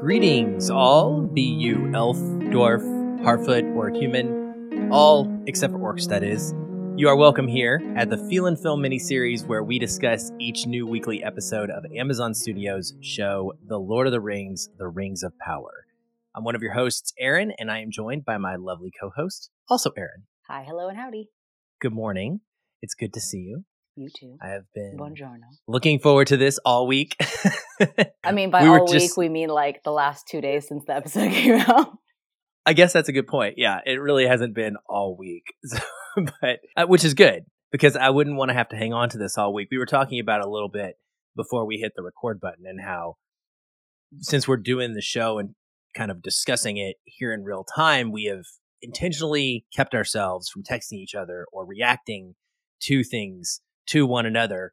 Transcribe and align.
Greetings, 0.00 0.70
all, 0.70 1.20
be 1.20 1.42
you 1.42 1.90
elf, 1.94 2.16
dwarf, 2.16 2.82
harfoot, 3.22 3.64
or 3.76 3.90
human, 3.90 4.90
all 4.90 5.30
except 5.46 5.72
for 5.72 5.78
orcs, 5.78 6.08
that 6.08 6.24
is. 6.24 6.52
You 6.96 7.08
are 7.08 7.16
welcome 7.16 7.46
here 7.46 7.80
at 7.96 8.10
the 8.10 8.16
Feel 8.16 8.46
and 8.46 8.58
Film 8.58 8.82
miniseries 8.82 9.46
where 9.46 9.62
we 9.62 9.78
discuss 9.78 10.32
each 10.40 10.66
new 10.66 10.86
weekly 10.86 11.22
episode 11.22 11.70
of 11.70 11.84
Amazon 11.94 12.34
Studios' 12.34 12.94
show, 13.00 13.52
The 13.68 13.78
Lord 13.78 14.06
of 14.06 14.12
the 14.12 14.20
Rings, 14.20 14.68
The 14.78 14.88
Rings 14.88 15.22
of 15.22 15.38
Power. 15.38 15.86
I'm 16.34 16.44
one 16.44 16.54
of 16.54 16.62
your 16.62 16.72
hosts, 16.74 17.12
Aaron, 17.18 17.52
and 17.58 17.70
I 17.70 17.80
am 17.80 17.90
joined 17.90 18.24
by 18.24 18.38
my 18.38 18.56
lovely 18.56 18.90
co 18.98 19.10
host, 19.14 19.50
also 19.68 19.90
Aaron. 19.96 20.24
Hi, 20.48 20.62
hello, 20.66 20.88
and 20.88 20.96
howdy. 20.96 21.28
Good 21.80 21.92
morning. 21.92 22.40
It's 22.82 22.94
good 22.94 23.12
to 23.14 23.20
see 23.20 23.38
you. 23.38 23.64
You 23.96 24.08
too. 24.16 24.36
I 24.40 24.48
have 24.50 24.62
been 24.74 24.96
Buongiorno. 24.98 25.40
looking 25.66 25.98
forward 25.98 26.28
to 26.28 26.36
this 26.36 26.58
all 26.64 26.86
week. 26.86 27.16
I 28.24 28.30
mean, 28.32 28.50
by 28.50 28.62
We 28.62 28.68
all 28.68 28.86
just- 28.86 29.02
week, 29.02 29.16
we 29.16 29.28
mean 29.28 29.48
like 29.48 29.82
the 29.82 29.90
last 29.90 30.26
two 30.28 30.40
days 30.40 30.68
since 30.68 30.84
the 30.86 30.94
episode 30.94 31.32
came 31.32 31.60
out. 31.60 31.98
I 32.64 32.74
guess 32.74 32.92
that's 32.92 33.08
a 33.08 33.12
good 33.12 33.26
point. 33.26 33.54
Yeah, 33.56 33.80
it 33.84 34.00
really 34.00 34.26
hasn't 34.26 34.54
been 34.54 34.76
all 34.88 35.16
week, 35.18 35.44
so, 35.64 35.78
but 36.16 36.60
uh, 36.76 36.86
which 36.86 37.04
is 37.04 37.14
good 37.14 37.44
because 37.72 37.96
I 37.96 38.10
wouldn't 38.10 38.36
want 38.36 38.50
to 38.50 38.54
have 38.54 38.68
to 38.68 38.76
hang 38.76 38.92
on 38.92 39.08
to 39.10 39.18
this 39.18 39.36
all 39.36 39.52
week. 39.52 39.68
We 39.70 39.78
were 39.78 39.86
talking 39.86 40.20
about 40.20 40.42
a 40.42 40.48
little 40.48 40.68
bit 40.68 40.94
before 41.34 41.66
we 41.66 41.78
hit 41.78 41.92
the 41.96 42.02
record 42.02 42.40
button 42.40 42.66
and 42.66 42.80
how 42.80 43.16
since 44.20 44.46
we're 44.46 44.56
doing 44.58 44.94
the 44.94 45.00
show 45.00 45.38
and 45.38 45.54
kind 45.94 46.10
of 46.10 46.22
discussing 46.22 46.76
it 46.76 46.96
here 47.04 47.32
in 47.32 47.42
real 47.44 47.64
time, 47.64 48.12
we 48.12 48.24
have 48.24 48.44
intentionally 48.82 49.66
kept 49.74 49.94
ourselves 49.94 50.48
from 50.48 50.62
texting 50.62 50.94
each 50.94 51.14
other 51.14 51.46
or 51.52 51.66
reacting 51.66 52.34
to 52.82 53.04
things 53.04 53.60
to 53.88 54.06
one 54.06 54.26
another, 54.26 54.72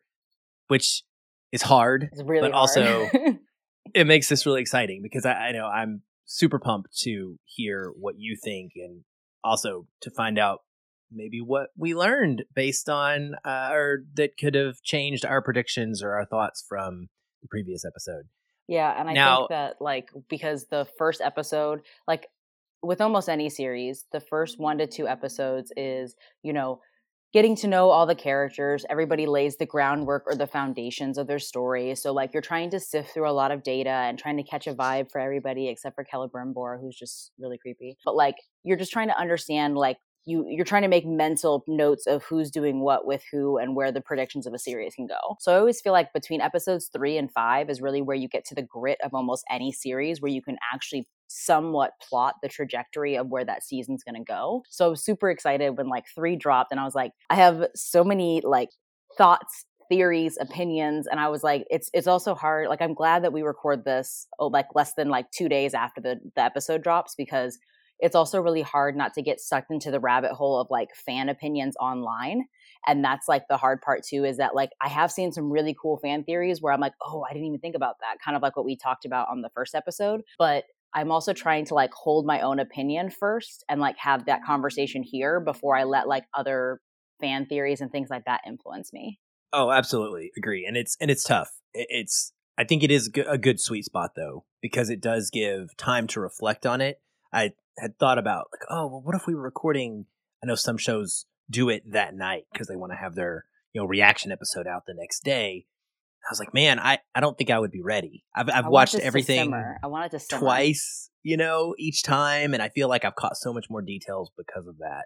which 0.67 1.03
is 1.51 1.63
hard 1.63 2.09
It's 2.11 2.23
really 2.23 2.41
But 2.49 2.53
hard. 2.53 2.61
also- 2.77 3.09
it 3.93 4.07
makes 4.07 4.29
this 4.29 4.45
really 4.45 4.61
exciting 4.61 5.01
because 5.01 5.25
I, 5.25 5.33
I 5.33 5.51
know 5.51 5.65
I'm 5.65 6.03
super 6.25 6.59
pumped 6.59 6.97
to 6.99 7.37
hear 7.45 7.91
what 7.97 8.15
you 8.17 8.37
think 8.41 8.73
and 8.75 9.03
also 9.43 9.87
to 10.01 10.11
find 10.11 10.37
out 10.37 10.59
maybe 11.11 11.39
what 11.39 11.69
we 11.77 11.95
learned 11.95 12.43
based 12.53 12.89
on 12.89 13.35
uh, 13.45 13.69
or 13.71 13.99
that 14.15 14.37
could 14.37 14.55
have 14.55 14.81
changed 14.83 15.23
our 15.25 15.41
predictions 15.41 16.03
or 16.03 16.11
our 16.15 16.25
thoughts 16.25 16.65
from 16.67 17.07
the 17.41 17.47
previous 17.47 17.85
episode. 17.85 18.23
Yeah, 18.67 18.99
and 18.99 19.09
I 19.09 19.13
Now- 19.13 19.37
think 19.39 19.49
that 19.49 19.81
like 19.81 20.09
because 20.29 20.67
the 20.67 20.85
first 20.97 21.21
episode, 21.21 21.81
like 22.07 22.27
with 22.83 23.01
almost 23.01 23.27
any 23.29 23.49
series, 23.49 24.05
the 24.11 24.19
first 24.19 24.59
one 24.59 24.77
to 24.77 24.87
two 24.87 25.07
episodes 25.07 25.71
is 25.75 26.15
you 26.43 26.53
know 26.53 26.79
getting 27.33 27.55
to 27.57 27.67
know 27.67 27.89
all 27.89 28.05
the 28.05 28.15
characters. 28.15 28.85
Everybody 28.89 29.25
lays 29.25 29.57
the 29.57 29.65
groundwork 29.65 30.23
or 30.27 30.35
the 30.35 30.47
foundations 30.47 31.17
of 31.17 31.27
their 31.27 31.39
story. 31.39 31.93
So 31.93 32.13
like 32.13 32.31
you're 32.33 32.41
trying 32.41 32.69
to 32.71 32.79
sift 32.79 33.13
through 33.13 33.29
a 33.29 33.33
lot 33.33 33.51
of 33.51 33.63
data 33.63 33.89
and 33.89 34.17
trying 34.17 34.37
to 34.37 34.43
catch 34.43 34.65
a 34.65 34.73
vibe 34.73 35.11
for 35.11 35.19
everybody 35.19 35.67
except 35.67 35.95
for 35.95 36.05
Celebrimbor, 36.05 36.79
who's 36.79 36.95
just 36.97 37.31
really 37.37 37.57
creepy. 37.57 37.97
But 38.05 38.15
like 38.15 38.35
you're 38.63 38.77
just 38.77 38.93
trying 38.93 39.09
to 39.09 39.19
understand 39.19 39.75
like 39.77 39.97
you 40.27 40.45
you're 40.47 40.65
trying 40.65 40.81
to 40.81 40.87
make 40.87 41.05
mental 41.05 41.63
notes 41.67 42.05
of 42.05 42.23
who's 42.23 42.51
doing 42.51 42.81
what 42.81 43.07
with 43.07 43.23
who 43.31 43.57
and 43.57 43.75
where 43.75 43.91
the 43.91 44.01
predictions 44.01 44.45
of 44.45 44.53
a 44.53 44.59
series 44.59 44.93
can 44.93 45.07
go. 45.07 45.37
So 45.39 45.53
I 45.53 45.57
always 45.57 45.79
feel 45.79 45.93
like 45.93 46.11
between 46.13 46.41
episodes 46.41 46.89
3 46.93 47.17
and 47.17 47.31
5 47.31 47.69
is 47.69 47.81
really 47.81 48.01
where 48.01 48.15
you 48.15 48.27
get 48.27 48.45
to 48.45 48.55
the 48.55 48.61
grit 48.61 48.99
of 49.03 49.13
almost 49.13 49.45
any 49.49 49.71
series 49.71 50.21
where 50.21 50.31
you 50.31 50.41
can 50.41 50.57
actually 50.73 51.07
somewhat 51.27 51.93
plot 52.07 52.35
the 52.43 52.49
trajectory 52.49 53.15
of 53.15 53.27
where 53.27 53.45
that 53.45 53.63
season's 53.63 54.03
going 54.03 54.15
to 54.15 54.23
go. 54.23 54.63
So 54.69 54.85
I 54.85 54.89
was 54.89 55.03
super 55.03 55.29
excited 55.29 55.77
when 55.77 55.87
like 55.87 56.05
3 56.13 56.35
dropped 56.35 56.71
and 56.71 56.79
I 56.79 56.83
was 56.83 56.95
like 56.95 57.13
I 57.29 57.35
have 57.35 57.67
so 57.73 58.03
many 58.03 58.41
like 58.43 58.69
thoughts 59.17 59.65
theories 59.89 60.37
opinions 60.41 61.07
and 61.07 61.17
i 61.17 61.29
was 61.29 61.45
like 61.45 61.65
it's 61.69 61.89
it's 61.93 62.07
also 62.07 62.35
hard 62.35 62.67
like 62.67 62.81
i'm 62.81 62.93
glad 62.93 63.23
that 63.23 63.31
we 63.31 63.41
record 63.41 63.85
this 63.85 64.27
oh, 64.37 64.47
like 64.47 64.65
less 64.75 64.93
than 64.95 65.07
like 65.07 65.31
two 65.31 65.47
days 65.47 65.73
after 65.73 66.01
the 66.01 66.19
the 66.35 66.41
episode 66.43 66.83
drops 66.83 67.15
because 67.15 67.57
it's 67.99 68.15
also 68.15 68.41
really 68.41 68.61
hard 68.61 68.95
not 68.95 69.13
to 69.13 69.21
get 69.21 69.39
sucked 69.39 69.71
into 69.71 69.91
the 69.91 69.99
rabbit 69.99 70.31
hole 70.31 70.59
of 70.59 70.67
like 70.69 70.89
fan 70.95 71.29
opinions 71.29 71.75
online 71.79 72.45
and 72.85 73.03
that's 73.03 73.27
like 73.27 73.43
the 73.49 73.57
hard 73.57 73.81
part 73.81 74.03
too 74.03 74.23
is 74.23 74.37
that 74.37 74.55
like 74.55 74.69
i 74.81 74.87
have 74.87 75.11
seen 75.11 75.31
some 75.31 75.51
really 75.51 75.75
cool 75.81 75.97
fan 75.97 76.23
theories 76.23 76.61
where 76.61 76.73
i'm 76.73 76.81
like 76.81 76.93
oh 77.01 77.25
i 77.29 77.33
didn't 77.33 77.47
even 77.47 77.59
think 77.59 77.75
about 77.75 77.95
that 77.99 78.17
kind 78.23 78.35
of 78.35 78.41
like 78.41 78.55
what 78.55 78.65
we 78.65 78.75
talked 78.75 79.05
about 79.05 79.27
on 79.29 79.41
the 79.41 79.49
first 79.53 79.75
episode 79.75 80.21
but 80.37 80.65
i'm 80.93 81.11
also 81.11 81.33
trying 81.33 81.65
to 81.65 81.73
like 81.73 81.91
hold 81.93 82.25
my 82.25 82.41
own 82.41 82.59
opinion 82.59 83.09
first 83.09 83.63
and 83.69 83.81
like 83.81 83.97
have 83.97 84.25
that 84.25 84.43
conversation 84.45 85.03
here 85.03 85.39
before 85.39 85.75
i 85.75 85.83
let 85.83 86.07
like 86.07 86.25
other 86.33 86.79
fan 87.19 87.45
theories 87.45 87.81
and 87.81 87.91
things 87.91 88.09
like 88.09 88.25
that 88.25 88.41
influence 88.45 88.93
me 88.93 89.19
Oh, 89.53 89.71
absolutely 89.71 90.31
agree, 90.37 90.65
and 90.65 90.75
it's 90.75 90.97
and 90.99 91.09
it's 91.09 91.23
tough. 91.23 91.49
It's 91.73 92.33
I 92.57 92.63
think 92.63 92.83
it 92.83 92.91
is 92.91 93.09
a 93.27 93.37
good 93.37 93.59
sweet 93.59 93.85
spot 93.85 94.11
though 94.15 94.45
because 94.61 94.89
it 94.89 95.01
does 95.01 95.29
give 95.29 95.75
time 95.77 96.07
to 96.07 96.19
reflect 96.19 96.65
on 96.65 96.81
it. 96.81 96.99
I 97.37 97.51
had 97.77 97.97
thought 97.99 98.17
about 98.17 98.47
like, 98.51 98.67
oh, 98.69 98.87
well, 98.87 99.01
what 99.01 99.15
if 99.15 99.27
we 99.27 99.35
were 99.35 99.41
recording? 99.41 100.05
I 100.43 100.47
know 100.47 100.55
some 100.55 100.77
shows 100.77 101.25
do 101.49 101.69
it 101.69 101.83
that 101.91 102.15
night 102.15 102.45
because 102.51 102.67
they 102.67 102.75
want 102.75 102.91
to 102.91 102.97
have 102.97 103.15
their 103.15 103.45
you 103.73 103.81
know 103.81 103.87
reaction 103.87 104.31
episode 104.31 104.67
out 104.67 104.83
the 104.87 104.95
next 104.97 105.23
day. 105.23 105.65
I 106.27 106.31
was 106.31 106.39
like, 106.39 106.53
man, 106.53 106.77
I, 106.79 106.99
I 107.15 107.21
don't 107.21 107.37
think 107.37 107.49
I 107.49 107.59
would 107.59 107.71
be 107.71 107.81
ready. 107.81 108.25
I've 108.35 108.49
I've 108.49 108.67
watched 108.67 108.95
everything. 108.95 109.53
I 109.53 109.87
want 109.87 110.07
it 110.07 110.17
to 110.17 110.19
simmer. 110.19 110.41
twice, 110.41 111.09
you 111.23 111.37
know, 111.37 111.73
each 111.77 112.03
time, 112.03 112.53
and 112.53 112.61
I 112.61 112.69
feel 112.69 112.89
like 112.89 113.05
I've 113.05 113.15
caught 113.15 113.37
so 113.37 113.53
much 113.53 113.67
more 113.69 113.81
details 113.81 114.31
because 114.37 114.67
of 114.67 114.79
that. 114.79 115.05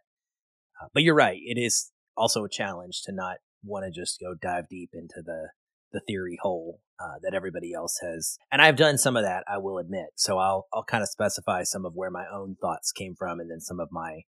Uh, 0.82 0.88
but 0.94 1.04
you're 1.04 1.16
right; 1.16 1.40
it 1.44 1.60
is 1.60 1.92
also 2.18 2.44
a 2.44 2.50
challenge 2.50 3.02
to 3.04 3.12
not 3.12 3.38
want 3.64 3.86
to 3.86 3.92
just 3.92 4.20
go 4.20 4.34
dive 4.42 4.68
deep 4.70 4.92
into 4.94 5.22
the 5.24 5.50
the 5.92 6.02
theory 6.02 6.38
hole 6.42 6.80
uh, 7.00 7.20
that 7.22 7.34
everybody 7.34 7.74
else 7.74 8.00
has. 8.02 8.38
And 8.52 8.62
I've 8.62 8.76
done 8.76 8.98
some 8.98 9.18
of 9.18 9.24
that, 9.24 9.44
I 9.48 9.58
will 9.58 9.78
admit. 9.78 10.08
So 10.16 10.38
I'll 10.38 10.68
I'll 10.74 10.84
kind 10.84 11.04
of 11.04 11.10
specify 11.10 11.64
some 11.64 11.86
of 11.86 11.94
where 11.96 12.12
my 12.12 12.26
own 12.32 12.56
thoughts 12.62 12.92
came 12.92 13.16
from, 13.16 13.40
and 13.40 13.50
then 13.50 13.60
some 13.60 13.80
of 13.80 13.90
my 13.92 14.22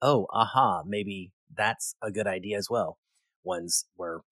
oh, 0.00 0.26
aha, 0.32 0.82
maybe 0.86 1.32
that's 1.56 1.94
a 2.02 2.10
good 2.10 2.26
idea 2.26 2.56
as 2.56 2.68
well. 2.70 2.98
Ones 3.44 3.86
were 3.96 4.22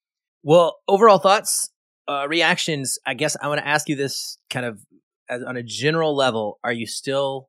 well, 0.42 0.76
overall 0.86 1.18
thoughts, 1.18 1.70
uh, 2.08 2.26
reactions. 2.28 2.98
I 3.06 3.14
guess 3.14 3.36
I 3.40 3.48
want 3.48 3.58
to 3.58 3.66
ask 3.66 3.88
you 3.88 3.96
this 3.96 4.38
kind 4.50 4.66
of 4.66 4.80
as, 5.28 5.42
on 5.42 5.56
a 5.56 5.62
general 5.62 6.14
level. 6.14 6.58
Are 6.62 6.72
you 6.72 6.86
still 6.86 7.48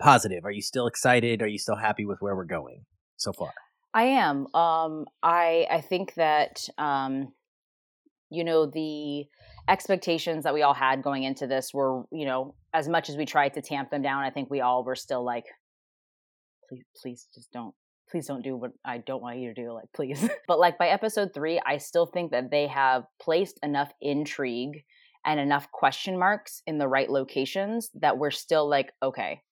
positive? 0.00 0.44
Are 0.44 0.50
you 0.50 0.62
still 0.62 0.86
excited? 0.86 1.42
Are 1.42 1.46
you 1.46 1.58
still 1.58 1.76
happy 1.76 2.04
with 2.06 2.18
where 2.20 2.34
we're 2.34 2.44
going 2.44 2.84
so 3.16 3.32
far? 3.32 3.52
I 3.92 4.04
am. 4.04 4.46
Um, 4.54 5.06
I 5.22 5.66
I 5.70 5.80
think 5.80 6.14
that 6.14 6.68
um, 6.78 7.32
you 8.30 8.44
know 8.44 8.66
the 8.66 9.26
expectations 9.68 10.44
that 10.44 10.54
we 10.54 10.62
all 10.62 10.74
had 10.74 11.02
going 11.02 11.24
into 11.24 11.46
this 11.46 11.74
were 11.74 12.04
you 12.12 12.24
know 12.26 12.54
as 12.72 12.88
much 12.88 13.08
as 13.08 13.16
we 13.16 13.26
tried 13.26 13.54
to 13.54 13.62
tamp 13.62 13.90
them 13.90 14.02
down. 14.02 14.22
I 14.22 14.30
think 14.30 14.50
we 14.50 14.60
all 14.60 14.84
were 14.84 14.96
still 14.96 15.24
like, 15.24 15.46
please, 16.68 16.84
please, 17.00 17.28
just 17.34 17.50
don't. 17.52 17.74
Please 18.10 18.26
don't 18.26 18.42
do 18.42 18.56
what 18.56 18.72
I 18.84 18.98
don't 18.98 19.22
want 19.22 19.38
you 19.38 19.54
to 19.54 19.62
do. 19.62 19.72
Like, 19.72 19.86
please. 19.94 20.28
but 20.48 20.58
like 20.58 20.78
by 20.78 20.88
episode 20.88 21.32
three, 21.32 21.60
I 21.64 21.76
still 21.76 22.06
think 22.06 22.32
that 22.32 22.50
they 22.50 22.66
have 22.66 23.04
placed 23.22 23.60
enough 23.62 23.92
intrigue 24.00 24.82
and 25.24 25.38
enough 25.38 25.70
question 25.70 26.18
marks 26.18 26.60
in 26.66 26.78
the 26.78 26.88
right 26.88 27.08
locations 27.08 27.90
that 27.94 28.18
we're 28.18 28.32
still 28.32 28.68
like, 28.68 28.92
okay, 29.00 29.42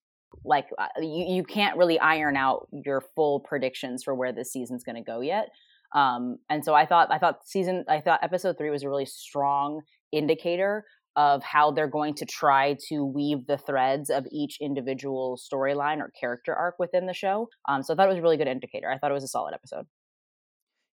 like 0.45 0.67
uh, 0.77 0.89
you, 0.99 1.27
you 1.29 1.45
can't 1.45 1.77
really 1.77 2.01
iron 2.01 2.37
out 2.37 2.67
your 2.73 3.01
full 3.15 3.39
predictions 3.41 4.03
for 4.03 4.15
where 4.15 4.33
this 4.33 4.51
season's 4.51 4.83
going 4.83 4.97
to 4.97 5.03
go 5.03 5.21
yet 5.21 5.51
um 5.95 6.37
and 6.51 6.65
so 6.65 6.75
i 6.75 6.85
thought 6.85 7.09
i 7.11 7.19
thought 7.19 7.47
season 7.47 7.85
i 7.89 8.01
thought 8.01 8.21
episode 8.23 8.57
three 8.59 8.71
was 8.71 8.83
a 8.83 8.89
really 8.89 9.07
strong 9.07 9.81
indicator 10.13 10.85
of 11.19 11.43
how 11.43 11.73
they're 11.73 11.89
going 11.89 12.15
to 12.15 12.25
try 12.25 12.77
to 12.89 13.05
weave 13.05 13.45
the 13.49 13.59
threads 13.59 14.09
of 14.09 14.25
each 14.31 14.57
individual 14.61 15.37
storyline 15.37 15.99
or 15.99 16.13
character 16.19 16.55
arc 16.55 16.77
within 16.79 17.07
the 17.07 17.13
show. 17.13 17.49
Um 17.69 17.83
so 17.83 17.93
i 17.93 17.97
thought 17.97 18.07
it 18.07 18.11
was 18.11 18.19
a 18.19 18.23
really 18.23 18.37
good 18.37 18.47
indicator. 18.47 18.89
I 18.89 18.99
thought 18.99 19.11
it 19.11 19.15
was 19.15 19.25
a 19.25 19.29
solid 19.29 19.53
episode. 19.53 19.87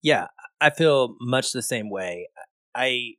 Yeah, 0.00 0.28
I 0.60 0.70
feel 0.70 1.16
much 1.20 1.50
the 1.50 1.62
same 1.62 1.90
way. 1.90 2.28
I 2.74 3.14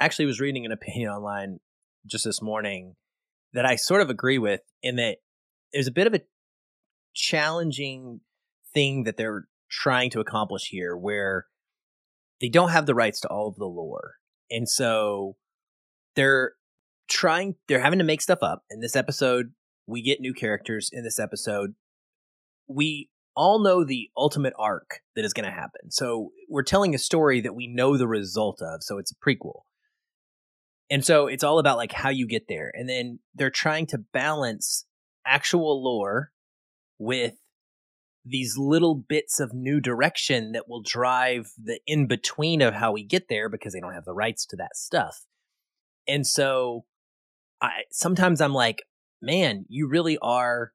actually 0.00 0.24
was 0.24 0.40
reading 0.40 0.64
an 0.64 0.72
opinion 0.72 1.10
online 1.10 1.60
just 2.06 2.24
this 2.24 2.40
morning 2.40 2.94
that 3.52 3.66
I 3.66 3.76
sort 3.76 4.00
of 4.00 4.08
agree 4.10 4.38
with 4.38 4.60
in 4.82 4.96
that 4.96 5.18
there's 5.72 5.86
a 5.86 5.92
bit 5.92 6.06
of 6.06 6.14
a 6.14 6.20
challenging 7.14 8.20
thing 8.72 9.04
that 9.04 9.18
they're 9.18 9.44
trying 9.82 10.10
to 10.10 10.20
accomplish 10.20 10.68
here 10.68 10.96
where 10.96 11.46
they 12.40 12.48
don't 12.48 12.70
have 12.70 12.86
the 12.86 12.94
rights 12.94 13.20
to 13.20 13.28
all 13.28 13.48
of 13.48 13.56
the 13.56 13.66
lore. 13.66 14.14
And 14.50 14.68
so 14.68 15.36
they're 16.14 16.52
trying 17.08 17.56
they're 17.68 17.80
having 17.80 17.98
to 17.98 18.04
make 18.04 18.22
stuff 18.22 18.40
up. 18.42 18.62
In 18.70 18.80
this 18.80 18.96
episode, 18.96 19.52
we 19.86 20.02
get 20.02 20.20
new 20.20 20.32
characters 20.32 20.90
in 20.92 21.04
this 21.04 21.18
episode. 21.18 21.74
We 22.66 23.10
all 23.36 23.62
know 23.62 23.84
the 23.84 24.10
ultimate 24.16 24.54
arc 24.58 25.00
that 25.16 25.24
is 25.24 25.32
going 25.32 25.44
to 25.44 25.50
happen. 25.50 25.90
So 25.90 26.30
we're 26.48 26.62
telling 26.62 26.94
a 26.94 26.98
story 26.98 27.40
that 27.40 27.54
we 27.54 27.66
know 27.66 27.96
the 27.96 28.06
result 28.06 28.60
of, 28.62 28.82
so 28.82 28.98
it's 28.98 29.12
a 29.12 29.28
prequel. 29.28 29.62
And 30.90 31.04
so 31.04 31.26
it's 31.26 31.42
all 31.42 31.58
about 31.58 31.76
like 31.76 31.92
how 31.92 32.10
you 32.10 32.26
get 32.26 32.44
there. 32.48 32.70
And 32.74 32.88
then 32.88 33.18
they're 33.34 33.50
trying 33.50 33.86
to 33.88 33.98
balance 34.12 34.86
actual 35.26 35.82
lore 35.82 36.30
with 36.98 37.34
these 38.24 38.56
little 38.56 38.94
bits 38.94 39.38
of 39.38 39.52
new 39.52 39.80
direction 39.80 40.52
that 40.52 40.68
will 40.68 40.82
drive 40.82 41.52
the 41.62 41.78
in 41.86 42.06
between 42.06 42.62
of 42.62 42.74
how 42.74 42.92
we 42.92 43.04
get 43.04 43.28
there 43.28 43.48
because 43.48 43.72
they 43.72 43.80
don't 43.80 43.94
have 43.94 44.06
the 44.06 44.14
rights 44.14 44.46
to 44.46 44.56
that 44.56 44.76
stuff. 44.76 45.24
And 46.08 46.26
so 46.26 46.84
I 47.60 47.82
sometimes 47.90 48.40
I'm 48.40 48.54
like, 48.54 48.82
man, 49.20 49.66
you 49.68 49.88
really 49.88 50.18
are 50.22 50.72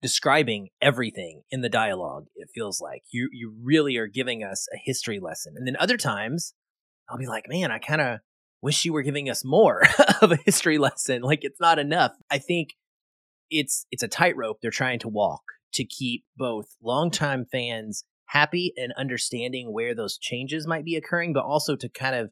describing 0.00 0.68
everything 0.80 1.42
in 1.50 1.60
the 1.60 1.68
dialogue. 1.68 2.26
It 2.34 2.48
feels 2.54 2.80
like 2.80 3.02
you 3.10 3.28
you 3.32 3.54
really 3.62 3.96
are 3.96 4.06
giving 4.06 4.42
us 4.42 4.66
a 4.74 4.78
history 4.82 5.20
lesson. 5.20 5.54
And 5.56 5.66
then 5.66 5.76
other 5.78 5.98
times 5.98 6.54
I'll 7.08 7.18
be 7.18 7.26
like, 7.26 7.44
man, 7.48 7.70
I 7.70 7.78
kind 7.78 8.00
of 8.00 8.20
wish 8.62 8.84
you 8.84 8.92
were 8.92 9.02
giving 9.02 9.28
us 9.28 9.44
more 9.44 9.82
of 10.22 10.32
a 10.32 10.38
history 10.44 10.78
lesson. 10.78 11.22
Like 11.22 11.40
it's 11.42 11.60
not 11.60 11.78
enough. 11.78 12.12
I 12.30 12.38
think 12.38 12.70
it's 13.50 13.86
it's 13.90 14.02
a 14.02 14.08
tightrope 14.08 14.58
they're 14.60 14.70
trying 14.70 14.98
to 15.00 15.08
walk 15.08 15.42
to 15.74 15.84
keep 15.84 16.24
both 16.36 16.76
longtime 16.82 17.46
fans 17.50 18.04
happy 18.26 18.72
and 18.76 18.92
understanding 18.96 19.72
where 19.72 19.94
those 19.94 20.18
changes 20.18 20.66
might 20.66 20.84
be 20.84 20.96
occurring, 20.96 21.32
but 21.32 21.44
also 21.44 21.76
to 21.76 21.88
kind 21.88 22.16
of 22.16 22.30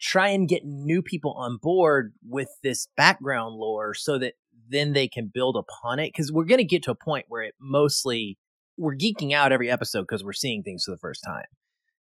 try 0.00 0.28
and 0.28 0.48
get 0.48 0.64
new 0.64 1.02
people 1.02 1.34
on 1.36 1.58
board 1.60 2.14
with 2.26 2.48
this 2.62 2.88
background 2.96 3.54
lore 3.56 3.94
so 3.94 4.18
that 4.18 4.34
then 4.68 4.92
they 4.92 5.08
can 5.08 5.30
build 5.32 5.56
upon 5.56 5.98
it. 5.98 6.12
Because 6.12 6.32
we're 6.32 6.44
going 6.44 6.58
to 6.58 6.64
get 6.64 6.82
to 6.84 6.92
a 6.92 6.94
point 6.96 7.26
where 7.28 7.42
it 7.42 7.54
mostly, 7.60 8.38
we're 8.78 8.96
geeking 8.96 9.32
out 9.32 9.52
every 9.52 9.70
episode 9.70 10.02
because 10.02 10.24
we're 10.24 10.32
seeing 10.32 10.62
things 10.62 10.84
for 10.84 10.92
the 10.92 10.98
first 10.98 11.22
time. 11.24 11.44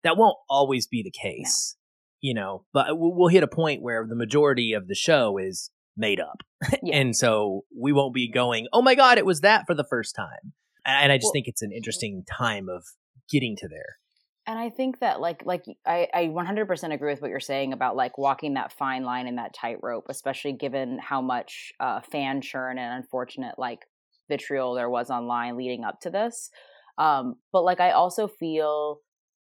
That 0.04 0.16
won't 0.16 0.36
always 0.48 0.86
be 0.86 1.02
the 1.02 1.10
case, 1.10 1.76
no. 2.22 2.28
you 2.28 2.34
know, 2.34 2.64
but 2.72 2.86
we'll 2.90 3.28
hit 3.28 3.42
a 3.42 3.48
point 3.48 3.82
where 3.82 4.06
the 4.08 4.14
majority 4.14 4.74
of 4.74 4.86
the 4.86 4.94
show 4.94 5.38
is 5.38 5.70
made 5.98 6.20
up. 6.20 6.42
Yeah. 6.82 6.96
and 6.96 7.14
so 7.14 7.64
we 7.76 7.92
won't 7.92 8.14
be 8.14 8.30
going, 8.30 8.66
oh 8.72 8.82
my 8.82 8.94
God, 8.94 9.18
it 9.18 9.26
was 9.26 9.40
that 9.40 9.64
for 9.66 9.74
the 9.74 9.84
first 9.84 10.14
time. 10.14 10.52
And 10.84 11.12
I 11.12 11.16
just 11.16 11.26
well, 11.26 11.32
think 11.32 11.48
it's 11.48 11.62
an 11.62 11.72
interesting 11.72 12.24
time 12.24 12.68
of 12.68 12.84
getting 13.30 13.56
to 13.56 13.68
there. 13.68 13.98
And 14.46 14.58
I 14.58 14.70
think 14.70 15.00
that 15.00 15.20
like 15.20 15.42
like 15.44 15.64
I, 15.86 16.08
I 16.14 16.24
100% 16.24 16.94
agree 16.94 17.12
with 17.12 17.20
what 17.20 17.30
you're 17.30 17.38
saying 17.38 17.72
about 17.72 17.96
like 17.96 18.16
walking 18.16 18.54
that 18.54 18.72
fine 18.72 19.04
line 19.04 19.26
and 19.26 19.36
that 19.38 19.54
tightrope, 19.54 20.06
especially 20.08 20.52
given 20.52 20.98
how 20.98 21.20
much 21.20 21.72
uh, 21.80 22.00
fan 22.00 22.40
churn 22.40 22.78
and 22.78 22.94
unfortunate 22.94 23.58
like 23.58 23.80
vitriol 24.28 24.74
there 24.74 24.88
was 24.88 25.10
online 25.10 25.56
leading 25.56 25.84
up 25.84 26.00
to 26.00 26.10
this. 26.10 26.50
Um, 26.96 27.36
but 27.52 27.62
like 27.62 27.80
I 27.80 27.90
also 27.90 28.26
feel 28.26 29.00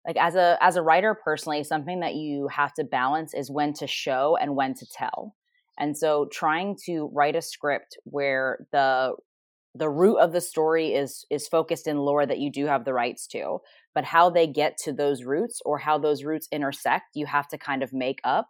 like 0.06 0.16
as 0.16 0.34
a 0.34 0.56
as 0.60 0.76
a 0.76 0.82
writer 0.82 1.16
personally, 1.25 1.64
something 1.64 2.00
that 2.00 2.14
you 2.14 2.49
have 2.49 2.72
to 2.75 2.84
balance 2.84 3.34
is 3.34 3.50
when 3.50 3.72
to 3.75 3.87
show 3.87 4.37
and 4.40 4.56
when 4.56 4.75
to 4.75 4.87
tell. 4.87 5.34
And 5.78 5.96
so 5.96 6.28
trying 6.32 6.76
to 6.86 7.10
write 7.12 7.36
a 7.36 7.42
script 7.42 7.98
where 8.04 8.66
the 8.72 9.14
the 9.74 9.88
root 9.88 10.19
of 10.19 10.32
the 10.32 10.40
story 10.40 10.92
is 10.92 11.24
is 11.30 11.48
focused 11.48 11.86
in 11.86 11.98
lore 11.98 12.26
that 12.26 12.38
you 12.38 12.50
do 12.50 12.66
have 12.66 12.84
the 12.84 12.92
rights 12.92 13.26
to, 13.28 13.58
but 13.94 14.04
how 14.04 14.28
they 14.30 14.46
get 14.46 14.76
to 14.84 14.92
those 14.92 15.24
roots 15.24 15.60
or 15.64 15.78
how 15.78 15.98
those 15.98 16.24
roots 16.24 16.48
intersect, 16.52 17.04
you 17.14 17.26
have 17.26 17.48
to 17.48 17.58
kind 17.58 17.82
of 17.82 17.92
make 17.92 18.20
up. 18.24 18.48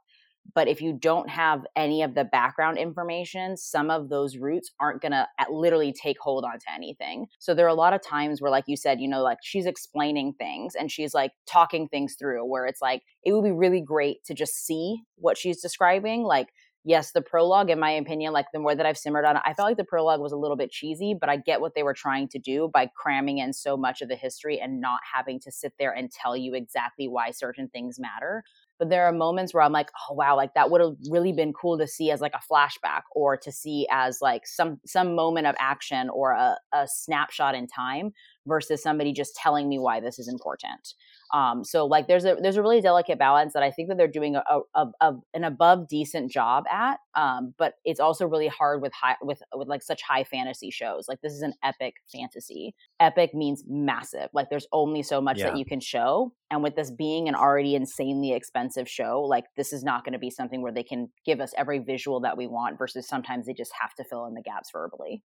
But 0.55 0.67
if 0.67 0.81
you 0.81 0.93
don't 0.93 1.31
have 1.31 1.65
any 1.77 2.03
of 2.03 2.15
the 2.15 2.25
background 2.25 2.77
information, 2.77 3.57
some 3.57 3.91
of 3.91 4.09
those 4.09 4.37
roots 4.37 4.73
aren't 4.81 5.01
to 5.03 5.29
literally 5.49 5.93
take 5.93 6.19
hold 6.21 6.45
onto 6.45 6.67
anything. 6.75 7.27
So 7.39 7.55
there 7.55 7.65
are 7.65 7.69
a 7.69 7.75
lot 7.75 7.93
of 7.93 8.03
times 8.03 8.41
where, 8.41 8.51
like 8.51 8.65
you 8.67 8.77
said, 8.77 9.01
you 9.01 9.09
know, 9.09 9.23
like 9.23 9.39
she's 9.43 9.67
explaining 9.67 10.35
things 10.35 10.75
and 10.75 10.91
she's 10.91 11.15
like 11.15 11.31
talking 11.47 11.87
things 11.87 12.17
through 12.19 12.45
where 12.45 12.67
it's 12.67 12.83
like, 12.83 13.03
it 13.23 13.33
would 13.33 13.45
be 13.45 13.53
really 13.53 13.81
great 13.81 14.25
to 14.25 14.35
just 14.35 14.67
see 14.67 15.03
what 15.15 15.39
she's 15.39 15.63
describing. 15.63 16.25
Like, 16.25 16.49
yes, 16.85 17.13
the 17.13 17.23
prologue, 17.23 17.71
in 17.71 17.79
my 17.79 17.91
opinion, 17.91 18.33
like 18.33 18.47
the 18.53 18.59
more 18.59 18.75
that 18.75 18.87
I've 18.87 18.99
simmered 18.99 19.25
on 19.25 19.37
it, 19.37 19.43
I 19.45 19.55
felt 19.55 19.69
like 19.69 19.77
the 19.77 19.85
prologue 19.85 20.21
was 20.21 20.33
a 20.33 20.37
little 20.37 20.57
bit 20.57 20.71
cheesy, 20.71 21.15
but 21.19 21.29
I 21.29 21.37
get 21.37 21.61
what 21.61 21.75
they 21.75 21.83
were 21.83 21.95
trying 21.95 22.29
to 22.29 22.39
do 22.39 22.71
by 22.73 22.91
cramming 22.97 23.39
in 23.39 23.53
so 23.53 23.77
much 23.77 24.03
of 24.03 24.09
the 24.09 24.17
history 24.17 24.61
and 24.61 24.81
not 24.81 25.01
having 25.13 25.39
to 25.41 25.53
sit 25.53 25.75
there 25.79 25.93
and 25.93 26.11
tell 26.11 26.37
you 26.37 26.55
exactly 26.55 27.09
why 27.09 27.31
certain 27.31 27.69
things 27.69 27.99
matter. 28.01 28.43
But 28.79 28.91
there 28.91 29.07
are 29.07 29.13
moments 29.13 29.55
where 29.55 29.63
I'm 29.63 29.73
like, 29.73 29.91
oh 30.11 30.15
wow, 30.15 30.37
like 30.37 30.55
that 30.55 30.71
would 30.71 30.81
have 30.81 30.97
really 31.09 31.33
been 31.33 31.53
cool 31.53 31.79
to 31.79 31.87
see 31.87 32.11
as 32.11 32.21
like 32.21 32.35
a 32.35 32.53
flashback 32.53 33.03
or 33.15 33.37
to 33.37 33.53
see 33.53 33.87
as 33.91 34.21
like 34.21 34.47
some 34.47 34.81
some 34.85 35.15
moment 35.15 35.47
of 35.47 35.55
action 35.61 36.11
or 36.11 36.33
a, 36.33 36.59
a 36.73 36.89
snapshot 36.89 37.55
in 37.55 37.69
time 37.69 38.13
versus 38.47 38.83
somebody 38.83 39.13
just 39.13 39.35
telling 39.37 39.69
me 39.69 39.79
why 39.79 40.01
this 40.01 40.19
is 40.19 40.29
important. 40.29 40.95
Um, 41.33 41.65
so 41.65 41.87
like 41.87 42.09
there's 42.09 42.25
a 42.25 42.37
there's 42.41 42.57
a 42.57 42.63
really 42.63 42.81
delicate 42.81 43.19
balance 43.19 43.55
that 43.55 43.63
I 43.63 43.71
think 43.71 43.89
that 43.89 43.97
they're 43.97 44.07
doing 44.07 44.37
a, 44.37 44.43
a, 44.75 44.87
a 45.01 45.13
an 45.33 45.45
above 45.45 45.89
decent 45.89 46.31
job 46.31 46.65
at. 46.71 46.99
Um, 47.15 47.55
but 47.59 47.75
it's 47.85 48.01
also 48.01 48.27
really 48.27 48.49
hard 48.49 48.83
with 48.83 48.93
high 48.93 49.17
with 49.23 49.43
with 49.55 49.69
like 49.69 49.83
such 49.83 50.03
high 50.03 50.25
fantasy 50.25 50.71
shows. 50.71 51.07
Like 51.09 51.21
this 51.23 51.33
is 51.33 51.43
an 51.43 51.55
epic 51.65 51.95
fantasy. 52.13 52.75
Epic 53.01 53.35
means 53.35 53.65
massive. 53.67 54.29
Like 54.35 54.51
there's 54.51 54.67
only 54.73 55.03
so 55.03 55.21
much 55.21 55.39
yeah. 55.39 55.51
that 55.51 55.59
you 55.59 55.65
can 55.65 55.81
show. 55.81 56.33
And 56.51 56.63
with 56.63 56.77
this 56.77 56.91
being 56.91 57.29
an 57.29 57.35
already 57.35 57.75
insanely 57.75 58.35
expensive 58.35 58.89
show, 58.89 59.23
like 59.23 59.45
this 59.57 59.73
is 59.73 59.83
not 59.83 60.05
going 60.05 60.13
to 60.13 60.19
be 60.19 60.31
something 60.31 60.61
where 60.61 60.73
they 60.73 60.83
can 60.83 61.09
give 61.25 61.41
us 61.41 61.55
every 61.57 61.79
visual 61.79 62.21
that 62.21 62.37
we 62.37 62.47
want 62.47 62.79
versus 62.79 63.09
sometimes 63.09 63.47
they 63.47 63.55
just 63.55 63.73
have 63.81 63.95
to 63.95 64.05
fill 64.05 64.27
in 64.27 64.35
the 64.35 64.43
gaps 64.43 64.71
verbally. 64.71 65.23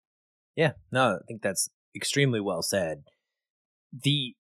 Yeah, 0.54 0.72
no, 0.90 1.16
I 1.16 1.18
think 1.28 1.42
that's 1.42 1.68
extremely 1.96 2.40
well 2.40 2.62
said. 2.62 3.04
The 3.92 4.34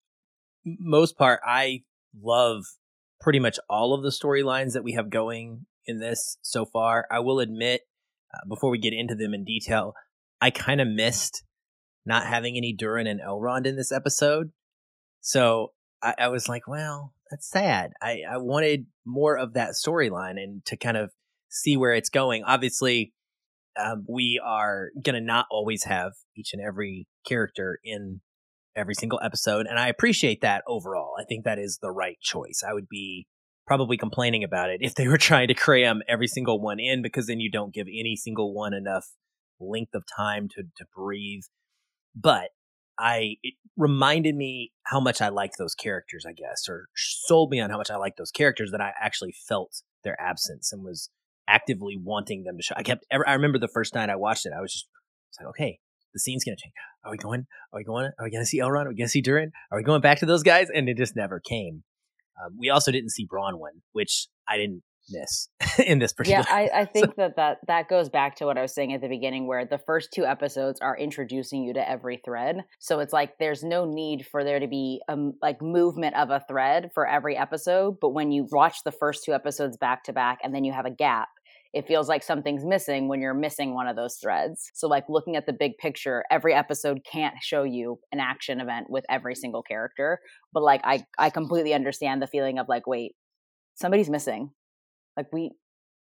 most 0.64 1.16
part, 1.16 1.40
I 1.46 1.82
love 2.20 2.64
pretty 3.20 3.38
much 3.38 3.58
all 3.70 3.94
of 3.94 4.02
the 4.02 4.10
storylines 4.10 4.72
that 4.72 4.84
we 4.84 4.92
have 4.92 5.10
going 5.10 5.66
in 5.86 6.00
this 6.00 6.36
so 6.42 6.64
far. 6.64 7.06
I 7.10 7.20
will 7.20 7.40
admit, 7.40 7.82
uh, 8.34 8.46
before 8.48 8.70
we 8.70 8.78
get 8.78 8.92
into 8.92 9.14
them 9.14 9.32
in 9.32 9.44
detail, 9.44 9.94
I 10.40 10.50
kind 10.50 10.80
of 10.80 10.88
missed 10.88 11.44
not 12.04 12.26
having 12.26 12.56
any 12.56 12.74
Durin 12.74 13.06
and 13.06 13.20
Elrond 13.20 13.66
in 13.66 13.76
this 13.76 13.92
episode. 13.92 14.50
So 15.20 15.72
I, 16.02 16.14
I 16.18 16.28
was 16.28 16.48
like, 16.48 16.68
well, 16.68 17.14
that's 17.30 17.48
sad. 17.48 17.92
I, 18.02 18.20
I 18.30 18.36
wanted 18.38 18.86
more 19.06 19.36
of 19.38 19.54
that 19.54 19.70
storyline 19.70 20.32
and 20.32 20.64
to 20.66 20.76
kind 20.76 20.96
of 20.96 21.10
see 21.48 21.76
where 21.76 21.94
it's 21.94 22.10
going. 22.10 22.44
Obviously, 22.44 23.12
um, 23.82 24.04
we 24.08 24.40
are 24.44 24.90
going 25.02 25.14
to 25.14 25.20
not 25.20 25.46
always 25.50 25.84
have 25.84 26.12
each 26.36 26.50
and 26.52 26.62
every 26.62 27.06
character 27.24 27.78
in 27.84 28.20
every 28.76 28.94
single 28.94 29.20
episode. 29.22 29.66
And 29.66 29.78
I 29.78 29.88
appreciate 29.88 30.40
that 30.40 30.62
overall. 30.66 31.14
I 31.20 31.24
think 31.24 31.44
that 31.44 31.58
is 31.58 31.78
the 31.80 31.90
right 31.90 32.18
choice. 32.20 32.62
I 32.68 32.72
would 32.72 32.88
be 32.88 33.26
probably 33.66 33.96
complaining 33.96 34.44
about 34.44 34.70
it 34.70 34.80
if 34.82 34.94
they 34.94 35.08
were 35.08 35.18
trying 35.18 35.48
to 35.48 35.54
cram 35.54 36.02
every 36.08 36.26
single 36.26 36.60
one 36.60 36.80
in 36.80 37.02
because 37.02 37.26
then 37.26 37.40
you 37.40 37.50
don't 37.50 37.74
give 37.74 37.86
any 37.86 38.16
single 38.16 38.54
one 38.54 38.74
enough 38.74 39.06
length 39.60 39.94
of 39.94 40.04
time 40.16 40.48
to, 40.48 40.62
to 40.76 40.84
breathe. 40.94 41.44
But 42.14 42.50
I 42.98 43.36
it 43.42 43.54
reminded 43.76 44.36
me 44.36 44.72
how 44.84 45.00
much 45.00 45.20
I 45.20 45.28
liked 45.28 45.56
those 45.58 45.74
characters, 45.74 46.24
I 46.26 46.32
guess, 46.32 46.68
or 46.68 46.86
sold 46.94 47.50
me 47.50 47.60
on 47.60 47.70
how 47.70 47.76
much 47.76 47.90
I 47.90 47.96
liked 47.96 48.18
those 48.18 48.30
characters 48.30 48.70
that 48.70 48.80
I 48.80 48.92
actually 49.00 49.34
felt 49.48 49.82
their 50.04 50.20
absence 50.20 50.72
and 50.72 50.84
was 50.84 51.10
actively 51.48 51.98
wanting 52.00 52.44
them 52.44 52.56
to 52.56 52.62
show. 52.62 52.74
I 52.76 52.82
kept 52.82 53.04
ever 53.10 53.28
I 53.28 53.34
remember 53.34 53.58
the 53.58 53.68
first 53.68 53.94
night 53.94 54.10
I 54.10 54.16
watched 54.16 54.46
it, 54.46 54.52
I 54.56 54.60
was 54.60 54.72
just 54.72 54.86
was 55.30 55.44
like, 55.44 55.48
okay, 55.50 55.80
the 56.12 56.20
scene's 56.20 56.44
gonna 56.44 56.56
change. 56.56 56.74
Are 57.04 57.10
we 57.10 57.18
going? 57.18 57.46
Are 57.72 57.78
we 57.78 57.84
going? 57.84 58.06
Are 58.18 58.24
we 58.24 58.30
gonna 58.30 58.46
see 58.46 58.60
Elrond? 58.60 58.86
Are 58.86 58.90
we 58.90 58.96
gonna 58.96 59.08
see 59.08 59.20
Durin? 59.20 59.52
Are 59.70 59.78
we 59.78 59.84
going 59.84 60.00
back 60.00 60.18
to 60.20 60.26
those 60.26 60.42
guys? 60.42 60.68
And 60.74 60.88
it 60.88 60.96
just 60.96 61.16
never 61.16 61.40
came. 61.40 61.82
Um, 62.42 62.56
we 62.58 62.70
also 62.70 62.90
didn't 62.90 63.10
see 63.10 63.26
Bronwyn, 63.26 63.80
which 63.92 64.28
I 64.48 64.56
didn't 64.56 64.82
miss 65.10 65.48
in 65.86 65.98
this 65.98 66.12
particular. 66.12 66.44
Yeah, 66.48 66.54
I, 66.54 66.80
I 66.80 66.84
think 66.92 67.06
so. 67.06 67.12
that, 67.16 67.36
that 67.36 67.58
that 67.66 67.88
goes 67.88 68.08
back 68.08 68.36
to 68.36 68.46
what 68.46 68.58
I 68.58 68.62
was 68.62 68.74
saying 68.74 68.92
at 68.92 69.00
the 69.00 69.08
beginning, 69.08 69.46
where 69.46 69.64
the 69.64 69.78
first 69.78 70.10
two 70.14 70.24
episodes 70.24 70.80
are 70.80 70.96
introducing 70.96 71.62
you 71.62 71.74
to 71.74 71.88
every 71.88 72.20
thread. 72.24 72.64
So 72.80 73.00
it's 73.00 73.12
like 73.12 73.38
there's 73.38 73.62
no 73.62 73.84
need 73.84 74.26
for 74.30 74.44
there 74.44 74.60
to 74.60 74.68
be 74.68 75.00
a 75.08 75.16
like 75.42 75.60
movement 75.62 76.16
of 76.16 76.30
a 76.30 76.44
thread 76.48 76.90
for 76.94 77.06
every 77.06 77.36
episode. 77.36 77.96
But 78.00 78.10
when 78.10 78.32
you 78.32 78.46
watch 78.50 78.78
the 78.84 78.92
first 78.92 79.24
two 79.24 79.32
episodes 79.32 79.76
back 79.76 80.04
to 80.04 80.12
back, 80.12 80.38
and 80.42 80.54
then 80.54 80.64
you 80.64 80.72
have 80.72 80.86
a 80.86 80.90
gap, 80.90 81.28
it 81.74 81.88
feels 81.88 82.08
like 82.08 82.22
something's 82.22 82.64
missing 82.64 83.08
when 83.08 83.20
you're 83.20 83.34
missing 83.34 83.74
one 83.74 83.88
of 83.88 83.96
those 83.96 84.16
threads. 84.16 84.70
So, 84.74 84.86
like 84.86 85.04
looking 85.08 85.34
at 85.34 85.44
the 85.44 85.52
big 85.52 85.76
picture, 85.78 86.24
every 86.30 86.54
episode 86.54 87.00
can't 87.10 87.34
show 87.42 87.64
you 87.64 87.98
an 88.12 88.20
action 88.20 88.60
event 88.60 88.88
with 88.88 89.04
every 89.10 89.34
single 89.34 89.62
character. 89.62 90.20
But 90.52 90.62
like, 90.62 90.80
I 90.84 91.04
I 91.18 91.30
completely 91.30 91.74
understand 91.74 92.22
the 92.22 92.28
feeling 92.28 92.58
of 92.58 92.68
like, 92.68 92.86
wait, 92.86 93.16
somebody's 93.74 94.08
missing. 94.08 94.50
Like, 95.16 95.26
we, 95.32 95.50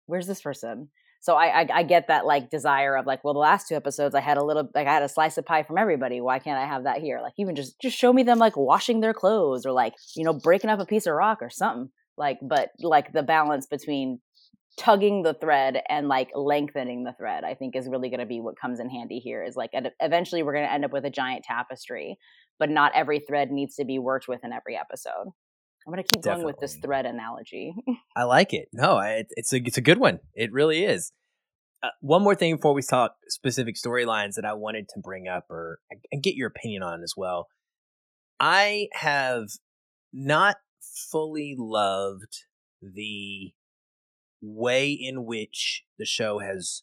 where's 0.07 0.26
this 0.26 0.42
person? 0.42 0.90
So 1.21 1.37
I, 1.37 1.61
I, 1.61 1.69
I 1.73 1.83
get 1.85 2.09
that 2.09 2.26
like 2.26 2.50
desire 2.50 2.97
of 2.97 3.07
like, 3.07 3.23
well, 3.23 3.35
the 3.35 3.38
last 3.38 3.69
two 3.69 3.76
episodes 3.76 4.16
I 4.16 4.21
had 4.21 4.38
a 4.38 4.45
little 4.45 4.69
like 4.75 4.88
I 4.88 4.92
had 4.92 5.04
a 5.04 5.09
slice 5.09 5.38
of 5.38 5.47
pie 5.47 5.62
from 5.62 5.78
everybody. 5.78 6.21
Why 6.21 6.40
can't 6.40 6.59
I 6.59 6.66
have 6.66 6.85
that 6.85 6.99
here? 6.99 7.21
Like 7.23 7.35
even 7.38 7.54
just 7.54 7.81
just 7.81 7.97
show 7.97 8.12
me 8.12 8.25
them 8.25 8.38
like 8.38 8.57
washing 8.57 9.00
their 9.00 9.14
clothes 9.14 9.64
or 9.64 9.71
like 9.71 9.95
you 10.16 10.25
know 10.25 10.33
breaking 10.33 10.71
up 10.71 10.81
a 10.81 10.87
piece 10.87 11.07
of 11.07 11.14
rock 11.14 11.38
or 11.40 11.50
something 11.50 11.90
like 12.16 12.38
but 12.42 12.71
like 12.81 13.12
the 13.12 13.23
balance 13.23 13.66
between 13.66 14.21
tugging 14.79 15.23
the 15.23 15.35
thread 15.35 15.83
and 15.88 16.09
like 16.09 16.31
lengthening 16.35 17.05
the 17.05 17.12
thread 17.12 17.45
i 17.45 17.55
think 17.55 17.76
is 17.76 17.88
really 17.88 18.09
going 18.09 18.21
to 18.21 18.26
be 18.26 18.41
what 18.41 18.59
comes 18.59 18.81
in 18.81 18.88
handy 18.88 19.19
here 19.19 19.45
is 19.45 19.55
like 19.57 19.71
eventually 20.00 20.43
we're 20.43 20.55
going 20.55 20.64
to 20.64 20.73
end 20.73 20.85
up 20.85 20.93
with 20.93 21.05
a 21.05 21.11
giant 21.11 21.45
tapestry 21.45 22.19
but 22.59 22.71
not 22.71 22.93
every 22.95 23.21
thread 23.21 23.50
needs 23.50 23.76
to 23.76 23.85
be 23.85 23.99
worked 23.99 24.29
with 24.29 24.41
in 24.45 24.52
every 24.52 24.76
episode 24.76 25.33
I'm 25.87 25.93
gonna 25.93 26.02
keep 26.02 26.23
Definitely. 26.23 26.43
going 26.43 26.47
with 26.47 26.61
this 26.61 26.76
thread 26.76 27.07
analogy. 27.07 27.75
I 28.17 28.25
like 28.25 28.52
it. 28.52 28.69
No, 28.73 29.00
it, 29.00 29.26
it's 29.31 29.52
a 29.52 29.57
it's 29.57 29.79
a 29.79 29.83
good 29.83 29.99
one. 29.99 30.21
It 30.35 30.52
really 30.52 30.85
is. 30.85 31.12
Uh, 31.83 31.88
one 32.00 32.23
more 32.23 32.37
thing 32.37 32.55
before 32.55 32.75
we 32.75 32.83
talk 32.83 33.17
specific 33.29 33.75
storylines 33.75 34.35
that 34.35 34.45
I 34.45 34.52
wanted 34.55 34.88
to 34.91 35.00
bring 35.00 35.26
up 35.26 35.50
or 35.50 35.81
and 36.12 36.23
get 36.23 36.37
your 36.37 36.49
opinion 36.49 36.83
on 36.83 37.02
as 37.02 37.14
well. 37.17 37.49
I 38.38 38.88
have 38.93 39.49
not 40.12 40.57
fully 41.11 41.55
loved 41.59 42.45
the 42.81 43.52
way 44.43 44.91
in 44.91 45.25
which 45.25 45.85
the 45.99 46.05
show 46.05 46.41
has 46.41 46.83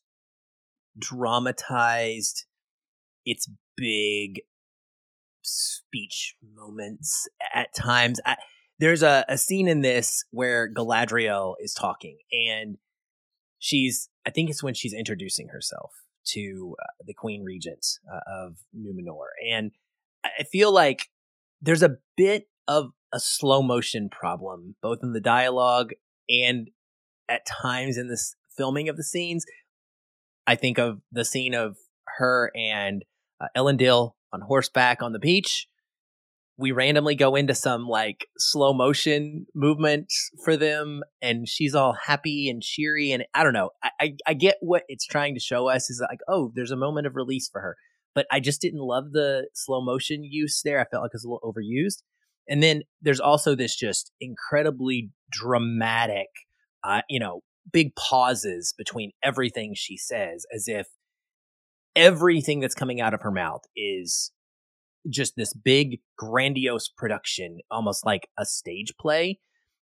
dramatized 0.98 2.46
its 3.26 3.50
big 3.78 4.42
speech 5.44 6.36
moments 6.56 7.28
at 7.54 7.74
times. 7.76 8.20
I, 8.26 8.38
there's 8.80 9.04
a, 9.04 9.26
a 9.28 9.38
scene 9.38 9.68
in 9.68 9.82
this 9.82 10.24
where 10.32 10.72
Galadriel 10.72 11.56
is 11.60 11.74
talking 11.74 12.18
and 12.32 12.78
she's, 13.60 14.10
I 14.26 14.30
think 14.30 14.50
it's 14.50 14.64
when 14.64 14.74
she's 14.74 14.94
introducing 14.94 15.50
herself 15.50 15.92
to 16.28 16.76
uh, 16.82 17.04
the 17.06 17.14
Queen 17.14 17.44
Regent 17.44 17.86
uh, 18.12 18.46
of 18.46 18.58
Numenor. 18.76 19.28
And 19.52 19.72
I 20.24 20.44
feel 20.44 20.74
like 20.74 21.08
there's 21.62 21.84
a 21.84 21.98
bit 22.16 22.48
of 22.68 22.92
a 23.14 23.20
slow 23.20 23.62
motion 23.62 24.10
problem, 24.10 24.76
both 24.82 25.00
in 25.04 25.14
the 25.14 25.22
dialogue 25.22 25.92
and 26.30 26.70
at 27.30 27.46
times 27.46 27.98
in 27.98 28.08
this 28.08 28.36
filming 28.58 28.90
of 28.90 28.98
the 28.98 29.04
scenes. 29.04 29.46
I 30.48 30.56
think 30.56 30.80
of 30.80 31.02
the 31.12 31.24
scene 31.24 31.54
of 31.54 31.78
her 32.18 32.52
and 32.56 33.06
uh, 33.40 33.48
Elendil 33.56 34.14
on 34.34 34.42
horseback 34.42 35.02
on 35.02 35.14
the 35.14 35.20
beach. 35.20 35.68
We 36.58 36.72
randomly 36.74 37.16
go 37.16 37.36
into 37.36 37.56
some 37.56 37.88
like 37.88 38.28
slow 38.38 38.74
motion 38.74 39.46
movement 39.56 40.12
for 40.44 40.58
them, 40.58 41.04
and 41.22 41.48
she's 41.48 41.74
all 41.74 41.94
happy 41.94 42.50
and 42.50 42.62
cheery. 42.62 43.12
And 43.12 43.24
I 43.34 43.44
don't 43.44 43.54
know, 43.54 43.70
I, 43.82 43.92
I, 44.02 44.18
I 44.28 44.34
get 44.34 44.58
what 44.60 44.84
it's 44.90 45.06
trying 45.06 45.36
to 45.36 45.40
show 45.40 45.70
us 45.70 45.90
is 45.90 46.02
like, 46.02 46.20
oh, 46.28 46.52
there's 46.56 46.72
a 46.72 46.76
moment 46.76 47.08
of 47.08 47.16
release 47.16 47.48
for 47.48 47.62
her. 47.62 47.78
But 48.14 48.26
I 48.32 48.42
just 48.42 48.60
didn't 48.60 48.82
love 48.82 49.12
the 49.14 49.48
slow 49.54 49.82
motion 49.82 50.24
use 50.24 50.62
there. 50.66 50.82
I 50.82 50.86
felt 50.86 51.04
like 51.04 51.12
it 51.14 51.16
was 51.16 51.24
a 51.24 51.30
little 51.30 51.54
overused. 51.54 52.02
And 52.50 52.62
then 52.64 52.82
there's 53.02 53.20
also 53.20 53.56
this 53.56 53.76
just 53.76 54.12
incredibly 54.20 55.12
dramatic, 55.32 56.28
uh, 56.84 57.02
you 57.10 57.20
know, 57.20 57.42
big 57.72 57.96
pauses 57.96 58.74
between 58.78 59.12
everything 59.24 59.74
she 59.76 59.98
says, 59.98 60.46
as 60.54 60.68
if 60.68 60.88
everything 61.96 62.60
that's 62.60 62.76
coming 62.76 63.02
out 63.02 63.14
of 63.14 63.22
her 63.22 63.32
mouth 63.32 63.62
is 63.76 64.32
just 65.10 65.34
this 65.36 65.54
big, 65.54 66.00
grandiose 66.18 66.90
production, 66.90 67.60
almost 67.72 68.06
like 68.06 68.28
a 68.38 68.46
stage 68.46 68.94
play. 69.00 69.40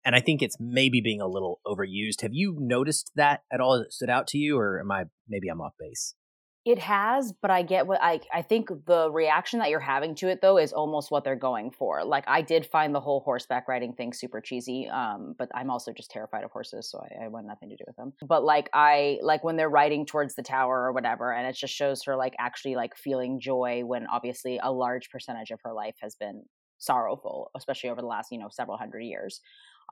And 0.04 0.16
I 0.16 0.20
think 0.20 0.42
it's 0.42 0.58
maybe 0.60 1.00
being 1.00 1.22
a 1.22 1.28
little 1.28 1.60
overused. 1.66 2.22
Have 2.22 2.34
you 2.34 2.58
noticed 2.60 3.12
that 3.16 3.42
at 3.52 3.62
all? 3.62 3.78
That 3.78 3.94
stood 3.94 4.10
out 4.10 4.26
to 4.28 4.38
you, 4.38 4.58
or 4.58 4.80
am 4.80 4.92
I 4.92 5.06
maybe 5.28 5.48
I'm 5.48 5.62
off 5.62 5.74
base? 5.80 6.16
It 6.64 6.78
has, 6.78 7.34
but 7.42 7.50
I 7.50 7.64
get 7.64 7.88
what 7.88 8.00
I 8.04 8.20
I 8.32 8.44
think 8.44 8.70
the 8.86 9.10
reaction 9.10 9.58
that 9.60 9.72
you're 9.72 9.80
having 9.80 10.14
to 10.16 10.28
it 10.28 10.42
though 10.42 10.60
is 10.60 10.72
almost 10.72 11.10
what 11.10 11.24
they're 11.24 11.36
going 11.36 11.72
for. 11.72 12.04
Like 12.06 12.24
I 12.28 12.44
did 12.44 12.68
find 12.68 12.94
the 12.94 13.00
whole 13.00 13.22
horseback 13.22 13.68
riding 13.68 13.94
thing 13.94 14.14
super 14.14 14.40
cheesy, 14.42 14.88
um, 14.88 15.34
but 15.40 15.50
I'm 15.56 15.72
also 15.72 15.92
just 15.92 16.12
terrified 16.12 16.44
of 16.44 16.52
horses, 16.52 16.88
so 16.88 17.04
I, 17.20 17.26
I 17.26 17.28
want 17.30 17.48
nothing 17.48 17.70
to 17.70 17.76
do 17.76 17.84
with 17.88 17.96
them. 17.96 18.14
But 18.22 18.44
like 18.44 18.70
I 18.74 19.18
like 19.24 19.44
when 19.44 19.56
they're 19.56 19.72
riding 19.72 20.06
towards 20.06 20.36
the 20.36 20.44
tower 20.44 20.84
or 20.84 20.92
whatever, 20.94 21.34
and 21.34 21.48
it 21.48 21.56
just 21.56 21.74
shows 21.74 22.04
her 22.04 22.16
like 22.16 22.36
actually 22.38 22.76
like 22.76 22.96
feeling 22.96 23.40
joy 23.40 23.82
when 23.84 24.06
obviously 24.06 24.60
a 24.62 24.72
large 24.72 25.10
percentage 25.10 25.50
of 25.50 25.60
her 25.64 25.74
life 25.74 25.96
has 26.00 26.14
been 26.14 26.44
sorrowful, 26.78 27.50
especially 27.56 27.90
over 27.90 28.02
the 28.02 28.08
last 28.08 28.32
you 28.32 28.38
know 28.38 28.50
several 28.52 28.78
hundred 28.78 29.02
years. 29.02 29.42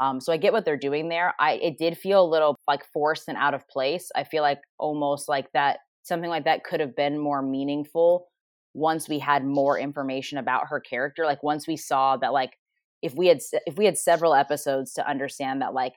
Um, 0.02 0.22
so 0.22 0.32
I 0.32 0.38
get 0.38 0.54
what 0.54 0.66
they're 0.66 0.78
doing 0.78 1.10
there. 1.10 1.34
I 1.40 1.54
it 1.54 1.78
did 1.78 1.98
feel 1.98 2.24
a 2.24 2.30
little 2.30 2.56
like 2.68 2.86
forced 2.86 3.28
and 3.28 3.38
out 3.38 3.54
of 3.56 3.68
place. 3.68 4.12
I 4.16 4.24
feel 4.24 4.44
like 4.44 4.62
almost 4.78 5.28
like 5.28 5.52
that 5.54 5.80
something 6.10 6.30
like 6.30 6.44
that 6.44 6.66
could 6.66 6.82
have 6.82 6.96
been 6.96 7.18
more 7.18 7.42
meaningful 7.42 8.28
once 8.74 9.08
we 9.08 9.20
had 9.20 9.46
more 9.46 9.80
information 9.80 10.38
about 10.38 10.68
her 10.68 10.80
character 10.80 11.26
like 11.26 11.42
once 11.42 11.68
we 11.68 11.78
saw 11.78 12.18
that 12.18 12.34
like 12.34 12.58
if 13.02 13.16
we 13.16 13.28
had 13.28 13.40
if 13.66 13.78
we 13.78 13.86
had 13.86 13.98
several 13.98 14.36
episodes 14.36 14.94
to 14.94 15.10
understand 15.10 15.62
that 15.62 15.74
like 15.74 15.94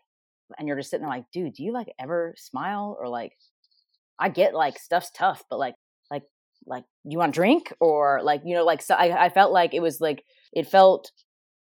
and 0.59 0.69
you're 0.69 0.77
just 0.77 0.91
sitting 0.91 1.05
there 1.05 1.15
like 1.15 1.25
dude 1.33 1.55
do 1.55 1.65
you 1.65 1.73
like 1.73 1.93
ever 1.99 2.35
smile 2.37 2.97
or 3.01 3.09
like 3.09 3.33
i 4.21 4.29
get 4.29 4.55
like 4.55 4.79
stuff's 4.79 5.11
tough 5.11 5.43
but 5.51 5.59
like 5.59 5.75
like 6.11 6.23
like 6.67 6.85
you 7.05 7.19
want 7.19 7.35
to 7.35 7.39
drink? 7.39 7.73
Or 7.81 8.21
like 8.23 8.43
you 8.45 8.55
know 8.55 8.65
like 8.65 8.83
so 8.83 8.95
I, 8.95 9.27
I 9.27 9.29
felt 9.29 9.53
like 9.53 9.75
it 9.75 9.83
was 9.83 10.01
like 10.01 10.25
it 10.53 10.67
felt 10.67 11.11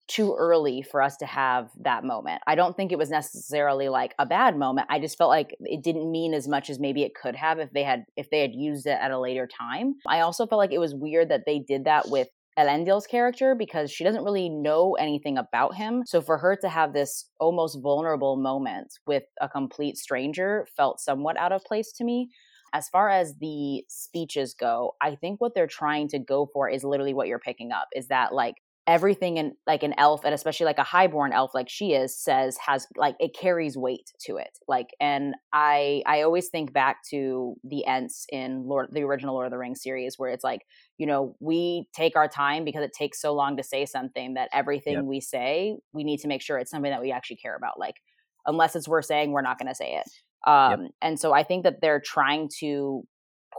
too 0.08 0.34
early 0.38 0.82
for 0.82 1.00
us 1.00 1.16
to 1.18 1.26
have 1.26 1.70
that 1.80 2.04
moment. 2.04 2.42
I 2.46 2.54
don't 2.54 2.76
think 2.76 2.92
it 2.92 2.98
was 2.98 3.10
necessarily 3.10 3.88
like 3.88 4.14
a 4.18 4.26
bad 4.26 4.56
moment. 4.58 4.88
I 4.90 4.98
just 4.98 5.16
felt 5.16 5.30
like 5.30 5.54
it 5.60 5.82
didn't 5.82 6.10
mean 6.10 6.34
as 6.34 6.48
much 6.48 6.68
as 6.70 6.78
maybe 6.78 7.02
it 7.02 7.14
could 7.14 7.36
have 7.36 7.58
if 7.58 7.70
they 7.72 7.82
had 7.82 8.04
if 8.16 8.28
they 8.30 8.40
had 8.40 8.54
used 8.54 8.86
it 8.86 8.98
at 9.00 9.10
a 9.10 9.18
later 9.18 9.48
time. 9.48 9.94
I 10.06 10.20
also 10.20 10.46
felt 10.46 10.58
like 10.58 10.72
it 10.72 10.78
was 10.78 10.94
weird 10.94 11.30
that 11.30 11.44
they 11.46 11.60
did 11.60 11.84
that 11.84 12.08
with 12.08 12.28
Elendil's 12.58 13.06
character 13.06 13.54
because 13.54 13.90
she 13.90 14.04
doesn't 14.04 14.24
really 14.24 14.48
know 14.48 14.94
anything 14.94 15.38
about 15.38 15.74
him. 15.74 16.02
So 16.04 16.20
for 16.20 16.36
her 16.38 16.56
to 16.56 16.68
have 16.68 16.92
this 16.92 17.30
almost 17.40 17.78
vulnerable 17.82 18.36
moment 18.36 18.92
with 19.06 19.22
a 19.40 19.48
complete 19.48 19.96
stranger 19.96 20.66
felt 20.76 21.00
somewhat 21.00 21.38
out 21.38 21.52
of 21.52 21.64
place 21.64 21.92
to 21.92 22.04
me. 22.04 22.28
As 22.74 22.88
far 22.88 23.10
as 23.10 23.34
the 23.38 23.84
speeches 23.88 24.54
go, 24.54 24.92
I 25.00 25.14
think 25.14 25.40
what 25.40 25.54
they're 25.54 25.66
trying 25.66 26.08
to 26.08 26.18
go 26.18 26.48
for 26.52 26.68
is 26.68 26.84
literally 26.84 27.14
what 27.14 27.28
you're 27.28 27.38
picking 27.38 27.70
up 27.70 27.88
is 27.94 28.08
that 28.08 28.34
like 28.34 28.56
everything 28.86 29.36
in 29.36 29.52
like 29.64 29.84
an 29.84 29.94
elf 29.96 30.24
and 30.24 30.34
especially 30.34 30.66
like 30.66 30.78
a 30.78 30.82
highborn 30.82 31.32
elf 31.32 31.52
like 31.54 31.68
she 31.68 31.92
is 31.92 32.16
says 32.16 32.56
has 32.56 32.86
like 32.96 33.14
it 33.20 33.32
carries 33.32 33.76
weight 33.76 34.10
to 34.20 34.36
it 34.36 34.58
like 34.66 34.88
and 35.00 35.36
i 35.52 36.02
i 36.04 36.22
always 36.22 36.48
think 36.48 36.72
back 36.72 36.96
to 37.08 37.54
the 37.62 37.86
ents 37.86 38.26
in 38.32 38.66
lord 38.66 38.88
the 38.90 39.02
original 39.02 39.34
lord 39.34 39.46
of 39.46 39.52
the 39.52 39.58
rings 39.58 39.80
series 39.80 40.18
where 40.18 40.30
it's 40.30 40.42
like 40.42 40.62
you 40.98 41.06
know 41.06 41.36
we 41.38 41.86
take 41.94 42.16
our 42.16 42.26
time 42.26 42.64
because 42.64 42.82
it 42.82 42.92
takes 42.92 43.20
so 43.20 43.32
long 43.32 43.56
to 43.56 43.62
say 43.62 43.86
something 43.86 44.34
that 44.34 44.48
everything 44.52 44.94
yep. 44.94 45.04
we 45.04 45.20
say 45.20 45.76
we 45.92 46.02
need 46.02 46.18
to 46.18 46.26
make 46.26 46.42
sure 46.42 46.58
it's 46.58 46.70
something 46.70 46.90
that 46.90 47.00
we 47.02 47.12
actually 47.12 47.36
care 47.36 47.54
about 47.54 47.78
like 47.78 48.00
unless 48.46 48.74
it's 48.74 48.88
worth 48.88 49.04
saying 49.04 49.30
we're 49.30 49.42
not 49.42 49.60
going 49.60 49.68
to 49.68 49.76
say 49.76 49.94
it 49.94 50.50
um 50.50 50.82
yep. 50.82 50.90
and 51.02 51.20
so 51.20 51.32
i 51.32 51.44
think 51.44 51.62
that 51.62 51.80
they're 51.80 52.00
trying 52.00 52.50
to 52.58 53.06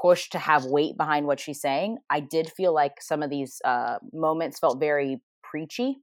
push 0.01 0.29
to 0.29 0.39
have 0.39 0.65
weight 0.65 0.97
behind 0.97 1.27
what 1.27 1.39
she's 1.39 1.61
saying. 1.61 1.97
I 2.09 2.19
did 2.19 2.51
feel 2.51 2.73
like 2.73 3.01
some 3.01 3.23
of 3.23 3.29
these 3.29 3.61
uh, 3.63 3.97
moments 4.11 4.59
felt 4.59 4.79
very 4.79 5.21
preachy, 5.43 5.97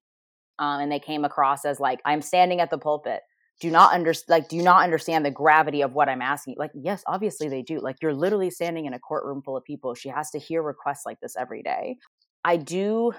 um, 0.59 0.81
and 0.81 0.93
they 0.93 1.01
came 1.01 1.25
across 1.25 1.65
as 1.65 1.81
like 1.81 2.01
I'm 2.05 2.23
standing 2.23 2.61
at 2.61 2.71
the 2.71 2.79
pulpit. 2.79 3.21
Do 3.61 3.71
not 3.71 3.93
under 3.93 4.15
like 4.29 4.49
do 4.49 4.63
not 4.63 4.83
understand 4.83 5.25
the 5.25 5.31
gravity 5.31 5.83
of 5.83 5.93
what 5.93 6.09
I'm 6.09 6.23
asking? 6.23 6.55
Like 6.59 6.71
yes, 6.75 7.03
obviously 7.07 7.49
they 7.49 7.63
do. 7.63 7.79
Like 7.81 7.97
you're 8.01 8.15
literally 8.15 8.51
standing 8.51 8.87
in 8.87 8.95
a 8.95 8.99
courtroom 8.99 9.43
full 9.43 9.57
of 9.57 9.65
people. 9.65 9.95
She 9.95 10.09
has 10.09 10.31
to 10.31 10.39
hear 10.39 10.63
requests 10.63 11.03
like 11.05 11.21
this 11.21 11.37
every 11.39 11.63
day. 11.63 11.97
I 12.45 12.57
do 12.57 13.13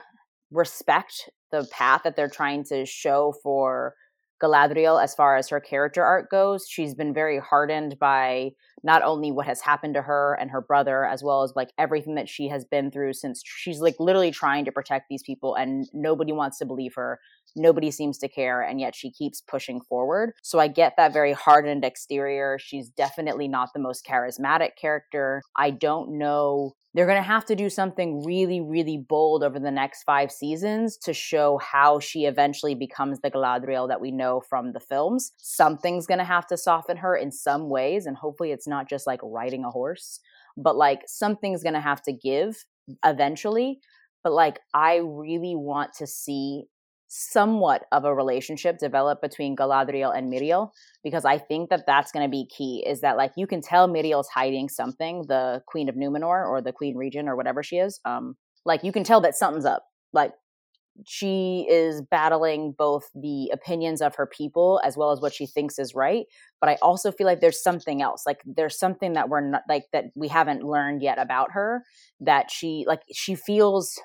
respect 0.51 1.29
the 1.51 1.67
path 1.71 2.01
that 2.03 2.15
they're 2.15 2.29
trying 2.29 2.63
to 2.65 2.85
show 2.85 3.33
for 3.43 3.93
Galadriel 4.41 5.01
as 5.01 5.13
far 5.13 5.37
as 5.37 5.49
her 5.49 5.59
character 5.59 6.03
arc 6.03 6.29
goes. 6.29 6.65
She's 6.67 6.95
been 6.95 7.13
very 7.13 7.39
hardened 7.39 7.99
by 7.99 8.51
not 8.83 9.03
only 9.03 9.31
what 9.31 9.45
has 9.45 9.61
happened 9.61 9.93
to 9.93 10.01
her 10.01 10.37
and 10.39 10.49
her 10.49 10.61
brother, 10.61 11.05
as 11.05 11.23
well 11.23 11.43
as 11.43 11.53
like 11.55 11.71
everything 11.77 12.15
that 12.15 12.27
she 12.27 12.47
has 12.47 12.65
been 12.65 12.89
through 12.89 13.13
since 13.13 13.43
she's 13.45 13.79
like 13.79 13.95
literally 13.99 14.31
trying 14.31 14.65
to 14.65 14.71
protect 14.71 15.05
these 15.09 15.23
people 15.23 15.55
and 15.55 15.87
nobody 15.93 16.31
wants 16.31 16.57
to 16.57 16.65
believe 16.65 16.95
her. 16.95 17.19
Nobody 17.55 17.91
seems 17.91 18.17
to 18.19 18.29
care, 18.29 18.61
and 18.61 18.79
yet 18.79 18.95
she 18.95 19.11
keeps 19.11 19.41
pushing 19.41 19.81
forward. 19.81 20.33
So 20.41 20.59
I 20.59 20.69
get 20.69 20.93
that 20.95 21.11
very 21.11 21.33
hardened 21.33 21.83
exterior. 21.83 22.57
She's 22.57 22.89
definitely 22.89 23.49
not 23.49 23.69
the 23.73 23.81
most 23.81 24.05
charismatic 24.05 24.77
character. 24.79 25.41
I 25.55 25.71
don't 25.71 26.17
know 26.17 26.75
they're 26.93 27.05
going 27.05 27.17
to 27.17 27.23
have 27.23 27.45
to 27.45 27.55
do 27.55 27.69
something 27.69 28.23
really, 28.25 28.59
really 28.59 28.97
bold 28.97 29.43
over 29.43 29.59
the 29.59 29.71
next 29.71 30.03
five 30.03 30.31
seasons 30.31 30.97
to 30.97 31.13
show 31.13 31.57
how 31.59 31.99
she 31.99 32.25
eventually 32.25 32.75
becomes 32.75 33.19
the 33.21 33.31
Galadriel 33.31 33.87
that 33.87 34.01
we 34.01 34.11
know 34.11 34.41
from 34.41 34.73
the 34.73 34.79
films. 34.79 35.31
Something's 35.37 36.05
going 36.05 36.17
to 36.17 36.25
have 36.25 36.47
to 36.47 36.57
soften 36.57 36.97
her 36.97 37.15
in 37.15 37.31
some 37.31 37.69
ways, 37.69 38.05
and 38.05 38.17
hopefully 38.17 38.51
it's 38.51 38.67
not 38.67 38.89
just 38.89 39.07
like 39.07 39.21
riding 39.23 39.63
a 39.63 39.71
horse, 39.71 40.19
but 40.57 40.75
like 40.75 41.01
something's 41.07 41.63
going 41.63 41.75
to 41.75 41.79
have 41.79 42.01
to 42.03 42.13
give 42.13 42.65
eventually. 43.05 43.79
But 44.23 44.33
like, 44.33 44.59
I 44.73 44.97
really 44.97 45.55
want 45.55 45.93
to 45.99 46.07
see 46.07 46.65
somewhat 47.13 47.83
of 47.91 48.05
a 48.05 48.15
relationship 48.15 48.77
develop 48.77 49.21
between 49.21 49.53
Galadriel 49.53 50.17
and 50.17 50.31
Miriel 50.31 50.69
because 51.03 51.25
I 51.25 51.37
think 51.37 51.69
that 51.69 51.85
that's 51.85 52.09
going 52.09 52.25
to 52.25 52.31
be 52.31 52.47
key 52.47 52.85
is 52.87 53.01
that 53.01 53.17
like 53.17 53.33
you 53.35 53.47
can 53.47 53.61
tell 53.61 53.89
Miriel's 53.89 54.29
hiding 54.29 54.69
something 54.69 55.25
the 55.27 55.61
queen 55.67 55.89
of 55.89 55.95
Numenor 55.95 56.47
or 56.47 56.61
the 56.61 56.71
queen 56.71 56.95
regent 56.95 57.27
or 57.27 57.35
whatever 57.35 57.63
she 57.63 57.77
is 57.77 57.99
um 58.05 58.37
like 58.65 58.83
you 58.83 58.93
can 58.93 59.03
tell 59.03 59.19
that 59.21 59.35
something's 59.35 59.65
up. 59.65 59.83
Like 60.13 60.31
she 61.05 61.65
is 61.69 62.01
battling 62.01 62.73
both 62.77 63.09
the 63.15 63.49
opinions 63.51 64.01
of 64.01 64.15
her 64.15 64.25
people 64.25 64.81
as 64.83 64.95
well 64.95 65.11
as 65.11 65.19
what 65.21 65.33
she 65.33 65.45
thinks 65.45 65.79
is 65.79 65.95
right 65.95 66.25
but 66.59 66.69
i 66.69 66.77
also 66.81 67.11
feel 67.11 67.25
like 67.25 67.39
there's 67.39 67.63
something 67.63 68.01
else 68.01 68.23
like 68.25 68.41
there's 68.45 68.77
something 68.77 69.13
that 69.13 69.29
we're 69.29 69.39
not 69.39 69.63
like 69.69 69.85
that 69.93 70.05
we 70.15 70.27
haven't 70.27 70.63
learned 70.63 71.01
yet 71.01 71.17
about 71.17 71.53
her 71.53 71.83
that 72.19 72.51
she 72.51 72.83
like 72.87 73.01
she 73.11 73.35
feels 73.35 73.97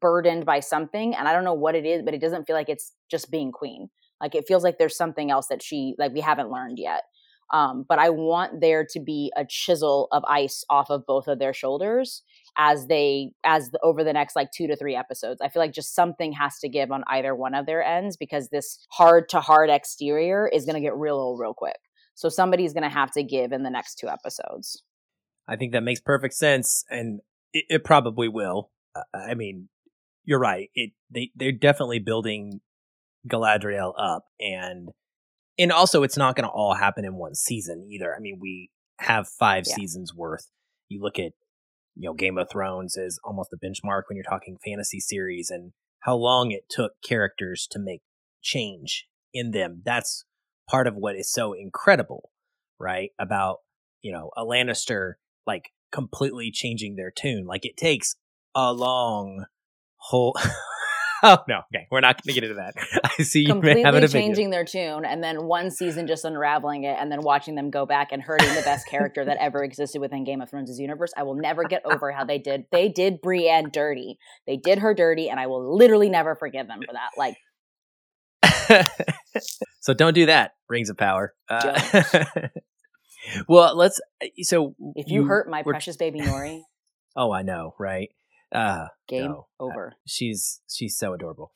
burdened 0.00 0.44
by 0.44 0.60
something 0.60 1.14
and 1.14 1.28
I 1.28 1.32
don't 1.32 1.44
know 1.44 1.54
what 1.54 1.74
it 1.74 1.84
is, 1.84 2.02
but 2.02 2.14
it 2.14 2.20
doesn't 2.20 2.46
feel 2.46 2.56
like 2.56 2.68
it's 2.68 2.92
just 3.10 3.30
being 3.30 3.52
queen. 3.52 3.88
Like 4.20 4.34
it 4.34 4.46
feels 4.48 4.64
like 4.64 4.78
there's 4.78 4.96
something 4.96 5.30
else 5.30 5.48
that 5.48 5.62
she 5.62 5.94
like 5.98 6.12
we 6.12 6.20
haven't 6.20 6.50
learned 6.50 6.78
yet. 6.78 7.02
Um, 7.52 7.84
but 7.88 8.00
I 8.00 8.10
want 8.10 8.60
there 8.60 8.84
to 8.90 9.00
be 9.00 9.32
a 9.36 9.44
chisel 9.48 10.08
of 10.10 10.24
ice 10.24 10.64
off 10.68 10.90
of 10.90 11.06
both 11.06 11.28
of 11.28 11.38
their 11.38 11.52
shoulders 11.52 12.22
as 12.56 12.88
they 12.88 13.32
as 13.44 13.70
the, 13.70 13.78
over 13.84 14.02
the 14.02 14.12
next 14.12 14.34
like 14.34 14.50
two 14.50 14.66
to 14.66 14.76
three 14.76 14.96
episodes. 14.96 15.40
I 15.40 15.48
feel 15.48 15.62
like 15.62 15.72
just 15.72 15.94
something 15.94 16.32
has 16.32 16.58
to 16.60 16.68
give 16.68 16.90
on 16.90 17.04
either 17.06 17.34
one 17.34 17.54
of 17.54 17.66
their 17.66 17.84
ends 17.84 18.16
because 18.16 18.48
this 18.48 18.84
hard 18.90 19.28
to 19.28 19.40
hard 19.40 19.70
exterior 19.70 20.48
is 20.48 20.64
going 20.64 20.74
to 20.74 20.80
get 20.80 20.96
real 20.96 21.16
old 21.16 21.38
real 21.38 21.54
quick. 21.54 21.76
So 22.14 22.28
somebody's 22.28 22.72
going 22.72 22.82
to 22.82 22.88
have 22.88 23.12
to 23.12 23.22
give 23.22 23.52
in 23.52 23.62
the 23.62 23.70
next 23.70 23.96
two 23.96 24.08
episodes. 24.08 24.82
I 25.46 25.56
think 25.56 25.72
that 25.72 25.82
makes 25.82 26.00
perfect 26.00 26.34
sense, 26.34 26.84
and 26.90 27.20
it, 27.52 27.66
it 27.68 27.84
probably 27.84 28.28
will. 28.28 28.70
I 29.14 29.34
mean, 29.34 29.68
you're 30.26 30.40
right. 30.40 30.68
It 30.74 30.90
they 31.10 31.30
they're 31.34 31.52
definitely 31.52 32.00
building 32.00 32.60
Galadriel 33.26 33.94
up, 33.96 34.24
and 34.38 34.90
and 35.58 35.72
also 35.72 36.02
it's 36.02 36.16
not 36.16 36.36
going 36.36 36.44
to 36.44 36.50
all 36.50 36.74
happen 36.74 37.04
in 37.04 37.14
one 37.14 37.34
season 37.34 37.86
either. 37.88 38.14
I 38.14 38.20
mean, 38.20 38.38
we 38.40 38.70
have 38.98 39.28
five 39.28 39.64
yeah. 39.66 39.76
seasons 39.76 40.12
worth. 40.14 40.50
You 40.88 41.00
look 41.00 41.18
at 41.18 41.32
you 41.94 42.08
know 42.08 42.12
Game 42.12 42.36
of 42.36 42.50
Thrones 42.50 42.96
is 42.96 43.18
almost 43.24 43.54
a 43.54 43.56
benchmark 43.56 44.02
when 44.08 44.16
you're 44.16 44.24
talking 44.24 44.58
fantasy 44.62 45.00
series 45.00 45.48
and 45.48 45.72
how 46.00 46.16
long 46.16 46.50
it 46.50 46.64
took 46.68 46.92
characters 47.02 47.66
to 47.70 47.78
make 47.78 48.02
change 48.42 49.06
in 49.32 49.52
them. 49.52 49.82
That's 49.84 50.24
part 50.68 50.86
of 50.86 50.94
what 50.96 51.16
is 51.16 51.30
so 51.30 51.52
incredible, 51.52 52.30
right? 52.80 53.10
About 53.18 53.58
you 54.02 54.12
know 54.12 54.30
a 54.36 54.44
Lannister 54.44 55.14
like 55.46 55.70
completely 55.92 56.50
changing 56.50 56.96
their 56.96 57.12
tune. 57.12 57.46
Like 57.46 57.64
it 57.64 57.76
takes 57.76 58.16
a 58.56 58.72
long 58.72 59.46
whole 60.08 60.36
oh 61.22 61.38
no, 61.48 61.62
okay, 61.74 61.86
we're 61.90 62.00
not 62.00 62.22
going 62.22 62.34
to 62.34 62.40
get 62.40 62.48
into 62.48 62.56
that. 62.56 62.74
I 63.18 63.22
see 63.22 63.42
you 63.42 63.48
completely 63.48 63.82
having 63.82 64.06
changing 64.08 64.50
their 64.50 64.64
tune, 64.64 65.04
and 65.04 65.22
then 65.22 65.44
one 65.44 65.70
season 65.70 66.06
just 66.06 66.24
unraveling 66.24 66.84
it, 66.84 66.96
and 66.98 67.10
then 67.10 67.22
watching 67.22 67.54
them 67.54 67.70
go 67.70 67.86
back 67.86 68.12
and 68.12 68.22
hurting 68.22 68.54
the 68.54 68.62
best 68.62 68.86
character 68.86 69.24
that 69.24 69.36
ever 69.38 69.62
existed 69.62 70.00
within 70.00 70.24
Game 70.24 70.40
of 70.40 70.50
Thrones' 70.50 70.78
universe. 70.78 71.12
I 71.16 71.22
will 71.24 71.34
never 71.34 71.64
get 71.64 71.82
over 71.84 72.12
how 72.12 72.24
they 72.24 72.38
did. 72.38 72.64
They 72.72 72.88
did 72.88 73.20
Brienne 73.20 73.70
dirty. 73.72 74.18
They 74.46 74.56
did 74.56 74.78
her 74.78 74.94
dirty, 74.94 75.28
and 75.28 75.40
I 75.40 75.46
will 75.46 75.76
literally 75.76 76.08
never 76.08 76.34
forgive 76.34 76.66
them 76.68 76.80
for 76.86 76.92
that. 76.92 77.10
Like. 77.16 77.36
so 79.80 79.94
don't 79.94 80.14
do 80.14 80.26
that, 80.26 80.52
Rings 80.68 80.90
of 80.90 80.96
Power. 80.96 81.34
Uh, 81.48 81.80
well, 83.48 83.76
let's. 83.76 84.00
Uh, 84.22 84.26
so 84.42 84.74
if 84.94 85.08
you, 85.08 85.22
you 85.22 85.26
hurt 85.26 85.48
my 85.48 85.62
precious 85.62 85.96
baby 85.96 86.20
Nori, 86.20 86.60
oh, 87.16 87.32
I 87.32 87.42
know, 87.42 87.74
right? 87.78 88.10
Uh, 88.52 88.86
Game 89.08 89.32
no. 89.32 89.46
Uh, 89.60 89.64
over. 89.64 89.88
Uh, 89.88 89.94
she's 90.06 90.60
she's 90.68 90.96
so 90.96 91.12
adorable. 91.12 91.52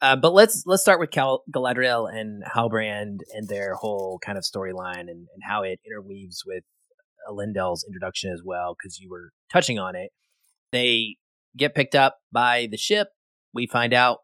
Uh, 0.00 0.16
but 0.16 0.32
let's 0.32 0.62
let's 0.64 0.82
start 0.82 1.00
with 1.00 1.10
Cal- 1.10 1.42
Galadriel 1.52 2.08
and 2.12 2.44
Halbrand 2.44 3.20
and 3.34 3.48
their 3.48 3.74
whole 3.74 4.20
kind 4.24 4.38
of 4.38 4.44
storyline 4.44 5.00
and, 5.00 5.26
and 5.34 5.42
how 5.42 5.62
it 5.62 5.80
interweaves 5.84 6.44
with 6.46 6.62
Elendil's 7.28 7.84
introduction 7.84 8.32
as 8.32 8.42
well, 8.44 8.76
because 8.78 9.00
you 9.00 9.10
were 9.10 9.32
touching 9.52 9.78
on 9.78 9.96
it. 9.96 10.10
They 10.70 11.16
get 11.56 11.74
picked 11.74 11.94
up 11.94 12.18
by 12.30 12.68
the 12.70 12.76
ship. 12.76 13.08
We 13.52 13.66
find 13.66 13.92
out 13.92 14.18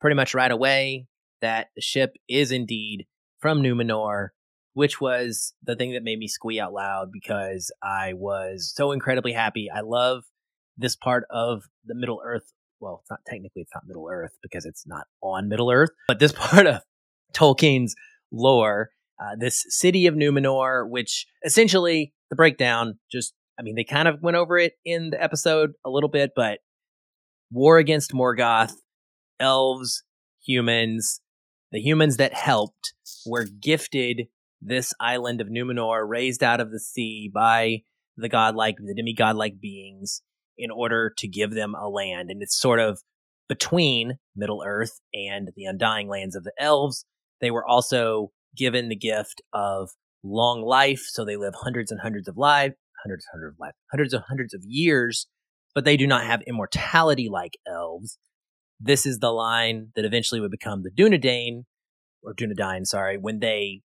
pretty 0.00 0.16
much 0.16 0.34
right 0.34 0.50
away 0.50 1.06
that 1.40 1.68
the 1.76 1.82
ship 1.82 2.14
is 2.28 2.50
indeed 2.50 3.06
from 3.38 3.62
Numenor, 3.62 4.28
which 4.72 5.00
was 5.00 5.54
the 5.62 5.76
thing 5.76 5.92
that 5.92 6.02
made 6.02 6.18
me 6.18 6.26
squee 6.26 6.58
out 6.58 6.72
loud 6.72 7.10
because 7.12 7.70
I 7.82 8.14
was 8.14 8.72
so 8.74 8.92
incredibly 8.92 9.32
happy. 9.32 9.68
I 9.70 9.80
love 9.80 10.24
this 10.80 10.96
part 10.96 11.24
of 11.30 11.64
the 11.84 11.94
Middle 11.94 12.20
Earth. 12.24 12.52
Well, 12.80 13.00
it's 13.02 13.10
not 13.10 13.20
technically 13.26 13.62
it's 13.62 13.72
not 13.74 13.86
Middle 13.86 14.08
Earth 14.10 14.32
because 14.42 14.64
it's 14.64 14.86
not 14.86 15.06
on 15.22 15.48
Middle 15.48 15.70
Earth, 15.70 15.90
but 16.08 16.18
this 16.18 16.32
part 16.36 16.66
of 16.66 16.82
Tolkien's 17.34 17.94
lore, 18.32 18.90
uh, 19.20 19.36
this 19.38 19.64
city 19.68 20.06
of 20.06 20.14
Numenor, 20.14 20.88
which 20.88 21.26
essentially 21.44 22.12
the 22.30 22.36
breakdown 22.36 22.98
just 23.10 23.34
I 23.58 23.62
mean, 23.62 23.74
they 23.74 23.84
kind 23.84 24.08
of 24.08 24.22
went 24.22 24.38
over 24.38 24.56
it 24.56 24.72
in 24.86 25.10
the 25.10 25.22
episode 25.22 25.72
a 25.84 25.90
little 25.90 26.08
bit, 26.08 26.30
but 26.34 26.60
war 27.50 27.76
against 27.76 28.12
Morgoth, 28.12 28.72
elves, 29.38 30.02
humans, 30.42 31.20
the 31.70 31.80
humans 31.80 32.16
that 32.16 32.32
helped 32.32 32.94
were 33.26 33.44
gifted 33.44 34.28
this 34.62 34.94
island 34.98 35.42
of 35.42 35.48
Numenor, 35.48 36.08
raised 36.08 36.42
out 36.42 36.60
of 36.60 36.70
the 36.70 36.80
sea 36.80 37.30
by 37.32 37.82
the 38.16 38.28
godlike, 38.28 38.76
the 38.78 38.94
demigod-like 38.94 39.60
beings, 39.60 40.22
in 40.58 40.70
order 40.70 41.12
to 41.18 41.28
give 41.28 41.52
them 41.52 41.74
a 41.74 41.88
land. 41.88 42.30
And 42.30 42.42
it's 42.42 42.58
sort 42.58 42.80
of 42.80 43.00
between 43.48 44.18
Middle 44.36 44.62
Earth 44.64 45.00
and 45.14 45.50
the 45.56 45.64
undying 45.64 46.08
lands 46.08 46.36
of 46.36 46.44
the 46.44 46.52
elves. 46.58 47.04
They 47.40 47.50
were 47.50 47.66
also 47.66 48.30
given 48.56 48.88
the 48.88 48.96
gift 48.96 49.42
of 49.52 49.90
long 50.22 50.62
life, 50.62 51.02
so 51.08 51.24
they 51.24 51.36
live 51.36 51.54
hundreds 51.56 51.90
and 51.90 52.00
hundreds 52.00 52.28
of 52.28 52.36
lives, 52.36 52.74
hundreds, 53.02 53.26
hundreds 53.32 53.56
of 53.60 53.72
hundreds 53.90 54.14
of 54.14 54.22
hundreds 54.28 54.54
of 54.54 54.62
years, 54.64 55.26
but 55.74 55.84
they 55.84 55.96
do 55.96 56.06
not 56.06 56.24
have 56.24 56.42
immortality 56.42 57.28
like 57.30 57.54
elves. 57.66 58.18
This 58.78 59.06
is 59.06 59.18
the 59.18 59.30
line 59.30 59.88
that 59.96 60.04
eventually 60.04 60.40
would 60.40 60.50
become 60.50 60.82
the 60.82 60.90
Dunedain, 60.90 61.64
or 62.22 62.34
Dunedain, 62.34 62.86
sorry, 62.86 63.18
when 63.18 63.40
they 63.40 63.82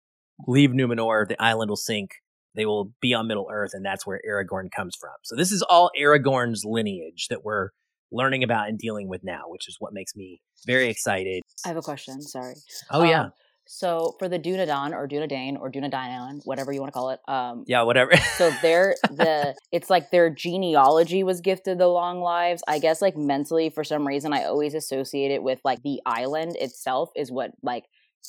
leave 0.47 0.71
Numenor, 0.71 1.27
the 1.27 1.41
island 1.41 1.69
will 1.69 1.77
sink 1.77 2.11
they 2.55 2.67
will 2.67 2.93
be 3.01 3.15
on 3.15 3.27
Middle 3.27 3.49
Earth, 3.51 3.73
and 3.75 3.85
that's 3.85 4.07
where 4.07 4.21
Aragorn 4.29 4.71
comes 4.71 4.97
from. 4.97 5.15
So 5.23 5.37
this 5.37 5.53
is 5.53 5.63
all 5.63 5.91
Aragorn's 5.99 6.65
lineage 6.65 7.29
that 7.29 7.45
we're 7.45 7.71
learning 8.13 8.43
about 8.45 8.69
and 8.69 8.79
dealing 8.79 9.09
with 9.09 9.25
now, 9.25 9.43
which 9.49 9.69
is 9.69 9.77
what 9.79 9.93
makes 9.93 10.15
me 10.15 10.41
very 10.67 10.89
excited. 10.89 11.43
I 11.65 11.69
have 11.69 11.77
a 11.77 11.83
question. 11.83 12.23
Sorry. 12.23 12.55
Oh 12.91 13.03
um, 13.03 13.09
yeah. 13.09 13.29
So 13.67 14.15
for 14.19 14.29
the 14.29 14.39
Dunedain 14.39 14.93
or 14.93 15.09
Dunedain 15.09 15.59
or 15.59 15.71
Dunedain, 15.71 16.41
whatever 16.45 16.71
you 16.73 16.81
want 16.81 16.93
to 16.93 16.99
call 16.99 17.11
it. 17.11 17.21
Um, 17.27 17.65
yeah, 17.67 17.83
whatever. 17.83 18.15
so 18.37 18.53
they're 18.61 18.95
the 19.11 19.55
it's 19.73 19.89
like 19.89 20.11
their 20.11 20.29
genealogy 20.31 21.23
was 21.23 21.41
gifted 21.41 21.79
the 21.79 21.89
long 21.89 22.21
lives. 22.21 22.63
I 22.69 22.79
guess 22.79 23.01
like 23.01 23.17
mentally 23.17 23.71
for 23.71 23.83
some 23.83 24.07
reason 24.07 24.33
I 24.33 24.45
always 24.45 24.75
associate 24.75 25.31
it 25.31 25.43
with 25.43 25.61
like 25.65 25.83
the 25.83 26.01
island 26.05 26.57
itself 26.57 27.11
is 27.17 27.33
what 27.33 27.53
like 27.63 27.85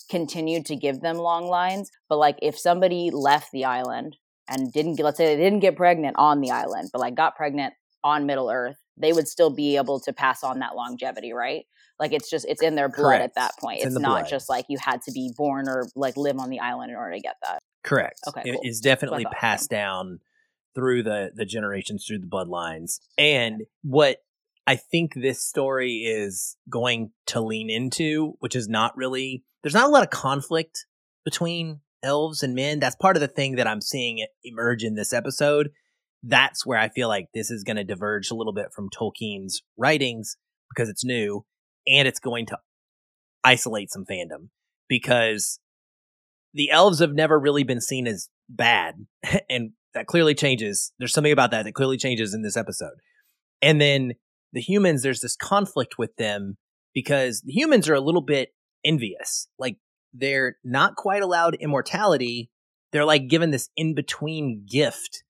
continued 0.09 0.65
to 0.67 0.75
give 0.75 1.01
them 1.01 1.17
long 1.17 1.47
lines. 1.47 1.91
But 2.09 2.17
like 2.17 2.37
if 2.41 2.57
somebody 2.57 3.09
left 3.11 3.51
the 3.51 3.65
island 3.65 4.17
and 4.47 4.71
didn't 4.71 4.99
let's 4.99 5.17
say 5.17 5.35
they 5.35 5.43
didn't 5.43 5.59
get 5.59 5.75
pregnant 5.75 6.15
on 6.17 6.41
the 6.41 6.51
island, 6.51 6.89
but 6.91 6.99
like 6.99 7.15
got 7.15 7.35
pregnant 7.35 7.73
on 8.03 8.25
Middle 8.25 8.49
Earth, 8.49 8.77
they 8.97 9.13
would 9.13 9.27
still 9.27 9.49
be 9.49 9.77
able 9.77 9.99
to 10.01 10.13
pass 10.13 10.43
on 10.43 10.59
that 10.59 10.75
longevity, 10.75 11.33
right? 11.33 11.65
Like 11.99 12.13
it's 12.13 12.29
just 12.29 12.45
it's 12.47 12.61
in 12.61 12.75
their 12.75 12.89
blood 12.89 13.19
Correct. 13.19 13.23
at 13.23 13.35
that 13.35 13.51
point. 13.59 13.77
It's, 13.77 13.87
it's 13.87 13.99
not 13.99 14.21
blood. 14.21 14.29
just 14.29 14.49
like 14.49 14.65
you 14.69 14.77
had 14.79 15.01
to 15.03 15.11
be 15.11 15.31
born 15.35 15.67
or 15.67 15.87
like 15.95 16.17
live 16.17 16.37
on 16.39 16.49
the 16.49 16.59
island 16.59 16.91
in 16.91 16.97
order 16.97 17.13
to 17.13 17.21
get 17.21 17.35
that. 17.43 17.59
Correct. 17.83 18.19
Okay. 18.27 18.41
It 18.45 18.53
cool. 18.53 18.61
is 18.63 18.79
definitely 18.81 19.25
passed 19.31 19.69
down 19.69 20.19
through 20.73 21.03
the 21.03 21.31
the 21.33 21.45
generations, 21.45 22.05
through 22.05 22.19
the 22.19 22.27
bloodlines. 22.27 22.99
And 23.17 23.63
what 23.81 24.17
I 24.67 24.75
think 24.75 25.13
this 25.13 25.43
story 25.43 26.03
is 26.05 26.57
going 26.69 27.11
to 27.27 27.41
lean 27.41 27.69
into, 27.69 28.35
which 28.39 28.55
is 28.55 28.67
not 28.67 28.95
really 28.97 29.43
there's 29.61 29.73
not 29.73 29.87
a 29.87 29.91
lot 29.91 30.03
of 30.03 30.09
conflict 30.09 30.85
between 31.23 31.81
elves 32.03 32.43
and 32.43 32.53
men. 32.53 32.79
That's 32.79 32.95
part 32.95 33.17
of 33.17 33.21
the 33.21 33.27
thing 33.27 33.55
that 33.55 33.67
I'm 33.67 33.81
seeing 33.81 34.25
emerge 34.43 34.83
in 34.83 34.95
this 34.95 35.11
episode. 35.11 35.71
That's 36.21 36.65
where 36.65 36.79
I 36.79 36.89
feel 36.89 37.07
like 37.07 37.27
this 37.33 37.49
is 37.49 37.63
going 37.63 37.77
to 37.77 37.83
diverge 37.83 38.29
a 38.29 38.35
little 38.35 38.53
bit 38.53 38.67
from 38.73 38.89
Tolkien's 38.89 39.63
writings 39.77 40.37
because 40.69 40.89
it's 40.89 41.03
new 41.03 41.45
and 41.87 42.07
it's 42.07 42.19
going 42.19 42.45
to 42.47 42.57
isolate 43.43 43.91
some 43.91 44.05
fandom 44.05 44.49
because 44.87 45.59
the 46.53 46.71
elves 46.71 46.99
have 46.99 47.13
never 47.13 47.39
really 47.39 47.63
been 47.63 47.81
seen 47.81 48.07
as 48.07 48.29
bad 48.49 48.95
and 49.49 49.71
that 49.93 50.07
clearly 50.07 50.35
changes. 50.35 50.91
There's 50.99 51.13
something 51.13 51.31
about 51.31 51.51
that 51.51 51.63
that 51.63 51.73
clearly 51.73 51.97
changes 51.97 52.33
in 52.33 52.41
this 52.43 52.57
episode. 52.57 52.97
And 53.61 53.79
then 53.79 54.13
the 54.55 54.61
humans, 54.61 55.03
there's 55.03 55.19
this 55.19 55.35
conflict 55.35 55.99
with 55.99 56.15
them 56.15 56.57
because 56.95 57.41
the 57.41 57.51
humans 57.51 57.87
are 57.89 57.93
a 57.93 58.01
little 58.01 58.21
bit 58.21 58.49
envious. 58.83 59.47
Like 59.59 59.77
they're 60.13 60.55
not 60.63 60.95
quite 60.95 61.21
allowed 61.21 61.55
immortality. 61.55 62.49
They're 62.91 63.05
like 63.05 63.27
given 63.27 63.51
this 63.51 63.69
in 63.75 63.93
between 63.93 64.65
gift. 64.67 65.23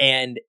And 0.00 0.40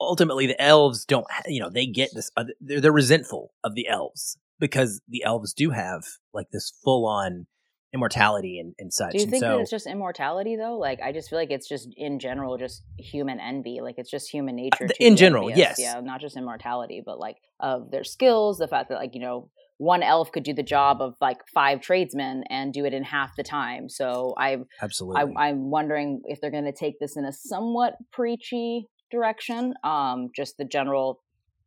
ultimately 0.00 0.46
the 0.46 0.62
elves 0.62 1.04
don't, 1.04 1.26
you 1.46 1.60
know, 1.60 1.68
they 1.68 1.86
get 1.86 2.10
this, 2.14 2.30
they're, 2.60 2.80
they're 2.80 2.92
resentful 2.92 3.52
of 3.64 3.74
the 3.74 3.88
elves 3.88 4.38
because 4.60 5.02
the 5.08 5.24
elves 5.24 5.52
do 5.52 5.70
have 5.70 6.04
like 6.32 6.46
this 6.52 6.72
full 6.84 7.04
on 7.04 7.46
immortality 7.94 8.58
and, 8.58 8.74
and 8.78 8.92
such. 8.92 9.12
Do 9.12 9.18
you 9.18 9.26
think 9.26 9.42
so, 9.42 9.56
that 9.56 9.60
it's 9.60 9.70
just 9.70 9.86
immortality 9.86 10.56
though? 10.56 10.78
Like 10.78 11.00
I 11.02 11.12
just 11.12 11.30
feel 11.30 11.38
like 11.38 11.50
it's 11.50 11.68
just 11.68 11.88
in 11.96 12.18
general 12.18 12.56
just 12.58 12.82
human 12.98 13.40
envy. 13.40 13.80
Like 13.82 13.96
it's 13.98 14.10
just 14.10 14.30
human 14.30 14.56
nature. 14.56 14.88
in 15.00 15.16
general, 15.16 15.48
envious. 15.48 15.78
yes. 15.78 15.80
Yeah, 15.80 16.00
not 16.00 16.20
just 16.20 16.36
immortality, 16.36 17.02
but 17.04 17.18
like 17.18 17.36
of 17.60 17.90
their 17.90 18.04
skills, 18.04 18.58
the 18.58 18.68
fact 18.68 18.88
that 18.90 18.96
like, 18.96 19.14
you 19.14 19.20
know, 19.20 19.50
one 19.78 20.02
elf 20.02 20.32
could 20.32 20.42
do 20.42 20.54
the 20.54 20.62
job 20.62 21.02
of 21.02 21.14
like 21.20 21.38
five 21.52 21.80
tradesmen 21.80 22.44
and 22.48 22.72
do 22.72 22.84
it 22.84 22.94
in 22.94 23.04
half 23.04 23.36
the 23.36 23.42
time. 23.42 23.88
So 23.88 24.34
I 24.38 24.58
absolutely 24.80 25.34
I, 25.36 25.48
am 25.48 25.70
wondering 25.70 26.22
if 26.24 26.40
they're 26.40 26.50
going 26.50 26.64
to 26.64 26.72
take 26.72 26.98
this 26.98 27.16
in 27.16 27.24
a 27.24 27.32
somewhat 27.32 27.94
preachy 28.12 28.88
direction. 29.10 29.74
Um, 29.84 30.30
just 30.34 30.56
the 30.56 30.64
general 30.64 31.22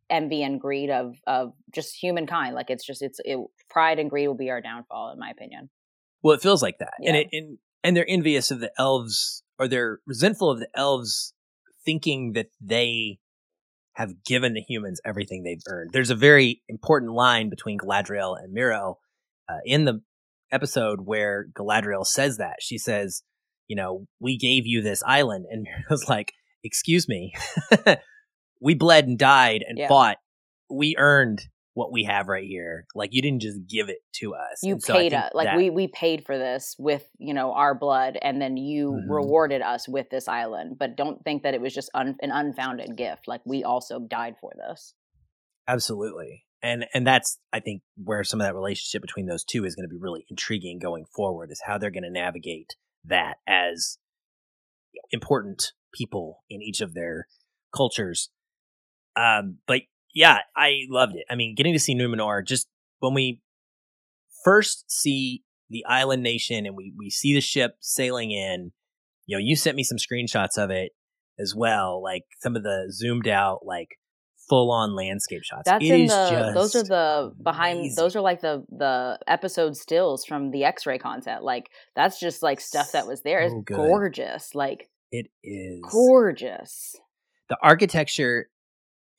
envy 0.09 0.41
and 0.41 0.59
greed 0.59 0.89
of 0.89 1.15
of 1.27 1.53
just 1.73 1.95
humankind. 1.95 2.55
Like 2.55 2.69
it's 2.69 2.85
just 2.85 3.01
it's 3.01 3.19
it, 3.23 3.37
pride 3.69 3.99
and 3.99 4.09
greed 4.09 4.27
will 4.27 4.35
be 4.35 4.49
our 4.49 4.61
downfall, 4.61 5.11
in 5.13 5.19
my 5.19 5.29
opinion. 5.29 5.69
Well, 6.21 6.35
it 6.35 6.41
feels 6.41 6.61
like 6.61 6.77
that, 6.79 6.93
Yeah. 6.99 7.09
and 7.09 7.17
it 7.17 7.27
and, 7.31 7.57
and 7.83 7.97
they're 7.97 8.09
envious 8.09 8.51
of 8.51 8.59
the 8.59 8.71
elves, 8.77 9.43
or 9.57 9.67
they're 9.67 9.99
resentful 10.05 10.49
of 10.51 10.59
the 10.59 10.69
elves, 10.75 11.33
thinking 11.85 12.33
that 12.33 12.47
they 12.61 13.19
have 13.93 14.23
given 14.25 14.53
the 14.53 14.61
humans 14.61 15.01
everything 15.05 15.43
they've 15.43 15.61
earned. 15.67 15.91
There's 15.91 16.09
a 16.09 16.15
very 16.15 16.61
important 16.69 17.11
line 17.13 17.49
between 17.49 17.77
Galadriel 17.77 18.37
and 18.41 18.55
Miriel 18.55 18.95
uh, 19.49 19.57
in 19.65 19.85
the 19.85 20.01
episode 20.51 21.01
where 21.05 21.47
Galadriel 21.53 22.05
says 22.05 22.37
that. 22.37 22.57
She 22.61 22.77
says, 22.77 23.23
"You 23.67 23.75
know, 23.75 24.05
we 24.19 24.37
gave 24.37 24.65
you 24.65 24.81
this 24.81 25.01
island," 25.05 25.45
and 25.49 25.65
Miriel's 25.89 26.07
like, 26.09 26.33
"Excuse 26.63 27.07
me, 27.07 27.33
we 28.61 28.73
bled 28.73 29.07
and 29.07 29.17
died 29.17 29.63
and 29.67 29.77
Yeah. 29.77 29.87
fought. 29.87 30.17
We 30.69 30.95
earned." 30.97 31.43
What 31.79 31.93
we 31.93 32.03
have 32.03 32.27
right 32.27 32.45
here, 32.45 32.85
like 32.93 33.11
you 33.13 33.21
didn't 33.21 33.41
just 33.41 33.59
give 33.67 33.87
it 33.87 33.99
to 34.15 34.33
us. 34.35 34.59
You 34.61 34.79
so 34.81 34.93
paid 34.93 35.13
us, 35.13 35.31
like 35.33 35.45
that- 35.45 35.55
we 35.55 35.69
we 35.69 35.87
paid 35.87 36.25
for 36.25 36.37
this 36.37 36.75
with 36.77 37.07
you 37.17 37.33
know 37.33 37.53
our 37.53 37.73
blood, 37.73 38.17
and 38.21 38.41
then 38.41 38.57
you 38.57 38.91
Mhm. 38.91 39.09
rewarded 39.09 39.61
us 39.61 39.87
with 39.87 40.09
this 40.09 40.27
island. 40.27 40.77
But 40.77 40.97
don't 40.97 41.23
think 41.23 41.43
that 41.43 41.53
it 41.53 41.61
was 41.61 41.73
just 41.73 41.89
un, 41.93 42.17
an 42.21 42.31
unfounded 42.31 42.97
gift. 42.97 43.29
Like 43.29 43.39
we 43.45 43.63
also 43.63 43.97
died 43.99 44.35
for 44.41 44.51
this. 44.57 44.93
Absolutely. 45.69 46.45
And 46.61 46.85
and 46.93 47.07
that's 47.07 47.39
I 47.53 47.61
think 47.61 47.81
where 47.95 48.25
some 48.25 48.41
of 48.41 48.45
that 48.45 48.55
relationship 48.55 49.01
between 49.01 49.27
those 49.27 49.45
two 49.45 49.63
is 49.63 49.73
going 49.75 49.87
to 49.87 49.95
be 49.95 50.01
really 50.01 50.25
intriguing 50.29 50.79
going 50.79 51.05
forward 51.05 51.49
is 51.49 51.61
how 51.65 51.77
they're 51.77 51.91
going 51.91 52.03
to 52.03 52.09
navigate 52.09 52.75
that 53.05 53.35
as 53.47 53.99
important 55.11 55.71
people 55.93 56.43
in 56.49 56.61
each 56.61 56.81
of 56.81 56.93
their 56.93 57.27
cultures. 57.73 58.31
Um 59.15 59.59
but 59.65 59.83
yeah, 60.19 60.39
I 60.53 60.81
loved 60.89 61.13
it. 61.15 61.23
I 61.29 61.35
mean, 61.35 61.55
getting 61.55 61.71
to 61.71 61.79
see 61.79 61.95
Numenor 61.95 62.45
just 62.45 62.67
when 62.99 63.13
we 63.13 63.41
first 64.43 64.83
see 64.91 65.43
the 65.69 65.85
island 65.87 66.23
nation 66.23 66.65
and 66.65 66.75
we 66.75 66.91
we 66.97 67.09
see 67.09 67.33
the 67.33 67.39
ship 67.39 67.77
sailing 67.79 68.31
in, 68.31 68.73
you 69.27 69.37
know, 69.37 69.41
you 69.41 69.55
sent 69.55 69.77
me 69.77 69.83
some 69.83 69.97
screenshots 69.97 70.57
of 70.57 70.71
it 70.71 70.91
as 71.39 71.53
well, 71.55 72.03
like 72.03 72.23
some 72.41 72.57
of 72.57 72.63
the 72.63 72.91
zoomed 72.91 73.29
out 73.29 73.59
like 73.65 73.87
full 74.49 74.71
on 74.71 74.93
landscape 74.93 75.43
shots. 75.45 75.61
That's 75.67 75.85
It 75.85 75.93
in 75.93 76.01
is 76.01 76.09
the. 76.11 76.51
Those 76.53 76.75
are 76.75 76.83
the 76.83 77.33
behind. 77.41 77.79
amazing. 77.79 77.95
Those 77.95 78.17
are 78.17 78.21
like 78.21 78.41
the 78.41 78.65
the 78.69 79.19
episode 79.25 79.77
stills 79.77 80.25
from 80.25 80.51
the 80.51 80.65
X 80.65 80.85
ray 80.85 80.97
content. 80.97 81.43
Like 81.45 81.69
that's 81.95 82.19
just 82.19 82.43
like 82.43 82.59
stuff 82.59 82.91
that 82.91 83.07
was 83.07 83.21
there. 83.21 83.39
It's 83.39 83.55
good. 83.63 83.77
gorgeous. 83.77 84.53
Like 84.53 84.89
It 85.13 85.27
is 85.45 85.79
gorgeous. 85.89 86.93
the 87.47 87.57
architecture 87.63 88.49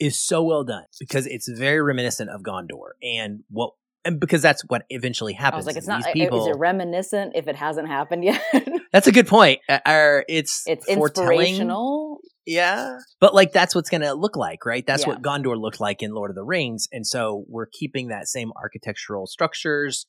is 0.00 0.18
so 0.18 0.42
well 0.42 0.64
done 0.64 0.84
because 0.98 1.26
it's 1.26 1.48
very 1.48 1.80
reminiscent 1.80 2.30
of 2.30 2.42
Gondor 2.42 2.92
and 3.02 3.40
what 3.50 3.72
and 4.04 4.18
because 4.18 4.40
that's 4.40 4.62
what 4.66 4.82
eventually 4.88 5.36
I 5.36 5.42
happens. 5.42 5.60
was 5.60 5.66
like, 5.66 5.76
it's 5.76 5.86
not. 5.86 6.02
people. 6.14 6.48
Is 6.48 6.56
it 6.56 6.58
reminiscent 6.58 7.32
if 7.34 7.46
it 7.48 7.56
hasn't 7.56 7.86
happened 7.86 8.24
yet? 8.24 8.42
that's 8.92 9.06
a 9.06 9.12
good 9.12 9.26
point. 9.26 9.60
Uh, 9.68 9.78
Are 9.84 10.24
it's 10.26 10.62
it's 10.66 10.88
inspirational. 10.88 12.20
Yeah. 12.46 12.96
But 13.20 13.34
like 13.34 13.52
that's 13.52 13.74
what's 13.74 13.90
going 13.90 14.00
to 14.00 14.14
look 14.14 14.36
like, 14.36 14.64
right? 14.64 14.84
That's 14.86 15.02
Yeah. 15.06 15.10
what 15.10 15.22
Gondor 15.22 15.60
looked 15.60 15.80
like 15.80 16.02
in 16.02 16.12
Lord 16.12 16.30
of 16.30 16.34
the 16.34 16.42
Rings. 16.42 16.88
And 16.90 17.06
so 17.06 17.44
we're 17.48 17.66
keeping 17.66 18.08
that 18.08 18.26
same 18.26 18.52
architectural 18.56 19.26
structures. 19.26 20.06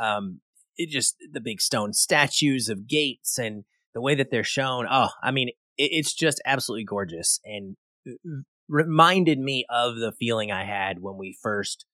Um 0.00 0.40
it 0.76 0.88
just 0.90 1.16
the 1.32 1.40
big 1.40 1.60
stone 1.60 1.92
statues 1.92 2.68
of 2.68 2.88
gates 2.88 3.38
and 3.38 3.64
the 3.94 4.00
way 4.00 4.14
that 4.16 4.30
they're 4.30 4.42
shown. 4.42 4.86
Oh, 4.90 5.10
I 5.22 5.30
mean, 5.30 5.50
it, 5.76 5.90
it's 5.92 6.14
just 6.14 6.40
absolutely 6.44 6.84
gorgeous 6.84 7.38
and 7.44 7.76
uh, 8.08 8.40
reminded 8.68 9.38
me 9.38 9.64
of 9.68 9.96
the 9.96 10.12
feeling 10.12 10.50
I 10.50 10.64
had 10.64 11.00
when 11.00 11.16
we 11.16 11.36
first 11.42 11.84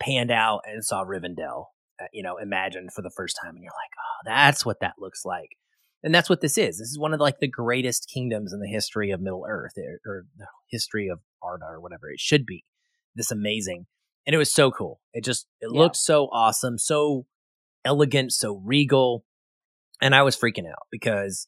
panned 0.00 0.30
out 0.30 0.62
and 0.66 0.84
saw 0.84 1.04
Rivendell, 1.04 1.66
uh, 2.00 2.06
you 2.12 2.22
know, 2.22 2.36
imagined 2.38 2.92
for 2.92 3.02
the 3.02 3.10
first 3.10 3.36
time 3.42 3.54
and 3.54 3.62
you're 3.62 3.72
like, 3.72 3.90
"Oh, 3.98 4.22
that's 4.24 4.64
what 4.66 4.80
that 4.80 4.94
looks 4.98 5.24
like." 5.24 5.50
and 6.04 6.12
that's 6.12 6.28
what 6.28 6.40
this 6.40 6.58
is. 6.58 6.78
This 6.80 6.88
is 6.88 6.98
one 6.98 7.14
of 7.14 7.20
like 7.20 7.38
the 7.38 7.46
greatest 7.46 8.10
kingdoms 8.12 8.52
in 8.52 8.58
the 8.58 8.66
history 8.66 9.12
of 9.12 9.20
Middle 9.20 9.44
Earth 9.48 9.74
or, 9.78 10.00
or 10.04 10.24
the 10.36 10.46
history 10.68 11.06
of 11.08 11.20
Arda 11.40 11.64
or 11.64 11.80
whatever 11.80 12.10
it 12.10 12.18
should 12.18 12.44
be. 12.44 12.64
This 13.14 13.30
amazing, 13.30 13.86
and 14.26 14.34
it 14.34 14.38
was 14.38 14.52
so 14.52 14.72
cool. 14.72 15.00
It 15.12 15.22
just 15.24 15.46
it 15.60 15.68
Yeah. 15.72 15.78
looked 15.80 15.96
so 15.96 16.24
awesome, 16.32 16.76
so 16.78 17.26
elegant, 17.84 18.32
so 18.32 18.60
regal, 18.64 19.24
and 20.00 20.12
I 20.14 20.22
was 20.22 20.36
freaking 20.36 20.66
out 20.68 20.88
because 20.90 21.46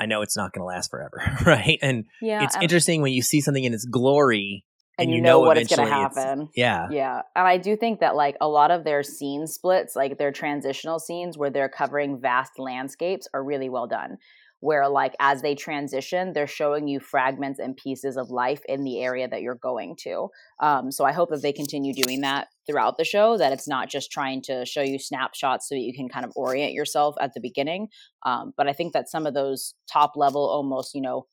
I 0.00 0.06
know 0.06 0.22
it's 0.22 0.36
not 0.36 0.52
going 0.52 0.62
to 0.62 0.66
last 0.66 0.90
forever, 0.90 1.22
right? 1.46 1.78
And 1.82 2.04
Yeah, 2.20 2.44
it's 2.44 2.54
and, 2.54 2.62
interesting 2.62 3.02
when 3.02 3.12
you 3.12 3.22
see 3.22 3.40
something 3.40 3.64
in 3.64 3.72
its 3.74 3.84
glory 3.84 4.64
and 4.98 5.10
you 5.10 5.20
know 5.20 5.40
what 5.40 5.58
it's 5.58 5.74
going 5.74 5.88
to 5.88 5.92
happen. 5.92 6.48
Yeah, 6.54 6.88
Yeah. 6.90 7.22
And 7.34 7.46
I 7.46 7.56
do 7.56 7.76
think 7.76 8.00
that 8.00 8.14
like 8.14 8.36
a 8.40 8.48
lot 8.48 8.70
of 8.70 8.84
their 8.84 9.02
scene 9.02 9.46
splits, 9.46 9.96
like 9.96 10.18
their 10.18 10.32
transitional 10.32 10.98
scenes 10.98 11.36
where 11.36 11.50
they're 11.50 11.68
covering 11.68 12.20
vast 12.20 12.52
landscapes 12.58 13.26
are 13.34 13.42
really 13.42 13.68
well 13.68 13.86
done. 13.86 14.18
Where 14.64 14.88
like 14.88 15.14
as 15.20 15.42
they 15.42 15.54
transition, 15.54 16.32
they're 16.32 16.46
showing 16.46 16.88
you 16.88 16.98
fragments 16.98 17.58
and 17.58 17.76
pieces 17.76 18.16
of 18.16 18.30
life 18.30 18.62
in 18.66 18.82
the 18.82 19.02
area 19.02 19.28
that 19.28 19.42
you're 19.42 19.56
going 19.56 19.94
to. 20.04 20.28
Um, 20.58 20.90
so 20.90 21.04
I 21.04 21.12
hope 21.12 21.28
that 21.28 21.42
they 21.42 21.52
continue 21.52 21.92
doing 21.92 22.22
that 22.22 22.48
throughout 22.66 22.96
the 22.96 23.04
show, 23.04 23.36
that 23.36 23.52
it's 23.52 23.68
not 23.68 23.90
just 23.90 24.10
trying 24.10 24.40
to 24.44 24.64
show 24.64 24.80
you 24.80 24.98
snapshots 24.98 25.68
so 25.68 25.74
that 25.74 25.82
you 25.82 25.92
can 25.92 26.08
kind 26.08 26.24
of 26.24 26.32
orient 26.34 26.72
yourself 26.72 27.14
at 27.20 27.34
the 27.34 27.40
beginning. 27.40 27.88
Um, 28.24 28.54
but 28.56 28.66
I 28.66 28.72
think 28.72 28.94
that 28.94 29.10
some 29.10 29.26
of 29.26 29.34
those 29.34 29.74
top 29.92 30.12
level 30.16 30.48
almost, 30.48 30.94
you 30.94 31.02
know, 31.02 31.26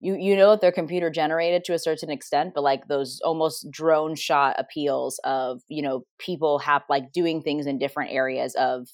you 0.00 0.16
you 0.16 0.36
know 0.36 0.50
that 0.50 0.60
they're 0.60 0.72
computer 0.72 1.10
generated 1.10 1.64
to 1.64 1.72
a 1.72 1.78
certain 1.78 2.10
extent 2.10 2.52
but 2.54 2.62
like 2.62 2.88
those 2.88 3.20
almost 3.24 3.70
drone 3.70 4.14
shot 4.16 4.54
appeals 4.58 5.20
of 5.24 5.62
you 5.68 5.82
know 5.82 6.04
people 6.18 6.58
have 6.58 6.82
like 6.90 7.12
doing 7.12 7.40
things 7.40 7.66
in 7.66 7.78
different 7.78 8.12
areas 8.12 8.54
of 8.56 8.88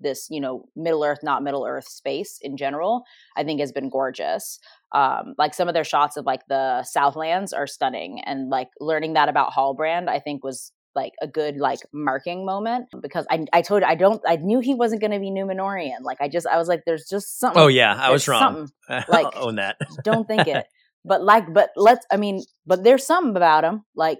this 0.00 0.26
you 0.30 0.40
know 0.40 0.64
middle 0.76 1.04
earth 1.04 1.20
not 1.22 1.42
middle 1.42 1.64
earth 1.66 1.88
space 1.88 2.38
in 2.42 2.56
general 2.56 3.04
i 3.36 3.44
think 3.44 3.60
has 3.60 3.72
been 3.72 3.88
gorgeous 3.88 4.58
um 4.94 5.34
like 5.38 5.54
some 5.54 5.68
of 5.68 5.74
their 5.74 5.84
shots 5.84 6.16
of 6.16 6.24
like 6.26 6.40
the 6.48 6.82
southlands 6.84 7.52
are 7.52 7.66
stunning 7.66 8.20
and 8.24 8.48
like 8.48 8.68
learning 8.80 9.14
that 9.14 9.28
about 9.28 9.52
Halbrand 9.52 10.08
i 10.08 10.18
think 10.18 10.44
was 10.44 10.72
like 10.94 11.12
a 11.22 11.28
good 11.28 11.56
like 11.58 11.80
marking 11.92 12.44
moment 12.46 12.86
because 13.02 13.26
i 13.30 13.44
i 13.52 13.62
told 13.62 13.82
i 13.82 13.94
don't 13.94 14.22
i 14.26 14.36
knew 14.36 14.60
he 14.60 14.74
wasn't 14.74 15.00
going 15.00 15.10
to 15.12 15.20
be 15.20 15.30
numenorian 15.30 16.00
like 16.02 16.18
i 16.20 16.28
just 16.28 16.46
i 16.46 16.56
was 16.56 16.66
like 16.68 16.80
there's 16.86 17.06
just 17.08 17.38
something 17.38 17.62
Oh 17.62 17.68
yeah, 17.68 17.94
I 17.94 18.10
was 18.10 18.26
wrong. 18.26 18.68
something 18.88 19.04
like- 19.12 19.36
own 19.36 19.56
that. 19.56 19.76
don't 20.04 20.26
think 20.26 20.46
it. 20.48 20.66
But 21.04 21.22
like, 21.22 21.54
but 21.54 21.70
let's. 21.76 22.04
I 22.10 22.16
mean, 22.16 22.42
but 22.66 22.82
there's 22.84 23.06
something 23.06 23.34
about 23.36 23.64
him. 23.64 23.84
Like, 23.94 24.18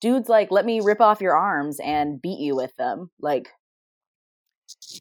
dude's 0.00 0.28
like, 0.28 0.50
let 0.50 0.64
me 0.64 0.80
rip 0.80 1.00
off 1.00 1.20
your 1.20 1.36
arms 1.36 1.78
and 1.84 2.22
beat 2.22 2.38
you 2.38 2.54
with 2.56 2.74
them. 2.76 3.10
Like, 3.20 3.48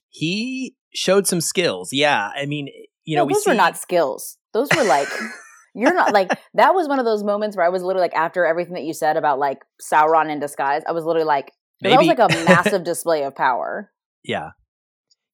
he 0.10 0.75
showed 0.93 1.28
some 1.28 1.41
skills. 1.41 1.89
Yeah, 1.91 2.30
I 2.36 2.45
mean, 2.45 2.69
you 3.04 3.15
know, 3.15 3.23
no, 3.23 3.25
we 3.28 3.34
those 3.34 3.43
see 3.43 3.49
were 3.51 3.56
not 3.56 3.78
skills. 3.78 4.38
Those 4.54 4.69
were 4.75 4.84
like, 4.84 5.08
you're 5.75 5.93
not 5.93 6.13
like. 6.13 6.30
That 6.54 6.73
was 6.73 6.88
one 6.88 6.99
of 6.99 7.06
those 7.06 7.23
moments 7.23 7.56
where 7.58 7.65
I 7.65 7.69
was 7.69 7.84
literally 7.84 8.06
like, 8.06 8.15
after 8.15 8.45
everything 8.45 8.73
that 8.75 8.84
you 8.84 8.93
said 8.93 9.17
about 9.17 9.39
like 9.39 9.60
Sauron 9.82 10.32
in 10.32 10.39
disguise, 10.39 10.84
I 10.88 10.91
was 10.93 11.04
literally 11.04 11.25
like, 11.28 11.51
that 11.82 11.97
was 11.97 12.08
like 12.08 12.19
a 12.19 12.28
massive 12.47 12.84
display 12.84 13.23
of 13.23 13.36
power. 13.36 13.91
Yeah, 14.23 14.51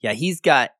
yeah. 0.02 0.14
He's 0.14 0.42
got 0.42 0.72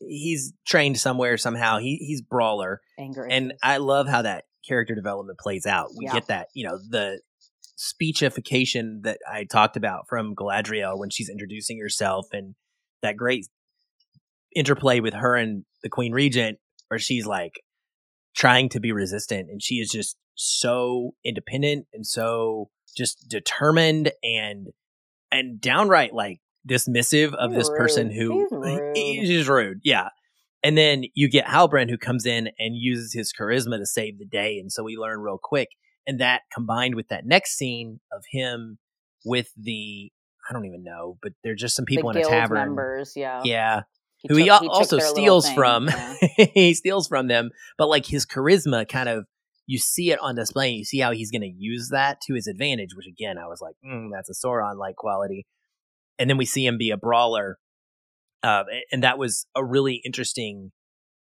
he's 0.00 0.52
trained 0.66 0.98
somewhere 0.98 1.36
somehow. 1.36 1.78
He 1.78 1.96
he's 1.96 2.22
brawler, 2.22 2.80
Anger. 2.98 3.26
and 3.30 3.54
I 3.62 3.76
love 3.78 4.08
how 4.08 4.22
that 4.22 4.44
character 4.66 4.94
development 4.94 5.38
plays 5.38 5.66
out. 5.66 5.88
We 5.96 6.06
Yeah. 6.06 6.12
get 6.14 6.26
that 6.28 6.48
you 6.54 6.66
know 6.68 6.78
the 6.78 7.20
speechification 7.78 9.02
that 9.04 9.18
I 9.30 9.44
talked 9.44 9.76
about 9.76 10.06
from 10.08 10.34
Galadriel 10.34 10.98
when 10.98 11.10
she's 11.10 11.28
introducing 11.30 11.78
herself, 11.78 12.26
and 12.32 12.54
that 13.02 13.16
great 13.16 13.46
interplay 14.54 15.00
with 15.00 15.14
her 15.14 15.36
and 15.36 15.64
the 15.82 15.88
Queen 15.88 16.12
Regent, 16.12 16.58
where 16.88 16.98
she's 16.98 17.26
like 17.26 17.62
trying 18.36 18.68
to 18.70 18.80
be 18.80 18.92
resistant, 18.92 19.50
and 19.50 19.62
she 19.62 19.76
is 19.76 19.90
just 19.90 20.16
so 20.34 21.14
independent 21.24 21.86
and 21.92 22.06
so 22.06 22.70
just 22.96 23.28
determined 23.28 24.10
and 24.22 24.68
and 25.30 25.60
downright 25.60 26.12
like 26.14 26.40
dismissive 26.68 27.34
of 27.34 27.52
He's 27.52 27.60
this 27.60 27.70
person 27.70 28.08
rude. 28.08 28.48
who 28.50 28.92
He's 28.94 29.48
rude. 29.48 29.54
rude. 29.54 29.80
Yeah. 29.84 30.08
And 30.62 30.76
then 30.76 31.04
you 31.14 31.30
get 31.30 31.46
Halbrand 31.46 31.88
who 31.88 31.96
comes 31.96 32.26
in 32.26 32.48
and 32.58 32.76
uses 32.76 33.14
his 33.14 33.32
charisma 33.32 33.78
to 33.78 33.86
save 33.86 34.18
the 34.18 34.26
day. 34.26 34.58
And 34.58 34.70
so 34.70 34.82
we 34.82 34.96
learn 34.96 35.20
real 35.20 35.38
quick. 35.42 35.68
And 36.06 36.20
that 36.20 36.42
combined 36.52 36.94
with 36.96 37.08
that 37.08 37.24
next 37.24 37.56
scene 37.56 38.00
of 38.12 38.24
him 38.30 38.78
with 39.24 39.48
the, 39.56 40.12
I 40.50 40.52
don't 40.52 40.66
even 40.66 40.82
know, 40.82 41.16
but 41.22 41.32
they're 41.44 41.54
just 41.54 41.76
some 41.76 41.84
people 41.84 42.12
the 42.12 42.20
in 42.20 42.26
a 42.26 42.28
tavern. 42.28 42.58
members, 42.58 43.12
yeah. 43.14 43.40
Yeah. 43.44 43.82
He 44.16 44.28
who 44.28 44.36
he, 44.36 44.46
took- 44.46 44.62
he 44.62 44.68
also 44.68 44.98
steals 44.98 45.46
thing, 45.46 45.54
from. 45.54 45.88
yeah. 45.88 46.14
he 46.54 46.74
steals 46.74 47.06
from 47.06 47.28
them. 47.28 47.50
But 47.78 47.88
like 47.88 48.04
his 48.04 48.26
charisma 48.26 48.86
kind 48.88 49.08
of, 49.08 49.26
you 49.66 49.78
see 49.78 50.10
it 50.10 50.18
on 50.20 50.34
display 50.34 50.70
and 50.70 50.78
you 50.78 50.84
see 50.84 50.98
how 50.98 51.12
he's 51.12 51.30
going 51.30 51.42
to 51.42 51.54
use 51.56 51.90
that 51.90 52.20
to 52.22 52.34
his 52.34 52.48
advantage, 52.48 52.90
which 52.96 53.06
again, 53.06 53.38
I 53.38 53.46
was 53.46 53.60
like, 53.60 53.76
mm, 53.86 54.08
that's 54.12 54.28
a 54.28 54.34
Sauron 54.34 54.76
like 54.76 54.96
quality. 54.96 55.46
And 56.18 56.28
then 56.28 56.36
we 56.36 56.44
see 56.44 56.66
him 56.66 56.76
be 56.76 56.90
a 56.90 56.96
brawler. 56.96 57.58
Uh, 58.42 58.64
and 58.90 59.04
that 59.04 59.18
was 59.18 59.46
a 59.54 59.64
really 59.64 60.02
interesting 60.04 60.72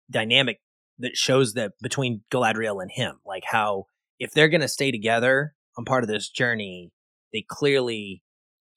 dynamic 0.09 0.61
that 1.01 1.17
shows 1.17 1.55
that 1.55 1.73
between 1.83 2.23
Galadriel 2.33 2.81
and 2.81 2.91
him, 2.93 3.17
like 3.27 3.43
how 3.47 3.87
if 4.21 4.31
they're 4.33 4.49
going 4.49 4.61
to 4.61 4.69
stay 4.69 4.93
together 4.93 5.55
on 5.77 5.85
part 5.85 6.05
of 6.05 6.09
this 6.09 6.29
journey, 6.29 6.93
they 7.33 7.45
clearly 7.49 8.23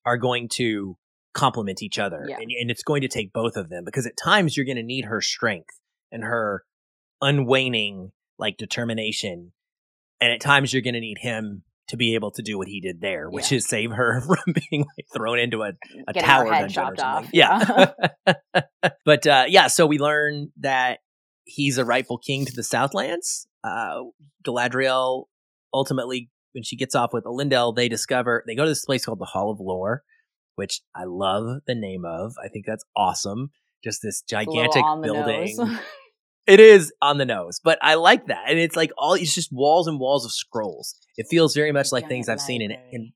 are 0.06 0.18
going 0.18 0.50
to 0.54 0.98
complement 1.34 1.82
each 1.82 1.98
other. 2.00 2.26
Yeah. 2.28 2.38
And, 2.40 2.52
and 2.52 2.72
it's 2.72 2.84
going 2.84 3.02
to 3.02 3.08
take 3.08 3.34
both 3.34 3.56
of 3.58 3.70
them 3.70 3.84
because 3.86 4.06
at 4.06 4.18
times 4.18 4.56
you're 4.56 4.66
going 4.66 4.78
to 4.78 4.84
need 4.84 5.06
her 5.06 5.22
strength 5.22 5.80
and 6.12 6.24
her 6.24 6.64
unwaning 7.24 8.12
like 8.38 8.58
determination. 8.58 9.52
And 10.22 10.32
at 10.32 10.42
times 10.42 10.74
you're 10.74 10.82
going 10.82 10.94
to 10.94 11.00
need 11.00 11.18
him 11.20 11.64
to 11.90 11.98
be 11.98 12.16
able 12.16 12.32
to 12.32 12.42
do 12.42 12.58
what 12.58 12.68
he 12.68 12.80
did 12.80 13.02
there, 13.02 13.30
which 13.30 13.52
Yeah. 13.52 13.58
is 13.58 13.68
save 13.68 13.92
her 13.92 14.22
from 14.26 14.54
being 14.70 14.86
like 14.98 15.06
thrown 15.16 15.40
into 15.40 15.64
a, 15.64 15.74
a 16.08 16.14
Getting 16.14 16.28
tower 16.28 16.46
dungeon 16.50 16.84
or 16.84 16.96
something. 16.96 17.06
off. 17.06 17.30
Yeah. 17.34 17.92
but 19.06 19.28
uh, 19.28 19.46
yeah, 19.48 19.68
so 19.68 19.86
we 19.86 20.00
learn 20.00 20.52
that 20.60 21.00
he's 21.46 21.78
a 21.78 21.86
rightful 21.86 22.18
king 22.18 22.46
to 22.46 22.54
the 22.54 22.64
Southlands. 22.64 23.48
Uh, 23.64 24.04
Galadriel 24.46 25.26
ultimately, 25.74 26.30
when 26.54 26.64
she 26.64 26.76
gets 26.76 26.96
off 26.96 27.14
with 27.14 27.26
Elendil, 27.26 27.76
they 27.76 27.90
discover 27.90 28.44
they 28.48 28.56
go 28.56 28.64
to 28.64 28.70
this 28.70 28.86
place 28.86 29.06
called 29.06 29.20
the 29.20 29.26
Hall 29.26 29.52
of 29.52 29.60
Lore, 29.60 30.04
which 30.56 30.82
I 30.96 31.04
love 31.06 31.62
the 31.68 31.76
name 31.76 32.06
of. 32.06 32.34
I 32.44 32.48
think 32.48 32.66
that's 32.66 32.86
awesome. 32.96 33.52
Just 33.84 34.02
this 34.02 34.22
gigantic 34.22 34.84
building. 35.02 35.78
It 36.46 36.60
is 36.60 36.92
on 37.02 37.20
the 37.20 37.26
nose, 37.26 37.62
but 37.64 37.80
I 37.82 37.94
like 37.96 38.28
that. 38.28 38.50
And 38.50 38.60
it's 38.60 38.76
like 38.76 38.92
all 38.98 39.14
it's 39.14 39.34
just 39.34 39.50
walls 39.54 39.88
and 39.88 39.98
walls 39.98 40.26
of 40.26 40.34
scrolls. 40.34 40.96
It 41.16 41.28
feels 41.30 41.56
very 41.56 41.72
much 41.72 41.94
like 41.94 42.04
Giant 42.04 42.10
things 42.10 42.30
I've 42.30 42.42
seen 42.42 42.62
in 42.62 42.72
in. 42.92 43.14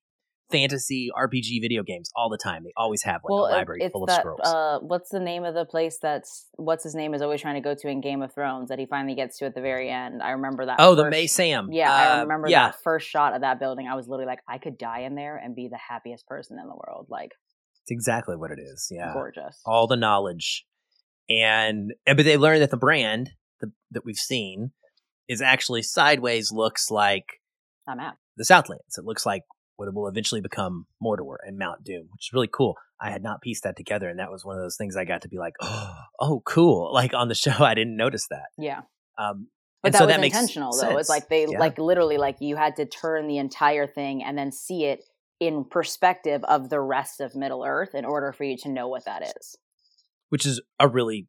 Fantasy 0.50 1.10
RPG 1.18 1.62
video 1.62 1.84
games 1.84 2.10
all 2.16 2.30
the 2.30 2.38
time. 2.38 2.64
They 2.64 2.72
always 2.78 3.04
have 3.04 3.22
like 3.24 3.30
well, 3.32 3.46
a 3.48 3.52
library 3.52 3.88
full 3.92 4.04
of 4.04 4.08
that, 4.08 4.22
scrolls. 4.22 4.40
Uh, 4.44 4.80
what's 4.82 5.10
the 5.10 5.20
name 5.20 5.44
of 5.44 5.54
the 5.54 5.66
place 5.66 5.98
that's 6.02 6.48
what's 6.56 6.84
his 6.84 6.96
name 6.96 7.14
is 7.14 7.22
always 7.22 7.42
trying 7.42 7.56
to 7.56 7.62
go 7.62 7.76
to 7.76 7.88
in 7.88 8.02
Game 8.02 8.22
of 8.22 8.34
Thrones 8.34 8.70
that 8.70 8.80
he 8.80 8.86
finally 8.86 9.16
gets 9.16 9.38
to 9.40 9.46
at 9.46 9.56
the 9.56 9.62
very 9.62 9.90
end. 9.90 10.22
I 10.24 10.32
remember 10.32 10.66
that. 10.68 10.78
oh, 10.80 10.96
the 10.96 11.04
first- 11.04 11.12
May 11.12 11.28
Sam. 11.28 11.70
Yeah, 11.72 11.92
I 11.94 12.18
Uh, 12.18 12.22
remember 12.22 12.48
Yeah, 12.48 12.68
that 12.68 12.82
first 12.84 13.08
shot 13.10 13.34
of 13.34 13.42
that 13.42 13.60
building. 13.60 13.88
I 13.88 13.96
was 13.96 14.08
literally 14.08 14.28
like, 14.28 14.40
I 14.48 14.58
could 14.58 14.78
die 14.78 15.02
in 15.02 15.16
there 15.16 15.36
and 15.38 15.56
be 15.56 15.68
the 15.68 15.78
happiest 15.78 16.28
person 16.28 16.58
in 16.60 16.68
the 16.68 16.76
world. 16.76 17.08
Like, 17.10 17.32
it's 17.84 17.92
exactly 17.92 18.36
what 18.36 18.52
it 18.52 18.60
is. 18.60 18.90
Yeah, 18.92 19.12
gorgeous. 19.14 19.60
all 19.66 19.88
the 19.88 19.96
knowledge, 19.98 20.66
and, 21.30 21.94
and 22.06 22.18
but 22.18 22.24
they 22.26 22.38
learn 22.38 22.60
that 22.60 22.72
the 22.72 22.78
brand 22.78 23.32
the, 23.60 23.72
that 23.92 24.06
we've 24.06 24.16
seen 24.18 24.72
is 25.28 25.42
actually 25.42 25.82
sideways 25.82 26.52
looks 26.52 26.90
like 26.90 27.42
I'm 27.88 28.00
out. 28.00 28.16
the 28.38 28.46
Southlands. 28.46 28.98
It 28.98 29.04
looks 29.06 29.26
like 29.26 29.44
what 29.78 29.94
will 29.94 30.08
eventually 30.08 30.42
become 30.42 30.86
Mordor 31.02 31.36
and 31.46 31.58
Mount 31.58 31.84
Doom, 31.84 32.10
which 32.12 32.28
is 32.30 32.34
really 32.34 32.50
cool. 32.52 32.76
I 33.00 33.12
had 33.12 33.24
not 33.24 33.42
pieced 33.42 33.64
that 33.64 33.78
together, 33.78 34.10
and 34.10 34.20
that 34.20 34.32
was 34.32 34.44
one 34.44 34.58
of 34.58 34.62
those 34.62 34.76
things 34.76 34.96
I 34.98 35.06
got 35.06 35.22
to 35.22 35.30
be 35.30 35.38
like, 35.38 35.54
oh, 35.62 35.94
oh 36.20 36.42
cool. 36.46 36.92
Like 36.98 37.14
on 37.14 37.28
the 37.30 37.36
show, 37.36 37.64
I 37.64 37.74
didn't 37.76 37.96
notice 37.96 38.28
that. 38.30 38.48
Yeah. 38.58 38.82
Um, 39.18 39.48
But 39.84 39.94
that 39.94 40.00
so 40.00 40.06
was 40.06 40.16
that 40.16 40.24
intentional 40.24 40.72
though. 40.74 40.80
sense. 40.90 41.00
It's 41.02 41.10
like 41.10 41.30
they 41.30 41.46
Yeah. 41.50 41.60
like 41.60 41.78
literally 41.78 42.18
like 42.18 42.38
you 42.42 42.56
had 42.56 42.76
to 42.78 42.86
turn 42.86 43.28
the 43.28 43.38
entire 43.38 43.88
thing 43.88 44.24
and 44.24 44.38
then 44.38 44.52
see 44.52 44.86
it 44.86 45.04
in 45.40 45.64
perspective 45.64 46.44
of 46.46 46.70
the 46.70 46.80
rest 46.82 47.22
of 47.22 47.36
Middle 47.36 47.64
Earth 47.64 47.94
in 47.94 48.04
order 48.06 48.32
for 48.34 48.44
you 48.44 48.58
to 48.58 48.70
know 48.70 48.88
what 48.88 49.06
that 49.06 49.22
is. 49.38 49.56
which 50.30 50.46
is 50.46 50.60
a 50.80 50.88
really 50.88 51.28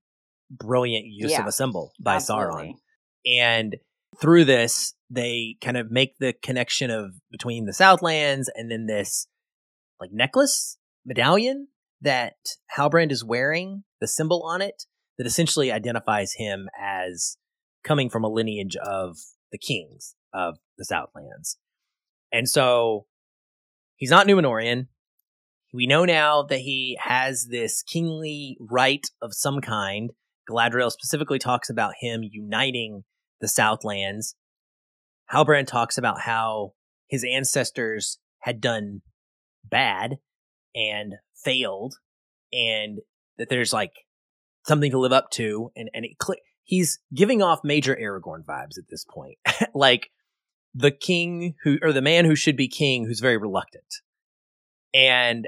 brilliant 0.50 1.04
use 1.06 1.38
of 1.38 1.46
a 1.46 1.52
symbol 1.52 1.92
by 2.00 2.16
Sauron. 2.16 2.72
And 3.26 3.76
through 4.20 4.44
this, 4.44 4.94
they 5.10 5.56
kind 5.60 5.76
of 5.76 5.90
make 5.90 6.18
the 6.18 6.34
connection 6.42 6.90
of 6.90 7.14
between 7.30 7.66
the 7.66 7.72
Southlands 7.72 8.50
and 8.54 8.70
then 8.70 8.86
this 8.86 9.26
like 10.00 10.10
necklace 10.12 10.78
medallion 11.04 11.68
that 12.00 12.34
Halbrand 12.76 13.10
is 13.10 13.24
wearing, 13.24 13.84
the 14.00 14.06
symbol 14.06 14.42
on 14.44 14.62
it 14.62 14.84
that 15.16 15.26
essentially 15.26 15.72
identifies 15.72 16.34
him 16.34 16.68
as 16.80 17.36
coming 17.82 18.08
from 18.08 18.24
a 18.24 18.28
lineage 18.28 18.76
of 18.76 19.16
the 19.50 19.58
kings 19.58 20.14
of 20.32 20.58
the 20.76 20.84
Southlands. 20.84 21.58
And 22.32 22.48
so 22.48 23.06
he's 23.96 24.10
not 24.10 24.26
Numenorian. 24.26 24.86
We 25.72 25.86
know 25.86 26.04
now 26.04 26.42
that 26.44 26.60
he 26.60 26.98
has 27.02 27.48
this 27.50 27.82
kingly 27.82 28.56
right 28.60 29.06
of 29.20 29.34
some 29.34 29.60
kind. 29.60 30.10
Galadriel 30.48 30.90
specifically 30.90 31.38
talks 31.38 31.68
about 31.68 31.94
him 32.00 32.22
uniting 32.22 33.04
the 33.40 33.48
Southlands. 33.48 34.34
Halbrand 35.32 35.66
talks 35.66 35.98
about 35.98 36.20
how 36.20 36.72
his 37.06 37.24
ancestors 37.24 38.18
had 38.40 38.60
done 38.60 39.02
bad 39.64 40.18
and 40.74 41.14
failed, 41.34 41.96
and 42.52 43.00
that 43.36 43.48
there's 43.48 43.72
like 43.72 43.92
something 44.64 44.90
to 44.90 44.98
live 44.98 45.12
up 45.12 45.30
to. 45.32 45.70
And 45.76 45.90
and 45.94 46.04
it 46.04 46.12
cl- 46.22 46.38
he's 46.64 46.98
giving 47.14 47.42
off 47.42 47.60
major 47.64 47.96
Aragorn 47.96 48.44
vibes 48.44 48.78
at 48.78 48.88
this 48.88 49.04
point, 49.04 49.38
like 49.74 50.10
the 50.74 50.90
king 50.90 51.54
who 51.64 51.78
or 51.82 51.92
the 51.92 52.02
man 52.02 52.24
who 52.24 52.36
should 52.36 52.56
be 52.56 52.68
king 52.68 53.06
who's 53.06 53.20
very 53.20 53.36
reluctant. 53.36 54.02
And 54.94 55.46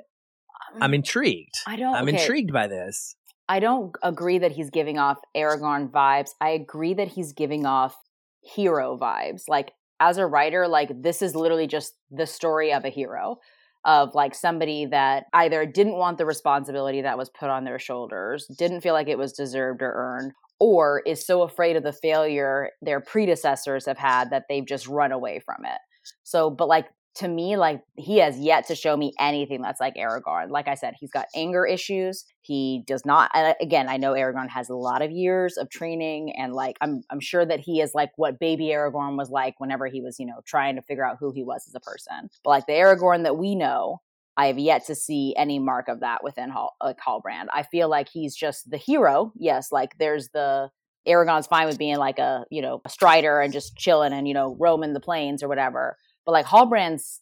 mm. 0.76 0.78
I'm 0.80 0.94
intrigued. 0.94 1.54
I 1.66 1.76
don't. 1.76 1.94
I'm 1.94 2.08
okay, 2.08 2.20
intrigued 2.20 2.52
by 2.52 2.66
this. 2.66 3.16
I 3.50 3.58
don't 3.58 3.92
agree 4.04 4.38
that 4.38 4.52
he's 4.52 4.70
giving 4.70 4.96
off 4.96 5.18
Aragorn 5.36 5.90
vibes. 5.90 6.30
I 6.40 6.50
agree 6.50 6.94
that 6.94 7.08
he's 7.08 7.32
giving 7.32 7.66
off 7.66 7.96
hero 8.42 8.96
vibes. 8.96 9.42
Like 9.48 9.72
as 9.98 10.18
a 10.18 10.26
writer, 10.26 10.68
like 10.68 11.02
this 11.02 11.20
is 11.20 11.34
literally 11.34 11.66
just 11.66 11.94
the 12.12 12.26
story 12.26 12.72
of 12.72 12.84
a 12.84 12.90
hero 12.90 13.38
of 13.84 14.14
like 14.14 14.36
somebody 14.36 14.86
that 14.86 15.24
either 15.32 15.66
didn't 15.66 15.96
want 15.96 16.16
the 16.16 16.26
responsibility 16.26 17.02
that 17.02 17.18
was 17.18 17.28
put 17.28 17.50
on 17.50 17.64
their 17.64 17.80
shoulders, 17.80 18.46
didn't 18.56 18.82
feel 18.82 18.94
like 18.94 19.08
it 19.08 19.18
was 19.18 19.32
deserved 19.32 19.82
or 19.82 19.94
earned, 19.96 20.30
or 20.60 21.02
is 21.04 21.26
so 21.26 21.42
afraid 21.42 21.74
of 21.74 21.82
the 21.82 21.92
failure 21.92 22.70
their 22.80 23.00
predecessors 23.00 23.84
have 23.86 23.98
had 23.98 24.30
that 24.30 24.44
they've 24.48 24.66
just 24.66 24.86
run 24.86 25.10
away 25.10 25.40
from 25.40 25.64
it. 25.64 25.78
So, 26.22 26.50
but 26.50 26.68
like 26.68 26.86
to 27.16 27.28
me, 27.28 27.56
like 27.56 27.82
he 27.96 28.18
has 28.18 28.38
yet 28.38 28.66
to 28.68 28.74
show 28.74 28.96
me 28.96 29.12
anything 29.18 29.62
that's 29.62 29.80
like 29.80 29.96
Aragorn. 29.96 30.50
Like 30.50 30.68
I 30.68 30.74
said, 30.74 30.94
he's 30.98 31.10
got 31.10 31.26
anger 31.34 31.66
issues. 31.66 32.24
He 32.40 32.84
does 32.86 33.04
not. 33.04 33.30
Again, 33.60 33.88
I 33.88 33.96
know 33.96 34.12
Aragorn 34.12 34.48
has 34.48 34.68
a 34.68 34.76
lot 34.76 35.02
of 35.02 35.10
years 35.10 35.56
of 35.56 35.68
training, 35.70 36.32
and 36.36 36.52
like 36.52 36.76
I'm, 36.80 37.02
I'm 37.10 37.20
sure 37.20 37.44
that 37.44 37.60
he 37.60 37.80
is 37.80 37.92
like 37.94 38.10
what 38.16 38.38
baby 38.38 38.66
Aragorn 38.66 39.16
was 39.16 39.30
like 39.30 39.58
whenever 39.58 39.86
he 39.86 40.00
was, 40.00 40.18
you 40.20 40.26
know, 40.26 40.40
trying 40.46 40.76
to 40.76 40.82
figure 40.82 41.04
out 41.04 41.16
who 41.18 41.32
he 41.32 41.42
was 41.42 41.64
as 41.66 41.74
a 41.74 41.80
person. 41.80 42.30
But 42.44 42.50
like 42.50 42.66
the 42.66 42.74
Aragorn 42.74 43.24
that 43.24 43.36
we 43.36 43.54
know, 43.54 44.00
I 44.36 44.46
have 44.46 44.58
yet 44.58 44.86
to 44.86 44.94
see 44.94 45.34
any 45.36 45.58
mark 45.58 45.88
of 45.88 46.00
that 46.00 46.22
within 46.22 46.50
Hall, 46.50 46.76
like 46.82 46.98
Halbrand. 47.06 47.46
I 47.52 47.64
feel 47.64 47.88
like 47.88 48.08
he's 48.08 48.36
just 48.36 48.70
the 48.70 48.78
hero. 48.78 49.32
Yes, 49.36 49.72
like 49.72 49.98
there's 49.98 50.28
the 50.28 50.70
Aragorn's 51.08 51.46
fine 51.46 51.66
with 51.66 51.78
being 51.78 51.96
like 51.96 52.18
a 52.18 52.44
you 52.50 52.62
know 52.62 52.80
a 52.84 52.88
strider 52.88 53.40
and 53.40 53.52
just 53.52 53.76
chilling 53.76 54.12
and 54.12 54.28
you 54.28 54.34
know 54.34 54.56
roaming 54.60 54.92
the 54.92 55.00
plains 55.00 55.42
or 55.42 55.48
whatever. 55.48 55.96
But 56.26 56.32
like 56.32 56.46
Halbrand's, 56.46 57.20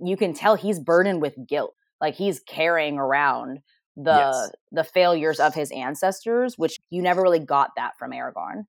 you 0.00 0.16
can 0.16 0.34
tell 0.34 0.54
he's 0.56 0.80
burdened 0.80 1.20
with 1.22 1.34
guilt. 1.48 1.74
Like 2.00 2.14
he's 2.14 2.40
carrying 2.40 2.98
around 2.98 3.60
the 3.96 4.10
Yes. 4.10 4.50
the 4.72 4.84
failures 4.84 5.40
of 5.40 5.54
his 5.54 5.70
ancestors, 5.70 6.58
which 6.58 6.76
you 6.90 7.02
never 7.02 7.22
really 7.22 7.38
got 7.38 7.70
that 7.76 7.92
from 7.98 8.10
Aragorn. 8.12 8.64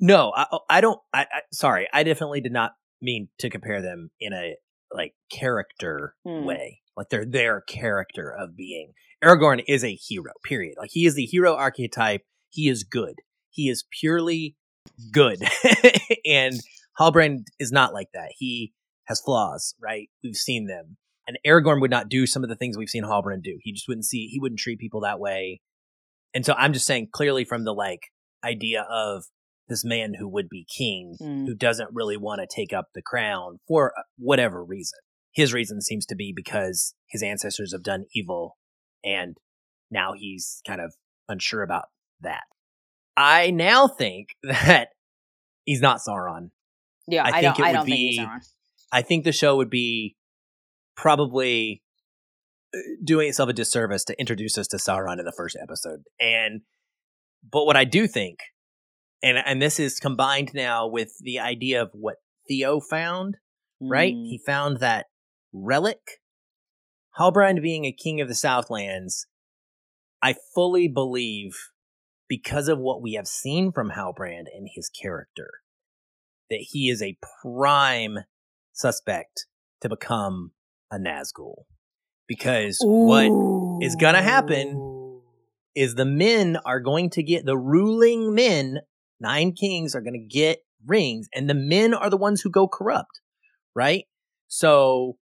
No, 0.00 0.32
I, 0.34 0.46
I 0.70 0.80
don't. 0.80 0.98
I, 1.12 1.22
I 1.22 1.40
sorry, 1.52 1.86
I 1.92 2.02
definitely 2.02 2.40
did 2.40 2.52
not 2.52 2.72
mean 3.02 3.28
to 3.38 3.50
compare 3.50 3.82
them 3.82 4.10
in 4.20 4.32
a 4.32 4.56
like 4.92 5.14
character 5.30 6.14
Hmm. 6.26 6.44
way. 6.44 6.80
Like 6.96 7.08
they're 7.10 7.26
their 7.26 7.60
character 7.60 8.30
of 8.36 8.56
being. 8.56 8.92
Aragorn 9.22 9.62
is 9.68 9.84
a 9.84 9.94
hero. 9.94 10.32
Period. 10.42 10.76
Like 10.78 10.90
he 10.92 11.04
is 11.04 11.14
the 11.14 11.26
hero 11.26 11.54
archetype. 11.54 12.22
He 12.48 12.68
is 12.68 12.82
good. 12.84 13.16
He 13.50 13.68
is 13.68 13.84
purely 14.00 14.56
good, 15.12 15.38
and 16.24 16.54
Halbrand 16.98 17.44
is 17.58 17.70
not 17.72 17.92
like 17.92 18.08
that. 18.14 18.30
He 18.38 18.72
has 19.10 19.20
flaws, 19.20 19.74
right? 19.82 20.08
We've 20.24 20.34
seen 20.36 20.66
them. 20.66 20.96
And 21.28 21.38
Aragorn 21.46 21.80
would 21.82 21.90
not 21.90 22.08
do 22.08 22.26
some 22.26 22.42
of 22.42 22.48
the 22.48 22.56
things 22.56 22.78
we've 22.78 22.88
seen 22.88 23.04
Halbrand 23.04 23.42
do. 23.42 23.58
He 23.62 23.72
just 23.72 23.86
wouldn't 23.86 24.06
see, 24.06 24.28
he 24.28 24.40
wouldn't 24.40 24.58
treat 24.60 24.78
people 24.78 25.00
that 25.02 25.20
way. 25.20 25.60
And 26.34 26.46
so 26.46 26.54
I'm 26.54 26.72
just 26.72 26.86
saying 26.86 27.08
clearly 27.12 27.44
from 27.44 27.64
the 27.64 27.74
like 27.74 28.00
idea 28.42 28.86
of 28.90 29.24
this 29.68 29.84
man 29.84 30.14
who 30.18 30.28
would 30.28 30.48
be 30.48 30.64
king, 30.76 31.16
Mm. 31.20 31.46
who 31.46 31.54
doesn't 31.54 31.90
really 31.92 32.16
want 32.16 32.40
to 32.40 32.46
take 32.52 32.72
up 32.72 32.86
the 32.94 33.02
crown 33.02 33.58
for 33.68 33.92
uh, 33.98 34.02
whatever 34.16 34.64
reason. 34.64 34.98
His 35.32 35.52
reason 35.52 35.80
seems 35.82 36.06
to 36.06 36.16
be 36.16 36.32
because 36.34 36.94
his 37.08 37.22
ancestors 37.22 37.72
have 37.72 37.82
done 37.84 38.06
evil 38.14 38.56
and 39.04 39.36
now 39.90 40.12
he's 40.16 40.60
kind 40.66 40.80
of 40.80 40.94
unsure 41.28 41.62
about 41.62 41.84
that. 42.22 42.42
I 43.16 43.50
now 43.50 43.86
think 43.86 44.28
that 44.42 44.88
he's 45.64 45.80
not 45.80 45.98
Sauron. 45.98 46.50
Yeah, 47.06 47.24
I 47.24 47.28
I, 47.28 47.40
think 47.40 47.56
don't. 47.56 47.58
it 47.58 47.62
I 47.62 47.66
would 47.70 47.76
don't 47.76 47.86
think 47.86 47.96
he's 47.98 48.18
be- 48.18 48.24
Sauron. 48.24 48.40
I 48.92 49.02
think 49.02 49.24
the 49.24 49.32
show 49.32 49.56
would 49.56 49.70
be 49.70 50.16
probably 50.96 51.82
uh, 52.74 52.78
doing 53.04 53.28
itself 53.28 53.48
a 53.48 53.52
disservice 53.52 54.04
to 54.04 54.20
introduce 54.20 54.58
us 54.58 54.68
to 54.68 54.76
Sauron 54.76 55.18
in 55.18 55.24
the 55.24 55.34
first 55.36 55.56
episode. 55.60 56.02
And 56.20 56.62
but 57.50 57.64
what 57.64 57.76
I 57.76 57.84
do 57.84 58.06
think, 58.06 58.38
and 59.22 59.38
and 59.38 59.62
this 59.62 59.80
is 59.80 59.98
combined 59.98 60.52
now 60.54 60.86
with 60.86 61.12
the 61.20 61.38
idea 61.38 61.82
of 61.82 61.90
what 61.92 62.16
Theo 62.48 62.80
found, 62.80 63.36
right? 63.80 64.14
Mm. 64.14 64.24
He 64.24 64.40
found 64.44 64.80
that 64.80 65.06
relic. 65.52 66.20
Halbrand 67.18 67.60
being 67.60 67.84
a 67.84 67.92
king 67.92 68.20
of 68.20 68.28
the 68.28 68.34
Southlands, 68.34 69.26
I 70.22 70.36
fully 70.54 70.86
believe 70.86 71.52
because 72.28 72.68
of 72.68 72.78
what 72.78 73.02
we 73.02 73.14
have 73.14 73.26
seen 73.26 73.72
from 73.72 73.90
Halbrand 73.90 74.44
and 74.54 74.68
his 74.72 74.88
character, 74.88 75.50
that 76.48 76.64
he 76.70 76.88
is 76.88 77.02
a 77.02 77.18
prime 77.42 78.20
suspect 78.80 79.46
to 79.80 79.88
become 79.88 80.52
a 80.90 80.96
Nazgul. 80.98 81.64
Because 82.26 82.78
what 82.80 83.30
is 83.82 83.96
gonna 83.96 84.22
happen 84.22 85.20
is 85.74 85.94
the 85.94 86.04
men 86.04 86.58
are 86.64 86.80
going 86.80 87.10
to 87.10 87.22
get 87.22 87.44
the 87.44 87.56
ruling 87.56 88.34
men, 88.34 88.80
nine 89.20 89.52
kings 89.52 89.94
are 89.94 90.00
going 90.00 90.14
to 90.14 90.18
get 90.38 90.58
rings, 90.86 91.28
and 91.34 91.48
the 91.48 91.54
men 91.54 91.94
are 91.94 92.10
the 92.10 92.16
ones 92.16 92.40
who 92.40 92.50
go 92.50 92.66
corrupt, 92.66 93.20
right? 93.74 94.04
So 94.48 95.16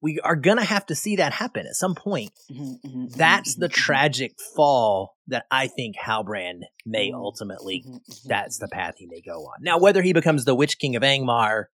we 0.00 0.18
are 0.20 0.36
going 0.36 0.56
to 0.56 0.64
have 0.64 0.86
to 0.86 0.94
see 0.94 1.16
that 1.16 1.34
happen 1.34 1.66
at 1.66 1.74
some 1.74 1.94
point. 1.94 2.30
Mhm, 2.50 2.80
mhm, 2.80 2.90
mhm, 2.92 3.16
That's 3.16 3.54
the 3.56 3.68
tragic 3.68 4.32
fall 4.56 5.16
that 5.26 5.44
I 5.50 5.68
think 5.68 5.96
Halbrand 5.96 6.62
may 6.86 7.12
ultimately, 7.12 7.84
that's 8.24 8.58
the 8.58 8.68
path 8.68 8.94
he 8.96 9.06
may 9.06 9.20
go 9.20 9.42
on. 9.42 9.56
Now, 9.60 9.78
whether 9.78 10.00
he 10.00 10.14
becomes 10.14 10.44
the 10.44 10.54
Witch 10.54 10.78
King 10.78 10.96
of 10.96 11.02
Angmar, 11.02 11.66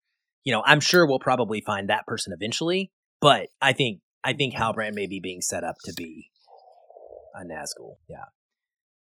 you 0.46 0.52
know, 0.52 0.62
I'm 0.64 0.78
sure 0.78 1.04
we'll 1.06 1.18
probably 1.18 1.60
find 1.60 1.90
that 1.90 2.06
person 2.06 2.32
eventually, 2.32 2.92
but 3.20 3.48
I 3.60 3.72
think, 3.72 4.00
I 4.22 4.32
think 4.32 4.54
Halbrand 4.54 4.94
may 4.94 5.08
be 5.08 5.18
being 5.18 5.42
set 5.42 5.64
up 5.64 5.74
to 5.84 5.92
be 5.92 6.30
a 7.34 7.44
Nazgul. 7.44 7.96
Yeah. 8.08 8.26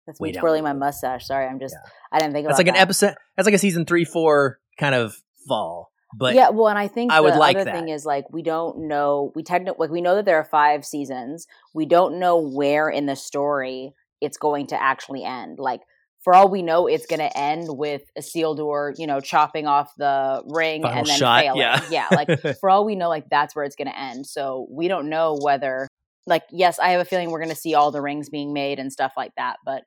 That's 0.07 0.21
me 0.21 0.31
twirling 0.31 0.63
my 0.63 0.71
mustache. 0.71 1.27
Sorry, 1.27 1.45
I'm 1.45 1.59
just 1.59 1.75
Yeah. 1.75 1.89
I 2.13 2.19
didn't 2.19 2.33
think 2.33 2.47
That's 2.47 2.57
like 2.57 2.69
an 2.69 2.77
episode, 2.77 3.15
that's 3.35 3.45
like 3.45 3.53
a 3.53 3.59
season 3.59 3.85
three, 3.85 4.05
four 4.05 4.59
kind 4.79 4.95
of 4.95 5.17
fall. 5.45 5.91
But 6.17 6.35
yeah, 6.35 6.51
well, 6.51 6.69
and 6.69 6.79
I 6.79 6.87
think 6.87 7.11
I 7.11 7.19
would 7.19 7.33
the 7.33 7.39
like 7.39 7.57
other 7.57 7.65
that. 7.65 7.75
thing 7.75 7.89
is 7.89 8.05
like 8.05 8.31
we 8.31 8.41
don't 8.41 8.87
know. 8.87 9.33
We 9.35 9.43
technically 9.43 9.75
like 9.77 9.91
we 9.91 9.99
know 9.99 10.15
that 10.15 10.23
there 10.23 10.37
are 10.37 10.45
five 10.45 10.85
seasons. 10.85 11.45
We 11.73 11.85
don't 11.85 12.19
know 12.19 12.37
where 12.37 12.87
in 12.87 13.05
the 13.05 13.17
story 13.17 13.93
it's 14.21 14.37
going 14.37 14.67
to 14.67 14.81
actually 14.81 15.25
end. 15.25 15.59
Like 15.59 15.81
for 16.25 16.33
all 16.33 16.49
we 16.49 16.63
know, 16.63 16.87
it's 16.87 17.05
going 17.05 17.19
to 17.19 17.37
end 17.37 17.67
with 17.69 18.01
a 18.17 18.21
sealed 18.21 18.57
door, 18.57 18.93
you 18.97 19.05
know, 19.05 19.21
chopping 19.21 19.67
off 19.67 19.93
the 19.95 20.41
ring 20.47 20.81
Final 20.81 20.97
and 20.97 21.07
then 21.07 21.17
shot, 21.17 21.43
failing. 21.43 21.59
yeah. 21.61 21.85
yeah, 21.89 22.07
like 22.11 22.57
for 22.59 22.69
all 22.69 22.83
we 22.83 22.95
know, 22.95 23.09
like 23.09 23.29
that's 23.29 23.55
where 23.55 23.63
it's 23.63 23.75
going 23.75 23.87
to 23.87 23.97
end. 23.97 24.25
So 24.25 24.67
we 24.69 24.87
don't 24.87 25.07
know 25.07 25.37
whether, 25.39 25.87
like, 26.25 26.41
yes, 26.51 26.79
I 26.79 26.89
have 26.89 27.01
a 27.01 27.05
feeling 27.05 27.29
we're 27.29 27.39
going 27.39 27.49
to 27.49 27.55
see 27.55 27.75
all 27.75 27.91
the 27.91 28.01
rings 28.01 28.29
being 28.29 28.53
made 28.53 28.79
and 28.79 28.91
stuff 28.91 29.13
like 29.15 29.33
that, 29.37 29.57
but 29.63 29.83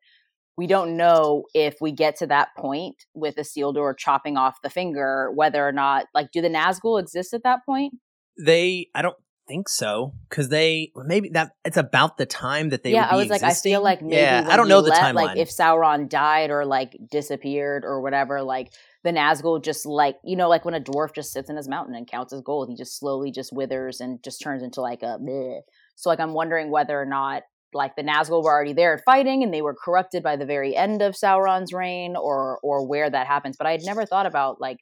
we 0.56 0.68
don't 0.68 0.96
know 0.96 1.44
if 1.54 1.74
we 1.80 1.90
get 1.92 2.16
to 2.18 2.26
that 2.28 2.48
point 2.56 3.04
with 3.14 3.36
a 3.38 3.44
sealed 3.44 3.74
door 3.74 3.92
chopping 3.92 4.36
off 4.36 4.62
the 4.62 4.70
finger, 4.70 5.32
whether 5.34 5.66
or 5.66 5.72
not, 5.72 6.06
like, 6.14 6.30
do 6.32 6.40
the 6.40 6.48
Nazgul 6.48 7.00
exist 7.00 7.34
at 7.34 7.42
that 7.42 7.66
point? 7.66 7.94
they, 8.38 8.86
I 8.94 9.02
don't 9.02 9.16
think 9.48 9.68
so. 9.68 10.14
Cause 10.30 10.48
they, 10.48 10.92
maybe 10.94 11.30
that, 11.30 11.52
it's 11.64 11.76
about 11.76 12.18
the 12.18 12.26
time 12.26 12.68
that 12.68 12.82
they 12.82 12.92
yeah, 12.92 13.08
I 13.10 13.16
was 13.16 13.28
like, 13.28 13.42
I 13.42 13.54
feel 13.54 13.82
like 13.82 14.02
maybe 14.02 14.16
yeah, 14.16 14.46
I 14.46 14.56
don't 14.56 14.68
know 14.68 14.82
the 14.82 14.90
let- 14.90 15.02
timeline. 15.02 15.14
Like, 15.14 15.38
if 15.38 15.48
Sauron 15.48 16.08
died 16.08 16.50
or 16.50 16.64
like 16.64 16.96
disappeared 17.10 17.84
or 17.84 18.00
whatever, 18.02 18.42
like 18.42 18.72
the 19.04 19.10
Nazgul 19.10 19.62
just 19.64 19.86
like 19.86 20.16
you 20.22 20.36
know, 20.36 20.48
like 20.48 20.64
when 20.64 20.74
a 20.74 20.80
dwarf 20.80 21.14
just 21.14 21.32
sits 21.32 21.48
in 21.48 21.56
his 21.56 21.68
mountain 21.68 21.94
and 21.94 22.06
counts 22.06 22.32
his 22.32 22.42
gold, 22.42 22.68
he 22.68 22.76
just 22.76 22.98
slowly 22.98 23.32
just 23.32 23.52
withers 23.52 24.00
and 24.00 24.22
just 24.22 24.40
turns 24.42 24.62
into 24.62 24.80
like 24.80 25.02
a. 25.02 25.18
Bleh. 25.18 25.60
So 25.96 26.10
like, 26.10 26.20
I'm 26.20 26.34
wondering 26.34 26.70
whether 26.70 27.00
or 27.00 27.06
not 27.06 27.42
like 27.72 27.96
the 27.96 28.02
Nazgul 28.02 28.42
were 28.42 28.52
already 28.52 28.72
there 28.72 29.02
fighting 29.04 29.42
and 29.42 29.52
they 29.52 29.62
were 29.62 29.74
corrupted 29.74 30.22
by 30.22 30.36
the 30.36 30.46
very 30.46 30.74
end 30.76 31.02
of 31.02 31.14
Sauron's 31.14 31.72
reign, 31.72 32.16
or 32.16 32.58
or 32.62 32.86
where 32.86 33.10
that 33.10 33.26
happens. 33.26 33.56
But 33.56 33.66
I 33.66 33.72
had 33.72 33.82
never 33.84 34.06
thought 34.06 34.26
about 34.26 34.60
like, 34.60 34.78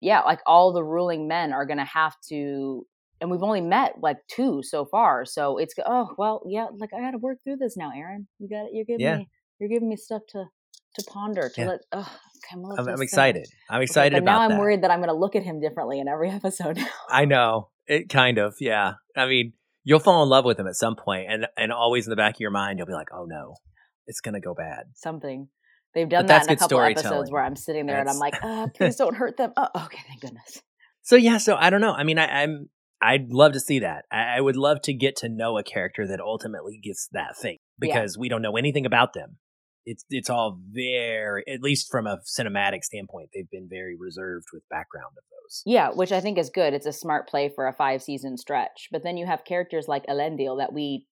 yeah, 0.00 0.20
like 0.20 0.40
all 0.46 0.72
the 0.72 0.84
ruling 0.84 1.28
men 1.28 1.52
are 1.52 1.66
gonna 1.66 1.84
have 1.84 2.14
to. 2.28 2.86
And 3.20 3.30
we've 3.30 3.42
only 3.42 3.60
met 3.62 3.94
like 4.02 4.18
two 4.28 4.62
so 4.62 4.84
far, 4.84 5.24
so 5.24 5.58
it's 5.58 5.74
oh 5.86 6.14
well, 6.18 6.42
yeah. 6.46 6.66
Like 6.76 6.90
I 6.94 7.00
got 7.00 7.12
to 7.12 7.18
work 7.18 7.38
through 7.44 7.56
this 7.56 7.76
now, 7.76 7.90
Aaron. 7.94 8.28
You 8.38 8.48
got 8.48 8.66
it. 8.66 8.70
You're 8.74 8.84
giving 8.84 9.00
Yeah. 9.04 9.16
me 9.18 9.28
you're 9.58 9.68
giving 9.70 9.88
me 9.88 9.96
stuff 9.96 10.22
to 10.30 10.44
to 10.96 11.04
ponder 11.10 11.48
to 11.54 11.60
Yeah. 11.60 11.66
let. 11.68 11.80
Oh, 11.92 12.00
okay, 12.00 12.52
I'm, 12.52 12.64
I'm, 12.78 12.88
I'm 12.88 13.02
excited. 13.02 13.46
I'm 13.70 13.76
Okay, 13.76 13.84
excited 13.84 14.12
but 14.12 14.22
about 14.22 14.48
now 14.48 14.54
I'm 14.54 14.58
worried 14.58 14.82
that 14.82 14.90
I'm 14.90 14.98
going 15.00 15.08
to 15.08 15.14
look 15.16 15.34
at 15.36 15.42
him 15.42 15.60
differently 15.60 15.98
in 15.98 16.08
every 16.08 16.30
episode. 16.40 16.78
I 17.10 17.24
know 17.24 17.70
it 17.86 18.08
kind 18.08 18.38
of, 18.38 18.54
yeah. 18.60 18.94
I 19.16 19.26
mean, 19.26 19.52
you'll 19.84 20.00
fall 20.00 20.22
in 20.22 20.28
love 20.28 20.44
with 20.44 20.58
him 20.58 20.66
at 20.66 20.74
some 20.74 20.96
point, 20.96 21.26
and 21.30 21.46
and 21.56 21.72
always 21.72 22.06
in 22.06 22.10
the 22.10 22.16
back 22.16 22.34
of 22.34 22.40
your 22.40 22.50
mind, 22.50 22.78
you'll 22.78 22.86
be 22.86 22.92
like, 22.92 23.08
oh 23.14 23.24
no, 23.24 23.54
it's 24.06 24.20
gonna 24.20 24.40
go 24.40 24.54
bad. 24.54 24.84
Something 24.94 25.48
they've 25.94 26.08
done 26.08 26.24
But 26.24 26.28
that 26.28 26.34
that's 26.40 26.48
in 26.48 26.52
a 26.54 26.56
couple 26.56 26.80
episodes 26.82 27.30
where 27.30 27.42
I'm 27.42 27.56
sitting 27.56 27.86
there 27.86 28.00
and 28.00 28.08
I'm 28.10 28.18
like, 28.18 28.34
uh, 28.42 28.66
please 28.74 28.96
don't 29.02 29.16
hurt 29.16 29.36
them. 29.38 29.52
Oh, 29.56 29.68
okay, 29.86 30.00
thank 30.06 30.20
goodness. 30.20 30.60
So 31.02 31.16
yeah, 31.16 31.38
so 31.38 31.56
I 31.56 31.70
don't 31.70 31.80
know. 31.80 31.92
I 31.92 32.02
mean, 32.04 32.18
I, 32.18 32.42
I'm 32.42 32.68
I'd 33.02 33.30
love 33.30 33.52
to 33.52 33.60
see 33.60 33.78
that. 33.80 34.04
I, 34.10 34.36
I 34.38 34.40
would 34.40 34.56
love 34.56 34.80
to 34.82 34.94
get 34.94 35.16
to 35.16 35.28
know 35.28 35.58
a 35.58 35.62
character 35.62 36.06
that 36.06 36.20
ultimately 36.20 36.78
gets 36.82 37.08
that 37.12 37.36
thing 37.36 37.58
Yeah. 37.80 37.88
because 37.94 38.18
we 38.18 38.28
don't 38.28 38.42
know 38.42 38.56
anything 38.56 38.86
about 38.86 39.12
them. 39.12 39.38
It's 39.84 40.04
it's 40.10 40.28
all 40.30 40.58
very, 40.72 41.44
at 41.48 41.62
least 41.62 41.88
from 41.90 42.06
a 42.08 42.18
cinematic 42.26 42.82
standpoint, 42.82 43.30
they've 43.32 43.50
been 43.50 43.68
very 43.70 43.96
reserved 43.96 44.46
with 44.52 44.68
background 44.68 45.12
of 45.16 45.22
those. 45.30 45.62
Yeah, 45.64 45.90
which 45.90 46.10
I 46.10 46.20
think 46.20 46.38
is 46.38 46.50
good. 46.50 46.74
It's 46.74 46.86
a 46.86 46.92
smart 46.92 47.28
play 47.28 47.48
for 47.54 47.68
a 47.68 47.72
five 47.72 48.02
season 48.02 48.36
stretch. 48.36 48.88
But 48.90 49.04
then 49.04 49.16
you 49.16 49.26
have 49.26 49.44
characters 49.44 49.86
like 49.86 50.04
Elendil 50.06 50.58
that 50.58 50.72
we, 50.72 51.06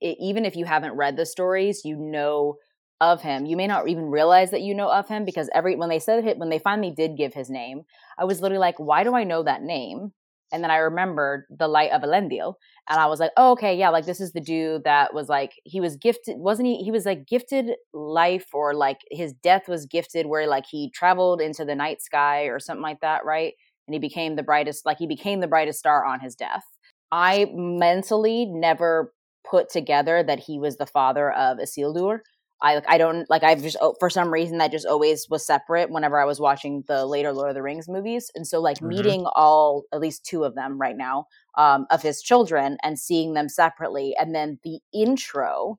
even 0.00 0.44
if 0.44 0.54
you 0.54 0.66
haven't 0.66 0.96
read 0.96 1.16
the 1.16 1.26
stories, 1.26 1.80
you 1.84 1.96
know 1.96 2.58
of 3.00 3.22
him. 3.22 3.44
You 3.44 3.56
may 3.56 3.66
not 3.66 3.88
even 3.88 4.04
realize 4.04 4.52
that 4.52 4.62
you 4.62 4.72
know 4.74 4.88
of 4.88 5.08
him 5.08 5.24
because 5.24 5.50
every 5.52 5.74
when 5.74 5.88
they 5.88 5.98
said 5.98 6.24
it, 6.24 6.38
when 6.38 6.50
they 6.50 6.60
finally 6.60 6.92
did 6.96 7.16
give 7.16 7.34
his 7.34 7.50
name, 7.50 7.82
I 8.16 8.24
was 8.24 8.40
literally 8.40 8.60
like, 8.60 8.78
why 8.78 9.02
do 9.02 9.16
I 9.16 9.24
know 9.24 9.42
that 9.42 9.62
name? 9.62 10.12
And 10.52 10.62
then 10.62 10.70
I 10.70 10.76
remembered 10.76 11.46
the 11.50 11.68
light 11.68 11.90
of 11.92 12.02
Elendil, 12.02 12.54
and 12.88 13.00
I 13.00 13.06
was 13.06 13.20
like, 13.20 13.32
oh, 13.36 13.52
okay, 13.52 13.76
yeah, 13.76 13.88
like 13.88 14.06
this 14.06 14.20
is 14.20 14.32
the 14.32 14.40
dude 14.40 14.84
that 14.84 15.14
was 15.14 15.28
like 15.28 15.52
he 15.64 15.80
was 15.80 15.96
gifted, 15.96 16.36
wasn't 16.38 16.68
he? 16.68 16.76
He 16.84 16.90
was 16.90 17.06
like 17.06 17.26
gifted 17.26 17.72
life, 17.94 18.46
or 18.52 18.74
like 18.74 18.98
his 19.10 19.32
death 19.32 19.68
was 19.68 19.86
gifted, 19.86 20.26
where 20.26 20.46
like 20.46 20.66
he 20.70 20.90
traveled 20.90 21.40
into 21.40 21.64
the 21.64 21.74
night 21.74 22.02
sky 22.02 22.44
or 22.44 22.60
something 22.60 22.82
like 22.82 23.00
that, 23.00 23.24
right? 23.24 23.54
and 23.86 23.94
he 23.94 23.98
became 23.98 24.36
the 24.36 24.42
brightest 24.42 24.86
like 24.86 24.98
he 24.98 25.06
became 25.06 25.40
the 25.40 25.48
brightest 25.48 25.78
star 25.78 26.04
on 26.04 26.20
his 26.20 26.34
death 26.34 26.64
i 27.10 27.50
mentally 27.54 28.46
never 28.46 29.12
put 29.48 29.68
together 29.68 30.22
that 30.22 30.38
he 30.38 30.58
was 30.58 30.76
the 30.76 30.86
father 30.86 31.32
of 31.32 31.58
isildur 31.58 32.20
i 32.62 32.74
like 32.76 32.84
i 32.88 32.96
don't 32.98 33.28
like 33.30 33.42
i've 33.42 33.62
just 33.62 33.76
oh, 33.80 33.94
for 34.00 34.08
some 34.10 34.32
reason 34.32 34.58
that 34.58 34.70
just 34.72 34.86
always 34.86 35.26
was 35.30 35.44
separate 35.46 35.90
whenever 35.90 36.20
i 36.20 36.24
was 36.24 36.40
watching 36.40 36.84
the 36.88 37.04
later 37.06 37.32
lord 37.32 37.48
of 37.50 37.54
the 37.54 37.62
rings 37.62 37.88
movies 37.88 38.30
and 38.34 38.46
so 38.46 38.60
like 38.60 38.78
Mhm. 38.78 38.88
meeting 38.88 39.26
all 39.34 39.84
at 39.92 40.00
least 40.00 40.24
two 40.24 40.44
of 40.44 40.54
them 40.54 40.78
right 40.80 40.96
now 40.96 41.26
um, 41.58 41.86
of 41.90 42.02
his 42.02 42.22
children 42.22 42.78
and 42.82 42.98
seeing 42.98 43.34
them 43.34 43.48
separately 43.48 44.14
and 44.18 44.34
then 44.34 44.58
the 44.64 44.80
intro 44.94 45.78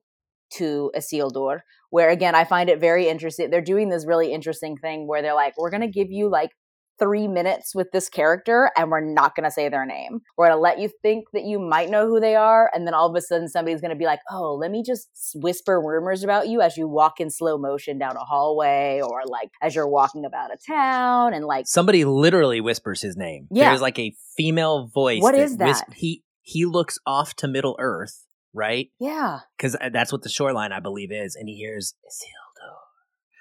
to 0.50 0.92
Isildur, 0.96 1.60
where 1.90 2.10
again 2.10 2.34
I 2.34 2.44
find 2.44 2.68
it 2.70 2.78
very 2.80 3.08
interesting. 3.08 3.50
They're 3.50 3.60
doing 3.60 3.88
this 3.88 4.06
really 4.06 4.32
interesting 4.32 4.76
thing 4.76 5.06
where 5.06 5.22
they're 5.22 5.34
like, 5.34 5.54
we're 5.58 5.70
gonna 5.70 5.88
give 5.88 6.10
you 6.12 6.28
like 6.28 6.50
three 6.98 7.28
minutes 7.28 7.74
with 7.74 7.90
this 7.92 8.08
character 8.08 8.70
and 8.76 8.90
we're 8.90 9.00
not 9.00 9.34
gonna 9.34 9.50
say 9.50 9.68
their 9.68 9.86
name. 9.86 10.20
We're 10.36 10.48
gonna 10.48 10.60
let 10.60 10.78
you 10.78 10.90
think 11.02 11.26
that 11.32 11.44
you 11.44 11.58
might 11.58 11.90
know 11.90 12.06
who 12.06 12.20
they 12.20 12.36
are, 12.36 12.70
and 12.74 12.86
then 12.86 12.94
all 12.94 13.08
of 13.08 13.16
a 13.16 13.20
sudden 13.20 13.48
somebody's 13.48 13.80
gonna 13.80 13.96
be 13.96 14.04
like, 14.04 14.20
oh, 14.30 14.54
let 14.54 14.70
me 14.70 14.82
just 14.82 15.08
whisper 15.34 15.80
rumors 15.80 16.22
about 16.22 16.48
you 16.48 16.60
as 16.60 16.76
you 16.76 16.88
walk 16.88 17.20
in 17.20 17.30
slow 17.30 17.58
motion 17.58 17.98
down 17.98 18.16
a 18.16 18.24
hallway 18.24 19.00
or 19.02 19.22
like 19.26 19.50
as 19.62 19.74
you're 19.74 19.88
walking 19.88 20.24
about 20.24 20.50
a 20.52 20.56
town 20.66 21.34
and 21.34 21.44
like 21.44 21.66
Somebody 21.66 22.04
literally 22.04 22.60
whispers 22.60 23.00
his 23.00 23.16
name. 23.16 23.48
Yeah. 23.50 23.70
There's 23.70 23.80
like 23.82 23.98
a 23.98 24.14
female 24.36 24.86
voice. 24.86 25.22
What 25.22 25.34
is 25.34 25.52
whis- 25.52 25.58
that? 25.58 25.94
he 25.94 26.22
he 26.42 26.66
looks 26.66 26.98
off 27.06 27.34
to 27.36 27.48
Middle 27.48 27.76
Earth, 27.78 28.26
right? 28.52 28.90
yeah. 29.00 29.40
Because 29.56 29.74
uh, 29.76 29.88
that's 29.92 30.12
what 30.12 30.22
the 30.22 30.28
shoreline, 30.28 30.72
I 30.72 30.80
believe, 30.80 31.10
is, 31.10 31.36
and 31.36 31.48
he 31.48 31.56
hears 31.56 31.94
Isildur. 32.06 32.74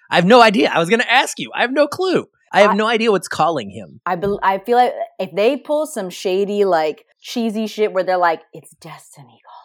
I 0.09 0.15
have 0.15 0.25
no 0.25 0.41
idea. 0.41 0.71
I 0.73 0.79
was 0.79 0.89
going 0.89 1.01
to 1.01 1.11
ask 1.11 1.37
you. 1.39 1.51
I 1.53 1.61
have 1.61 1.71
no 1.71 1.87
clue. 1.87 2.27
I 2.53 2.61
have 2.61 2.71
I- 2.71 2.75
no 2.75 2.87
idea 2.87 3.11
what's 3.11 3.27
calling 3.27 3.69
him. 3.69 3.99
I 4.05 4.15
bel 4.15 4.39
I 4.43 4.59
feel 4.59 4.77
like 4.77 4.93
if 5.19 5.31
they 5.35 5.57
pull 5.57 5.87
some 5.87 6.09
shady, 6.09 6.65
like 6.65 7.05
cheesy 7.19 7.67
shit 7.67 7.93
where 7.93 8.03
they're 8.03 8.17
like, 8.17 8.41
"It's 8.53 8.71
destiny 8.75 9.39
calling. 9.45 9.63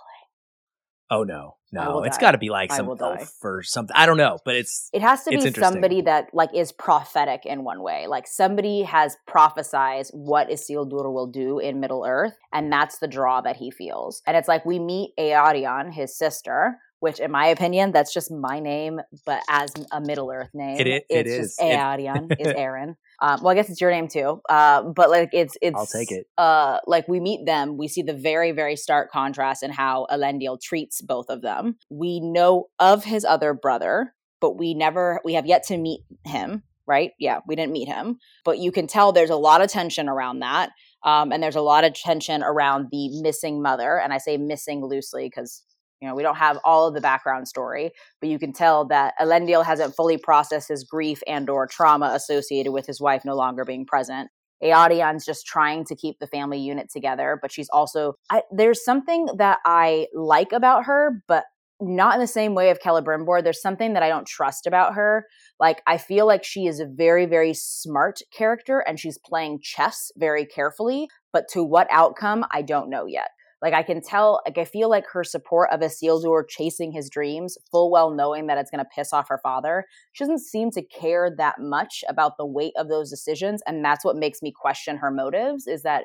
Oh 1.11 1.25
no, 1.25 1.57
no, 1.73 2.03
it's 2.03 2.19
got 2.19 2.33
to 2.33 2.39
be 2.39 2.51
like 2.51 2.71
some 2.73 2.87
will 2.87 3.03
elf 3.03 3.33
or 3.43 3.63
something. 3.63 3.95
I 3.97 4.05
don't 4.05 4.19
know, 4.19 4.39
but 4.45 4.57
it's 4.57 4.91
It 4.93 5.01
has 5.01 5.25
to 5.25 5.31
be 5.31 5.51
somebody 5.53 6.03
that 6.03 6.29
like 6.35 6.55
is 6.55 6.71
prophetic 6.73 7.47
in 7.47 7.65
one 7.65 7.83
way. 7.83 8.07
Like 8.07 8.27
somebody 8.27 8.83
has 8.83 9.17
prophesized 9.29 10.11
what 10.13 10.51
Isildur 10.51 11.13
will 11.13 11.27
do 11.27 11.59
in 11.59 11.81
Middle 11.81 12.05
Earth, 12.07 12.37
and 12.53 12.71
that's 12.71 12.99
the 12.99 13.09
draw 13.09 13.41
that 13.41 13.57
he 13.57 13.71
feels. 13.71 14.23
And 14.27 14.37
it's 14.37 14.49
like 14.49 14.67
we 14.67 14.79
meet 14.79 15.13
Eärien, 15.19 15.93
his 15.95 16.17
sister, 16.17 16.79
which 17.01 17.21
in 17.21 17.31
my 17.31 17.47
opinion, 17.47 17.93
that's 17.93 18.13
just 18.13 18.31
my 18.31 18.61
name, 18.61 19.01
but 19.27 19.43
as 19.49 19.73
a 19.93 20.01
Middle 20.01 20.31
Earth 20.31 20.51
name, 20.55 20.79
It 20.81 20.87
it 20.87 21.05
it's 21.09 21.29
is. 21.31 21.47
just 21.57 21.63
It- 21.63 21.65
Eärien 21.77 22.33
is 22.39 22.49
Aaron. 22.49 22.97
Um, 23.21 23.41
well, 23.43 23.51
I 23.51 23.55
guess 23.55 23.69
it's 23.69 23.81
your 23.81 23.91
name 23.91 24.09
too. 24.09 24.41
Uh, 24.49 24.83
but 24.83 25.11
like 25.11 25.31
it's 25.33 25.57
it's 25.61 25.77
I'll 25.77 25.87
take 25.87 26.13
it. 26.13 26.27
uh 26.39 26.79
like 26.87 27.09
we 27.09 27.19
meet 27.21 27.47
them 27.47 27.77
we 27.77 27.89
see 27.89 28.03
the 28.03 28.15
very 28.15 28.53
very 28.53 28.77
stark 28.77 29.11
contrast 29.11 29.63
in 29.63 29.71
how 29.73 30.07
elendil 30.11 30.61
treats 30.61 31.01
both 31.03 31.27
of 31.29 31.43
them 31.43 31.77
we 31.91 32.21
know 32.21 32.69
of 32.79 33.05
his 33.05 33.25
other 33.25 33.55
brother 33.55 34.15
but 34.41 34.57
we 34.57 34.73
never 34.75 35.21
we 35.25 35.35
have 35.35 35.47
yet 35.47 35.65
to 35.65 35.77
meet 35.77 36.03
him 36.25 36.63
right 36.87 37.11
yeah 37.19 37.41
we 37.49 37.57
didn't 37.57 37.73
meet 37.73 37.89
him 37.89 38.19
but 38.45 38.59
you 38.59 38.71
can 38.71 38.87
tell 38.87 39.11
there's 39.13 39.31
a 39.31 39.37
lot 39.37 39.61
of 39.61 39.69
tension 39.71 40.09
around 40.09 40.39
that 40.41 40.71
um, 41.05 41.33
and 41.33 41.43
there's 41.43 41.57
a 41.57 41.61
lot 41.61 41.85
of 41.85 41.95
tension 41.95 42.43
around 42.43 42.87
the 42.93 43.21
missing 43.21 43.61
mother 43.61 43.99
and 43.99 44.13
i 44.13 44.19
say 44.19 44.37
missing 44.37 44.85
loosely 44.85 45.27
because 45.27 45.65
you 46.01 46.09
know 46.09 46.15
we 46.15 46.23
don't 46.23 46.37
have 46.37 46.59
all 46.65 46.87
of 46.87 46.95
the 46.95 47.01
background 47.01 47.49
story 47.49 47.91
but 48.21 48.29
you 48.29 48.39
can 48.39 48.53
tell 48.53 48.87
that 48.87 49.15
elendil 49.21 49.65
hasn't 49.65 49.95
fully 49.95 50.17
processed 50.17 50.69
his 50.69 50.85
grief 50.85 51.23
and 51.27 51.49
or 51.51 51.67
trauma 51.67 52.11
associated 52.15 52.73
with 52.73 52.87
his 52.87 53.01
wife 53.01 53.25
no 53.25 53.35
longer 53.35 53.65
being 53.65 53.87
present 53.87 54.31
Eärien's 54.63 55.25
just 55.25 55.47
trying 55.47 55.85
to 55.85 55.95
keep 55.95 56.19
the 56.19 56.27
family 56.27 56.59
unit 56.59 56.91
together, 56.91 57.39
but 57.41 57.53
she's 57.53 57.69
also 57.71 58.15
I, 58.31 58.43
there's 58.51 58.85
something 58.85 59.29
that 59.37 59.59
I 59.65 60.09
like 60.15 60.53
about 60.53 60.85
her, 60.87 61.23
but 61.29 61.45
not 61.81 62.15
in 62.15 62.21
the 62.21 62.27
same 62.27 62.55
way 62.55 62.71
of 62.71 62.81
Celebrimbor. 62.81 63.43
There's 63.43 63.63
something 63.63 63.93
that 63.93 64.03
I 64.03 64.09
don't 64.09 64.27
trust 64.27 64.67
about 64.67 64.95
her. 64.95 65.27
Like 65.61 65.81
I 65.87 65.97
feel 65.97 66.27
like 66.27 66.43
she 66.43 66.67
is 66.67 66.81
a 66.81 66.87
very 66.87 67.27
very 67.27 67.55
smart 67.55 68.19
character 68.37 68.81
and 68.81 68.99
she's 68.99 69.19
playing 69.19 69.61
chess 69.63 70.11
very 70.17 70.45
carefully, 70.45 71.09
but 71.33 71.45
to 71.53 71.63
what 71.63 71.87
outcome 71.91 72.45
I 72.51 72.63
don't 72.63 72.91
know 72.91 73.07
yet. 73.07 73.29
Like 73.61 73.75
I 73.75 73.83
can 73.83 74.01
tell, 74.01 74.41
like 74.47 74.59
I 74.59 74.65
feel 74.65 74.89
like 74.89 75.05
her 75.13 75.25
support 75.25 75.71
of 75.73 75.81
Isildur 75.81 76.49
chasing 76.49 76.93
his 76.93 77.11
dreams, 77.11 77.59
full 77.71 77.91
well 77.91 78.11
knowing 78.11 78.47
that 78.47 78.59
it's 78.59 78.71
going 78.71 78.85
to 78.85 78.91
piss 78.95 79.13
off 79.13 79.29
her 79.29 79.41
father. 79.43 79.85
She 80.13 80.25
doesn't 80.25 80.41
seem 80.41 80.71
to 80.73 80.83
care 80.83 81.35
that 81.37 81.57
much 81.59 82.05
about 82.09 82.37
the 82.39 82.47
weight 82.47 82.73
of 82.77 82.89
those 82.89 83.11
decisions, 83.11 83.63
and 83.67 83.85
that's 83.85 84.05
what 84.05 84.17
makes 84.17 84.43
me 84.43 84.53
question 84.53 84.99
her 84.99 85.11
motives. 85.11 85.67
Is 85.67 85.83
that 85.83 86.05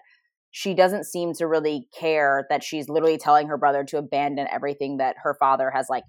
she 0.49 0.73
doesn't 0.73 1.05
seem 1.05 1.33
to 1.33 1.47
really 1.47 1.87
care 1.97 2.45
that 2.49 2.63
she's 2.63 2.89
literally 2.89 3.17
telling 3.17 3.47
her 3.47 3.57
brother 3.57 3.83
to 3.83 3.97
abandon 3.97 4.47
everything 4.51 4.97
that 4.97 5.15
her 5.23 5.35
father 5.39 5.71
has 5.71 5.87
like 5.89 6.03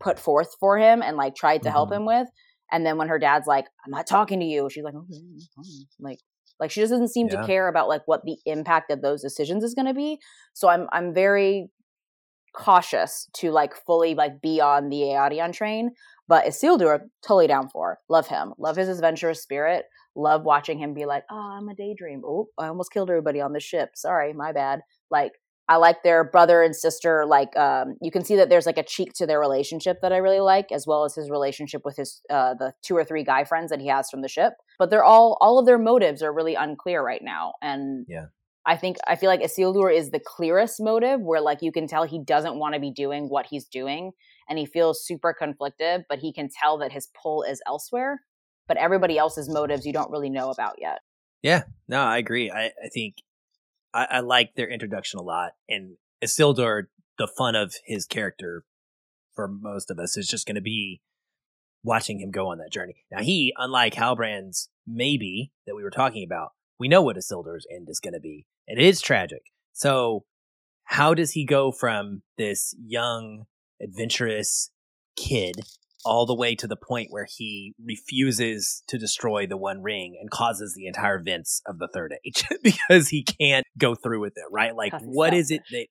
put 0.00 0.18
forth 0.18 0.54
for 0.58 0.78
him 0.78 1.02
and 1.02 1.16
like 1.16 1.34
tried 1.34 1.58
to 1.58 1.68
mm-hmm. 1.68 1.74
help 1.74 1.92
him 1.92 2.06
with. 2.06 2.28
And 2.72 2.84
then 2.84 2.98
when 2.98 3.06
her 3.06 3.20
dad's 3.20 3.46
like, 3.46 3.66
"I'm 3.84 3.92
not 3.92 4.08
talking 4.08 4.40
to 4.40 4.46
you," 4.46 4.68
she's 4.68 4.82
like, 4.82 4.94
"Okay, 4.94 5.20
like." 6.00 6.18
Like 6.60 6.70
she 6.70 6.80
just 6.80 6.90
doesn't 6.90 7.08
seem 7.08 7.28
yeah. 7.30 7.40
to 7.40 7.46
care 7.46 7.68
about 7.68 7.88
like 7.88 8.02
what 8.06 8.24
the 8.24 8.36
impact 8.46 8.90
of 8.90 9.02
those 9.02 9.22
decisions 9.22 9.62
is 9.64 9.74
going 9.74 9.86
to 9.86 9.94
be. 9.94 10.18
So 10.54 10.68
I'm 10.68 10.88
I'm 10.92 11.14
very 11.14 11.70
cautious 12.56 13.28
to 13.34 13.50
like 13.50 13.74
fully 13.86 14.14
like 14.14 14.40
be 14.40 14.60
on 14.60 14.88
the 14.88 15.02
Eärien 15.02 15.52
train. 15.52 15.90
But 16.28 16.46
Isildur, 16.46 17.00
totally 17.22 17.46
down 17.46 17.68
for. 17.68 17.98
Love 18.08 18.26
him. 18.26 18.54
Love 18.58 18.76
his 18.76 18.88
adventurous 18.88 19.42
spirit. 19.42 19.84
Love 20.16 20.42
watching 20.42 20.78
him 20.78 20.92
be 20.92 21.04
like, 21.04 21.24
oh, 21.30 21.58
I'm 21.58 21.68
a 21.68 21.74
daydream. 21.74 22.22
Oh, 22.24 22.48
I 22.58 22.66
almost 22.66 22.90
killed 22.90 23.10
everybody 23.10 23.40
on 23.40 23.52
the 23.52 23.60
ship. 23.60 23.90
Sorry, 23.94 24.32
my 24.32 24.52
bad. 24.52 24.80
Like 25.10 25.32
I 25.68 25.76
like 25.76 26.02
their 26.02 26.22
brother 26.22 26.62
and 26.62 26.76
sister. 26.76 27.26
Like 27.26 27.56
um, 27.56 27.96
you 28.00 28.10
can 28.10 28.24
see 28.24 28.36
that 28.36 28.48
there's 28.48 28.66
like 28.66 28.78
a 28.78 28.84
cheek 28.84 29.12
to 29.14 29.26
their 29.26 29.40
relationship 29.40 30.00
that 30.00 30.12
I 30.12 30.18
really 30.18 30.40
like, 30.40 30.70
as 30.70 30.86
well 30.86 31.04
as 31.04 31.14
his 31.14 31.28
relationship 31.28 31.82
with 31.84 31.96
his 31.96 32.20
uh, 32.30 32.54
the 32.54 32.72
two 32.82 32.96
or 32.96 33.04
three 33.04 33.24
guy 33.24 33.44
friends 33.44 33.70
that 33.70 33.80
he 33.80 33.88
has 33.88 34.08
from 34.08 34.22
the 34.22 34.28
ship. 34.28 34.54
But 34.78 34.90
they're 34.90 35.04
all 35.04 35.36
all 35.40 35.58
of 35.58 35.66
their 35.66 35.78
motives 35.78 36.22
are 36.22 36.32
really 36.32 36.54
unclear 36.54 37.02
right 37.04 37.22
now, 37.22 37.54
and 37.60 38.06
yeah. 38.08 38.26
I 38.64 38.76
think 38.76 38.96
I 39.08 39.16
feel 39.16 39.28
like 39.28 39.42
Isildur 39.42 39.94
is 39.94 40.10
the 40.10 40.20
clearest 40.20 40.80
motive, 40.80 41.20
where 41.20 41.40
like 41.40 41.62
you 41.62 41.72
can 41.72 41.88
tell 41.88 42.04
he 42.04 42.22
doesn't 42.22 42.58
want 42.58 42.74
to 42.74 42.80
be 42.80 42.92
doing 42.92 43.28
what 43.28 43.46
he's 43.46 43.66
doing, 43.66 44.12
and 44.48 44.58
he 44.58 44.66
feels 44.66 45.04
super 45.04 45.34
conflicted, 45.36 46.04
but 46.08 46.20
he 46.20 46.32
can 46.32 46.48
tell 46.48 46.78
that 46.78 46.92
his 46.92 47.08
pull 47.20 47.42
is 47.42 47.60
elsewhere. 47.66 48.20
But 48.68 48.76
everybody 48.76 49.18
else's 49.18 49.48
motives 49.48 49.84
you 49.84 49.92
don't 49.92 50.10
really 50.10 50.30
know 50.30 50.50
about 50.50 50.76
yet. 50.80 50.98
Yeah, 51.42 51.64
no, 51.88 52.00
I 52.02 52.18
agree. 52.18 52.50
I, 52.50 52.66
I 52.66 52.88
think 52.92 53.16
I, 53.96 54.06
I 54.10 54.20
like 54.20 54.54
their 54.54 54.68
introduction 54.68 55.18
a 55.18 55.22
lot, 55.22 55.52
and 55.68 55.96
Isildur, 56.22 56.84
the 57.18 57.26
fun 57.26 57.54
of 57.54 57.74
his 57.86 58.04
character 58.04 58.64
for 59.34 59.48
most 59.48 59.90
of 59.90 59.98
us 59.98 60.16
is 60.16 60.28
just 60.28 60.46
going 60.46 60.56
to 60.56 60.60
be 60.60 61.00
watching 61.82 62.20
him 62.20 62.30
go 62.30 62.48
on 62.48 62.58
that 62.58 62.72
journey. 62.72 63.04
Now, 63.10 63.22
he, 63.22 63.54
unlike 63.56 63.94
Halbrand's 63.94 64.68
maybe 64.86 65.52
that 65.66 65.74
we 65.74 65.82
were 65.82 65.90
talking 65.90 66.24
about, 66.24 66.50
we 66.78 66.88
know 66.88 67.00
what 67.00 67.16
Isildur's 67.16 67.66
end 67.74 67.88
is 67.88 68.00
going 68.00 68.12
to 68.12 68.20
be, 68.20 68.44
it 68.66 68.78
is 68.78 69.00
tragic. 69.00 69.42
So, 69.72 70.24
how 70.84 71.14
does 71.14 71.32
he 71.32 71.44
go 71.44 71.72
from 71.72 72.22
this 72.36 72.74
young, 72.84 73.46
adventurous 73.82 74.70
kid 75.16 75.56
all 76.04 76.26
the 76.26 76.34
way 76.34 76.54
to 76.54 76.66
the 76.66 76.76
point 76.76 77.08
where 77.10 77.26
he 77.28 77.74
refuses 77.84 78.82
to 78.88 78.98
destroy 78.98 79.46
the 79.46 79.56
One 79.56 79.82
Ring 79.82 80.16
and 80.20 80.30
causes 80.30 80.74
the 80.74 80.86
entire 80.86 81.16
events 81.16 81.62
of 81.66 81.78
the 81.78 81.88
Third 81.92 82.14
Age 82.24 82.44
because 82.62 83.08
he 83.08 83.24
can't 83.24 83.66
go 83.78 83.94
through 83.94 84.20
with 84.20 84.34
it, 84.36 84.44
right? 84.50 84.74
Like, 84.74 84.92
what 85.02 85.34
is 85.34 85.50
it 85.50 85.62
that 85.70 85.86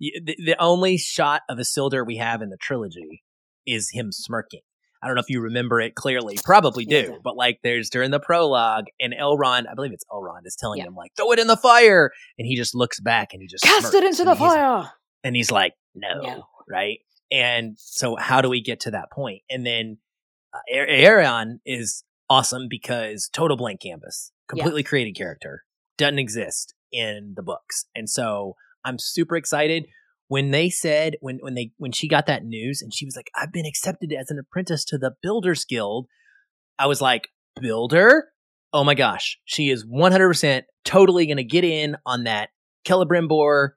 the, 0.00 0.36
the 0.44 0.56
only 0.58 0.96
shot 0.96 1.42
of 1.48 1.58
Isildur 1.58 2.06
we 2.06 2.16
have 2.16 2.42
in 2.42 2.50
the 2.50 2.56
trilogy 2.56 3.22
is 3.66 3.90
him 3.92 4.12
smirking. 4.12 4.60
I 5.02 5.06
don't 5.06 5.16
know 5.16 5.20
if 5.20 5.28
you 5.28 5.42
remember 5.42 5.80
it 5.80 5.94
clearly. 5.94 6.38
Probably 6.42 6.86
do. 6.86 6.96
Yeah. 6.96 7.16
But 7.22 7.36
like 7.36 7.58
there's 7.62 7.90
during 7.90 8.10
the 8.10 8.20
prologue 8.20 8.86
and 9.00 9.12
Elrond, 9.12 9.64
I 9.70 9.74
believe 9.74 9.92
it's 9.92 10.04
Elrond, 10.10 10.46
is 10.46 10.56
telling 10.56 10.78
yeah. 10.78 10.86
him 10.86 10.94
like, 10.94 11.12
throw 11.14 11.30
it 11.32 11.38
in 11.38 11.46
the 11.46 11.58
fire. 11.58 12.10
And 12.38 12.46
he 12.46 12.56
just 12.56 12.74
looks 12.74 13.00
back 13.00 13.34
and 13.34 13.42
he 13.42 13.46
just 13.46 13.64
cast 13.64 13.92
it 13.92 14.02
into 14.02 14.24
the 14.24 14.34
fire. 14.34 14.90
And 15.22 15.36
he's 15.36 15.50
like, 15.50 15.74
no, 15.94 16.20
no, 16.22 16.44
right? 16.68 16.98
And 17.30 17.76
so 17.78 18.16
how 18.16 18.40
do 18.40 18.48
we 18.48 18.60
get 18.60 18.80
to 18.80 18.90
that 18.92 19.10
point? 19.12 19.42
And 19.50 19.66
then 19.66 19.98
uh, 20.52 20.58
Eärien 20.72 21.58
is 21.64 22.04
awesome 22.30 22.66
because 22.68 23.28
total 23.32 23.56
blank 23.56 23.80
canvas, 23.80 24.32
completely 24.48 24.82
yeah. 24.82 24.88
created 24.88 25.16
character, 25.16 25.64
doesn't 25.98 26.18
exist 26.18 26.74
in 26.92 27.34
the 27.36 27.42
books. 27.42 27.86
And 27.94 28.08
so 28.08 28.54
I'm 28.84 28.98
super 28.98 29.36
excited 29.36 29.86
when 30.28 30.50
they 30.50 30.70
said 30.70 31.16
when 31.20 31.38
when 31.42 31.54
they 31.54 31.72
when 31.76 31.92
she 31.92 32.08
got 32.08 32.26
that 32.26 32.44
news 32.44 32.80
and 32.82 32.94
she 32.94 33.04
was 33.04 33.16
like 33.16 33.30
I've 33.36 33.52
been 33.52 33.66
accepted 33.66 34.12
as 34.12 34.30
an 34.30 34.38
apprentice 34.38 34.84
to 34.86 34.98
the 34.98 35.12
Builders 35.22 35.64
Guild. 35.64 36.06
I 36.78 36.86
was 36.86 37.00
like, 37.00 37.28
"Builder? 37.60 38.28
Oh 38.72 38.84
my 38.84 38.94
gosh, 38.94 39.38
she 39.44 39.70
is 39.70 39.86
100% 39.86 40.62
totally 40.84 41.26
going 41.26 41.36
to 41.36 41.44
get 41.44 41.62
in 41.62 41.96
on 42.04 42.24
that 42.24 42.48
Celebrimbor 42.84 43.70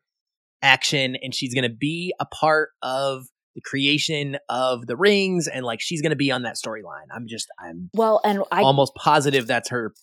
action 0.63 1.15
and 1.21 1.35
she's 1.35 1.53
going 1.53 1.69
to 1.69 1.75
be 1.75 2.13
a 2.19 2.25
part 2.25 2.69
of 2.81 3.27
the 3.57 3.61
creation 3.61 4.37
of 4.49 4.85
the 4.85 4.95
rings 4.95 5.47
and 5.47 5.65
like 5.65 5.81
she's 5.81 5.99
going 5.99 6.11
to 6.11 6.15
be 6.15 6.31
on 6.31 6.43
that 6.43 6.55
storyline. 6.55 7.07
I'm 7.11 7.25
just 7.27 7.47
I'm 7.59 7.89
well, 7.95 8.21
and 8.23 8.43
I 8.51 8.61
almost 8.61 8.93
positive 8.93 9.47
that's 9.47 9.69
her 9.69 9.93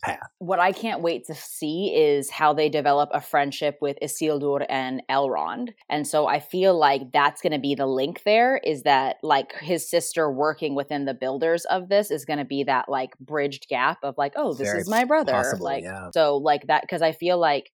path. 0.00 0.30
What 0.38 0.60
I 0.60 0.70
can't 0.70 1.02
wait 1.02 1.26
to 1.26 1.34
see 1.34 1.92
is 1.92 2.30
how 2.30 2.54
they 2.54 2.68
develop 2.68 3.10
a 3.12 3.20
friendship 3.20 3.78
with 3.80 3.98
Isildur 4.00 4.64
and 4.68 5.02
Elrond. 5.10 5.70
And 5.88 6.06
so 6.06 6.28
I 6.28 6.38
feel 6.38 6.78
like 6.78 7.10
that's 7.12 7.42
going 7.42 7.52
to 7.52 7.58
be 7.58 7.74
the 7.74 7.86
link 7.86 8.22
there 8.22 8.58
is 8.58 8.84
that 8.84 9.16
like 9.24 9.52
his 9.58 9.90
sister 9.90 10.30
working 10.30 10.76
within 10.76 11.04
the 11.04 11.12
builders 11.12 11.64
of 11.64 11.88
this 11.88 12.12
is 12.12 12.24
going 12.24 12.38
to 12.38 12.44
be 12.44 12.62
that 12.62 12.88
like 12.88 13.18
bridged 13.18 13.68
gap 13.68 13.98
of 14.04 14.16
like, 14.16 14.34
oh, 14.36 14.54
this 14.54 14.68
Very 14.68 14.80
is 14.82 14.88
my 14.88 15.04
brother. 15.04 15.32
Possible, 15.32 15.64
like, 15.64 15.82
yeah. 15.82 16.10
so 16.14 16.36
like 16.36 16.68
that, 16.68 16.86
cause 16.88 17.02
I 17.02 17.10
feel 17.10 17.38
like 17.38 17.72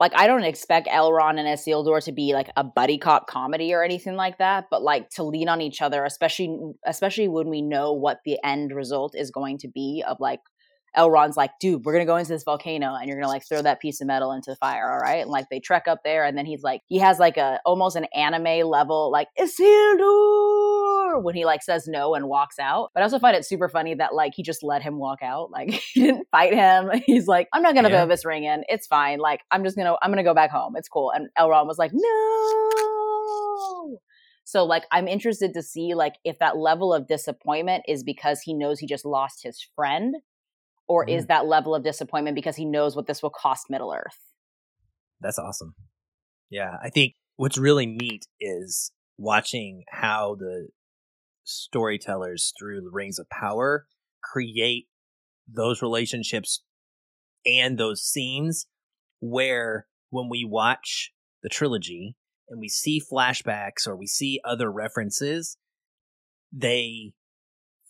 like 0.00 0.12
I 0.14 0.26
don't 0.26 0.44
expect 0.44 0.88
Elrond 0.88 1.38
and 1.38 1.48
Isildur 1.48 2.02
to 2.04 2.12
be 2.12 2.32
like 2.34 2.50
a 2.56 2.64
buddy 2.64 2.98
cop 2.98 3.26
comedy 3.26 3.72
or 3.72 3.84
anything 3.84 4.16
like 4.16 4.38
that, 4.38 4.66
but 4.70 4.82
like 4.82 5.08
to 5.10 5.22
lean 5.22 5.48
on 5.48 5.60
each 5.60 5.80
other, 5.80 6.04
especially 6.04 6.58
especially 6.84 7.28
when 7.28 7.48
we 7.48 7.62
know 7.62 7.92
what 7.92 8.18
the 8.24 8.38
end 8.44 8.72
result 8.72 9.14
is 9.16 9.30
going 9.30 9.58
to 9.58 9.68
be 9.68 10.04
of 10.06 10.18
like 10.20 10.40
Elrond's 10.96 11.36
like, 11.36 11.50
dude, 11.60 11.84
we're 11.84 11.92
gonna 11.92 12.06
go 12.06 12.16
into 12.16 12.32
this 12.32 12.44
volcano 12.44 12.94
and 12.94 13.08
you're 13.08 13.18
gonna 13.18 13.32
like 13.32 13.46
throw 13.46 13.62
that 13.62 13.80
piece 13.80 14.00
of 14.00 14.06
metal 14.06 14.32
into 14.32 14.50
the 14.50 14.56
fire, 14.56 14.90
all 14.90 14.98
right? 14.98 15.22
And 15.22 15.30
like 15.30 15.46
they 15.50 15.60
trek 15.60 15.84
up 15.86 16.00
there 16.04 16.24
and 16.24 16.36
then 16.36 16.46
he's 16.46 16.62
like 16.62 16.80
he 16.86 16.98
has 16.98 17.18
like 17.18 17.36
a 17.36 17.60
almost 17.64 17.96
an 17.96 18.06
anime 18.14 18.68
level 18.68 19.10
like 19.12 19.28
Isildur 19.38 20.43
when 21.18 21.34
he 21.34 21.44
like 21.44 21.62
says 21.62 21.86
no 21.86 22.14
and 22.14 22.28
walks 22.28 22.58
out. 22.58 22.90
But 22.94 23.00
I 23.00 23.04
also 23.04 23.18
find 23.18 23.36
it 23.36 23.44
super 23.44 23.68
funny 23.68 23.94
that 23.94 24.14
like 24.14 24.32
he 24.34 24.42
just 24.42 24.62
let 24.62 24.82
him 24.82 24.98
walk 24.98 25.22
out. 25.22 25.50
Like 25.50 25.70
he 25.92 26.02
didn't 26.02 26.28
fight 26.30 26.54
him. 26.54 26.90
He's 27.06 27.26
like, 27.26 27.48
I'm 27.52 27.62
not 27.62 27.74
gonna 27.74 27.90
yeah. 27.90 28.00
throw 28.00 28.08
this 28.08 28.24
ring 28.24 28.44
in. 28.44 28.64
It's 28.68 28.86
fine. 28.86 29.18
Like 29.18 29.40
I'm 29.50 29.64
just 29.64 29.76
gonna 29.76 29.96
I'm 30.02 30.10
gonna 30.10 30.24
go 30.24 30.34
back 30.34 30.50
home. 30.50 30.74
It's 30.76 30.88
cool. 30.88 31.10
And 31.10 31.28
Elrond 31.38 31.66
was 31.66 31.78
like, 31.78 31.90
no. 31.92 33.98
So 34.44 34.64
like 34.64 34.84
I'm 34.92 35.08
interested 35.08 35.54
to 35.54 35.62
see 35.62 35.94
like 35.94 36.14
if 36.24 36.38
that 36.38 36.56
level 36.56 36.92
of 36.92 37.08
disappointment 37.08 37.84
is 37.88 38.02
because 38.02 38.40
he 38.40 38.54
knows 38.54 38.78
he 38.78 38.86
just 38.86 39.04
lost 39.04 39.42
his 39.42 39.66
friend 39.74 40.16
or 40.86 41.06
mm. 41.06 41.16
is 41.16 41.26
that 41.26 41.46
level 41.46 41.74
of 41.74 41.82
disappointment 41.82 42.34
because 42.34 42.56
he 42.56 42.64
knows 42.64 42.94
what 42.94 43.06
this 43.06 43.22
will 43.22 43.30
cost 43.30 43.70
Middle 43.70 43.92
Earth? 43.92 44.18
That's 45.20 45.38
awesome. 45.38 45.74
Yeah, 46.50 46.76
I 46.82 46.90
think 46.90 47.14
what's 47.36 47.58
really 47.58 47.86
neat 47.86 48.26
is 48.40 48.92
watching 49.18 49.84
how 49.88 50.36
the 50.38 50.68
storytellers 51.44 52.52
through 52.58 52.80
the 52.80 52.90
Rings 52.90 53.18
of 53.18 53.28
Power 53.28 53.86
create 54.22 54.86
those 55.46 55.82
relationships 55.82 56.62
and 57.46 57.78
those 57.78 58.02
scenes 58.02 58.66
where 59.20 59.86
when 60.10 60.28
we 60.28 60.44
watch 60.44 61.12
the 61.42 61.48
trilogy 61.48 62.16
and 62.48 62.60
we 62.60 62.68
see 62.68 63.00
flashbacks 63.00 63.86
or 63.86 63.96
we 63.96 64.06
see 64.06 64.40
other 64.44 64.70
references, 64.70 65.58
they 66.52 67.12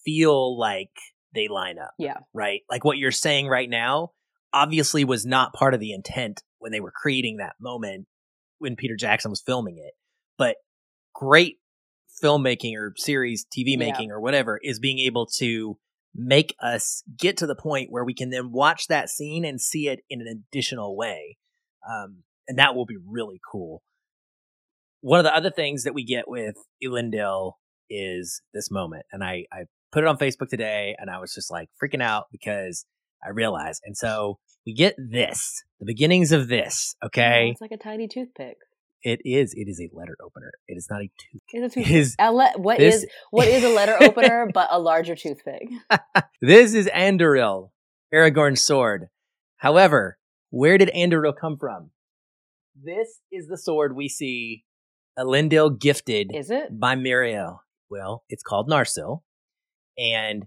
feel 0.05 0.59
like 0.59 0.91
they 1.35 1.49
line 1.49 1.79
up. 1.79 1.93
Yeah. 1.99 2.19
Right? 2.33 2.61
Like 2.71 2.85
what 2.85 2.99
you're 2.99 3.11
saying 3.11 3.49
right 3.49 3.69
now 3.69 4.11
obviously 4.53 5.05
was 5.05 5.27
not 5.27 5.53
part 5.53 5.75
of 5.75 5.81
the 5.81 5.93
intent 5.93 6.43
when 6.59 6.73
they 6.73 6.81
were 6.81 6.93
creating 6.93 7.39
that 7.39 7.55
moment 7.61 8.07
when 8.59 8.77
Peter 8.77 8.97
Jackson 8.97 9.31
was 9.31 9.43
filming 9.45 9.79
it. 9.79 9.95
But 10.39 10.57
great 11.15 11.59
filmmaking 12.23 12.75
or 12.77 12.93
series 12.97 13.47
TV 13.47 13.77
making 13.79 14.09
yeah. 14.09 14.15
or 14.15 14.21
whatever 14.21 14.59
is 14.63 14.79
being 14.79 14.99
able 14.99 15.27
to 15.27 15.77
make 16.15 16.55
us 16.61 17.03
get 17.19 17.37
to 17.39 17.47
the 17.47 17.57
point 17.57 17.91
where 17.91 18.05
we 18.05 18.15
can 18.15 18.31
then 18.31 18.53
watch 18.53 18.87
that 18.87 19.09
scene 19.09 19.45
and 19.45 19.61
see 19.61 19.89
it 19.89 20.01
in 20.09 20.21
an 20.21 20.29
additional 20.29 20.97
way. 20.97 21.37
Um, 21.89 22.23
and 22.47 22.59
that 22.59 22.75
will 22.75 22.87
be 22.87 22.97
really 22.97 23.41
cool. 23.51 23.83
One 25.01 25.19
of 25.19 25.25
the 25.25 25.35
other 25.35 25.51
things 25.51 25.85
that 25.85 25.95
we 25.95 26.05
get 26.05 26.29
with 26.29 26.55
Elendil 26.83 27.55
is 27.91 28.41
this 28.55 28.71
moment, 28.71 29.05
and 29.13 29.23
I, 29.23 29.45
I 29.53 29.65
put 29.93 30.05
it 30.05 30.07
on 30.07 30.17
Facebook 30.17 30.49
today 30.49 30.97
and 30.99 31.11
I 31.11 31.19
was 31.19 31.35
just 31.35 31.51
like 31.51 31.69
freaking 31.83 32.03
out 32.03 32.27
because 32.33 32.87
I 33.25 33.31
realized. 33.31 33.83
And 33.85 33.97
so 33.97 34.39
we 34.67 34.73
get 34.73 34.95
this, 34.99 35.63
the 35.79 35.87
beginnings 35.87 36.33
of 36.33 36.49
this. 36.49 36.97
Okay, 37.05 37.51
it's 37.51 37.61
like 37.61 37.71
a 37.73 37.77
tiny 37.77 38.09
toothpick. 38.09 38.57
It 39.05 39.21
is. 39.25 39.53
It 39.55 39.69
is 39.69 39.81
a 39.81 39.89
letter 39.97 40.17
opener. 40.25 40.51
It 40.67 40.77
is 40.79 40.89
not 40.91 41.03
a 41.03 41.11
tooth. 41.19 41.43
It's 41.53 41.77
a 41.77 41.81
It 41.81 41.85
toothpick. 41.85 41.95
is 42.01 42.17
le- 42.19 42.53
what 42.57 42.79
this- 42.79 43.03
is 43.03 43.07
what 43.31 43.47
is 43.47 43.63
a 43.63 43.69
letter 43.69 43.97
opener 44.01 44.49
but 44.53 44.69
a 44.71 44.79
larger 44.81 45.15
toothpick? 45.15 45.69
This 46.41 46.75
is 46.75 46.87
Andúril, 46.89 47.71
Aragorn's 48.13 48.61
sword. 48.63 49.09
However, 49.59 50.19
where 50.51 50.77
did 50.79 50.91
Andúril 50.95 51.35
come 51.39 51.57
from? 51.59 51.91
This 52.83 53.21
is 53.31 53.47
the 53.47 53.57
sword 53.59 53.95
we 53.97 54.09
see 54.09 54.65
Elendil 55.19 55.79
gifted 55.79 56.31
Is 56.35 56.51
it? 56.51 56.79
by 56.79 56.97
Miriel. 56.97 57.59
Well, 57.91 58.25
it's 58.29 58.43
called 58.43 58.69
Narsil, 58.69 59.21
and 59.97 60.47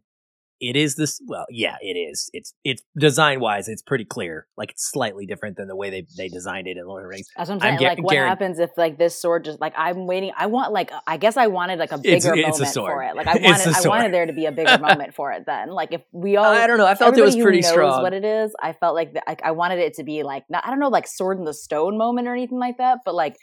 it 0.60 0.76
is 0.76 0.96
this. 0.96 1.22
Well, 1.26 1.46
yeah, 1.50 1.76
it 1.82 1.94
is. 1.94 2.30
It's 2.34 2.54
it's 2.64 2.82
design 2.98 3.40
wise, 3.40 3.68
it's 3.68 3.82
pretty 3.82 4.06
clear. 4.06 4.48
Like 4.58 4.72
it's 4.72 4.90
slightly 4.90 5.26
different 5.26 5.58
than 5.58 5.68
the 5.68 5.76
way 5.76 5.90
they 5.90 6.08
they 6.18 6.28
designed 6.28 6.68
it 6.68 6.78
in 6.78 6.86
Lord 6.86 7.04
of 7.04 7.06
the 7.06 7.10
Rings. 7.10 7.28
That's 7.36 7.50
what 7.50 7.56
I'm 7.56 7.74
I'm 7.74 7.78
saying. 7.78 7.80
gar- 7.80 7.96
like, 7.96 8.04
what 8.04 8.16
happens 8.16 8.60
if 8.60 8.72
like 8.78 8.98
this 8.98 9.20
sword 9.20 9.46
just 9.46 9.62
like 9.62 9.74
I'm 9.78 10.08
waiting? 10.08 10.32
I 10.38 10.48
want 10.48 10.74
like 10.74 10.92
I 11.06 11.18
guess 11.18 11.38
I 11.38 11.48
wanted 11.48 11.80
like 11.80 11.92
a 11.92 11.98
bigger 11.98 12.16
it's 12.16 12.26
a 12.26 12.36
moment 12.36 12.68
sword. 12.68 12.92
for 12.92 13.04
it. 13.04 13.16
Like 13.16 13.28
I 13.28 13.36
wanted 13.42 13.68
i 13.68 13.88
wanted 13.88 14.14
there 14.14 14.26
to 14.26 14.34
be 14.34 14.46
a 14.46 14.52
bigger 14.52 14.78
moment 14.80 15.14
for 15.14 15.32
it. 15.32 15.46
Then 15.46 15.70
like 15.70 15.94
if 15.94 16.02
we 16.12 16.38
all 16.38 16.46
I 16.46 16.66
don't 16.68 16.78
know. 16.78 16.88
I 16.88 16.96
felt 16.96 17.18
it 17.18 17.24
was 17.24 17.36
pretty 17.36 17.62
strong. 17.62 18.02
What 18.02 18.14
it 18.14 18.26
is, 18.26 18.54
I 18.62 18.74
felt 18.74 18.96
like 18.96 19.14
the, 19.14 19.22
like 19.28 19.42
I 19.44 19.52
wanted 19.52 19.80
it 19.80 19.94
to 19.96 20.04
be 20.04 20.24
like 20.24 20.44
not, 20.50 20.66
I 20.66 20.70
don't 20.70 20.80
know 20.80 20.90
like 20.90 21.08
sword 21.08 21.38
in 21.38 21.46
the 21.46 21.54
stone 21.54 21.98
moment 21.98 22.28
or 22.28 22.34
anything 22.34 22.60
like 22.60 22.78
that, 22.78 23.00
but 23.06 23.14
like 23.14 23.36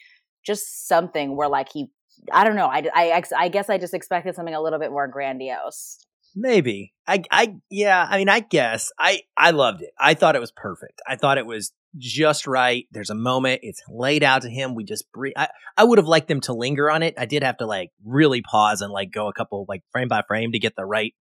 just 0.44 0.86
something 0.88 1.36
where 1.36 1.48
like 1.48 1.70
he 1.72 1.90
I 2.32 2.44
don't 2.44 2.56
know. 2.56 2.66
I 2.66 2.88
I 2.94 3.22
I 3.36 3.48
guess 3.48 3.68
I 3.68 3.78
just 3.78 3.94
expected 3.94 4.34
something 4.34 4.54
a 4.54 4.60
little 4.60 4.78
bit 4.78 4.90
more 4.90 5.06
grandiose. 5.06 5.98
Maybe. 6.34 6.92
I 7.06 7.22
I 7.30 7.56
yeah, 7.70 8.06
I 8.08 8.18
mean 8.18 8.28
I 8.28 8.40
guess. 8.40 8.90
I 8.98 9.22
I 9.36 9.50
loved 9.50 9.82
it. 9.82 9.90
I 9.98 10.14
thought 10.14 10.36
it 10.36 10.40
was 10.40 10.52
perfect. 10.52 11.00
I 11.06 11.16
thought 11.16 11.38
it 11.38 11.46
was 11.46 11.72
just 11.96 12.46
right. 12.46 12.86
There's 12.90 13.10
a 13.10 13.14
moment, 13.14 13.60
it's 13.62 13.82
laid 13.88 14.22
out 14.22 14.42
to 14.42 14.50
him. 14.50 14.74
We 14.74 14.84
just 14.84 15.10
breathe. 15.12 15.34
I, 15.36 15.48
I 15.76 15.84
would 15.84 15.98
have 15.98 16.08
liked 16.08 16.28
them 16.28 16.40
to 16.42 16.52
linger 16.52 16.90
on 16.90 17.02
it. 17.02 17.14
I 17.16 17.26
did 17.26 17.42
have 17.44 17.58
to 17.58 17.66
like 17.66 17.90
really 18.04 18.42
pause 18.42 18.80
and 18.80 18.92
like 18.92 19.12
go 19.12 19.28
a 19.28 19.32
couple 19.32 19.64
like 19.68 19.82
frame 19.92 20.08
by 20.08 20.22
frame 20.26 20.52
to 20.52 20.58
get 20.58 20.74
the 20.76 20.84
right 20.84 21.14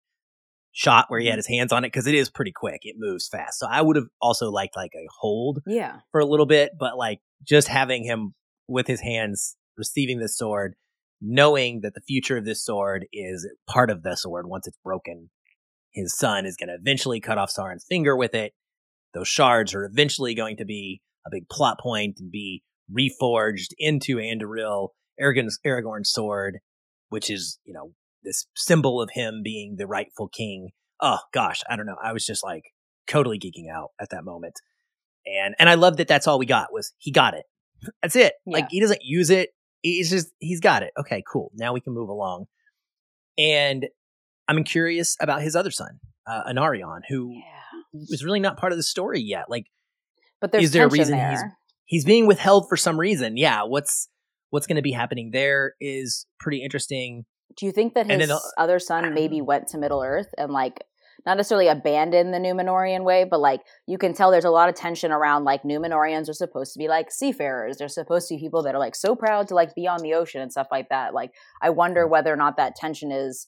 shot 0.71 1.05
where 1.07 1.19
he 1.19 1.27
had 1.27 1.33
mm-hmm. 1.33 1.37
his 1.37 1.47
hands 1.47 1.71
on 1.71 1.83
it 1.83 1.89
because 1.89 2.07
it 2.07 2.15
is 2.15 2.29
pretty 2.29 2.51
quick. 2.51 2.79
It 2.83 2.95
moves 2.97 3.27
fast. 3.27 3.59
So 3.59 3.67
I 3.69 3.81
would 3.81 3.95
have 3.95 4.07
also 4.19 4.49
liked 4.49 4.75
like 4.75 4.93
a 4.95 5.05
hold 5.19 5.59
Yeah. 5.67 5.97
for 6.11 6.19
a 6.19 6.25
little 6.25 6.47
bit, 6.47 6.71
but 6.77 6.97
like 6.97 7.19
just 7.43 7.67
having 7.67 8.03
him 8.03 8.33
with 8.67 8.87
his 8.87 9.01
hands 9.01 9.55
receiving 9.77 10.19
the 10.19 10.27
sword, 10.29 10.75
knowing 11.23 11.79
that 11.81 11.93
the 11.95 12.01
future 12.01 12.37
of 12.37 12.45
this 12.45 12.63
sword 12.63 13.07
is 13.13 13.49
part 13.67 13.89
of 13.89 14.03
the 14.03 14.15
sword 14.15 14.45
once 14.45 14.67
it's 14.67 14.77
broken. 14.83 15.29
His 15.93 16.15
son 16.17 16.45
is 16.45 16.57
going 16.57 16.67
to 16.67 16.75
eventually 16.75 17.21
cut 17.21 17.37
off 17.37 17.51
Sauron's 17.57 17.85
finger 17.87 18.15
with 18.15 18.35
it. 18.35 18.53
Those 19.13 19.27
shards 19.27 19.73
are 19.73 19.85
eventually 19.85 20.35
going 20.35 20.57
to 20.57 20.65
be 20.65 21.01
a 21.25 21.29
big 21.31 21.47
plot 21.49 21.79
point 21.79 22.17
and 22.19 22.29
be 22.29 22.63
reforged 22.91 23.69
into 23.77 24.17
Andúril, 24.17 24.89
Aragorn's, 25.21 25.59
Aragorn's 25.65 26.11
sword, 26.11 26.59
which 27.09 27.29
is, 27.29 27.59
you 27.63 27.73
know, 27.73 27.91
this 28.23 28.47
symbol 28.55 29.01
of 29.01 29.11
him 29.13 29.41
being 29.43 29.75
the 29.77 29.87
rightful 29.87 30.27
king. 30.27 30.69
Oh 30.99 31.19
gosh, 31.33 31.61
I 31.69 31.75
don't 31.75 31.85
know. 31.85 31.97
I 32.03 32.11
was 32.11 32.25
just 32.25 32.43
like 32.43 32.63
totally 33.07 33.39
geeking 33.39 33.71
out 33.73 33.89
at 33.99 34.09
that 34.09 34.25
moment. 34.25 34.55
And 35.25 35.55
and 35.59 35.69
I 35.69 35.75
love 35.75 35.97
that 35.97 36.07
that's 36.07 36.27
all 36.27 36.39
we 36.39 36.45
got 36.45 36.73
was 36.73 36.93
he 36.97 37.11
got 37.11 37.33
it. 37.33 37.43
That's 38.01 38.15
it. 38.15 38.33
Like 38.45 38.67
he 38.69 38.79
doesn't 38.79 39.01
use 39.03 39.29
it. 39.29 39.49
He's 39.83 40.09
just 40.09 40.29
he's 40.39 40.59
got 40.59 40.81
it. 40.81 40.91
Okay, 40.99 41.21
cool. 41.31 41.51
Now 41.53 41.73
we 41.73 41.81
can 41.81 41.93
move 41.93 42.09
along. 42.09 42.45
And 43.37 43.87
I'm 44.47 44.63
curious 44.63 45.15
about 45.19 45.41
his 45.41 45.55
other 45.55 45.71
son, 45.71 45.99
uh, 46.27 46.43
Anarion, 46.51 47.01
who 47.09 47.31
Yeah. 47.33 48.01
is 48.09 48.23
really 48.23 48.39
not 48.39 48.57
part 48.57 48.71
of 48.71 48.77
the 48.77 48.83
story 48.83 49.21
yet. 49.21 49.49
Like 49.49 49.67
But 50.41 50.51
there's 50.51 50.65
Is 50.65 50.71
there 50.71 50.85
a 50.85 50.89
reason 50.89 51.17
there. 51.17 51.29
he's- 51.29 51.43
he's 51.85 52.05
being 52.05 52.25
withheld 52.27 52.67
for 52.67 52.75
some 52.77 52.99
reason. 52.99 53.37
Yeah, 53.37 53.63
what's 53.63 54.09
what's 54.49 54.67
going 54.67 54.75
to 54.75 54.81
be 54.83 54.91
happening 54.91 55.31
there 55.31 55.73
is 55.81 56.25
pretty 56.39 56.61
interesting. 56.63 57.25
Do 57.57 57.65
you 57.65 57.71
think 57.71 57.93
that 57.95 58.05
his 58.09 58.19
then, 58.19 58.31
uh, 58.31 58.39
other 58.57 58.77
son 58.79 59.13
maybe 59.15 59.41
went 59.41 59.67
to 59.69 59.77
Middle 59.77 60.01
Earth 60.03 60.27
and 60.37 60.51
like 60.51 60.83
not 61.25 61.37
necessarily 61.37 61.67
abandon 61.67 62.31
the 62.31 62.37
Numenorean 62.37 63.03
way, 63.03 63.23
but 63.23 63.39
like 63.39 63.61
you 63.87 63.97
can 63.97 64.13
tell 64.13 64.31
there's 64.31 64.43
a 64.43 64.49
lot 64.49 64.69
of 64.69 64.75
tension 64.75 65.11
around 65.11 65.43
like 65.43 65.63
Numenoreans 65.63 66.29
are 66.29 66.33
supposed 66.33 66.73
to 66.73 66.79
be 66.79 66.87
like 66.87 67.11
seafarers. 67.11 67.77
They're 67.77 67.87
supposed 67.87 68.27
to 68.27 68.35
be 68.35 68.41
people 68.41 68.63
that 68.63 68.75
are 68.75 68.79
like 68.79 68.95
so 68.95 69.15
proud 69.15 69.47
to 69.47 69.55
like 69.55 69.73
be 69.75 69.87
on 69.87 70.01
the 70.01 70.13
ocean 70.13 70.41
and 70.41 70.51
stuff 70.51 70.67
like 70.71 70.89
that. 70.89 71.13
Like 71.13 71.31
I 71.61 71.69
wonder 71.69 72.07
whether 72.07 72.33
or 72.33 72.37
not 72.37 72.57
that 72.57 72.75
tension 72.75 73.11
is 73.11 73.47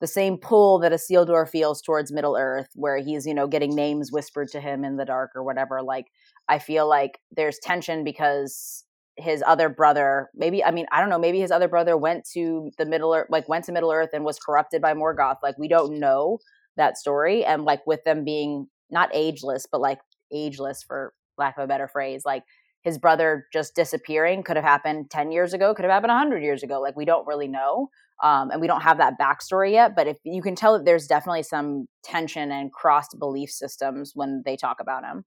the 0.00 0.06
same 0.06 0.36
pull 0.36 0.78
that 0.80 0.92
Isildur 0.92 1.48
feels 1.48 1.80
towards 1.80 2.12
Middle 2.12 2.36
Earth, 2.38 2.68
where 2.74 2.98
he's, 2.98 3.26
you 3.26 3.32
know, 3.32 3.46
getting 3.46 3.74
names 3.74 4.12
whispered 4.12 4.48
to 4.48 4.60
him 4.60 4.84
in 4.84 4.96
the 4.96 5.06
dark 5.06 5.30
or 5.34 5.42
whatever. 5.42 5.82
Like 5.82 6.06
I 6.48 6.58
feel 6.58 6.86
like 6.86 7.18
there's 7.34 7.58
tension 7.58 8.04
because 8.04 8.84
his 9.18 9.42
other 9.46 9.70
brother 9.70 10.28
maybe 10.34 10.62
i 10.62 10.70
mean 10.70 10.84
i 10.92 11.00
don't 11.00 11.08
know 11.08 11.18
maybe 11.18 11.40
his 11.40 11.50
other 11.50 11.68
brother 11.68 11.96
went 11.96 12.22
to 12.24 12.70
the 12.76 12.84
middle 12.84 13.14
earth 13.14 13.26
like 13.30 13.48
went 13.48 13.64
to 13.64 13.72
middle 13.72 13.90
earth 13.90 14.10
and 14.12 14.24
was 14.24 14.38
corrupted 14.38 14.82
by 14.82 14.92
morgoth 14.92 15.36
like 15.42 15.56
we 15.56 15.68
don't 15.68 15.98
know 15.98 16.38
that 16.76 16.96
story 16.98 17.44
and 17.44 17.64
like 17.64 17.86
with 17.86 18.02
them 18.04 18.24
being 18.24 18.66
not 18.90 19.10
ageless 19.12 19.66
but 19.70 19.80
like 19.80 19.98
ageless 20.32 20.82
for 20.82 21.12
lack 21.38 21.56
of 21.56 21.64
a 21.64 21.66
better 21.66 21.88
phrase 21.88 22.22
like 22.24 22.42
his 22.82 22.98
brother 22.98 23.46
just 23.52 23.74
disappearing 23.74 24.42
could 24.42 24.56
have 24.56 24.64
happened 24.64 25.10
10 25.10 25.32
years 25.32 25.52
ago 25.52 25.74
could 25.74 25.84
have 25.84 25.92
happened 25.92 26.10
100 26.10 26.42
years 26.42 26.62
ago 26.62 26.80
like 26.80 26.96
we 26.96 27.04
don't 27.04 27.26
really 27.26 27.48
know 27.48 27.88
um, 28.22 28.50
and 28.50 28.62
we 28.62 28.66
don't 28.66 28.80
have 28.80 28.98
that 28.98 29.14
backstory 29.20 29.72
yet 29.72 29.94
but 29.94 30.06
if 30.06 30.18
you 30.24 30.42
can 30.42 30.54
tell 30.54 30.74
that 30.74 30.84
there's 30.84 31.06
definitely 31.06 31.42
some 31.42 31.86
tension 32.02 32.50
and 32.50 32.72
crossed 32.72 33.18
belief 33.18 33.50
systems 33.50 34.12
when 34.14 34.42
they 34.44 34.56
talk 34.56 34.78
about 34.80 35.04
him 35.04 35.24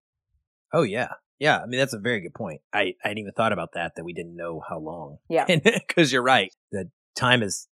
Oh 0.74 0.84
yeah, 0.84 1.10
yeah. 1.40 1.60
I 1.60 1.66
mean 1.66 1.80
that's 1.80 1.94
a 1.94 2.00
very 2.00 2.22
good 2.22 2.34
point. 2.34 2.62
I 2.74 2.80
I 3.04 3.10
hadn't 3.10 3.20
even 3.20 3.34
thought 3.34 3.54
about 3.54 3.74
that. 3.74 3.94
That 3.96 4.04
we 4.04 4.14
didn't 4.14 4.36
know 4.36 4.62
how 4.68 4.80
long. 4.80 5.18
Yeah. 5.30 5.46
because 5.48 6.12
you're 6.12 6.24
right. 6.24 6.54
The 6.72 6.90
time 7.16 7.42
is 7.42 7.68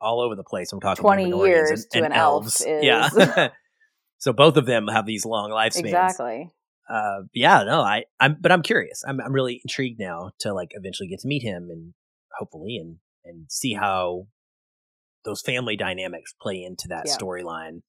all 0.00 0.20
over 0.20 0.34
the 0.36 0.44
place. 0.44 0.72
I'm 0.72 0.80
talking 0.80 1.02
20 1.02 1.28
years 1.44 1.70
and, 1.70 1.90
to 1.92 1.98
and 1.98 2.06
an 2.06 2.12
elf 2.12 2.46
is- 2.60 2.64
Yeah. 2.66 3.48
so 4.18 4.32
both 4.32 4.56
of 4.56 4.66
them 4.66 4.88
have 4.88 5.06
these 5.06 5.24
long 5.24 5.50
lifespans. 5.50 5.84
exactly 5.86 6.50
uh 6.90 7.20
yeah 7.34 7.62
no 7.64 7.82
i 7.82 8.02
i'm 8.18 8.34
but 8.40 8.50
i'm 8.50 8.62
curious 8.62 9.04
i'm 9.06 9.20
i'm 9.20 9.32
really 9.32 9.60
intrigued 9.62 10.00
now 10.00 10.30
to 10.40 10.54
like 10.54 10.70
eventually 10.72 11.06
get 11.06 11.18
to 11.20 11.28
meet 11.28 11.42
him 11.42 11.68
and 11.70 11.92
hopefully 12.38 12.78
and 12.78 12.96
and 13.26 13.44
see 13.50 13.74
how 13.74 14.26
those 15.26 15.42
family 15.42 15.76
dynamics 15.76 16.34
play 16.40 16.62
into 16.64 16.88
that 16.88 17.04
Yeah. 17.06 17.14
storyline 17.16 17.82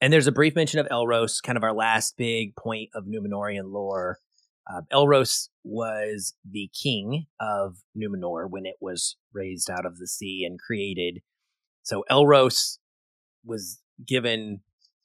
and 0.00 0.12
there's 0.12 0.28
a 0.28 0.32
brief 0.32 0.54
mention 0.54 0.78
of 0.78 0.86
elros 0.88 1.42
kind 1.42 1.58
of 1.58 1.64
our 1.64 1.74
last 1.74 2.16
big 2.16 2.54
point 2.54 2.90
of 2.94 3.04
numenorean 3.04 3.72
lore 3.72 4.18
uh, 4.72 4.82
elros 4.92 5.48
was 5.64 6.34
the 6.48 6.70
king 6.80 7.26
of 7.40 7.78
numenor 7.96 8.48
when 8.48 8.66
it 8.66 8.76
was 8.80 9.16
raised 9.32 9.70
out 9.70 9.86
of 9.86 9.98
the 9.98 10.06
sea 10.06 10.44
and 10.44 10.58
created 10.58 11.20
so 11.82 12.04
elros 12.10 12.78
was 13.44 13.80
given 14.06 14.60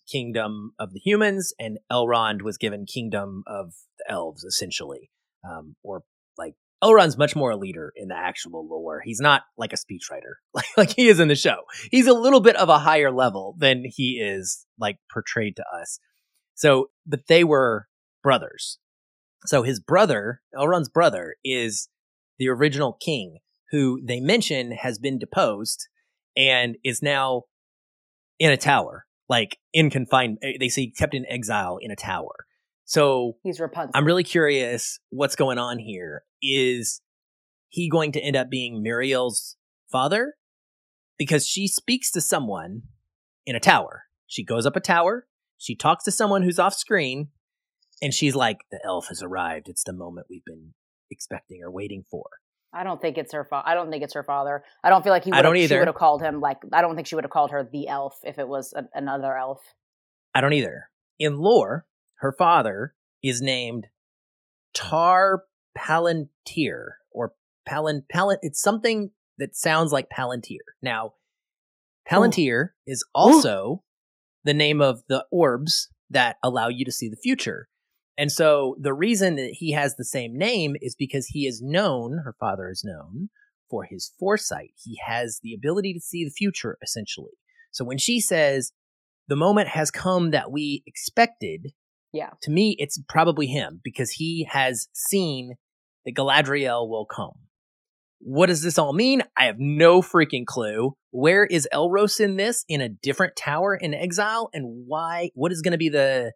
kingdom 0.07 0.73
of 0.79 0.93
the 0.93 0.99
humans, 0.99 1.53
and 1.59 1.79
Elrond 1.91 2.41
was 2.41 2.57
given 2.57 2.85
kingdom 2.85 3.43
of 3.47 3.73
the 3.97 4.11
elves, 4.11 4.43
essentially. 4.43 5.09
Um, 5.47 5.75
or 5.83 6.03
like 6.37 6.55
Elrond's 6.83 7.17
much 7.17 7.35
more 7.35 7.51
a 7.51 7.57
leader 7.57 7.91
in 7.95 8.09
the 8.09 8.17
actual 8.17 8.67
lore. 8.67 9.01
He's 9.03 9.19
not 9.19 9.43
like 9.57 9.73
a 9.73 9.77
speechwriter, 9.77 10.35
like 10.53 10.65
like 10.77 10.95
he 10.95 11.07
is 11.07 11.19
in 11.19 11.27
the 11.27 11.35
show. 11.35 11.63
He's 11.91 12.07
a 12.07 12.13
little 12.13 12.41
bit 12.41 12.55
of 12.55 12.69
a 12.69 12.79
higher 12.79 13.11
level 13.11 13.55
than 13.57 13.83
he 13.85 14.19
is 14.23 14.65
like 14.79 14.97
portrayed 15.11 15.55
to 15.57 15.65
us. 15.73 15.99
So, 16.55 16.89
but 17.05 17.27
they 17.27 17.43
were 17.43 17.87
brothers. 18.21 18.77
So 19.45 19.63
his 19.63 19.79
brother, 19.79 20.41
Elrond's 20.55 20.89
brother, 20.89 21.35
is 21.43 21.89
the 22.39 22.49
original 22.49 22.93
king, 22.93 23.39
who 23.71 23.99
they 24.03 24.19
mention 24.19 24.71
has 24.71 24.99
been 24.99 25.19
deposed 25.19 25.87
and 26.35 26.77
is 26.83 27.01
now 27.01 27.43
in 28.39 28.51
a 28.51 28.57
tower, 28.57 29.05
like 29.29 29.57
in 29.73 29.89
confinement. 29.89 30.39
Eh, 30.43 30.57
they 30.59 30.69
say 30.69 30.87
kept 30.87 31.13
in 31.13 31.25
exile 31.27 31.77
in 31.81 31.91
a 31.91 31.95
tower. 31.95 32.45
So 32.85 33.37
he's 33.43 33.59
rapunzel 33.59 33.91
I'm 33.93 34.05
really 34.05 34.23
curious 34.23 34.99
what's 35.09 35.35
going 35.35 35.57
on 35.57 35.79
here. 35.79 36.23
Is 36.41 37.01
he 37.69 37.89
going 37.89 38.11
to 38.13 38.19
end 38.19 38.35
up 38.35 38.49
being 38.49 38.83
Miriel's 38.83 39.55
father? 39.91 40.33
Because 41.17 41.47
she 41.47 41.67
speaks 41.67 42.11
to 42.11 42.21
someone 42.21 42.83
in 43.45 43.55
a 43.55 43.59
tower. 43.59 44.03
She 44.27 44.43
goes 44.43 44.65
up 44.65 44.75
a 44.75 44.79
tower, 44.79 45.27
she 45.57 45.75
talks 45.75 46.03
to 46.03 46.11
someone 46.11 46.43
who's 46.43 46.59
off 46.59 46.73
screen, 46.73 47.29
and 48.03 48.13
she's 48.13 48.35
like, 48.35 48.59
The 48.69 48.79
elf 48.85 49.07
has 49.07 49.23
arrived. 49.23 49.67
It's 49.69 49.83
the 49.83 49.93
moment 49.93 50.27
we've 50.29 50.45
been 50.45 50.73
expecting 51.09 51.61
or 51.63 51.71
waiting 51.71 52.03
for. 52.11 52.25
I 52.75 52.83
don't 52.83 52.99
think 53.01 53.17
it's 53.17 53.33
her. 53.33 53.45
Fa- 53.45 53.63
I 53.65 53.73
don't 53.75 53.89
think 53.91 54.03
it's 54.03 54.13
her 54.15 54.23
father. 54.23 54.63
I 54.83 54.89
don't 54.89 55.03
feel 55.03 55.13
like 55.13 55.23
he. 55.23 55.31
I 55.31 55.37
Would 55.37 55.41
don't 55.43 55.55
have, 55.55 55.59
She 55.61 55.63
either. 55.65 55.79
would 55.79 55.87
have 55.87 55.95
called 55.95 56.21
him 56.21 56.39
like. 56.41 56.57
I 56.71 56.81
don't 56.81 56.95
think 56.95 57.07
she 57.07 57.15
would 57.15 57.23
have 57.23 57.31
called 57.31 57.51
her 57.51 57.67
the 57.71 57.87
elf 57.87 58.15
if 58.23 58.37
it 58.39 58.47
was 58.47 58.73
a, 58.73 58.85
another 58.93 59.35
elf. 59.37 59.61
I 60.35 60.41
don't 60.41 60.53
either. 60.53 60.89
In 61.19 61.37
lore, 61.37 61.85
her 62.15 62.31
father 62.37 62.95
is 63.21 63.41
named 63.41 63.87
Tar 64.73 65.43
Palantir 65.77 66.85
or 67.11 67.33
Palan 67.67 68.03
Palan. 68.13 68.37
It's 68.41 68.61
something 68.61 69.11
that 69.37 69.55
sounds 69.55 69.91
like 69.91 70.09
Palantir. 70.09 70.57
Now, 70.81 71.13
Palantir 72.09 72.69
is 72.85 73.05
also 73.13 73.83
the 74.43 74.53
name 74.53 74.81
of 74.81 75.03
the 75.07 75.25
orbs 75.31 75.89
that 76.09 76.37
allow 76.43 76.67
you 76.67 76.85
to 76.85 76.91
see 76.91 77.07
the 77.07 77.15
future. 77.15 77.67
And 78.17 78.31
so 78.31 78.75
the 78.79 78.93
reason 78.93 79.35
that 79.35 79.55
he 79.57 79.71
has 79.71 79.95
the 79.95 80.05
same 80.05 80.37
name 80.37 80.75
is 80.81 80.95
because 80.95 81.27
he 81.27 81.47
is 81.47 81.61
known, 81.61 82.21
her 82.23 82.35
father 82.39 82.69
is 82.69 82.83
known 82.83 83.29
for 83.69 83.85
his 83.85 84.11
foresight. 84.19 84.71
He 84.83 84.99
has 85.05 85.39
the 85.41 85.53
ability 85.53 85.93
to 85.93 85.99
see 85.99 86.23
the 86.23 86.31
future, 86.31 86.77
essentially. 86.83 87.31
So 87.71 87.83
when 87.83 87.97
she 87.97 88.19
says, 88.19 88.71
the 89.27 89.35
moment 89.35 89.69
has 89.69 89.89
come 89.89 90.31
that 90.31 90.51
we 90.51 90.83
expected, 90.85 91.73
yeah. 92.13 92.29
To 92.43 92.51
me, 92.51 92.75
it's 92.77 93.01
probably 93.09 93.47
him 93.47 93.81
because 93.83 94.11
he 94.11 94.47
has 94.51 94.87
seen 94.93 95.55
that 96.05 96.13
Galadriel 96.13 96.87
will 96.87 97.07
come. 97.07 97.33
What 98.19 98.45
does 98.45 98.61
this 98.61 98.77
all 98.77 98.93
mean? 98.93 99.23
I 99.35 99.45
have 99.45 99.57
no 99.57 100.01
freaking 100.01 100.45
clue. 100.45 100.93
Where 101.09 101.43
is 101.43 101.67
Elros 101.73 102.19
in 102.19 102.37
this? 102.37 102.63
In 102.69 102.81
a 102.81 102.87
different 102.87 103.35
tower 103.35 103.75
in 103.75 103.93
exile? 103.93 104.49
And 104.53 104.85
why? 104.87 105.31
What 105.33 105.51
is 105.51 105.61
going 105.61 105.71
to 105.71 105.77
be 105.77 105.89
the, 105.89 106.33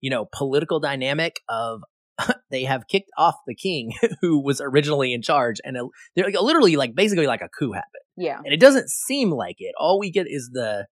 you 0.00 0.10
know, 0.10 0.28
political 0.32 0.80
dynamic 0.80 1.40
of 1.48 1.82
they 2.50 2.64
have 2.64 2.88
kicked 2.88 3.10
off 3.16 3.36
the 3.46 3.54
king 3.54 3.92
who 4.20 4.42
was 4.42 4.60
originally 4.60 5.12
in 5.12 5.22
charge 5.22 5.60
and 5.64 5.76
they're 6.14 6.26
like, 6.26 6.40
literally 6.40 6.76
like 6.76 6.94
basically 6.94 7.26
like 7.26 7.42
a 7.42 7.48
coup 7.48 7.72
happened. 7.72 8.04
Yeah. 8.16 8.38
And 8.44 8.52
it 8.52 8.60
doesn't 8.60 8.90
seem 8.90 9.30
like 9.30 9.56
it. 9.58 9.74
All 9.78 9.98
we 9.98 10.10
get 10.10 10.26
is 10.28 10.50
the 10.52 10.86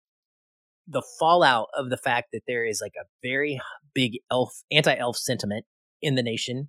the 0.89 1.03
fallout 1.19 1.67
of 1.77 1.91
the 1.91 1.97
fact 1.97 2.29
that 2.33 2.43
there 2.47 2.65
is 2.65 2.81
like 2.81 2.93
a 2.97 3.07
very 3.21 3.61
big 3.93 4.19
elf 4.31 4.63
anti-elf 4.71 5.17
sentiment 5.17 5.65
in 6.01 6.15
the 6.15 6.23
nation 6.23 6.69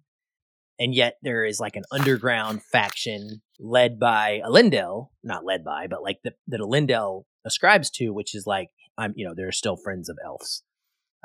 and 0.79 0.93
yet 0.93 1.17
there 1.21 1.43
is 1.43 1.59
like 1.59 1.75
an 1.75 1.83
underground 1.91 2.61
faction 2.63 3.41
led 3.59 3.99
by 3.99 4.41
Elendil, 4.45 5.09
not 5.23 5.45
led 5.45 5.63
by, 5.63 5.88
but 5.88 6.03
like 6.03 6.19
the, 6.23 6.33
that 6.47 6.59
Elendil 6.59 7.23
ascribes 7.45 7.89
to, 7.91 8.09
which 8.09 8.35
is 8.35 8.45
like 8.45 8.69
I'm, 8.97 9.13
you 9.15 9.27
know, 9.27 9.33
they're 9.35 9.51
still 9.51 9.77
friends 9.77 10.09
of 10.09 10.17
elves, 10.23 10.63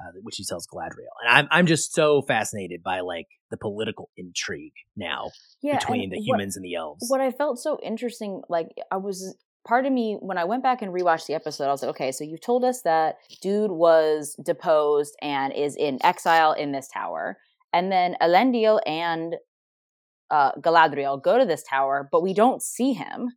uh, 0.02 0.12
which 0.22 0.36
he 0.36 0.44
tells 0.44 0.66
Galadriel, 0.66 1.12
and 1.22 1.30
I'm 1.30 1.48
I'm 1.50 1.66
just 1.66 1.94
so 1.94 2.22
fascinated 2.22 2.82
by 2.82 3.00
like 3.00 3.28
the 3.50 3.56
political 3.56 4.10
intrigue 4.16 4.72
now 4.96 5.30
yeah, 5.62 5.78
between 5.78 6.10
the 6.10 6.18
humans 6.18 6.54
what, 6.54 6.56
and 6.56 6.64
the 6.64 6.74
elves. 6.74 7.06
What 7.08 7.20
I 7.20 7.30
felt 7.30 7.58
so 7.58 7.78
interesting, 7.82 8.42
like 8.48 8.68
I 8.90 8.96
was 8.96 9.36
part 9.64 9.86
of 9.86 9.92
me 9.92 10.16
when 10.20 10.38
I 10.38 10.44
went 10.44 10.62
back 10.62 10.82
and 10.82 10.92
rewatched 10.92 11.26
the 11.26 11.34
episode, 11.34 11.68
I 11.68 11.72
was 11.72 11.82
like, 11.82 11.90
okay, 11.90 12.12
so 12.12 12.24
you've 12.24 12.40
told 12.40 12.64
us 12.64 12.82
that 12.82 13.16
dude 13.40 13.70
was 13.70 14.36
deposed 14.44 15.14
and 15.22 15.52
is 15.52 15.76
in 15.76 15.98
exile 16.04 16.52
in 16.52 16.72
this 16.72 16.88
tower. 16.88 17.38
And 17.72 17.90
then 17.90 18.16
Elendil 18.20 18.80
and 18.86 19.36
uh, 20.30 20.52
Galadriel 20.60 21.22
go 21.22 21.38
to 21.38 21.44
this 21.44 21.62
tower, 21.62 22.08
but 22.10 22.22
we 22.22 22.34
don't 22.34 22.62
see 22.62 22.92
him. 22.92 23.30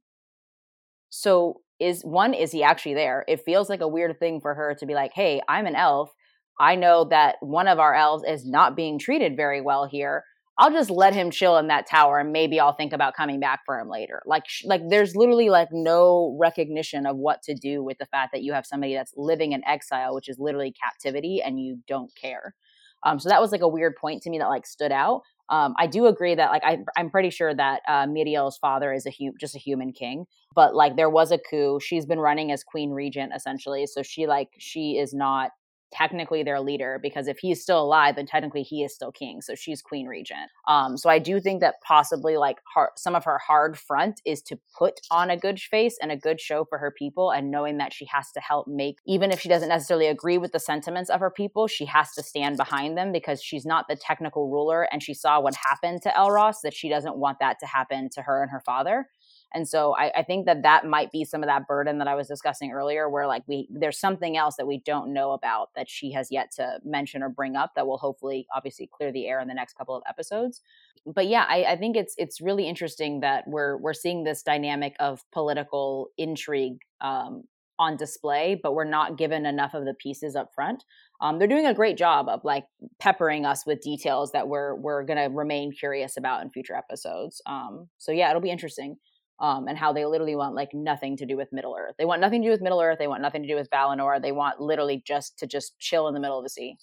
So 1.09 1.61
is 1.79 2.01
one, 2.03 2.33
is 2.33 2.51
he 2.51 2.63
actually 2.63 2.95
there? 2.95 3.23
It 3.27 3.43
feels 3.45 3.69
like 3.69 3.81
a 3.81 3.87
weird 3.87 4.17
thing 4.19 4.41
for 4.41 4.53
her 4.53 4.75
to 4.75 4.85
be 4.85 4.93
like, 4.93 5.11
hey, 5.13 5.41
I'm 5.47 5.65
an 5.65 5.75
elf. 5.75 6.11
I 6.59 6.75
know 6.75 7.05
that 7.05 7.35
one 7.41 7.67
of 7.67 7.79
our 7.79 7.93
elves 7.93 8.23
is 8.27 8.45
not 8.45 8.75
being 8.75 8.97
treated 8.99 9.35
very 9.35 9.61
well 9.61 9.85
here. 9.85 10.23
I'll 10.57 10.71
just 10.71 10.89
let 10.89 11.13
him 11.13 11.31
chill 11.31 11.57
in 11.57 11.67
that 11.67 11.85
tower 11.85 12.19
and 12.19 12.31
maybe 12.31 12.61
I'll 12.61 12.75
think 12.75 12.93
about 12.93 13.13
coming 13.13 13.41
back 13.41 13.61
for 13.65 13.77
him 13.77 13.89
later. 13.89 14.21
Like 14.25 14.45
like 14.63 14.81
there's 14.89 15.15
literally 15.15 15.49
like 15.49 15.67
no 15.71 16.37
recognition 16.39 17.05
of 17.05 17.17
what 17.17 17.41
to 17.43 17.55
do 17.55 17.83
with 17.83 17.97
the 17.97 18.05
fact 18.05 18.31
that 18.31 18.41
you 18.41 18.53
have 18.53 18.65
somebody 18.65 18.93
that's 18.93 19.13
living 19.17 19.51
in 19.51 19.65
exile, 19.67 20.15
which 20.15 20.29
is 20.29 20.39
literally 20.39 20.73
captivity 20.81 21.41
and 21.43 21.59
you 21.59 21.79
don't 21.87 22.11
care. 22.15 22.55
Um, 23.03 23.19
so 23.19 23.27
that 23.29 23.41
was 23.41 23.51
like 23.51 23.61
a 23.61 23.67
weird 23.67 23.95
point 23.97 24.23
to 24.23 24.29
me 24.29 24.39
that 24.39 24.47
like 24.47 24.65
stood 24.65 24.93
out. 24.93 25.21
Um, 25.49 25.75
I 25.77 25.87
do 25.87 26.07
agree 26.07 26.33
that 26.35 26.49
like 26.49 26.63
I, 26.63 26.79
I'm 26.97 27.11
pretty 27.11 27.29
sure 27.29 27.53
that 27.53 27.81
uh, 27.87 28.05
Míriel's 28.07 28.57
father 28.57 28.93
is 28.93 29.05
a 29.05 29.11
hu- 29.11 29.35
just 29.39 29.55
a 29.55 29.59
human 29.59 29.91
king, 29.91 30.25
but 30.55 30.73
like 30.73 30.95
there 30.95 31.09
was 31.09 31.31
a 31.31 31.37
coup. 31.37 31.79
She's 31.79 32.05
been 32.05 32.19
running 32.19 32.51
as 32.51 32.63
queen 32.63 32.91
regent 32.91 33.33
essentially, 33.35 33.85
so 33.85 34.01
she 34.01 34.25
like 34.25 34.49
she 34.57 34.97
is 34.97 35.13
not 35.13 35.51
technically 35.91 36.43
their 36.43 36.59
leader 36.59 36.99
because 37.01 37.27
if 37.27 37.37
he's 37.39 37.61
still 37.61 37.81
alive 37.81 38.15
then 38.15 38.25
technically 38.25 38.63
he 38.63 38.83
is 38.83 38.93
still 38.93 39.11
king 39.11 39.41
so 39.41 39.55
she's 39.55 39.81
queen 39.81 40.07
regent. 40.07 40.49
Um 40.67 40.97
so 40.97 41.09
i 41.09 41.19
do 41.19 41.39
think 41.39 41.61
that 41.61 41.75
possibly 41.81 42.37
like 42.37 42.57
her, 42.73 42.91
some 42.95 43.15
of 43.15 43.23
her 43.23 43.37
hard 43.37 43.77
front 43.77 44.21
is 44.25 44.41
to 44.43 44.59
put 44.77 44.99
on 45.11 45.29
a 45.29 45.37
good 45.37 45.59
face 45.59 45.97
and 46.01 46.11
a 46.11 46.17
good 46.17 46.39
show 46.39 46.65
for 46.65 46.77
her 46.77 46.91
people 46.91 47.31
and 47.31 47.51
knowing 47.51 47.77
that 47.77 47.93
she 47.93 48.05
has 48.05 48.31
to 48.31 48.39
help 48.39 48.67
make 48.67 48.97
even 49.05 49.31
if 49.31 49.39
she 49.39 49.49
doesn't 49.49 49.69
necessarily 49.69 50.07
agree 50.07 50.37
with 50.37 50.51
the 50.51 50.59
sentiments 50.59 51.09
of 51.09 51.19
her 51.19 51.31
people 51.31 51.67
she 51.67 51.85
has 51.85 52.11
to 52.13 52.23
stand 52.23 52.57
behind 52.57 52.97
them 52.97 53.11
because 53.11 53.41
she's 53.41 53.65
not 53.65 53.87
the 53.87 53.95
technical 53.95 54.49
ruler 54.49 54.87
and 54.91 55.03
she 55.03 55.13
saw 55.13 55.39
what 55.39 55.55
happened 55.55 56.01
to 56.01 56.09
elros 56.09 56.55
that 56.63 56.73
she 56.73 56.89
doesn't 56.89 57.17
want 57.17 57.39
that 57.39 57.57
to 57.59 57.65
happen 57.65 58.09
to 58.09 58.21
her 58.21 58.41
and 58.41 58.51
her 58.51 58.61
father 58.65 59.07
and 59.55 59.67
so 59.67 59.95
I, 59.95 60.11
I, 60.17 60.23
think 60.23 60.45
that 60.47 60.63
that 60.63 60.85
might 60.85 61.13
be 61.13 61.23
some 61.23 61.41
of 61.41 61.47
that 61.47 61.65
burden 61.65 61.97
that 61.99 62.09
I 62.09 62.15
was 62.15 62.27
discussing 62.27 62.73
earlier, 62.73 63.09
where 63.09 63.25
like 63.25 63.43
we 63.47 63.69
there's 63.71 63.97
something 63.97 64.35
else 64.35 64.57
that 64.57 64.67
we 64.67 64.79
don't 64.85 65.13
know 65.13 65.31
about 65.31 65.69
that 65.77 65.89
she 65.89 66.11
has 66.11 66.27
yet 66.29 66.51
to 66.57 66.79
mention 66.83 67.23
or 67.23 67.29
bring 67.29 67.55
up 67.55 67.71
that 67.75 67.87
will 67.87 67.97
hopefully 67.97 68.47
obviously 68.53 68.89
clear 68.91 69.13
the 69.13 69.27
air 69.27 69.39
in 69.39 69.47
the 69.47 69.53
next 69.53 69.77
couple 69.77 69.95
of 69.95 70.03
episodes. 70.09 70.61
But 71.05 71.27
yeah, 71.27 71.45
I, 71.47 71.63
I 71.63 71.77
think 71.77 71.95
it's 71.95 72.13
it's 72.17 72.41
really 72.41 72.67
interesting 72.67 73.21
that 73.21 73.47
we're 73.47 73.77
we're 73.77 73.93
seeing 73.93 74.25
this 74.25 74.43
dynamic 74.43 74.97
of 74.99 75.23
political 75.31 76.09
intrigue 76.17 76.79
um, 76.99 77.45
on 77.79 77.95
display, 77.95 78.59
but 78.61 78.73
we're 78.73 78.83
not 78.83 79.17
given 79.17 79.45
enough 79.45 79.73
of 79.73 79.85
the 79.85 79.93
pieces 79.93 80.35
up 80.35 80.53
front. 80.53 80.83
Um, 81.21 81.39
they're 81.39 81.47
doing 81.47 81.65
a 81.65 81.73
great 81.73 81.97
job 81.97 82.27
of 82.27 82.43
like 82.43 82.65
peppering 82.99 83.45
us 83.45 83.65
with 83.65 83.79
details 83.79 84.33
that 84.33 84.49
we're 84.49 84.75
we're 84.75 85.03
gonna 85.03 85.29
remain 85.29 85.71
curious 85.71 86.17
about 86.17 86.41
in 86.41 86.49
future 86.49 86.75
episodes. 86.75 87.41
Um, 87.45 87.87
so 87.97 88.11
yeah, 88.11 88.29
it'll 88.29 88.41
be 88.41 88.51
interesting 88.51 88.97
um, 89.39 89.67
and 89.67 89.77
how 89.77 89.93
they 89.93 90.05
literally 90.05 90.35
want 90.35 90.55
like 90.55 90.73
nothing 90.73 91.17
to 91.17 91.25
do 91.25 91.35
with 91.35 91.51
Middle 91.51 91.75
Earth. 91.77 91.95
They 91.97 92.05
want 92.05 92.21
nothing 92.21 92.41
to 92.41 92.47
do 92.47 92.51
with 92.51 92.61
Middle 92.61 92.81
Earth. 92.81 92.97
They 92.99 93.07
want 93.07 93.21
nothing 93.21 93.41
to 93.41 93.47
do 93.47 93.55
with 93.55 93.69
Valinor. 93.69 94.21
They 94.21 94.31
want 94.31 94.61
literally 94.61 95.03
just 95.05 95.37
to 95.39 95.47
just 95.47 95.77
chill 95.79 96.07
in 96.07 96.13
the 96.13 96.19
middle 96.19 96.37
of 96.37 96.43
the 96.43 96.49
sea. 96.49 96.77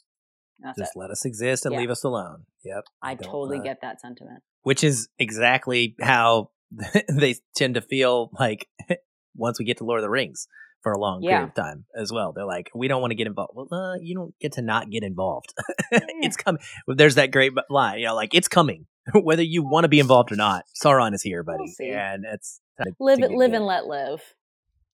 just 0.78 0.92
it. 0.94 0.98
let 0.98 1.10
us 1.10 1.24
exist 1.24 1.64
and 1.64 1.72
yeah. 1.72 1.80
leave 1.80 1.90
us 1.90 2.04
alone. 2.04 2.44
Yep. 2.64 2.84
I 3.02 3.14
totally 3.14 3.60
get 3.60 3.80
that 3.82 4.00
sentiment. 4.00 4.42
Which 4.62 4.84
is 4.84 5.08
exactly 5.18 5.96
how 6.00 6.50
they 7.08 7.36
tend 7.56 7.74
to 7.74 7.80
feel 7.80 8.30
like 8.38 8.68
once 9.34 9.58
we 9.58 9.64
get 9.64 9.78
to 9.78 9.84
Lord 9.84 10.00
of 10.00 10.02
the 10.02 10.10
Rings 10.10 10.46
for 10.82 10.92
a 10.92 10.98
long 10.98 11.22
yeah. 11.22 11.30
period 11.30 11.48
of 11.48 11.54
time 11.54 11.84
as 11.96 12.12
well. 12.12 12.32
They're 12.32 12.44
like, 12.44 12.70
we 12.74 12.88
don't 12.88 13.00
want 13.00 13.12
to 13.12 13.14
get 13.14 13.26
involved. 13.26 13.52
Well, 13.54 13.68
uh, 13.72 13.96
you 14.00 14.14
don't 14.14 14.34
get 14.40 14.52
to 14.52 14.62
not 14.62 14.90
get 14.90 15.04
involved. 15.04 15.54
it's 15.92 16.36
coming. 16.36 16.60
There's 16.86 17.14
that 17.14 17.30
great 17.30 17.52
line, 17.70 18.00
you 18.00 18.06
know, 18.06 18.14
like 18.14 18.34
it's 18.34 18.48
coming. 18.48 18.86
whether 19.14 19.42
you 19.42 19.62
want 19.62 19.84
to 19.84 19.88
be 19.88 20.00
involved 20.00 20.32
or 20.32 20.36
not. 20.36 20.64
Sauron 20.82 21.14
is 21.14 21.22
here, 21.22 21.42
buddy, 21.42 21.74
we'll 21.78 21.98
and 21.98 22.24
it's 22.24 22.60
live 23.00 23.20
it, 23.20 23.32
live 23.32 23.52
and 23.52 23.66
let 23.66 23.86
live. 23.86 24.22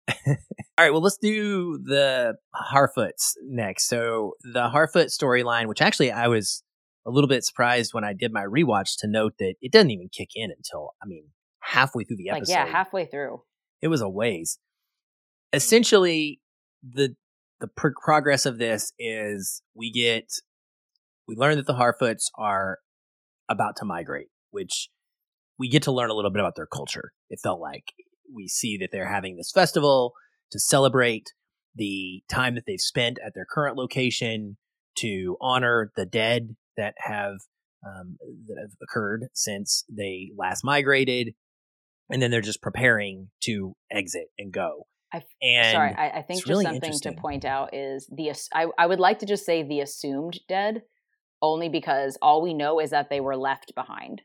All 0.26 0.36
right, 0.78 0.90
well, 0.90 1.02
let's 1.02 1.18
do 1.18 1.78
the 1.78 2.36
Harfoots 2.54 3.34
next. 3.42 3.88
So 3.88 4.34
the 4.42 4.70
Harfoot 4.70 5.06
storyline, 5.06 5.66
which 5.66 5.82
actually 5.82 6.10
I 6.10 6.28
was 6.28 6.62
a 7.06 7.10
little 7.10 7.28
bit 7.28 7.44
surprised 7.44 7.92
when 7.92 8.04
I 8.04 8.12
did 8.12 8.32
my 8.32 8.44
rewatch 8.44 8.98
to 9.00 9.08
note 9.08 9.34
that 9.38 9.54
it 9.60 9.72
doesn't 9.72 9.90
even 9.90 10.08
kick 10.08 10.30
in 10.34 10.50
until 10.50 10.94
I 11.02 11.06
mean 11.06 11.24
halfway 11.60 12.04
through 12.04 12.16
the 12.16 12.30
episode. 12.30 12.52
Like, 12.52 12.66
yeah, 12.66 12.72
halfway 12.72 13.06
through. 13.06 13.42
It 13.82 13.88
was 13.88 14.00
a 14.00 14.08
ways. 14.08 14.58
Essentially, 15.52 16.40
the 16.82 17.14
the 17.60 17.68
progress 17.68 18.46
of 18.46 18.58
this 18.58 18.92
is 18.98 19.62
we 19.74 19.90
get 19.90 20.30
we 21.26 21.36
learn 21.36 21.56
that 21.56 21.66
the 21.66 21.74
Harfoots 21.74 22.30
are 22.36 22.78
about 23.48 23.76
to 23.76 23.84
migrate, 23.84 24.28
which 24.50 24.88
we 25.58 25.68
get 25.68 25.82
to 25.84 25.92
learn 25.92 26.10
a 26.10 26.14
little 26.14 26.30
bit 26.30 26.40
about 26.40 26.56
their 26.56 26.66
culture. 26.66 27.12
It 27.30 27.40
felt 27.42 27.60
like 27.60 27.84
we 28.32 28.48
see 28.48 28.76
that 28.78 28.90
they're 28.92 29.12
having 29.12 29.36
this 29.36 29.50
festival 29.50 30.12
to 30.52 30.58
celebrate 30.58 31.32
the 31.74 32.22
time 32.30 32.54
that 32.54 32.64
they've 32.66 32.80
spent 32.80 33.18
at 33.24 33.32
their 33.34 33.46
current 33.50 33.76
location 33.76 34.56
to 34.98 35.36
honor 35.40 35.92
the 35.96 36.06
dead 36.06 36.56
that 36.76 36.94
have 36.98 37.34
um, 37.86 38.16
that 38.46 38.56
have 38.60 38.72
occurred 38.82 39.26
since 39.34 39.84
they 39.88 40.30
last 40.36 40.64
migrated, 40.64 41.34
and 42.10 42.20
then 42.20 42.30
they're 42.30 42.40
just 42.40 42.60
preparing 42.60 43.30
to 43.42 43.74
exit 43.90 44.26
and 44.38 44.52
go. 44.52 44.86
I, 45.12 45.22
and 45.40 45.74
sorry, 45.74 45.94
I, 45.96 46.18
I 46.18 46.22
think 46.22 46.40
just 46.40 46.48
really 46.48 46.64
something 46.64 46.92
to 47.02 47.12
point 47.12 47.44
out 47.44 47.74
is 47.74 48.10
the 48.14 48.32
I, 48.52 48.66
I 48.76 48.86
would 48.86 49.00
like 49.00 49.20
to 49.20 49.26
just 49.26 49.46
say 49.46 49.62
the 49.62 49.80
assumed 49.80 50.40
dead 50.48 50.82
only 51.42 51.68
because 51.68 52.18
all 52.20 52.42
we 52.42 52.54
know 52.54 52.80
is 52.80 52.90
that 52.90 53.10
they 53.10 53.20
were 53.20 53.36
left 53.36 53.74
behind. 53.74 54.22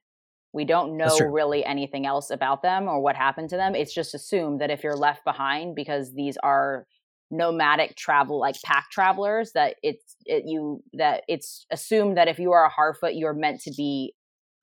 We 0.54 0.66
don't 0.66 0.98
know 0.98 1.18
really 1.20 1.66
anything 1.66 2.06
else 2.06 2.30
about 2.30 2.62
them 2.62 2.88
or 2.88 3.02
what 3.02 3.16
happened 3.16 3.50
to 3.50 3.58
them. 3.58 3.74
It's 3.76 3.94
just 3.94 4.14
assumed 4.14 4.62
that 4.62 4.70
if 4.70 4.84
you're 4.84 4.96
left 4.96 5.24
behind 5.24 5.76
because 5.76 6.14
these 6.14 6.38
are 6.44 6.86
nomadic 7.34 7.96
travel 7.96 8.40
like 8.40 8.56
pack 8.64 8.90
travelers 8.92 9.52
that 9.54 9.76
it's 9.82 10.16
it, 10.26 10.44
you 10.46 10.84
that 10.94 11.24
it's 11.28 11.66
assumed 11.72 12.16
that 12.16 12.28
if 12.28 12.38
you 12.38 12.52
are 12.52 12.66
a 12.66 12.70
Harfoot 12.70 13.18
you're 13.18 13.34
meant 13.34 13.60
to 13.62 13.72
be 13.76 14.14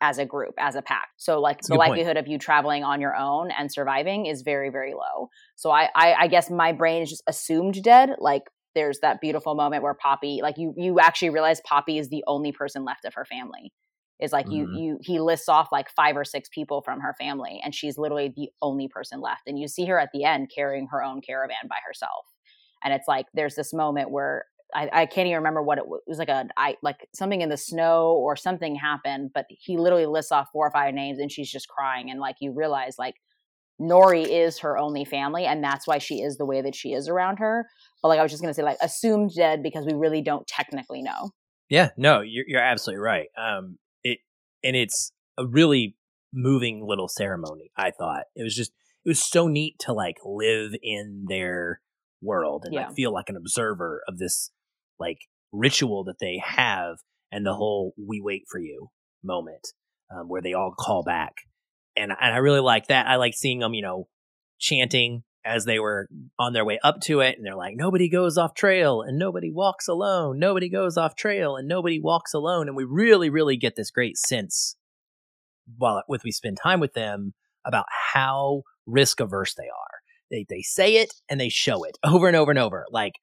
as 0.01 0.18
a 0.18 0.24
group 0.24 0.55
as 0.57 0.76
a 0.76 0.82
pack 0.82 1.09
so 1.16 1.40
like 1.40 1.59
That's 1.59 1.68
the 1.68 1.74
likelihood 1.74 2.14
point. 2.14 2.18
of 2.18 2.28
you 2.28 2.38
traveling 2.38 2.84
on 2.84 3.01
your 3.01 3.16
own 3.16 3.51
and 3.51 3.72
surviving 3.72 4.26
is 4.26 4.42
very 4.42 4.70
very 4.70 4.94
low 4.94 5.28
so 5.57 5.70
I, 5.70 5.88
I 5.94 6.14
i 6.20 6.26
guess 6.28 6.48
my 6.48 6.72
brain 6.72 7.03
is 7.03 7.11
just 7.11 7.24
assumed 7.26 7.82
dead 7.82 8.11
like 8.18 8.44
there's 8.75 9.01
that 9.01 9.21
beautiful 9.21 9.55
moment 9.55 9.83
where 9.83 9.95
Poppy, 9.95 10.41
like 10.43 10.59
you, 10.59 10.75
you 10.77 11.01
actually 11.01 11.31
realize 11.31 11.61
Poppy 11.64 11.99
is 11.99 12.09
the 12.09 12.25
only 12.27 12.53
person 12.53 12.85
left 12.85 13.05
of 13.05 13.14
her 13.14 13.25
family. 13.25 13.73
Is 14.21 14.33
like 14.33 14.47
mm-hmm. 14.47 14.75
you, 14.75 14.83
you, 14.83 14.99
he 15.01 15.18
lists 15.18 15.49
off 15.49 15.68
like 15.73 15.89
five 15.91 16.14
or 16.14 16.25
six 16.25 16.51
people 16.51 16.83
from 16.83 17.01
her 17.01 17.14
family, 17.18 17.59
and 17.64 17.75
she's 17.75 17.97
literally 17.97 18.33
the 18.37 18.51
only 18.61 18.87
person 18.87 19.21
left. 19.23 19.43
And 19.47 19.59
you 19.59 19.66
see 19.66 19.87
her 19.87 19.99
at 19.99 20.11
the 20.12 20.25
end 20.25 20.51
carrying 20.55 20.89
her 20.91 21.03
own 21.03 21.23
caravan 21.23 21.68
by 21.68 21.77
herself. 21.87 22.27
And 22.85 22.93
it's 22.93 23.09
like 23.09 23.27
there's 23.33 23.55
this 23.55 23.73
moment 23.73 24.11
where 24.11 24.45
I, 24.75 24.89
I 24.93 25.07
can't 25.07 25.27
even 25.27 25.39
remember 25.39 25.62
what 25.62 25.79
it 25.79 25.87
was. 25.87 26.01
It 26.07 26.11
was 26.11 26.18
like 26.18 26.29
a 26.29 26.49
I 26.57 26.77
like 26.83 27.09
something 27.14 27.41
in 27.41 27.49
the 27.49 27.57
snow 27.57 28.12
or 28.12 28.37
something 28.37 28.75
happened, 28.75 29.31
but 29.35 29.47
he 29.49 29.77
literally 29.77 30.07
lists 30.07 30.33
off 30.33 30.49
four 30.53 30.66
or 30.66 30.71
five 30.71 30.95
names 30.95 31.18
and 31.18 31.31
she's 31.31 31.51
just 31.51 31.68
crying 31.68 32.11
and 32.11 32.21
like 32.21 32.37
you 32.41 32.53
realize 32.53 32.97
like 32.99 33.14
Nori 33.81 34.27
is 34.27 34.59
her 34.59 34.77
only 34.77 35.05
family 35.05 35.47
and 35.47 35.64
that's 35.64 35.87
why 35.87 35.99
she 35.99 36.16
is 36.16 36.37
the 36.37 36.45
way 36.45 36.61
that 36.61 36.75
she 36.75 36.93
is 36.93 37.09
around 37.09 37.39
her. 37.39 37.66
But 38.03 38.09
like 38.09 38.18
I 38.18 38.22
was 38.22 38.30
just 38.30 38.42
gonna 38.42 38.55
say 38.55 38.62
like 38.62 38.78
assumed 38.82 39.32
dead 39.36 39.62
because 39.62 39.84
we 39.84 39.94
really 39.94 40.22
don't 40.22 40.46
technically 40.46 41.03
know. 41.03 41.30
Yeah, 41.68 41.90
no, 41.96 42.20
you're 42.20 42.44
you're 42.46 42.61
absolutely 42.62 43.01
right. 43.01 43.28
Um 43.36 43.78
it 44.03 44.18
and 44.64 44.76
it's 44.76 45.12
a 45.38 45.46
really 45.46 45.96
moving 46.32 46.86
little 46.86 47.09
ceremony, 47.09 47.70
I 47.76 47.90
thought. 47.90 48.24
It 48.34 48.42
was 48.42 48.55
just 48.55 48.72
it 49.05 49.09
was 49.09 49.22
so 49.22 49.48
neat 49.48 49.78
to 49.80 49.92
like 49.92 50.16
live 50.24 50.72
in 50.82 51.26
their 51.28 51.80
world 52.22 52.64
and 52.64 52.74
Yeah. 52.74 52.86
like 52.86 52.94
feel 52.94 53.12
like 53.12 53.28
an 53.28 53.36
observer 53.36 54.03
of 54.07 54.18
this 54.18 54.51
like 54.98 55.18
ritual 55.53 56.05
that 56.05 56.18
they 56.20 56.40
have 56.44 56.98
and 57.32 57.46
the 57.46 57.55
whole 57.55 57.94
we 57.96 58.20
wait 58.20 58.44
for 58.51 58.59
you 58.61 58.90
moment 59.24 59.68
um, 60.14 60.28
where 60.28 60.42
they 60.42 60.53
all 60.53 60.74
call 60.78 61.03
back 61.03 61.32
and, 61.96 62.12
and 62.20 62.34
i 62.34 62.36
really 62.36 62.61
like 62.61 62.86
that 62.88 63.07
i 63.07 63.16
like 63.16 63.34
seeing 63.34 63.59
them 63.59 63.74
you 63.74 63.82
know 63.82 64.07
chanting 64.59 65.22
as 65.45 65.64
they 65.64 65.78
were 65.78 66.07
on 66.38 66.53
their 66.53 66.64
way 66.64 66.78
up 66.82 67.01
to 67.01 67.20
it 67.20 67.36
and 67.36 67.47
they're 67.47 67.57
like 67.57 67.74
nobody 67.76 68.09
goes 68.09 68.36
off 68.36 68.55
trail 68.55 69.03
and 69.03 69.18
nobody 69.18 69.51
walks 69.51 69.88
alone. 69.88 70.38
Nobody 70.38 70.68
goes 70.68 70.97
off 70.97 71.16
trail 71.16 71.57
and 71.57 71.66
nobody 71.66 72.01
walks 72.01 72.34
alone. 72.34 72.68
And 72.68 72.76
we 72.76 72.84
really 72.84 73.30
really 73.30 73.57
get 73.57 73.76
this 73.76 73.91
great 73.91 74.16
sense 74.16 74.76
while 75.78 76.03
with 76.09 76.24
we 76.24 76.30
spend 76.30 76.59
time 76.62 76.80
with 76.80 76.95
them 76.95 77.34
about 77.64 77.86
how 78.12 78.62
risk 78.86 79.20
averse 79.20 79.55
they 79.55 79.64
are. 79.64 79.99
They 80.30 80.47
they 80.49 80.62
say 80.62 80.97
it 80.97 81.14
and 81.28 81.41
they 81.41 81.49
show 81.49 81.84
it 81.84 81.97
over 82.05 82.28
and 82.28 82.36
over 82.36 82.51
and 82.51 82.59
over. 82.59 82.86
Like 82.91 83.14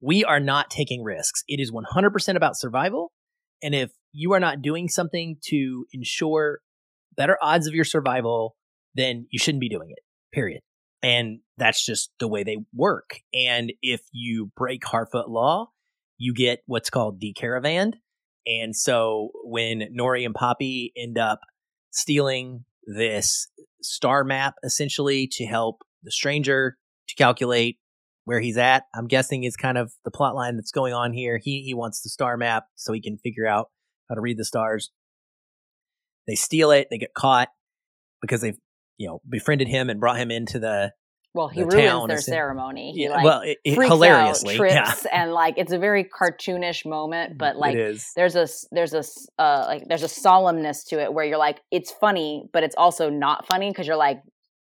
we 0.00 0.24
are 0.24 0.40
not 0.40 0.70
taking 0.70 1.02
risks. 1.02 1.42
It 1.48 1.58
is 1.58 1.72
100% 1.72 2.36
about 2.36 2.58
survival 2.58 3.12
and 3.62 3.74
if 3.74 3.90
you 4.12 4.32
are 4.32 4.40
not 4.40 4.62
doing 4.62 4.88
something 4.88 5.36
to 5.48 5.86
ensure 5.92 6.60
better 7.16 7.38
odds 7.40 7.66
of 7.66 7.74
your 7.74 7.84
survival 7.84 8.56
then 8.94 9.26
you 9.30 9.38
shouldn't 9.38 9.60
be 9.60 9.68
doing 9.68 9.90
it 9.90 9.98
period 10.32 10.60
and 11.06 11.38
that's 11.56 11.84
just 11.84 12.10
the 12.18 12.28
way 12.28 12.42
they 12.42 12.56
work 12.74 13.20
and 13.32 13.72
if 13.82 14.00
you 14.12 14.50
break 14.56 14.82
harfoot 14.82 15.28
law 15.28 15.68
you 16.18 16.34
get 16.34 16.60
what's 16.66 16.90
called 16.90 17.20
decaravaned 17.20 17.94
and 18.46 18.74
so 18.74 19.30
when 19.44 19.82
nori 19.98 20.24
and 20.24 20.34
poppy 20.34 20.92
end 20.96 21.18
up 21.18 21.40
stealing 21.92 22.64
this 22.86 23.48
star 23.82 24.24
map 24.24 24.54
essentially 24.64 25.28
to 25.30 25.46
help 25.46 25.82
the 26.02 26.10
stranger 26.10 26.76
to 27.08 27.14
calculate 27.14 27.78
where 28.24 28.40
he's 28.40 28.58
at. 28.58 28.84
I'm 28.94 29.06
guessing 29.06 29.44
is 29.44 29.56
kind 29.56 29.78
of 29.78 29.92
the 30.04 30.10
plot 30.10 30.34
line 30.34 30.56
that's 30.56 30.72
going 30.72 30.92
on 30.92 31.12
here. 31.12 31.40
He 31.42 31.62
he 31.62 31.74
wants 31.74 32.02
the 32.02 32.10
star 32.10 32.36
map 32.36 32.64
so 32.74 32.92
he 32.92 33.00
can 33.00 33.18
figure 33.18 33.46
out 33.46 33.70
how 34.08 34.16
to 34.16 34.20
read 34.20 34.36
the 34.36 34.44
stars. 34.44 34.90
They 36.26 36.34
steal 36.34 36.72
it, 36.72 36.88
they 36.90 36.98
get 36.98 37.14
caught 37.14 37.48
because 38.20 38.40
they've, 38.40 38.58
you 38.98 39.08
know, 39.08 39.20
befriended 39.28 39.68
him 39.68 39.90
and 39.90 40.00
brought 40.00 40.18
him 40.18 40.30
into 40.30 40.58
the 40.58 40.92
Well, 41.34 41.48
he 41.48 41.60
The 41.62 41.66
ruins 41.66 42.08
their 42.08 42.20
ceremony. 42.20 42.92
He 42.92 43.04
yeah, 43.04 43.10
like 43.10 43.24
well, 43.24 43.40
it, 43.42 43.58
it- 43.64 43.74
hilariously. 43.74 44.54
out, 44.56 44.70
yeah. 44.70 44.84
trips, 44.84 45.06
and 45.12 45.32
like 45.32 45.54
it's 45.58 45.72
a 45.72 45.78
very 45.78 46.04
cartoonish 46.04 46.86
moment, 46.86 47.36
but 47.38 47.56
like 47.56 47.76
there's 48.14 48.36
a 48.36 48.48
there's 48.72 48.94
a 48.94 49.04
uh 49.38 49.64
like 49.66 49.84
there's 49.88 50.02
a 50.02 50.06
solemnness 50.08 50.86
to 50.88 51.00
it 51.02 51.12
where 51.12 51.24
you're 51.24 51.38
like 51.38 51.60
it's 51.70 51.90
funny 51.90 52.48
but 52.52 52.62
it's 52.62 52.74
also 52.76 53.10
not 53.10 53.46
funny 53.46 53.70
because 53.70 53.86
you're 53.86 53.96
like 53.96 54.20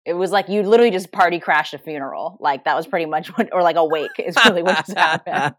it 0.07 0.15
was 0.15 0.33
like 0.33 0.49
you 0.49 0.63
literally 0.63 0.91
just 0.91 1.13
party 1.13 1.39
crashed 1.39 1.75
a 1.75 1.79
funeral 1.79 2.37
like 2.41 2.65
that 2.65 2.75
was 2.75 2.87
pretty 2.87 3.07
much 3.07 3.29
what 3.37 3.49
or 3.53 3.63
like 3.63 3.77
a 3.77 3.85
wake 3.85 4.11
is 4.19 4.35
really 4.45 4.63
what 4.63 4.77
just 4.87 4.97
happened 4.97 5.55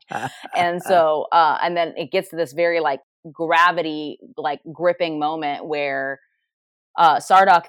and 0.55 0.81
so 0.81 1.27
uh 1.31 1.57
and 1.61 1.77
then 1.77 1.93
it 1.95 2.11
gets 2.11 2.29
to 2.29 2.35
this 2.35 2.53
very 2.53 2.79
like 2.79 2.99
gravity 3.31 4.17
like 4.37 4.59
gripping 4.73 5.19
moment 5.19 5.65
where 5.65 6.19
uh 6.97 7.19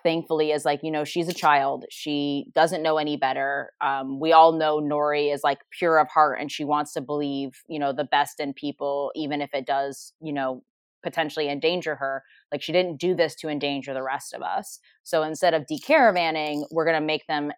thankfully 0.02 0.50
is 0.50 0.64
like 0.64 0.80
you 0.82 0.90
know 0.90 1.04
she's 1.04 1.28
a 1.28 1.34
child. 1.34 1.84
She 1.90 2.46
doesn't 2.54 2.82
know 2.82 2.98
any 2.98 3.16
better. 3.16 3.72
Um 3.80 4.20
we 4.20 4.32
all 4.32 4.52
know 4.52 4.80
Nori 4.80 5.32
is 5.32 5.42
like 5.44 5.60
pure 5.70 5.98
of 5.98 6.08
heart 6.08 6.38
and 6.40 6.50
she 6.50 6.64
wants 6.64 6.92
to 6.94 7.00
believe 7.00 7.62
you 7.68 7.78
know 7.78 7.92
the 7.92 8.04
best 8.04 8.40
in 8.40 8.52
people 8.52 9.12
even 9.14 9.40
if 9.40 9.54
it 9.54 9.66
does 9.66 10.12
you 10.20 10.32
know 10.32 10.62
potentially 11.02 11.48
endanger 11.48 11.96
her. 11.96 12.22
Like 12.52 12.62
she 12.62 12.72
didn't 12.72 12.98
do 12.98 13.14
this 13.14 13.34
to 13.36 13.48
endanger 13.48 13.92
the 13.92 14.02
rest 14.04 14.34
of 14.34 14.42
us. 14.42 14.78
So 15.02 15.22
instead 15.22 15.54
of 15.54 15.66
decaravanning 15.66 16.66
we're 16.70 16.84
going 16.84 17.00
to 17.00 17.06
make 17.06 17.26
them 17.26 17.52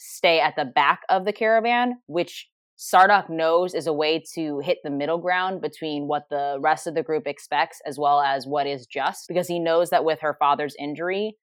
stay 0.00 0.40
at 0.40 0.54
the 0.56 0.64
back 0.64 1.00
of 1.08 1.24
the 1.24 1.32
caravan 1.32 1.98
which 2.06 2.48
Sadoc 2.78 3.28
knows 3.28 3.74
is 3.74 3.88
a 3.88 3.92
way 3.92 4.22
to 4.34 4.60
hit 4.60 4.78
the 4.84 4.90
middle 4.90 5.18
ground 5.18 5.60
between 5.60 6.06
what 6.06 6.28
the 6.30 6.58
rest 6.60 6.86
of 6.86 6.94
the 6.94 7.02
group 7.02 7.26
expects 7.26 7.80
as 7.84 7.98
well 7.98 8.20
as 8.20 8.46
what 8.46 8.68
is 8.68 8.86
just 8.86 9.26
because 9.26 9.48
he 9.48 9.58
knows 9.58 9.90
that 9.90 10.04
with 10.04 10.20
her 10.20 10.36
father's 10.38 10.76
injury, 10.78 11.36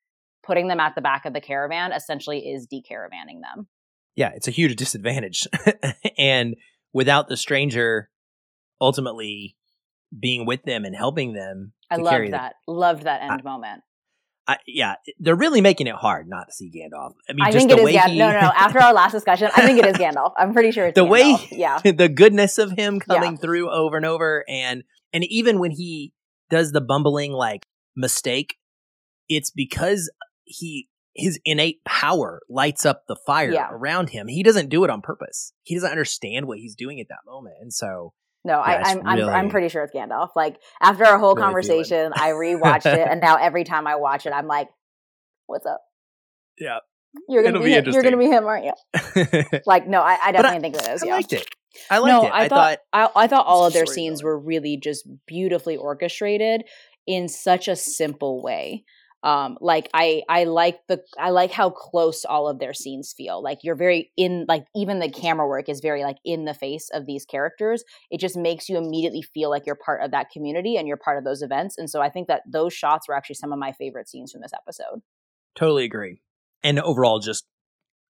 putting 0.43 0.69
them 0.69 0.79
at 0.79 0.95
the 0.95 1.01
back 1.01 1.25
of 1.25 1.33
the 1.33 1.41
caravan 1.41 1.91
essentially 1.91 2.39
is 2.39 2.67
decaravanning 2.67 3.41
them. 3.41 3.67
yeah, 4.15 4.31
it's 4.33 4.47
a 4.47 4.51
huge 4.51 4.77
disadvantage. 4.77 5.45
and 6.17 6.55
without 6.93 7.27
the 7.27 7.35
stranger 7.35 8.09
ultimately 8.79 9.57
being 10.17 10.45
with 10.45 10.63
them 10.63 10.85
and 10.85 10.95
helping 10.95 11.33
them, 11.33 11.73
I 11.91 11.97
carry 11.97 12.05
loved 12.05 12.27
the- 12.27 12.31
that. 12.31 12.53
Loved 12.65 13.03
that 13.03 13.21
end 13.21 13.43
moment. 13.43 13.81
I, 14.47 14.57
yeah, 14.67 14.95
they're 15.19 15.35
really 15.35 15.61
making 15.61 15.87
it 15.87 15.95
hard 15.95 16.27
not 16.29 16.47
to 16.47 16.53
see 16.53 16.69
Gandalf. 16.69 17.13
I 17.27 17.33
mean, 17.33 17.41
I 17.41 17.51
just 17.51 17.67
think 17.67 17.79
the 17.79 17.85
it 17.87 17.89
is 17.95 18.01
Gandalf. 18.01 18.09
he, 18.11 18.19
No, 18.19 18.31
no, 18.31 18.41
no. 18.41 18.51
After 18.55 18.79
our 18.79 18.93
last 18.93 19.11
discussion, 19.13 19.49
I 19.55 19.65
think 19.65 19.79
it 19.79 19.85
is 19.87 19.95
Gandalf. 19.97 20.33
I'm 20.37 20.53
pretty 20.53 20.71
sure 20.71 20.85
it's 20.85 20.95
The 20.95 21.03
way- 21.03 21.35
Yeah. 21.51 21.79
the 21.83 22.09
goodness 22.09 22.57
of 22.59 22.71
him 22.71 22.95
Yeah. 23.09 23.15
coming 23.15 23.37
through 23.37 23.71
over 23.71 23.97
and 23.97 24.05
over, 24.05 24.43
and 24.47 24.83
and 25.13 25.23
even 25.25 25.59
when 25.59 25.71
he 25.71 26.13
does 26.51 26.71
the 26.73 26.81
bumbling 26.81 27.31
like 27.31 27.65
mistake, 27.95 28.57
it's 29.29 29.49
because 29.49 30.11
he 30.43 30.89
his 31.17 31.39
innate 31.45 31.83
power 31.85 32.41
lights 32.49 32.85
up 32.85 33.03
the 33.07 33.15
fire 33.25 33.51
Yeah. 33.51 33.69
around 33.71 34.09
him. 34.09 34.27
He 34.27 34.43
doesn't 34.43 34.69
do 34.69 34.83
it 34.83 34.89
on 34.89 35.01
purpose. 35.01 35.53
He 35.63 35.73
doesn't 35.73 35.89
understand 35.89 36.45
what 36.45 36.57
he's 36.59 36.75
doing 36.75 36.99
at 36.99 37.07
that 37.09 37.19
moment, 37.25 37.55
and 37.61 37.73
so 37.73 38.13
No, 38.45 38.59
Yeah, 38.59 38.59
I, 38.59 38.91
I'm, 38.91 39.07
I'm 39.07 39.29
I'm 39.29 39.49
pretty 39.49 39.69
sure 39.69 39.83
it's 39.83 39.93
Gandalf. 39.93 40.29
Like 40.35 40.61
after 40.79 41.03
our 41.03 41.17
whole 41.17 41.33
Really 41.33 41.45
conversation, 41.47 42.13
I 42.15 42.29
rewatched 42.31 42.85
it, 42.85 43.07
and 43.09 43.19
now 43.19 43.37
every 43.37 43.63
time 43.63 43.87
I 43.87 43.95
watch 43.95 44.27
it, 44.27 44.33
I'm 44.33 44.45
like, 44.45 44.69
"What's 45.47 45.65
up? 45.65 45.81
Yeah. 46.59 46.77
you're 47.27 47.41
gonna 47.41 47.55
It'll 47.55 47.65
be, 47.65 47.71
be 47.71 47.73
him. 47.73 47.91
you're 47.91 48.03
gonna 48.03 48.17
be 48.17 48.27
him, 48.27 48.45
aren't 48.45 48.65
you?" 48.65 49.43
Like, 49.65 49.87
no, 49.87 49.99
I, 49.99 50.19
I 50.25 50.31
definitely 50.31 50.59
think 50.59 50.75
it 50.75 50.87
is. 50.89 51.01
I 51.01 51.07
yeah. 51.07 51.15
liked 51.15 51.33
it. 51.33 51.45
I 51.89 51.97
liked 51.97 52.21
no, 52.23 52.27
it. 52.27 52.31
I, 52.31 52.43
I, 52.43 52.47
thought, 52.47 52.79
I, 52.93 53.09
I 53.15 53.27
thought 53.27 53.47
all 53.47 53.65
of 53.65 53.73
their 53.73 53.87
scenes 53.87 54.21
were 54.21 54.37
really 54.39 54.77
just 54.77 55.07
beautifully 55.25 55.75
orchestrated 55.75 56.65
in 57.07 57.27
such 57.27 57.67
a 57.67 57.75
simple 57.75 58.43
way. 58.43 58.85
Um, 59.25 59.57
like 59.59 59.89
I, 59.91 60.21
I 60.29 60.43
like 60.43 60.79
the, 60.87 61.01
I 61.17 61.31
like 61.31 61.51
how 61.51 61.71
close 61.71 62.25
all 62.25 62.47
of 62.47 62.59
their 62.59 62.75
scenes 62.75 63.11
feel. 63.11 63.41
Like 63.41 63.63
you're 63.63 63.75
very 63.75 64.11
in, 64.15 64.45
like 64.47 64.67
even 64.75 64.99
the 64.99 65.09
camera 65.09 65.47
work 65.47 65.67
is 65.67 65.79
very 65.79 66.03
like 66.03 66.17
in 66.23 66.45
the 66.45 66.53
face 66.53 66.89
of 66.93 67.07
these 67.07 67.25
characters. 67.25 67.83
It 68.11 68.19
just 68.19 68.37
makes 68.37 68.69
you 68.69 68.77
immediately 68.77 69.23
feel 69.23 69.49
like 69.49 69.65
you're 69.65 69.75
part 69.75 70.03
of 70.03 70.11
that 70.11 70.29
community 70.29 70.77
and 70.77 70.87
you're 70.87 70.95
part 70.95 71.17
of 71.17 71.23
those 71.23 71.41
events. 71.41 71.75
And 71.75 71.89
so 71.89 72.03
I 72.03 72.09
think 72.09 72.27
that 72.27 72.43
those 72.47 72.71
shots 72.71 73.07
were 73.07 73.15
actually 73.15 73.35
some 73.35 73.51
of 73.51 73.57
my 73.57 73.71
favorite 73.71 74.07
scenes 74.07 74.31
from 74.31 74.41
this 74.41 74.53
episode. 74.53 75.01
Totally 75.55 75.85
agree. 75.85 76.21
And 76.63 76.79
overall, 76.79 77.17
just 77.17 77.45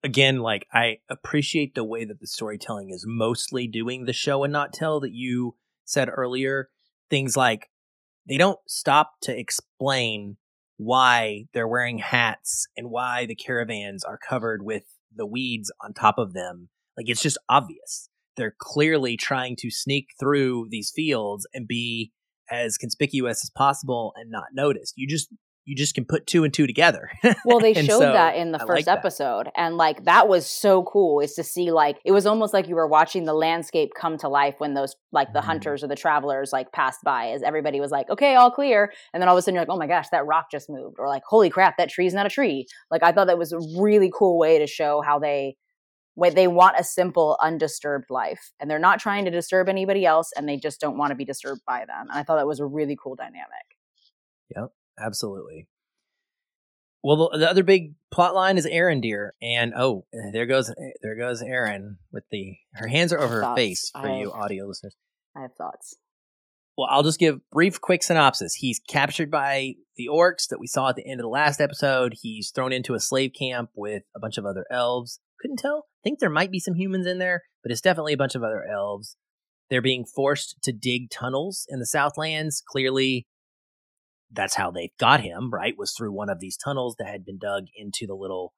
again, 0.03 0.39
like 0.39 0.65
I 0.71 0.99
appreciate 1.09 1.75
the 1.75 1.83
way 1.83 2.05
that 2.05 2.21
the 2.21 2.27
storytelling 2.27 2.89
is 2.89 3.03
mostly 3.05 3.67
doing 3.67 4.05
the 4.05 4.13
show 4.13 4.45
and 4.45 4.53
not 4.53 4.71
tell 4.71 5.01
that 5.01 5.11
you 5.11 5.55
said 5.83 6.09
earlier. 6.09 6.69
Things 7.09 7.35
like 7.35 7.69
they 8.27 8.37
don't 8.37 8.59
stop 8.65 9.15
to 9.23 9.37
explain 9.37 10.37
why 10.83 11.45
they're 11.53 11.67
wearing 11.67 11.99
hats 11.99 12.67
and 12.75 12.89
why 12.89 13.27
the 13.27 13.35
caravans 13.35 14.03
are 14.03 14.17
covered 14.17 14.63
with 14.63 14.83
the 15.15 15.27
weeds 15.27 15.71
on 15.83 15.93
top 15.93 16.17
of 16.17 16.33
them. 16.33 16.69
Like 16.97 17.07
it's 17.07 17.21
just 17.21 17.37
obvious. 17.47 18.09
They're 18.35 18.55
clearly 18.57 19.15
trying 19.15 19.57
to 19.57 19.69
sneak 19.69 20.07
through 20.19 20.69
these 20.71 20.91
fields 20.95 21.45
and 21.53 21.67
be 21.67 22.11
as 22.49 22.77
conspicuous 22.79 23.43
as 23.45 23.51
possible 23.55 24.11
and 24.15 24.31
not 24.31 24.55
noticed. 24.55 24.93
You 24.97 25.07
just 25.07 25.27
you 25.65 25.75
just 25.75 25.93
can 25.93 26.05
put 26.05 26.25
two 26.27 26.43
and 26.43 26.53
two 26.53 26.65
together. 26.67 27.11
Well, 27.45 27.59
they 27.59 27.73
showed 27.73 27.87
so, 27.99 27.99
that 27.99 28.35
in 28.35 28.51
the 28.51 28.59
first 28.59 28.69
like 28.69 28.85
that. 28.85 28.97
episode, 28.99 29.49
and 29.55 29.77
like 29.77 30.05
that 30.05 30.27
was 30.27 30.45
so 30.45 30.83
cool. 30.83 31.19
Is 31.21 31.33
to 31.35 31.43
see 31.43 31.71
like 31.71 31.97
it 32.05 32.11
was 32.11 32.25
almost 32.25 32.53
like 32.53 32.67
you 32.67 32.75
were 32.75 32.87
watching 32.87 33.25
the 33.25 33.33
landscape 33.33 33.91
come 33.99 34.17
to 34.19 34.29
life 34.29 34.55
when 34.59 34.73
those 34.73 34.95
like 35.11 35.33
the 35.33 35.39
Mhm. 35.39 35.43
hunters 35.45 35.83
or 35.83 35.87
the 35.87 35.95
travelers 35.95 36.51
like 36.51 36.71
passed 36.71 36.99
by, 37.03 37.29
as 37.29 37.41
everybody 37.43 37.79
was 37.79 37.91
like, 37.91 38.09
"Okay, 38.09 38.35
all 38.35 38.51
clear," 38.51 38.91
and 39.13 39.21
then 39.21 39.27
all 39.29 39.35
of 39.35 39.39
a 39.39 39.41
sudden 39.41 39.55
you're 39.55 39.61
like, 39.63 39.69
"Oh 39.73 39.77
my 39.77 39.87
gosh, 39.87 40.09
that 40.09 40.25
rock 40.25 40.51
just 40.51 40.69
moved," 40.69 40.97
or 40.99 41.07
like, 41.07 41.23
"Holy 41.25 41.49
crap, 41.49 41.77
that 41.77 41.89
tree's 41.89 42.13
not 42.13 42.25
a 42.25 42.29
tree." 42.29 42.67
Like 42.89 43.03
I 43.03 43.11
thought 43.11 43.27
that 43.27 43.37
was 43.37 43.51
a 43.53 43.59
really 43.79 44.11
cool 44.17 44.37
way 44.37 44.59
to 44.59 44.67
show 44.67 45.01
how 45.01 45.19
they 45.19 45.57
when 46.15 46.35
they 46.35 46.47
want 46.47 46.75
a 46.77 46.83
simple, 46.83 47.37
undisturbed 47.41 48.09
life, 48.09 48.51
and 48.59 48.69
they're 48.69 48.79
not 48.79 48.99
trying 48.99 49.25
to 49.25 49.31
disturb 49.31 49.69
anybody 49.69 50.05
else, 50.05 50.31
and 50.35 50.47
they 50.49 50.57
just 50.57 50.81
don't 50.81 50.97
want 50.97 51.11
to 51.11 51.15
be 51.15 51.25
disturbed 51.25 51.61
by 51.65 51.85
them. 51.85 52.07
And 52.09 52.19
I 52.19 52.23
thought 52.23 52.35
that 52.35 52.47
was 52.47 52.59
a 52.59 52.65
really 52.65 52.97
cool 53.01 53.15
dynamic. 53.15 53.77
Absolutely. 54.99 55.67
Well, 57.03 57.29
the, 57.31 57.39
the 57.39 57.49
other 57.49 57.63
big 57.63 57.95
plot 58.11 58.35
line 58.35 58.57
is 58.57 58.67
Arondir, 58.67 59.31
and 59.41 59.73
oh, 59.75 60.05
there 60.33 60.45
goes 60.45 60.73
there 61.01 61.15
goes 61.15 61.41
Aaron 61.41 61.97
with 62.11 62.23
the 62.31 62.57
her 62.73 62.87
hands 62.87 63.11
are 63.11 63.19
over 63.19 63.43
her 63.43 63.55
face 63.55 63.89
for 63.91 64.07
I- 64.07 64.19
you 64.19 64.31
audio 64.31 64.65
listeners. 64.67 64.95
I 65.35 65.41
have 65.41 65.55
thoughts. 65.55 65.95
Well, 66.77 66.87
I'll 66.89 67.03
just 67.03 67.19
give 67.19 67.41
brief, 67.51 67.81
quick 67.81 68.01
synopsis. 68.01 68.55
He's 68.55 68.79
captured 68.87 69.29
by 69.29 69.75
the 69.97 70.07
orcs 70.07 70.47
that 70.49 70.59
we 70.59 70.67
saw 70.67 70.89
at 70.89 70.95
the 70.95 71.05
end 71.05 71.19
of 71.19 71.23
the 71.23 71.29
last 71.29 71.59
episode. 71.59 72.15
He's 72.21 72.49
thrown 72.49 72.71
into 72.71 72.93
a 72.93 72.99
slave 72.99 73.31
camp 73.37 73.71
with 73.75 74.03
a 74.15 74.19
bunch 74.19 74.37
of 74.37 74.45
other 74.45 74.65
elves. 74.71 75.19
Couldn't 75.39 75.57
tell. 75.59 75.87
Think 76.03 76.19
there 76.19 76.29
might 76.29 76.51
be 76.51 76.59
some 76.59 76.75
humans 76.75 77.05
in 77.05 77.19
there, 77.19 77.43
but 77.61 77.71
it's 77.71 77.81
definitely 77.81 78.13
a 78.13 78.17
bunch 78.17 78.35
of 78.35 78.43
other 78.43 78.63
elves. 78.63 79.17
They're 79.69 79.81
being 79.81 80.05
forced 80.05 80.61
to 80.63 80.71
dig 80.71 81.09
tunnels 81.09 81.65
in 81.69 81.79
the 81.79 81.85
Southlands. 81.85 82.63
Clearly, 82.65 83.27
that's 84.31 84.55
how 84.55 84.71
they 84.71 84.91
got 84.99 85.21
him, 85.21 85.51
right? 85.51 85.77
Was 85.77 85.93
through 85.93 86.13
one 86.13 86.29
of 86.29 86.39
these 86.39 86.57
tunnels 86.57 86.95
that 86.99 87.07
had 87.07 87.25
been 87.25 87.37
dug 87.37 87.65
into 87.75 88.07
the 88.07 88.15
little 88.15 88.53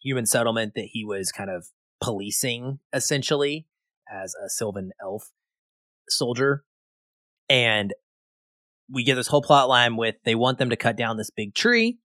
human 0.00 0.26
settlement 0.26 0.74
that 0.74 0.88
he 0.92 1.04
was 1.04 1.32
kind 1.32 1.50
of 1.50 1.68
policing, 2.00 2.78
essentially, 2.92 3.66
as 4.10 4.34
a 4.44 4.48
Sylvan 4.48 4.90
elf 5.02 5.30
soldier. 6.08 6.64
And 7.48 7.92
we 8.90 9.04
get 9.04 9.14
this 9.14 9.28
whole 9.28 9.42
plot 9.42 9.68
line 9.68 9.96
with 9.96 10.16
they 10.24 10.34
want 10.34 10.58
them 10.58 10.70
to 10.70 10.76
cut 10.76 10.96
down 10.96 11.16
this 11.16 11.30
big 11.30 11.54
tree. 11.54 11.98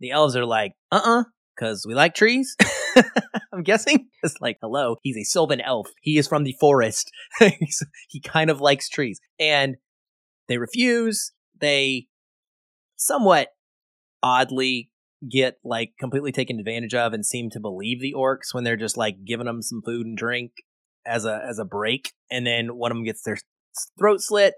The 0.00 0.10
elves 0.10 0.36
are 0.36 0.46
like, 0.46 0.74
uh 0.92 1.00
uh-uh, 1.04 1.20
uh, 1.20 1.24
because 1.54 1.84
we 1.86 1.94
like 1.94 2.14
trees. 2.14 2.56
I'm 3.52 3.62
guessing. 3.62 4.08
It's 4.22 4.36
like, 4.40 4.58
hello, 4.60 4.96
he's 5.02 5.16
a 5.16 5.24
Sylvan 5.24 5.60
elf. 5.60 5.90
He 6.00 6.18
is 6.18 6.28
from 6.28 6.44
the 6.44 6.54
forest. 6.60 7.10
he 7.40 8.20
kind 8.20 8.50
of 8.50 8.60
likes 8.60 8.88
trees. 8.88 9.20
And 9.40 9.76
they 10.46 10.58
refuse. 10.58 11.32
They 11.60 12.06
somewhat 12.98 13.48
oddly 14.22 14.90
get 15.28 15.58
like 15.64 15.92
completely 15.98 16.30
taken 16.30 16.58
advantage 16.58 16.94
of 16.94 17.12
and 17.12 17.24
seem 17.24 17.50
to 17.50 17.58
believe 17.58 18.00
the 18.00 18.14
orcs 18.16 18.52
when 18.52 18.64
they're 18.64 18.76
just 18.76 18.96
like 18.96 19.24
giving 19.24 19.46
them 19.46 19.62
some 19.62 19.82
food 19.84 20.06
and 20.06 20.16
drink 20.16 20.52
as 21.06 21.24
a 21.24 21.40
as 21.48 21.58
a 21.58 21.64
break 21.64 22.12
and 22.30 22.46
then 22.46 22.76
one 22.76 22.92
of 22.92 22.96
them 22.96 23.04
gets 23.04 23.22
their 23.22 23.38
throat 23.98 24.20
slit 24.20 24.54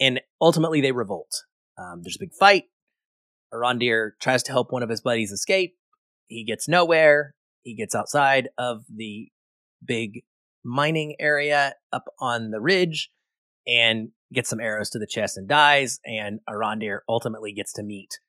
and 0.00 0.20
ultimately 0.40 0.80
they 0.80 0.92
revolt. 0.92 1.44
Um, 1.78 2.00
there's 2.02 2.16
a 2.16 2.24
big 2.24 2.32
fight. 2.32 2.64
Arondir 3.52 4.12
tries 4.20 4.42
to 4.44 4.52
help 4.52 4.72
one 4.72 4.82
of 4.82 4.88
his 4.88 5.02
buddies 5.02 5.30
escape. 5.30 5.76
He 6.28 6.44
gets 6.44 6.68
nowhere. 6.68 7.34
He 7.62 7.74
gets 7.74 7.94
outside 7.94 8.48
of 8.56 8.84
the 8.94 9.28
big 9.84 10.22
mining 10.64 11.16
area 11.18 11.74
up 11.92 12.04
on 12.18 12.50
the 12.50 12.60
ridge 12.60 13.10
and 13.66 14.10
gets 14.32 14.48
some 14.48 14.60
arrows 14.60 14.90
to 14.90 14.98
the 14.98 15.06
chest 15.06 15.36
and 15.36 15.48
dies 15.48 15.98
and 16.04 16.40
Arondir 16.48 17.00
ultimately 17.08 17.52
gets 17.52 17.72
to 17.74 17.82
meet 17.82 18.20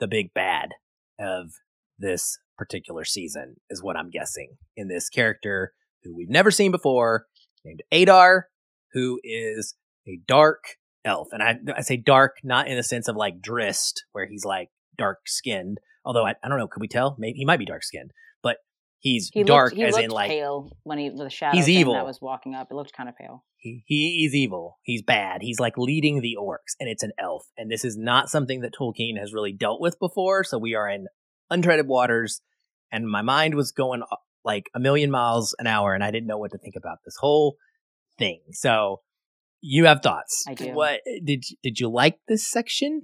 the 0.00 0.08
big 0.08 0.32
bad 0.34 0.70
of 1.18 1.52
this 1.98 2.38
particular 2.58 3.04
season, 3.04 3.56
is 3.70 3.82
what 3.82 3.96
I'm 3.96 4.10
guessing, 4.10 4.56
in 4.76 4.88
this 4.88 5.08
character 5.08 5.72
who 6.02 6.14
we've 6.14 6.30
never 6.30 6.50
seen 6.50 6.70
before, 6.70 7.26
named 7.64 7.82
Adar, 7.92 8.48
who 8.92 9.20
is 9.22 9.74
a 10.06 10.18
dark 10.26 10.76
elf. 11.04 11.28
And 11.32 11.42
I, 11.42 11.58
I 11.76 11.82
say 11.82 11.96
dark 11.96 12.36
not 12.42 12.68
in 12.68 12.76
the 12.76 12.82
sense 12.82 13.08
of 13.08 13.16
like 13.16 13.40
drist, 13.40 14.04
where 14.12 14.26
he's 14.26 14.44
like 14.44 14.68
dark 14.96 15.20
skinned, 15.26 15.78
although 16.04 16.26
I, 16.26 16.34
I 16.42 16.48
don't 16.48 16.58
know, 16.58 16.68
could 16.68 16.80
we 16.80 16.88
tell? 16.88 17.16
Maybe 17.18 17.38
he 17.38 17.44
might 17.44 17.58
be 17.58 17.66
dark 17.66 17.84
skinned, 17.84 18.12
but 18.42 18.58
he's 19.06 19.30
he 19.32 19.44
dark 19.44 19.72
looked, 19.72 19.76
he 19.76 19.84
as 19.84 19.96
in 19.96 20.10
like 20.10 20.30
pale 20.30 20.70
when 20.82 20.98
he 20.98 21.10
the 21.10 21.30
shadow 21.30 21.56
he's 21.56 21.68
evil. 21.68 21.94
that 21.94 22.04
was 22.04 22.20
walking 22.20 22.54
up. 22.54 22.68
It 22.70 22.74
looked 22.74 22.92
kind 22.92 23.08
of 23.08 23.16
pale. 23.16 23.44
He, 23.56 23.84
he 23.86 24.18
he's 24.20 24.34
evil. 24.34 24.78
He's 24.82 25.02
bad. 25.02 25.42
He's 25.42 25.60
like 25.60 25.78
leading 25.78 26.20
the 26.20 26.36
orcs, 26.40 26.74
and 26.80 26.88
it's 26.88 27.02
an 27.02 27.12
elf. 27.18 27.46
And 27.56 27.70
this 27.70 27.84
is 27.84 27.96
not 27.96 28.28
something 28.28 28.60
that 28.60 28.72
Tolkien 28.74 29.18
has 29.18 29.32
really 29.32 29.52
dealt 29.52 29.80
with 29.80 29.98
before. 29.98 30.44
So 30.44 30.58
we 30.58 30.74
are 30.74 30.88
in 30.88 31.06
untreaded 31.50 31.86
waters, 31.86 32.40
and 32.90 33.08
my 33.08 33.22
mind 33.22 33.54
was 33.54 33.72
going 33.72 34.02
uh, 34.02 34.16
like 34.44 34.70
a 34.74 34.80
million 34.80 35.10
miles 35.10 35.54
an 35.58 35.66
hour, 35.66 35.94
and 35.94 36.02
I 36.02 36.10
didn't 36.10 36.26
know 36.26 36.38
what 36.38 36.52
to 36.52 36.58
think 36.58 36.74
about 36.76 36.98
this 37.04 37.16
whole 37.18 37.56
thing. 38.18 38.40
So 38.52 39.00
you 39.60 39.86
have 39.86 40.02
thoughts. 40.02 40.44
I 40.48 40.54
do. 40.54 40.72
What 40.72 41.00
did 41.24 41.44
did 41.62 41.78
you 41.78 41.88
like 41.88 42.18
this 42.28 42.48
section? 42.48 43.02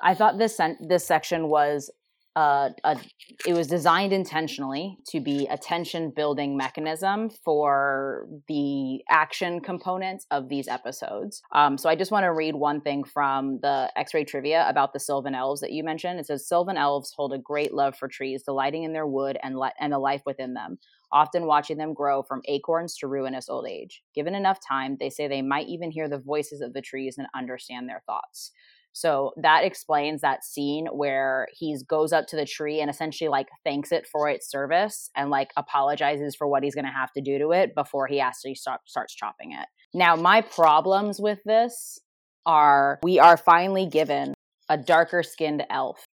I 0.00 0.14
thought 0.14 0.38
this 0.38 0.60
this 0.80 1.06
section 1.06 1.48
was 1.48 1.90
uh, 2.38 2.70
a, 2.84 2.96
it 3.44 3.54
was 3.54 3.66
designed 3.66 4.12
intentionally 4.12 4.96
to 5.08 5.18
be 5.18 5.48
a 5.50 5.58
tension 5.58 6.12
building 6.14 6.56
mechanism 6.56 7.30
for 7.30 8.28
the 8.46 9.02
action 9.10 9.58
components 9.58 10.24
of 10.30 10.48
these 10.48 10.68
episodes. 10.68 11.42
Um, 11.52 11.76
so 11.76 11.88
I 11.88 11.96
just 11.96 12.12
want 12.12 12.22
to 12.22 12.32
read 12.32 12.54
one 12.54 12.80
thing 12.80 13.02
from 13.02 13.58
the 13.60 13.90
X 13.96 14.14
ray 14.14 14.22
trivia 14.22 14.64
about 14.68 14.92
the 14.92 15.00
Sylvan 15.00 15.34
elves 15.34 15.60
that 15.62 15.72
you 15.72 15.82
mentioned. 15.82 16.20
It 16.20 16.26
says 16.26 16.46
Sylvan 16.46 16.76
elves 16.76 17.12
hold 17.16 17.32
a 17.32 17.38
great 17.38 17.74
love 17.74 17.96
for 17.96 18.06
trees, 18.06 18.44
delighting 18.44 18.84
in 18.84 18.92
their 18.92 19.06
wood 19.06 19.36
and, 19.42 19.56
and 19.80 19.92
the 19.92 19.98
life 19.98 20.22
within 20.24 20.54
them, 20.54 20.78
often 21.10 21.44
watching 21.44 21.76
them 21.76 21.92
grow 21.92 22.22
from 22.22 22.42
acorns 22.46 22.96
to 22.98 23.08
ruinous 23.08 23.48
old 23.48 23.66
age. 23.66 24.00
Given 24.14 24.36
enough 24.36 24.60
time, 24.64 24.96
they 25.00 25.10
say 25.10 25.26
they 25.26 25.42
might 25.42 25.66
even 25.66 25.90
hear 25.90 26.08
the 26.08 26.18
voices 26.18 26.60
of 26.60 26.72
the 26.72 26.82
trees 26.82 27.18
and 27.18 27.26
understand 27.34 27.88
their 27.88 28.04
thoughts. 28.06 28.52
So 28.98 29.30
that 29.36 29.62
explains 29.62 30.22
that 30.22 30.42
scene 30.42 30.86
where 30.86 31.46
he 31.52 31.76
goes 31.86 32.12
up 32.12 32.26
to 32.28 32.36
the 32.36 32.44
tree 32.44 32.80
and 32.80 32.90
essentially 32.90 33.28
like 33.28 33.46
thanks 33.62 33.92
it 33.92 34.08
for 34.08 34.28
its 34.28 34.50
service 34.50 35.08
and 35.14 35.30
like 35.30 35.52
apologizes 35.56 36.34
for 36.34 36.48
what 36.48 36.64
he's 36.64 36.74
going 36.74 36.84
to 36.84 36.90
have 36.90 37.12
to 37.12 37.20
do 37.20 37.38
to 37.38 37.52
it 37.52 37.76
before 37.76 38.08
he 38.08 38.18
actually 38.18 38.56
start, 38.56 38.80
starts 38.86 39.14
chopping 39.14 39.52
it. 39.52 39.68
Now, 39.94 40.16
my 40.16 40.40
problems 40.40 41.20
with 41.20 41.38
this 41.44 42.00
are 42.44 42.98
we 43.04 43.20
are 43.20 43.36
finally 43.36 43.86
given 43.86 44.34
a 44.68 44.76
darker 44.76 45.22
skinned 45.22 45.64
elf 45.70 46.04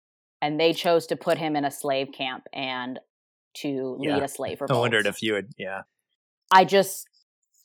and 0.43 0.61
they 0.61 0.74
chose 0.74 1.07
to 1.07 1.16
put 1.16 1.39
him 1.39 1.57
in 1.57 1.64
a 1.64 1.70
slave 1.70 2.09
camp 2.12 2.45
and 2.53 3.01
to 3.55 3.97
lead 3.99 4.22
a 4.22 4.28
slave 4.28 4.61
I 4.61 4.74
wondered 4.74 5.07
if 5.07 5.22
you 5.22 5.32
would. 5.32 5.53
Yeah. 5.57 5.82
I 6.53 6.66
just 6.66 7.09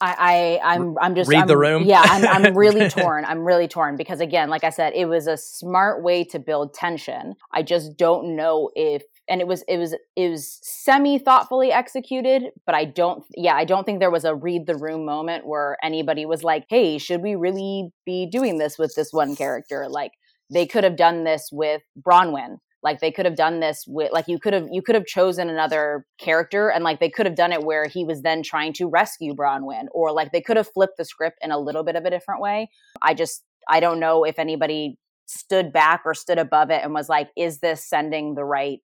I, 0.02 0.60
I 0.62 0.74
I'm 0.74 0.97
I'm 1.00 1.16
just 1.16 1.30
Read 1.30 1.41
I'm, 1.41 1.47
the 1.47 1.58
room? 1.58 1.84
Yeah, 1.84 2.02
I'm 2.04 2.45
I'm 2.45 2.54
really 2.58 2.89
torn. 2.89 3.26
I'm 3.26 3.43
really 3.43 3.68
torn 3.68 3.97
because 3.97 4.22
again, 4.22 4.50
like 4.50 4.64
I 4.64 4.70
said, 4.70 4.93
it 4.95 5.06
was 5.06 5.28
a 5.28 5.38
smart 5.38 6.04
way 6.04 6.24
to 6.26 6.39
build 6.39 6.74
tension. 6.74 7.36
I 7.52 7.64
just 7.64 7.97
don't 7.97 8.36
know 8.36 8.70
if 8.76 9.04
and 9.28 9.41
it 9.41 9.47
was 9.47 9.64
it 9.68 9.78
was 9.78 9.95
it 10.16 10.30
was 10.30 10.60
semi 10.64 11.20
thoughtfully 11.20 11.72
executed, 11.72 12.52
but 12.66 12.76
I 12.76 12.86
don't 12.86 13.24
yeah, 13.36 13.56
I 13.56 13.66
don't 13.66 13.84
think 13.84 14.00
there 14.00 14.12
was 14.12 14.26
a 14.26 14.36
read 14.36 14.68
the 14.68 14.78
room 14.78 15.06
moment 15.06 15.45
where 15.45 15.78
anybody 15.84 16.26
was 16.26 16.43
like, 16.43 16.66
"Hey, 16.70 16.97
should 16.97 17.22
we 17.22 17.36
really 17.36 17.91
be 18.06 18.26
doing 18.26 18.58
this 18.58 18.78
with 18.78 18.93
this 18.95 19.12
one 19.12 19.36
character?" 19.36 19.88
Like 19.89 20.12
they 20.52 20.66
could 20.66 20.84
have 20.84 20.95
done 20.95 21.26
this 21.26 21.50
with 21.52 21.82
Bronwyn 22.02 22.58
like 22.82 22.99
they 22.99 23.11
could 23.11 23.25
have 23.25 23.36
done 23.36 23.59
this 23.59 23.86
with 23.88 24.11
like 24.11 24.27
you 24.27 24.39
could 24.39 24.53
have 24.53 24.67
you 24.71 24.82
could 24.82 24.95
have 24.95 25.05
chosen 25.05 25.49
another 25.49 26.05
character 26.17 26.69
and 26.69 26.84
like 26.84 26.99
they 26.99 27.09
could 27.09 27.25
have 27.25 27.36
done 27.36 27.51
it 27.51 27.63
where 27.63 27.88
he 27.88 28.05
was 28.05 28.21
then 28.21 28.41
trying 28.41 28.73
to 28.73 28.88
rescue 28.88 29.34
Bronwyn 29.34 29.86
or 29.91 30.11
like 30.11 30.32
they 30.32 30.41
could 30.41 30.57
have 30.57 30.67
flipped 30.67 30.97
the 30.97 31.05
script 31.05 31.39
in 31.41 31.51
a 31.51 31.59
little 31.59 31.84
bit 31.84 31.95
of 31.95 32.05
a 32.05 32.09
different 32.09 32.41
way. 32.41 32.69
I 33.01 33.13
just 33.13 33.43
I 33.67 33.80
don't 33.80 33.99
know 33.99 34.23
if 34.23 34.39
anybody 34.39 34.97
stood 35.25 35.71
back 35.71 36.01
or 36.05 36.13
stood 36.13 36.39
above 36.39 36.71
it 36.71 36.82
and 36.84 36.93
was 36.93 37.09
like 37.09 37.30
is 37.38 37.59
this 37.59 37.88
sending 37.88 38.36
the 38.36 38.45
right 38.45 38.80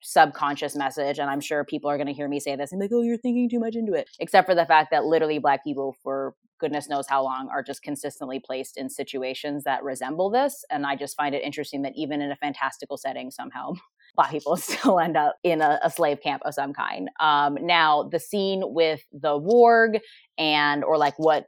subconscious 0.00 0.76
message 0.76 1.18
and 1.18 1.30
i'm 1.30 1.40
sure 1.40 1.64
people 1.64 1.90
are 1.90 1.96
going 1.96 2.06
to 2.06 2.12
hear 2.12 2.28
me 2.28 2.40
say 2.40 2.54
this 2.56 2.72
and 2.72 2.80
be 2.80 2.84
like 2.84 2.92
oh 2.92 3.02
you're 3.02 3.16
thinking 3.16 3.48
too 3.48 3.58
much 3.58 3.74
into 3.74 3.94
it 3.94 4.08
except 4.20 4.46
for 4.46 4.54
the 4.54 4.66
fact 4.66 4.90
that 4.90 5.04
literally 5.04 5.38
black 5.38 5.64
people 5.64 5.96
for 6.02 6.34
goodness 6.58 6.88
knows 6.88 7.06
how 7.06 7.22
long 7.22 7.48
are 7.52 7.62
just 7.62 7.82
consistently 7.82 8.40
placed 8.40 8.76
in 8.76 8.88
situations 8.88 9.64
that 9.64 9.82
resemble 9.82 10.30
this 10.30 10.64
and 10.70 10.86
i 10.86 10.94
just 10.94 11.16
find 11.16 11.34
it 11.34 11.42
interesting 11.42 11.82
that 11.82 11.92
even 11.96 12.20
in 12.20 12.30
a 12.30 12.36
fantastical 12.36 12.96
setting 12.96 13.30
somehow 13.30 13.72
black 14.18 14.30
people 14.30 14.56
still 14.56 14.98
end 14.98 15.16
up 15.16 15.36
in 15.42 15.62
a, 15.62 15.78
a 15.82 15.90
slave 15.90 16.20
camp 16.20 16.42
of 16.44 16.52
some 16.52 16.74
kind. 16.74 17.08
Um, 17.20 17.56
now 17.60 18.02
the 18.02 18.18
scene 18.18 18.62
with 18.64 19.00
the 19.12 19.40
warg 19.40 20.00
and 20.36 20.84
or 20.84 20.98
like 20.98 21.14
what 21.18 21.46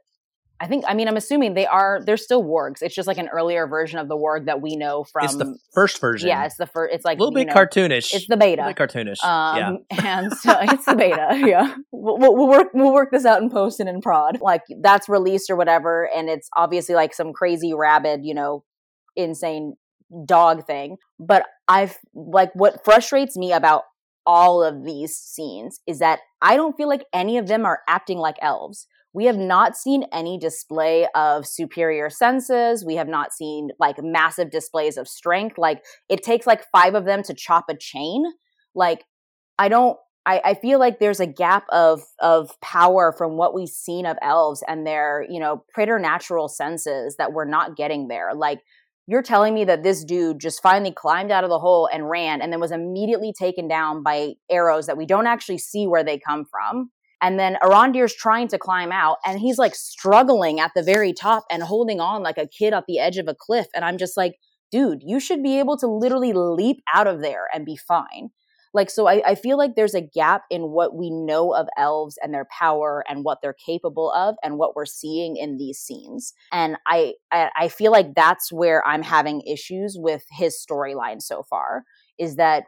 I 0.61 0.67
think 0.67 0.85
I 0.87 0.93
mean 0.93 1.07
I'm 1.07 1.17
assuming 1.17 1.55
they 1.55 1.65
are 1.65 2.01
they're 2.05 2.17
still 2.17 2.43
wargs. 2.43 2.83
It's 2.83 2.93
just 2.93 3.07
like 3.07 3.17
an 3.17 3.29
earlier 3.29 3.65
version 3.65 3.97
of 3.97 4.07
the 4.07 4.15
warg 4.15 4.45
that 4.45 4.61
we 4.61 4.75
know 4.75 5.03
from 5.03 5.25
it's 5.25 5.35
the 5.35 5.57
first 5.73 5.99
version. 5.99 6.29
Yeah, 6.29 6.45
it's 6.45 6.57
the 6.57 6.67
first 6.67 6.93
it's 6.93 7.03
like 7.03 7.17
a 7.17 7.19
little 7.19 7.33
bit 7.33 7.47
know, 7.47 7.53
cartoonish. 7.53 8.13
It's 8.13 8.27
the 8.27 8.37
beta. 8.37 8.61
A 8.61 8.67
little 8.67 8.85
bit 8.85 8.93
cartoonish. 8.93 9.23
Um, 9.23 9.79
yeah. 9.89 10.03
and 10.19 10.31
so 10.31 10.55
it's 10.61 10.85
the 10.85 10.95
beta. 10.95 11.29
Yeah, 11.51 11.75
we'll, 11.91 12.19
we'll, 12.19 12.35
we'll 12.35 12.47
work 12.47 12.67
we'll 12.75 12.93
work 12.93 13.09
this 13.11 13.25
out 13.25 13.41
in 13.41 13.49
post 13.49 13.79
and 13.79 13.89
in 13.89 14.01
prod. 14.01 14.39
Like 14.39 14.61
that's 14.81 15.09
released 15.09 15.49
or 15.49 15.55
whatever, 15.55 16.07
and 16.15 16.29
it's 16.29 16.47
obviously 16.55 16.93
like 16.93 17.15
some 17.15 17.33
crazy 17.33 17.73
rabid, 17.73 18.23
you 18.23 18.35
know, 18.35 18.63
insane 19.15 19.77
dog 20.25 20.67
thing. 20.67 20.97
But 21.19 21.45
I've 21.67 21.97
like 22.13 22.51
what 22.53 22.85
frustrates 22.85 23.35
me 23.35 23.51
about 23.51 23.83
all 24.27 24.63
of 24.63 24.85
these 24.85 25.15
scenes 25.15 25.79
is 25.87 25.99
that 25.99 26.19
I 26.41 26.55
don't 26.55 26.77
feel 26.77 26.87
like 26.87 27.05
any 27.11 27.39
of 27.39 27.47
them 27.47 27.65
are 27.65 27.79
acting 27.87 28.19
like 28.19 28.35
elves. 28.41 28.87
We 29.13 29.25
have 29.25 29.37
not 29.37 29.75
seen 29.75 30.05
any 30.13 30.37
display 30.37 31.07
of 31.15 31.45
superior 31.45 32.09
senses. 32.09 32.85
We 32.85 32.95
have 32.95 33.09
not 33.09 33.33
seen 33.33 33.69
like 33.79 33.97
massive 34.01 34.51
displays 34.51 34.97
of 34.97 35.07
strength. 35.07 35.57
Like 35.57 35.83
it 36.09 36.23
takes 36.23 36.47
like 36.47 36.63
five 36.71 36.95
of 36.95 37.05
them 37.05 37.21
to 37.23 37.33
chop 37.33 37.65
a 37.69 37.75
chain. 37.75 38.23
Like 38.73 39.03
I 39.59 39.67
don't 39.67 39.97
I, 40.25 40.41
I 40.45 40.53
feel 40.53 40.79
like 40.79 40.99
there's 40.99 41.19
a 41.19 41.27
gap 41.27 41.65
of 41.69 42.03
of 42.19 42.51
power 42.61 43.13
from 43.17 43.37
what 43.37 43.53
we've 43.53 43.69
seen 43.69 44.05
of 44.05 44.17
elves 44.21 44.63
and 44.67 44.85
their, 44.85 45.25
you 45.29 45.39
know, 45.39 45.65
preternatural 45.73 46.47
senses 46.47 47.15
that 47.17 47.33
we're 47.33 47.45
not 47.45 47.75
getting 47.75 48.07
there. 48.07 48.33
Like 48.33 48.61
you're 49.07 49.23
telling 49.23 49.53
me 49.53 49.65
that 49.65 49.83
this 49.83 50.05
dude 50.05 50.39
just 50.39 50.61
finally 50.61 50.93
climbed 50.93 51.31
out 51.31 51.43
of 51.43 51.49
the 51.49 51.59
hole 51.59 51.89
and 51.91 52.09
ran 52.09 52.39
and 52.39 52.53
then 52.53 52.61
was 52.61 52.71
immediately 52.71 53.33
taken 53.37 53.67
down 53.67 54.03
by 54.03 54.33
arrows 54.49 54.85
that 54.85 54.95
we 54.97 55.05
don't 55.05 55.27
actually 55.27 55.57
see 55.57 55.85
where 55.85 56.03
they 56.03 56.19
come 56.19 56.45
from 56.45 56.91
And 57.21 57.39
then 57.39 57.57
Arondir's 57.61 58.15
trying 58.15 58.47
to 58.49 58.57
climb 58.57 58.91
out 58.91 59.17
and 59.25 59.39
he's 59.39 59.57
like 59.57 59.75
struggling 59.75 60.59
at 60.59 60.71
the 60.75 60.83
very 60.83 61.13
top 61.13 61.43
and 61.51 61.63
holding 61.63 61.99
on 61.99 62.23
like 62.23 62.37
a 62.37 62.47
kid 62.47 62.73
at 62.73 62.85
the 62.87 62.99
edge 62.99 63.17
of 63.17 63.27
a 63.27 63.35
cliff. 63.35 63.67
And 63.75 63.85
I'm 63.85 63.97
just 63.97 64.17
like, 64.17 64.35
dude, 64.71 65.01
you 65.05 65.19
should 65.19 65.43
be 65.43 65.59
able 65.59 65.77
to 65.77 65.87
literally 65.87 66.33
leap 66.33 66.81
out 66.93 67.07
of 67.07 67.21
there 67.21 67.47
and 67.53 67.65
be 67.65 67.75
fine. 67.75 68.29
Like, 68.73 68.89
so 68.89 69.07
I, 69.07 69.21
I 69.25 69.35
feel 69.35 69.57
like 69.57 69.75
there's 69.75 69.93
a 69.93 70.01
gap 70.01 70.43
in 70.49 70.69
what 70.71 70.95
we 70.95 71.09
know 71.09 71.53
of 71.53 71.67
elves 71.77 72.17
and 72.23 72.33
their 72.33 72.47
power 72.57 73.03
and 73.07 73.23
what 73.23 73.39
they're 73.41 73.53
capable 73.65 74.11
of 74.13 74.35
and 74.43 74.57
what 74.57 74.75
we're 74.75 74.85
seeing 74.85 75.35
in 75.35 75.57
these 75.57 75.77
scenes. 75.77 76.33
And 76.53 76.77
I, 76.87 77.15
I, 77.31 77.49
I 77.55 77.67
feel 77.67 77.91
like 77.91 78.15
that's 78.15 78.51
where 78.51 78.85
I'm 78.87 79.03
having 79.03 79.41
issues 79.41 79.97
with 79.99 80.23
his 80.31 80.57
storyline 80.57 81.21
so 81.21 81.43
far 81.43 81.83
is 82.17 82.37
that 82.37 82.63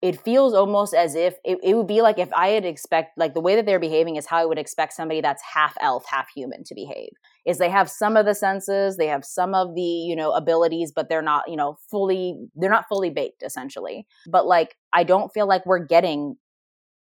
it 0.00 0.20
feels 0.20 0.54
almost 0.54 0.94
as 0.94 1.16
if 1.16 1.34
it, 1.44 1.58
it, 1.62 1.74
would 1.74 1.88
be 1.88 2.02
like 2.02 2.18
if 2.18 2.32
I 2.32 2.48
had 2.48 2.64
expect 2.64 3.18
like 3.18 3.34
the 3.34 3.40
way 3.40 3.56
that 3.56 3.66
they're 3.66 3.80
behaving 3.80 4.14
is 4.14 4.26
how 4.26 4.38
I 4.38 4.44
would 4.44 4.58
expect 4.58 4.92
somebody 4.92 5.20
that's 5.20 5.42
half 5.42 5.74
elf, 5.80 6.04
half 6.06 6.28
human 6.30 6.62
to 6.64 6.74
behave. 6.74 7.10
Is 7.44 7.58
they 7.58 7.70
have 7.70 7.90
some 7.90 8.16
of 8.16 8.24
the 8.24 8.34
senses, 8.34 8.96
they 8.96 9.08
have 9.08 9.24
some 9.24 9.54
of 9.54 9.74
the, 9.74 9.82
you 9.82 10.14
know, 10.14 10.32
abilities, 10.32 10.92
but 10.94 11.08
they're 11.08 11.22
not, 11.22 11.48
you 11.48 11.56
know, 11.56 11.78
fully 11.90 12.36
they're 12.54 12.70
not 12.70 12.88
fully 12.88 13.10
baked 13.10 13.42
essentially. 13.42 14.06
But 14.28 14.46
like 14.46 14.76
I 14.92 15.02
don't 15.02 15.32
feel 15.32 15.48
like 15.48 15.66
we're 15.66 15.84
getting 15.84 16.36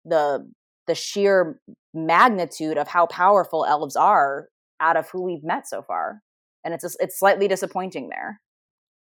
the 0.07 0.51
the 0.87 0.95
sheer 0.95 1.61
magnitude 1.93 2.79
of 2.79 2.89
how 2.89 3.07
powerful 3.07 3.65
elves 3.67 3.97
are 3.97 4.49
out 4.81 4.97
of 4.97 5.11
who 5.11 5.23
we've 5.23 5.45
met 5.45 5.67
so 5.67 5.83
far. 5.83 6.23
And 6.65 6.75
it's 6.75 6.83
just, 6.83 6.97
it's 7.01 7.19
slightly 7.19 7.49
disappointing 7.49 8.09
there. 8.09 8.41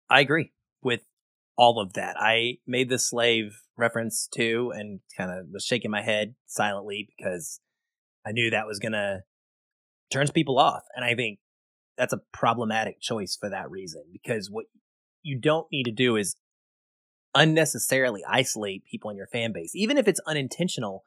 I 0.10 0.22
agree 0.22 0.52
with 0.82 1.02
all 1.58 1.80
of 1.80 1.94
that. 1.94 2.16
I 2.20 2.58
made 2.66 2.90
the 2.90 3.00
slave 3.00 3.62
reference 3.80 4.28
to 4.36 4.72
and 4.76 5.00
kind 5.18 5.32
of 5.32 5.48
was 5.52 5.66
shaking 5.66 5.92
my 5.92 6.02
head 6.02 6.36
silently 6.46 7.08
because 7.18 7.60
I 8.26 8.32
knew 8.32 8.50
that 8.50 8.68
was 8.68 8.80
going 8.80 8.92
to 8.92 9.22
turns 10.12 10.32
people 10.32 10.60
off. 10.60 10.84
And 10.96 11.06
I 11.06 11.16
think 11.16 11.40
that's 11.98 12.14
a 12.14 12.22
problematic 12.32 13.00
choice 13.02 13.38
for 13.40 13.50
that 13.50 13.70
reason 13.70 14.04
because 14.12 14.50
what 14.50 14.66
you 15.22 15.40
don't 15.40 15.68
need 15.72 15.84
to 15.84 15.92
do 15.92 16.16
is 16.16 16.36
unnecessarily 17.36 18.24
isolate 18.28 18.84
people 18.90 19.10
in 19.10 19.18
your 19.18 19.28
fan 19.28 19.52
base. 19.54 19.72
Even 19.76 19.98
if 19.98 20.08
it's 20.08 20.22
unintentional, 20.26 21.04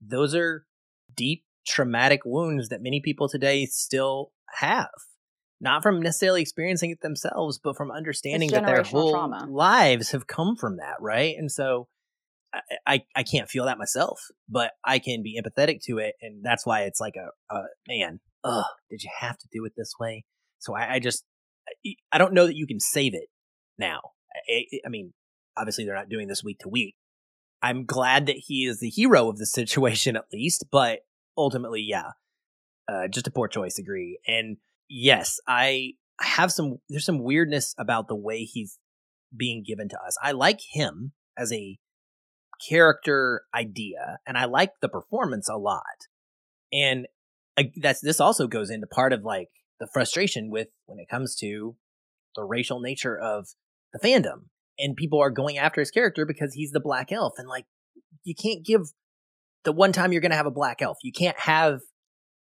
those 0.00 0.34
are 0.34 0.66
deep 1.14 1.44
traumatic 1.66 2.20
wounds 2.24 2.68
that 2.68 2.82
many 2.82 3.00
people 3.00 3.28
today 3.28 3.66
still 3.66 4.32
have 4.58 4.88
not 5.62 5.82
from 5.82 6.02
necessarily 6.02 6.42
experiencing 6.42 6.90
it 6.90 7.00
themselves, 7.00 7.58
but 7.62 7.76
from 7.76 7.92
understanding 7.92 8.50
that 8.50 8.66
their 8.66 8.82
whole 8.82 9.12
trauma. 9.12 9.46
lives 9.48 10.10
have 10.10 10.26
come 10.26 10.56
from 10.56 10.78
that, 10.78 10.96
right? 11.00 11.36
And 11.38 11.50
so 11.50 11.86
I, 12.52 12.60
I, 12.84 13.04
I 13.16 13.22
can't 13.22 13.48
feel 13.48 13.66
that 13.66 13.78
myself, 13.78 14.20
but 14.48 14.72
I 14.84 14.98
can 14.98 15.22
be 15.22 15.40
empathetic 15.40 15.78
to 15.84 15.98
it, 15.98 16.16
and 16.20 16.44
that's 16.44 16.66
why 16.66 16.82
it's 16.82 17.00
like 17.00 17.14
a, 17.16 17.54
a 17.54 17.62
man. 17.86 18.18
Ugh, 18.42 18.64
did 18.90 19.04
you 19.04 19.10
have 19.20 19.38
to 19.38 19.48
do 19.52 19.64
it 19.64 19.72
this 19.76 19.94
way? 20.00 20.24
So 20.58 20.74
I, 20.74 20.94
I 20.94 20.98
just 20.98 21.24
I 22.12 22.18
don't 22.18 22.34
know 22.34 22.46
that 22.46 22.56
you 22.56 22.66
can 22.66 22.80
save 22.80 23.14
it 23.14 23.28
now. 23.78 24.00
I, 24.50 24.64
I 24.84 24.88
mean, 24.88 25.12
obviously 25.56 25.84
they're 25.84 25.94
not 25.94 26.08
doing 26.08 26.26
this 26.26 26.42
week 26.42 26.58
to 26.60 26.68
week. 26.68 26.96
I'm 27.62 27.86
glad 27.86 28.26
that 28.26 28.36
he 28.36 28.64
is 28.64 28.80
the 28.80 28.90
hero 28.90 29.28
of 29.28 29.38
the 29.38 29.46
situation 29.46 30.16
at 30.16 30.24
least, 30.32 30.64
but 30.72 31.00
ultimately, 31.38 31.82
yeah, 31.82 32.10
uh, 32.88 33.06
just 33.06 33.28
a 33.28 33.30
poor 33.30 33.46
choice. 33.46 33.78
Agree 33.78 34.18
and 34.26 34.56
yes, 34.92 35.40
I 35.48 35.94
have 36.20 36.52
some, 36.52 36.76
there's 36.88 37.06
some 37.06 37.22
weirdness 37.22 37.74
about 37.78 38.08
the 38.08 38.16
way 38.16 38.44
he's 38.44 38.78
being 39.34 39.64
given 39.66 39.88
to 39.88 39.96
us. 39.96 40.16
I 40.22 40.32
like 40.32 40.60
him 40.72 41.12
as 41.36 41.52
a 41.52 41.78
character 42.68 43.42
idea 43.54 44.18
and 44.26 44.36
I 44.36 44.44
like 44.44 44.72
the 44.80 44.88
performance 44.88 45.48
a 45.48 45.56
lot. 45.56 45.82
And 46.72 47.06
that's, 47.76 48.00
this 48.00 48.20
also 48.20 48.46
goes 48.46 48.70
into 48.70 48.86
part 48.86 49.12
of 49.12 49.24
like 49.24 49.48
the 49.80 49.88
frustration 49.92 50.50
with 50.50 50.68
when 50.86 50.98
it 50.98 51.08
comes 51.08 51.34
to 51.36 51.74
the 52.36 52.44
racial 52.44 52.80
nature 52.80 53.18
of 53.18 53.48
the 53.92 53.98
fandom 53.98 54.44
and 54.78 54.96
people 54.96 55.20
are 55.20 55.30
going 55.30 55.58
after 55.58 55.80
his 55.80 55.90
character 55.90 56.24
because 56.24 56.54
he's 56.54 56.70
the 56.70 56.80
black 56.80 57.10
elf 57.10 57.34
and 57.38 57.48
like 57.48 57.66
you 58.24 58.34
can't 58.34 58.64
give 58.64 58.82
the 59.64 59.72
one 59.72 59.92
time 59.92 60.12
you're 60.12 60.20
going 60.20 60.30
to 60.30 60.36
have 60.36 60.46
a 60.46 60.50
black 60.50 60.80
elf 60.80 60.96
you 61.02 61.12
can't 61.12 61.38
have 61.38 61.80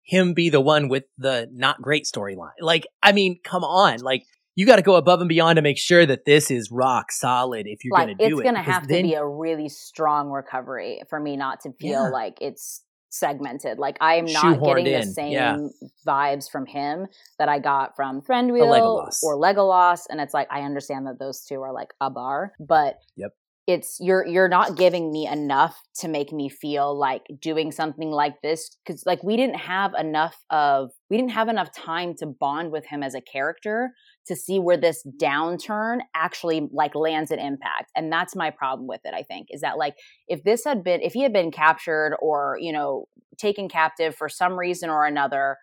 him 0.06 0.34
be 0.34 0.48
the 0.48 0.60
one 0.60 0.88
with 0.88 1.04
the 1.18 1.48
not 1.52 1.82
great 1.82 2.04
storyline. 2.04 2.52
Like, 2.60 2.86
I 3.02 3.12
mean, 3.12 3.40
come 3.44 3.64
on. 3.64 4.00
Like, 4.00 4.24
you 4.54 4.64
got 4.64 4.76
to 4.76 4.82
go 4.82 4.94
above 4.94 5.20
and 5.20 5.28
beyond 5.28 5.56
to 5.56 5.62
make 5.62 5.78
sure 5.78 6.06
that 6.06 6.24
this 6.24 6.50
is 6.50 6.70
rock 6.70 7.12
solid 7.12 7.66
if 7.66 7.84
you're 7.84 7.92
like, 7.92 8.06
going 8.06 8.16
to 8.16 8.28
do 8.28 8.38
it. 8.38 8.40
It's 8.40 8.42
going 8.42 8.54
to 8.54 8.62
have 8.62 8.88
then, 8.88 9.02
to 9.02 9.08
be 9.08 9.14
a 9.14 9.26
really 9.26 9.68
strong 9.68 10.30
recovery 10.30 11.02
for 11.10 11.20
me 11.20 11.36
not 11.36 11.60
to 11.62 11.72
feel 11.72 12.04
yeah. 12.04 12.08
like 12.08 12.38
it's 12.40 12.82
segmented. 13.10 13.78
Like 13.78 13.96
I 14.00 14.14
am 14.14 14.26
not 14.26 14.62
getting 14.62 14.86
in. 14.86 15.00
the 15.00 15.06
same 15.06 15.32
yeah. 15.32 15.58
vibes 16.06 16.50
from 16.50 16.66
him 16.66 17.06
that 17.38 17.48
I 17.48 17.58
got 17.58 17.96
from 17.96 18.22
Thranduil 18.22 18.62
Legolas. 18.62 19.22
or 19.22 19.36
Legolas. 19.36 20.02
And 20.08 20.20
it's 20.20 20.32
like 20.32 20.48
I 20.50 20.62
understand 20.62 21.06
that 21.06 21.18
those 21.18 21.42
two 21.42 21.60
are 21.60 21.72
like 21.72 21.92
a 22.00 22.10
bar, 22.10 22.52
but 22.60 22.98
yep 23.16 23.32
it's 23.66 23.98
you're 23.98 24.24
you're 24.24 24.48
not 24.48 24.76
giving 24.76 25.10
me 25.10 25.26
enough 25.26 25.80
to 25.96 26.06
make 26.06 26.32
me 26.32 26.48
feel 26.48 26.96
like 26.96 27.22
doing 27.40 27.72
something 27.72 28.10
like 28.10 28.40
this 28.42 28.76
because 28.84 29.04
like 29.06 29.22
we 29.24 29.36
didn't 29.36 29.56
have 29.56 29.92
enough 29.98 30.36
of 30.50 30.90
we 31.10 31.16
didn't 31.16 31.32
have 31.32 31.48
enough 31.48 31.72
time 31.72 32.14
to 32.14 32.26
bond 32.26 32.70
with 32.70 32.86
him 32.86 33.02
as 33.02 33.14
a 33.14 33.20
character 33.20 33.90
to 34.26 34.36
see 34.36 34.60
where 34.60 34.76
this 34.76 35.04
downturn 35.20 35.98
actually 36.14 36.68
like 36.72 36.94
lands 36.94 37.32
an 37.32 37.40
impact 37.40 37.90
and 37.96 38.12
that's 38.12 38.36
my 38.36 38.50
problem 38.50 38.86
with 38.86 39.00
it 39.04 39.14
i 39.14 39.22
think 39.22 39.48
is 39.50 39.62
that 39.62 39.78
like 39.78 39.96
if 40.28 40.44
this 40.44 40.64
had 40.64 40.84
been 40.84 41.02
if 41.02 41.12
he 41.12 41.22
had 41.22 41.32
been 41.32 41.50
captured 41.50 42.16
or 42.20 42.56
you 42.60 42.72
know 42.72 43.06
taken 43.36 43.68
captive 43.68 44.14
for 44.14 44.28
some 44.28 44.56
reason 44.58 44.88
or 44.88 45.04
another 45.04 45.56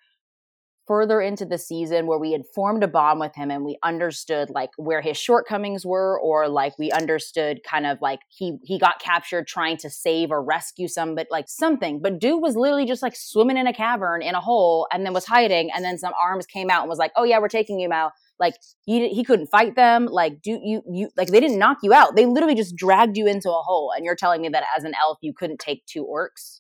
further 0.86 1.22
into 1.22 1.46
the 1.46 1.58
season 1.58 2.08
where 2.08 2.20
we 2.20 2.32
had 2.32 2.42
formed 2.54 2.84
a 2.84 2.88
bond 2.88 3.20
with 3.20 3.34
him 3.36 3.50
and 3.50 3.64
we 3.64 3.78
understood 3.84 4.50
like 4.50 4.70
where 4.78 5.02
his 5.02 5.18
shortcomings 5.18 5.86
were 5.86 6.20
or 6.20 6.48
like 6.50 6.78
we 6.78 6.92
understood 6.92 7.62
kind 7.64 7.86
of 7.86 7.98
like 8.02 8.20
he 8.28 8.58
he 8.64 8.78
got 8.78 9.00
captured 9.00 9.48
trying 9.48 9.78
to 9.78 9.90
save 9.90 10.32
or 10.32 10.44
rescue 10.44 10.88
some 10.88 11.16
but 11.16 11.28
like 11.32 11.48
something. 11.48 12.02
But 12.02 12.20
dude 12.20 12.42
was 12.42 12.56
literally 12.56 12.86
just 12.86 13.02
like 13.02 13.16
swimming 13.16 13.58
in 13.58 13.68
a 13.68 13.74
cavern 13.74 14.22
in 14.22 14.36
a 14.36 14.42
hole 14.42 14.88
and 14.92 15.06
then 15.06 15.14
was 15.14 15.26
hiding 15.26 15.70
and 15.74 15.86
then 15.86 15.98
some 15.98 16.14
arms 16.22 16.46
came 16.46 16.70
out 16.70 16.82
and 16.82 16.90
was 16.90 17.00
like 17.00 17.12
oh 17.16 17.24
yeah 17.24 17.40
we're 17.40 17.48
taking 17.48 17.80
you 17.80 17.92
out 17.92 18.12
like 18.40 18.56
he 18.86 19.10
he 19.10 19.24
couldn't 19.24 19.48
fight 19.48 19.76
them. 19.76 20.06
Like 20.06 20.42
do 20.42 20.60
you 20.62 20.82
you 20.92 21.10
like 21.16 21.30
they 21.30 21.40
didn't 21.40 21.60
knock 21.60 21.78
you 21.84 21.94
out. 21.94 22.16
They 22.16 22.26
literally 22.26 22.56
just 22.56 22.76
dragged 22.76 23.18
you 23.18 23.28
into 23.28 23.50
a 23.50 23.62
hole 23.62 23.94
and 23.96 24.04
you're 24.04 24.16
telling 24.16 24.42
me 24.42 24.50
that 24.50 24.64
as 24.78 24.84
an 24.84 24.94
elf 25.02 25.20
you 25.22 25.34
couldn't 25.34 25.60
take 25.60 25.86
two 25.86 26.06
orcs? 26.06 26.60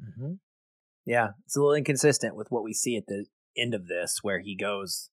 Mm-hmm. 0.00 0.32
yeah 1.04 1.28
it's 1.44 1.56
a 1.56 1.60
little 1.60 1.74
inconsistent 1.74 2.34
with 2.34 2.50
what 2.50 2.64
we 2.64 2.72
see 2.72 2.96
at 2.96 3.06
the 3.06 3.26
end 3.56 3.74
of 3.74 3.86
this 3.86 4.18
where 4.22 4.40
he 4.40 4.56
goes, 4.56 5.10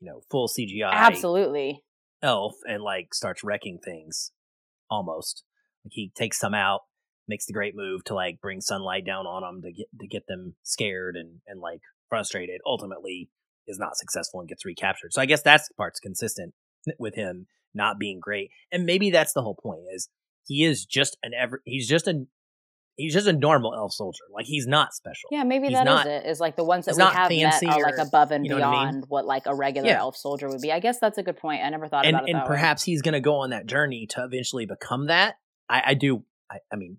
you 0.00 0.08
know, 0.08 0.20
full 0.30 0.48
CGI. 0.48 0.92
Absolutely. 0.92 1.82
Elf 2.22 2.54
and 2.66 2.82
like 2.82 3.14
starts 3.14 3.44
wrecking 3.44 3.78
things 3.82 4.32
almost. 4.90 5.44
Like 5.84 5.92
he 5.92 6.12
takes 6.14 6.38
some 6.38 6.54
out, 6.54 6.80
makes 7.28 7.46
the 7.46 7.52
great 7.52 7.74
move 7.76 8.04
to 8.04 8.14
like 8.14 8.40
bring 8.40 8.60
sunlight 8.60 9.06
down 9.06 9.26
on 9.26 9.42
them 9.42 9.62
to 9.62 9.72
get 9.72 9.86
to 10.00 10.06
get 10.06 10.26
them 10.26 10.56
scared 10.62 11.16
and 11.16 11.40
and 11.46 11.60
like 11.60 11.80
frustrated. 12.08 12.60
Ultimately 12.66 13.30
is 13.66 13.78
not 13.78 13.96
successful 13.96 14.40
and 14.40 14.48
gets 14.48 14.64
recaptured. 14.64 15.12
So 15.12 15.20
I 15.20 15.26
guess 15.26 15.42
that's 15.42 15.68
part's 15.76 16.00
consistent 16.00 16.54
with 16.98 17.14
him 17.14 17.46
not 17.74 17.98
being 17.98 18.18
great. 18.20 18.50
And 18.72 18.84
maybe 18.84 19.10
that's 19.10 19.32
the 19.32 19.42
whole 19.42 19.58
point 19.60 19.82
is 19.94 20.08
he 20.46 20.64
is 20.64 20.84
just 20.84 21.16
an 21.22 21.32
ever 21.38 21.62
he's 21.64 21.88
just 21.88 22.08
a 22.08 22.26
he's 22.98 23.14
just 23.14 23.26
a 23.26 23.32
normal 23.32 23.74
elf 23.74 23.92
soldier. 23.92 24.24
Like 24.34 24.44
he's 24.44 24.66
not 24.66 24.92
special. 24.92 25.28
Yeah, 25.30 25.44
maybe 25.44 25.68
he's 25.68 25.76
that 25.76 25.84
not, 25.84 26.06
is 26.06 26.12
it. 26.12 26.26
Is 26.26 26.40
like 26.40 26.56
the 26.56 26.64
ones 26.64 26.84
that 26.84 26.96
we 26.96 27.02
have 27.02 27.30
met 27.30 27.64
are 27.64 27.82
like 27.82 27.98
above 27.98 28.30
and 28.32 28.44
you 28.44 28.50
know 28.50 28.56
beyond 28.56 28.74
what, 28.74 28.86
I 28.86 28.92
mean? 28.92 29.02
what, 29.08 29.26
like 29.26 29.46
a 29.46 29.54
regular 29.54 29.88
yeah. 29.88 29.98
elf 29.98 30.16
soldier 30.16 30.48
would 30.48 30.60
be. 30.60 30.70
I 30.72 30.80
guess 30.80 30.98
that's 30.98 31.16
a 31.16 31.22
good 31.22 31.38
point. 31.38 31.62
I 31.64 31.70
never 31.70 31.88
thought 31.88 32.04
and, 32.04 32.16
about 32.16 32.28
it. 32.28 32.34
And 32.34 32.44
perhaps 32.44 32.86
way. 32.86 32.92
he's 32.92 33.02
going 33.02 33.14
to 33.14 33.20
go 33.20 33.36
on 33.36 33.50
that 33.50 33.66
journey 33.66 34.06
to 34.10 34.24
eventually 34.24 34.66
become 34.66 35.06
that. 35.06 35.36
I, 35.70 35.82
I 35.86 35.94
do. 35.94 36.24
I, 36.50 36.58
I, 36.72 36.76
mean, 36.76 36.98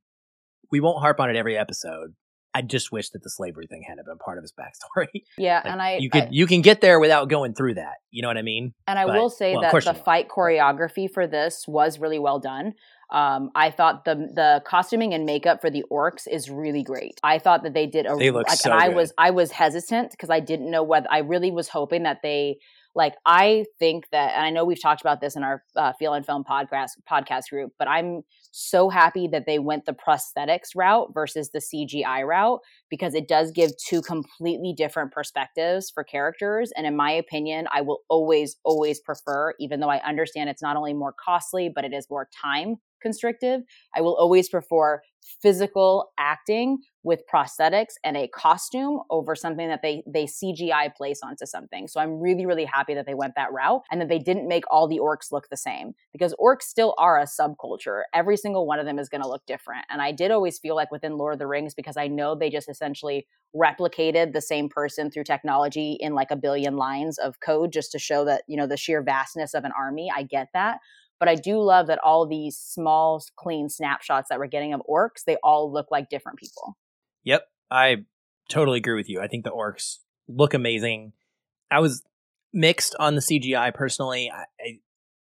we 0.72 0.80
won't 0.80 1.00
harp 1.00 1.20
on 1.20 1.30
it 1.30 1.36
every 1.36 1.58
episode. 1.58 2.16
I 2.54 2.64
just 2.64 2.92
wish 2.92 3.10
that 3.12 3.22
the 3.22 3.30
slavery 3.30 3.68
thing 3.68 3.84
hadn't 3.88 4.06
been 4.06 4.18
part 4.18 4.38
of 4.38 4.44
his 4.44 4.54
backstory. 4.54 5.24
Yeah, 5.38 5.58
like, 5.64 5.66
and 5.66 5.82
I 5.82 5.98
you 5.98 6.10
could 6.10 6.30
you 6.32 6.48
can 6.48 6.62
get 6.62 6.82
there 6.82 7.00
without 7.00 7.30
going 7.30 7.54
through 7.54 7.76
that. 7.76 7.96
You 8.10 8.24
know 8.24 8.28
what 8.28 8.38
I 8.38 8.42
mean? 8.42 8.74
And 8.88 8.98
I 8.98 9.06
but, 9.06 9.16
will 9.16 9.30
say 9.30 9.54
well, 9.54 9.72
that 9.72 9.84
the 9.84 9.94
fight 9.94 10.30
choreography 10.30 11.10
for 11.12 11.28
this 11.28 11.66
was 11.68 12.00
really 12.00 12.20
well 12.20 12.40
done. 12.40 12.74
Um, 13.12 13.50
I 13.56 13.72
thought 13.72 14.06
the 14.06 14.16
the 14.16 14.62
costuming 14.66 15.14
and 15.14 15.26
makeup 15.26 15.62
for 15.62 15.70
the 15.70 15.84
orcs 15.92 16.28
is 16.30 16.50
really 16.50 16.84
great. 16.84 17.20
I 17.24 17.40
thought 17.40 17.64
that 17.64 17.74
they 17.74 17.88
did 17.88 18.06
a. 18.06 18.16
They 18.16 18.30
look 18.30 18.48
like, 18.48 18.58
so 18.58 18.72
and 18.72 18.80
I 18.80 18.90
was 18.90 19.14
I 19.18 19.32
was 19.32 19.52
hesitant 19.52 20.12
because 20.12 20.30
I 20.30 20.40
didn't 20.40 20.70
know 20.70 20.84
whether 20.84 21.08
I 21.10 21.20
really 21.20 21.52
was 21.52 21.70
hoping 21.70 22.04
that 22.04 22.22
they 22.22 22.60
like 22.96 23.16
I 23.26 23.66
think 23.78 24.10
that, 24.12 24.34
and 24.36 24.46
I 24.46 24.50
know 24.50 24.66
we've 24.66 24.82
talked 24.82 25.02
about 25.02 25.22
this 25.22 25.36
in 25.36 25.44
our 25.44 25.64
uh, 25.76 25.94
Feel 25.94 26.14
and 26.14 26.26
Film 26.26 26.44
podcast 26.44 26.92
podcast 27.10 27.50
group, 27.50 27.72
but 27.80 27.88
I'm 27.88 28.24
so 28.52 28.90
happy 28.90 29.28
that 29.28 29.46
they 29.46 29.60
went 29.60 29.86
the 29.86 29.94
prosthetics 29.94 30.76
route 30.76 31.12
versus 31.14 31.52
the 31.52 31.60
CGI 31.60 32.26
route 32.26 32.60
because 32.90 33.14
it 33.14 33.28
does 33.28 33.52
give 33.52 33.72
two 33.78 34.02
completely 34.02 34.74
different 34.76 35.12
perspectives 35.12 35.90
for 35.90 36.04
characters. 36.04 36.72
And 36.76 36.88
in 36.88 36.96
my 36.96 37.12
opinion, 37.12 37.68
I 37.72 37.82
will 37.82 38.02
always, 38.10 38.58
always 38.64 39.00
prefer, 39.00 39.54
even 39.60 39.80
though 39.80 39.90
I 39.90 40.02
understand 40.04 40.50
it's 40.50 40.64
not 40.64 40.76
only 40.76 40.94
more 40.94 41.14
costly, 41.14 41.72
but 41.74 41.86
it 41.86 41.94
is 41.94 42.08
more 42.10 42.28
time 42.42 42.78
constrictive. 43.02 43.62
I 43.96 44.02
will 44.02 44.16
always 44.16 44.50
prefer 44.50 45.02
physical 45.42 46.12
acting 46.18 46.80
with 47.04 47.22
prosthetics 47.34 47.94
and 48.04 48.18
a 48.18 48.28
costume 48.28 49.00
over 49.10 49.36
something 49.36 49.70
that 49.70 49.82
they 49.82 50.04
they 50.06 50.26
CGI 50.26 50.94
place 50.96 51.22
onto 51.24 51.46
something. 51.46 51.88
So 51.88 52.00
I'm 52.00 52.20
really 52.20 52.46
really 52.46 52.66
happy 52.66 52.94
that 52.94 53.06
they 53.06 53.14
went 53.14 53.34
that 53.36 53.54
route 53.54 53.82
and 53.90 54.02
that 54.02 54.10
they 54.10 54.20
didn't 54.20 54.48
make 54.48 54.64
all 54.70 54.88
the 54.88 55.00
orcs 55.00 55.32
look 55.32 55.48
the 55.50 55.58
same 55.58 55.94
because 56.12 56.36
orcs 56.40 56.64
still 56.64 56.96
are 56.98 57.20
a 57.20 57.26
subculture. 57.26 58.02
Every 58.14 58.36
single 58.36 58.68
one 58.68 58.80
of 58.80 58.86
them 58.86 59.00
is 59.00 59.08
going 59.08 59.22
to 59.22 59.30
look 59.30 59.46
different. 59.46 59.86
And 59.90 60.02
I 60.02 60.12
did 60.12 60.32
always 60.32 60.60
feel 60.60 60.76
like 60.76 60.92
within 60.92 61.18
Lord 61.18 61.34
of 61.34 61.40
the 61.40 61.48
Rings 61.48 61.74
because 61.74 61.96
I 61.96 62.08
know 62.08 62.36
they 62.36 62.50
just 62.50 62.70
essentially 62.70 63.26
replicated 63.56 64.34
the 64.34 64.42
same 64.42 64.70
person 64.70 65.10
through 65.10 65.24
technology 65.24 65.98
in 66.00 66.14
like 66.14 66.32
a 66.32 66.36
billion 66.36 66.76
lines 66.76 67.18
of 67.18 67.40
code 67.40 67.72
just 67.72 67.92
to 67.94 68.00
show 68.00 68.26
that, 68.26 68.44
you 68.48 68.58
know, 68.58 68.68
the 68.68 68.78
sheer 68.78 69.02
vastness 69.02 69.54
of 69.54 69.64
an 69.64 69.72
army. 69.78 70.12
I 70.16 70.24
get 70.24 70.50
that. 70.54 70.80
But 71.20 71.28
I 71.28 71.36
do 71.36 71.62
love 71.62 71.88
that 71.88 72.00
all 72.04 72.26
these 72.26 72.58
small, 72.58 73.24
clean 73.36 73.70
snapshots 73.70 74.30
that 74.30 74.40
we're 74.40 74.48
getting 74.48 74.74
of 74.74 74.82
orcs, 74.90 75.24
they 75.26 75.36
all 75.44 75.72
look 75.72 75.88
like 75.92 76.10
different 76.10 76.40
people. 76.40 76.78
Yep. 77.24 77.44
I 77.70 77.98
totally 78.50 78.78
agree 78.78 78.96
with 78.96 79.10
you. 79.10 79.22
I 79.22 79.28
think 79.28 79.44
the 79.44 79.52
orcs 79.52 79.98
look 80.28 80.54
amazing. 80.54 81.14
I 81.70 81.80
was 81.80 82.04
mixed 82.54 82.96
on 83.00 83.16
the 83.16 83.22
CGI 83.22 83.74
personally. 83.74 84.32
I, 84.34 84.46
I, 84.60 84.80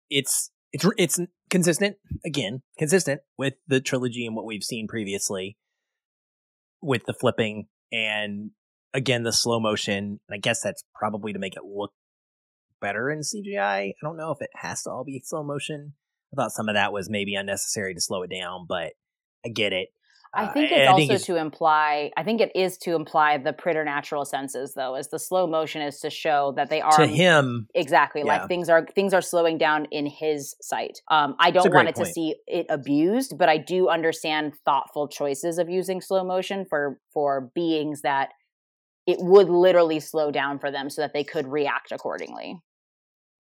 it's 0.09 0.51
it's 0.73 0.87
it's 0.97 1.21
consistent 1.51 1.97
again, 2.25 2.63
consistent 2.79 3.21
with 3.37 3.55
the 3.67 3.81
trilogy 3.81 4.27
and 4.27 4.37
what 4.37 4.47
we've 4.47 4.65
seen 4.65 4.87
previously 4.87 5.57
with 6.81 7.05
the 7.07 7.15
flipping 7.15 7.67
and 7.93 8.51
again 8.95 9.23
the 9.23 9.33
slow 9.33 9.61
motion. 9.61 10.21
And 10.29 10.35
I 10.35 10.39
guess 10.39 10.61
that's 10.61 10.85
probably 10.95 11.33
to 11.33 11.39
make 11.39 11.57
it 11.57 11.65
look 11.65 11.93
better 12.81 13.11
in 13.11 13.21
CGI. 13.21 13.91
I 13.91 13.95
don't 14.03 14.17
know 14.17 14.31
if 14.31 14.41
it 14.41 14.51
has 14.55 14.83
to 14.83 14.91
all 14.91 15.05
be 15.05 15.23
slow 15.25 15.43
motion. 15.43 15.95
I 16.33 16.37
thought 16.37 16.53
some 16.53 16.69
of 16.69 16.75
that 16.75 16.93
was 16.93 17.09
maybe 17.09 17.35
unnecessary 17.35 17.95
to 17.95 18.01
slow 18.01 18.23
it 18.23 18.31
down, 18.31 18.67
but 18.69 18.93
I 19.45 19.49
get 19.49 19.73
it. 19.73 19.89
I 20.35 20.45
uh, 20.45 20.53
think 20.53 20.71
it's 20.71 20.87
uh, 20.87 20.91
also 20.91 20.99
think 20.99 21.11
it's, 21.13 21.25
to 21.27 21.37
imply. 21.37 22.11
I 22.17 22.23
think 22.23 22.41
it 22.41 22.53
is 22.55 22.77
to 22.79 22.95
imply 22.95 23.39
the 23.39 23.53
preternatural 23.53 24.25
senses, 24.25 24.75
though, 24.75 24.95
as 24.95 25.09
the 25.09 25.19
slow 25.19 25.47
motion 25.47 25.81
is 25.81 26.01
to 26.01 26.11
show 26.11 26.53
that 26.57 26.69
they 26.69 26.83
are 26.83 26.97
to 26.97 27.07
him 27.07 27.67
exactly 27.75 28.23
yeah. 28.23 28.39
like 28.39 28.49
things 28.49 28.69
are 28.69 28.87
things 28.95 29.15
are 29.15 29.23
slowing 29.23 29.57
down 29.57 29.87
in 29.87 30.07
his 30.07 30.55
sight. 30.61 31.01
Um, 31.09 31.35
I 31.39 31.51
don't 31.51 31.73
want 31.73 31.89
it 31.89 31.97
point. 31.97 32.09
to 32.09 32.13
see 32.13 32.35
it 32.47 32.67
abused, 32.69 33.39
but 33.39 33.49
I 33.49 33.57
do 33.57 33.89
understand 33.89 34.53
thoughtful 34.65 35.09
choices 35.09 35.59
of 35.59 35.71
using 35.71 36.01
slow 36.01 36.25
motion 36.25 36.67
for 36.69 37.01
for 37.15 37.51
beings 37.55 38.03
that 38.03 38.31
it 39.07 39.19
would 39.21 39.49
literally 39.49 40.01
slow 40.01 40.31
down 40.31 40.59
for 40.59 40.71
them 40.71 40.91
so 40.91 41.01
that 41.01 41.15
they 41.15 41.25
could 41.25 41.47
react 41.47 41.93
accordingly. 41.93 42.61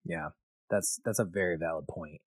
Yeah, 0.05 0.29
that's 0.69 0.99
that's 1.03 1.19
a 1.19 1.25
very 1.25 1.57
valid 1.57 1.87
point. 1.87 2.21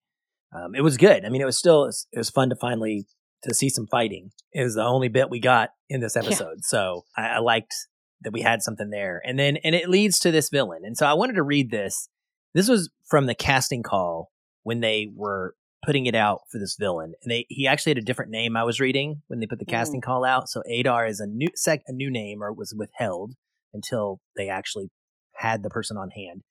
Um, 0.55 0.75
it 0.75 0.83
was 0.83 0.97
good. 0.97 1.25
I 1.25 1.29
mean, 1.29 1.41
it 1.41 1.47
was 1.47 1.59
still 1.59 1.85
it 1.87 2.19
was 2.19 2.31
fun 2.31 2.51
to 2.51 2.57
finally 2.57 3.07
to 3.43 3.55
see 3.55 3.69
some 3.69 3.87
fighting. 3.87 4.31
It 4.53 4.63
was 4.63 4.75
the 4.75 4.85
only 4.85 5.09
bit 5.09 5.31
we 5.31 5.41
got 5.41 5.71
in 5.89 6.01
this 6.01 6.17
episode, 6.17 6.59
yeah. 6.59 6.63
so 6.63 7.05
I, 7.17 7.27
I 7.29 7.39
liked 7.39 7.75
that 8.23 8.33
we 8.33 8.43
had 8.43 8.63
something 8.63 8.91
there. 8.91 9.23
And 9.25 9.39
then 9.39 9.57
and 9.59 9.75
it 9.75 9.89
leads 9.89 10.19
to 10.21 10.31
this 10.31 10.51
villain. 10.51 10.83
And 10.85 10.97
so 10.97 11.07
I 11.07 11.15
wanted 11.15 11.35
to 11.35 11.43
read 11.43 11.71
this. 11.71 12.09
This 12.55 12.69
was 12.69 12.91
from 13.09 13.27
the 13.27 13.35
casting 13.35 13.83
call 13.83 14.31
when 14.63 14.81
they 14.81 15.09
were 15.15 15.55
putting 15.85 16.07
it 16.07 16.15
out 16.15 16.43
for 16.51 16.59
this 16.59 16.77
villain. 16.79 17.15
And 17.23 17.31
they 17.31 17.47
he 17.49 17.67
actually 17.67 17.91
had 17.91 17.99
a 17.99 18.05
different 18.05 18.31
name 18.31 18.57
I 18.57 18.65
was 18.65 18.81
reading 18.81 19.23
when 19.29 19.41
they 19.41 19.47
put 19.47 19.59
the 19.59 19.65
mm. 19.65 19.71
casting 19.71 20.01
call 20.01 20.25
out. 20.25 20.49
So 20.49 20.63
Adar 20.71 21.07
is 21.07 21.21
a 21.21 21.27
new 21.27 21.49
sec 21.55 21.83
a 21.87 21.93
new 21.93 22.11
name 22.11 22.43
or 22.43 22.53
was 22.53 22.75
withheld 22.77 23.35
until 23.73 24.21
they 24.37 24.49
actually 24.49 24.91
had 25.37 25.63
the 25.63 25.71
person 25.71 25.97
on 25.97 26.11
hand 26.11 26.43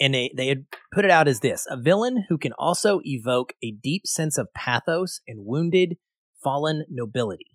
and 0.00 0.14
they, 0.14 0.32
they 0.36 0.48
had 0.48 0.64
put 0.92 1.04
it 1.04 1.10
out 1.10 1.28
as 1.28 1.40
this 1.40 1.66
a 1.68 1.76
villain 1.76 2.24
who 2.28 2.38
can 2.38 2.52
also 2.54 3.00
evoke 3.04 3.52
a 3.62 3.72
deep 3.72 4.06
sense 4.06 4.38
of 4.38 4.52
pathos 4.54 5.20
and 5.28 5.44
wounded, 5.44 5.96
fallen 6.42 6.84
nobility, 6.88 7.50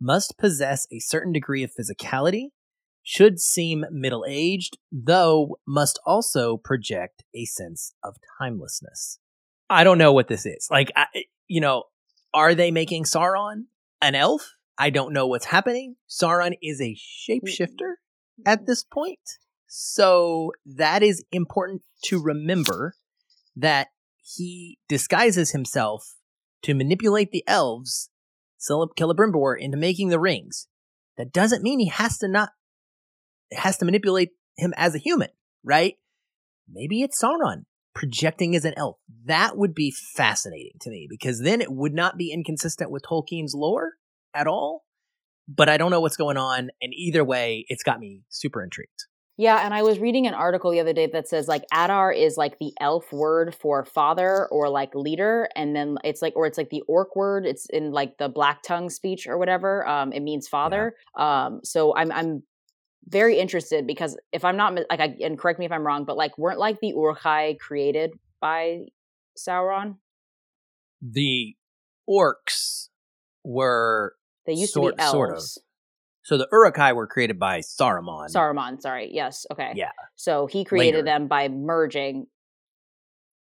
must 0.00 0.36
possess 0.38 0.86
a 0.92 0.98
certain 0.98 1.32
degree 1.32 1.62
of 1.62 1.70
physicality, 1.72 2.48
should 3.02 3.40
seem 3.40 3.84
middle 3.90 4.24
aged, 4.28 4.76
though 4.92 5.58
must 5.66 5.98
also 6.04 6.56
project 6.56 7.24
a 7.34 7.44
sense 7.44 7.94
of 8.02 8.16
timelessness. 8.38 9.18
I 9.70 9.84
don't 9.84 9.98
know 9.98 10.12
what 10.12 10.28
this 10.28 10.44
is. 10.44 10.68
Like, 10.70 10.90
I, 10.96 11.06
eh, 11.14 11.22
you 11.46 11.60
know, 11.60 11.84
are 12.34 12.54
they 12.54 12.70
making 12.70 13.04
Sauron 13.04 13.64
an 14.02 14.14
elf? 14.14 14.50
I 14.78 14.90
don't 14.90 15.12
know 15.12 15.26
what's 15.26 15.46
happening. 15.46 15.96
Sauron 16.08 16.54
is 16.62 16.80
a 16.80 16.94
mm, 16.94 16.98
shapeshifter 17.28 17.70
mm, 17.70 18.44
at 18.46 18.66
this 18.66 18.84
point. 18.84 19.18
So 19.68 20.52
that 20.64 21.02
is 21.02 21.24
important 21.30 21.82
to 22.04 22.20
remember 22.20 22.94
that 23.54 23.88
he 24.22 24.78
disguises 24.88 25.52
himself 25.52 26.16
to 26.62 26.74
manipulate 26.74 27.30
the 27.30 27.44
elves, 27.46 28.10
Celebrimbor, 28.58 29.54
into 29.58 29.76
making 29.76 30.08
the 30.08 30.18
rings. 30.18 30.68
That 31.16 31.32
doesn't 31.32 31.62
mean 31.62 31.80
he 31.80 31.88
has 31.88 32.18
to 32.18 32.28
not 32.28 32.50
has 33.52 33.78
to 33.78 33.84
manipulate 33.84 34.30
him 34.56 34.72
as 34.76 34.94
a 34.94 34.98
human, 34.98 35.30
right? 35.62 35.94
Maybe 36.70 37.02
it's 37.02 37.22
Sauron 37.22 37.64
projecting 37.94 38.54
as 38.54 38.64
an 38.64 38.74
elf. 38.76 38.96
That 39.24 39.56
would 39.56 39.74
be 39.74 39.90
fascinating 39.90 40.78
to 40.82 40.90
me 40.90 41.06
because 41.10 41.40
then 41.40 41.60
it 41.60 41.72
would 41.72 41.94
not 41.94 42.16
be 42.16 42.32
inconsistent 42.32 42.90
with 42.90 43.02
Tolkien's 43.02 43.54
lore 43.54 43.94
at 44.34 44.46
all. 44.46 44.84
But 45.48 45.68
I 45.68 45.78
don't 45.78 45.90
know 45.90 46.00
what's 46.00 46.18
going 46.18 46.36
on, 46.36 46.68
and 46.82 46.92
either 46.94 47.24
way, 47.24 47.64
it's 47.68 47.82
got 47.82 47.98
me 47.98 48.20
super 48.28 48.62
intrigued. 48.62 49.06
Yeah, 49.40 49.64
and 49.64 49.72
I 49.72 49.82
was 49.82 50.00
reading 50.00 50.26
an 50.26 50.34
article 50.34 50.72
the 50.72 50.80
other 50.80 50.92
day 50.92 51.06
that 51.06 51.28
says 51.28 51.46
like 51.46 51.62
Adar 51.72 52.10
is 52.10 52.36
like 52.36 52.58
the 52.58 52.72
elf 52.80 53.12
word 53.12 53.54
for 53.54 53.84
father 53.84 54.48
or 54.50 54.68
like 54.68 54.96
leader, 54.96 55.48
and 55.54 55.76
then 55.76 55.96
it's 56.02 56.20
like 56.20 56.34
or 56.34 56.44
it's 56.44 56.58
like 56.58 56.70
the 56.70 56.82
orc 56.88 57.14
word. 57.14 57.46
It's 57.46 57.66
in 57.66 57.92
like 57.92 58.18
the 58.18 58.28
black 58.28 58.64
tongue 58.64 58.90
speech 58.90 59.28
or 59.28 59.38
whatever. 59.38 59.86
Um, 59.86 60.12
it 60.12 60.20
means 60.20 60.48
father. 60.48 60.96
Yeah. 61.16 61.46
Um, 61.46 61.60
so 61.62 61.94
I'm 61.96 62.10
I'm 62.10 62.42
very 63.06 63.38
interested 63.38 63.86
because 63.86 64.18
if 64.32 64.44
I'm 64.44 64.56
not 64.56 64.74
like 64.74 64.98
I 64.98 65.16
and 65.22 65.38
correct 65.38 65.60
me 65.60 65.66
if 65.66 65.72
I'm 65.72 65.86
wrong, 65.86 66.04
but 66.04 66.16
like 66.16 66.36
weren't 66.36 66.58
like 66.58 66.80
the 66.80 66.88
Uruk-hai 66.88 67.58
created 67.60 68.10
by 68.40 68.86
Sauron? 69.38 69.98
The 71.00 71.54
orcs 72.10 72.88
were 73.44 74.16
they 74.46 74.54
used 74.54 74.72
sort, 74.72 74.94
to 74.94 74.96
be 74.96 75.02
elves. 75.02 75.12
Sort 75.12 75.36
of. 75.36 75.67
So 76.28 76.36
the 76.36 76.46
Uruk-hai 76.52 76.92
were 76.92 77.06
created 77.06 77.38
by 77.38 77.60
Saruman. 77.60 78.28
Saruman, 78.30 78.82
sorry. 78.82 79.08
Yes. 79.10 79.46
Okay. 79.50 79.72
Yeah. 79.74 79.92
So 80.16 80.46
he 80.46 80.62
created 80.62 80.96
Later. 80.98 81.04
them 81.06 81.26
by 81.26 81.48
merging 81.48 82.26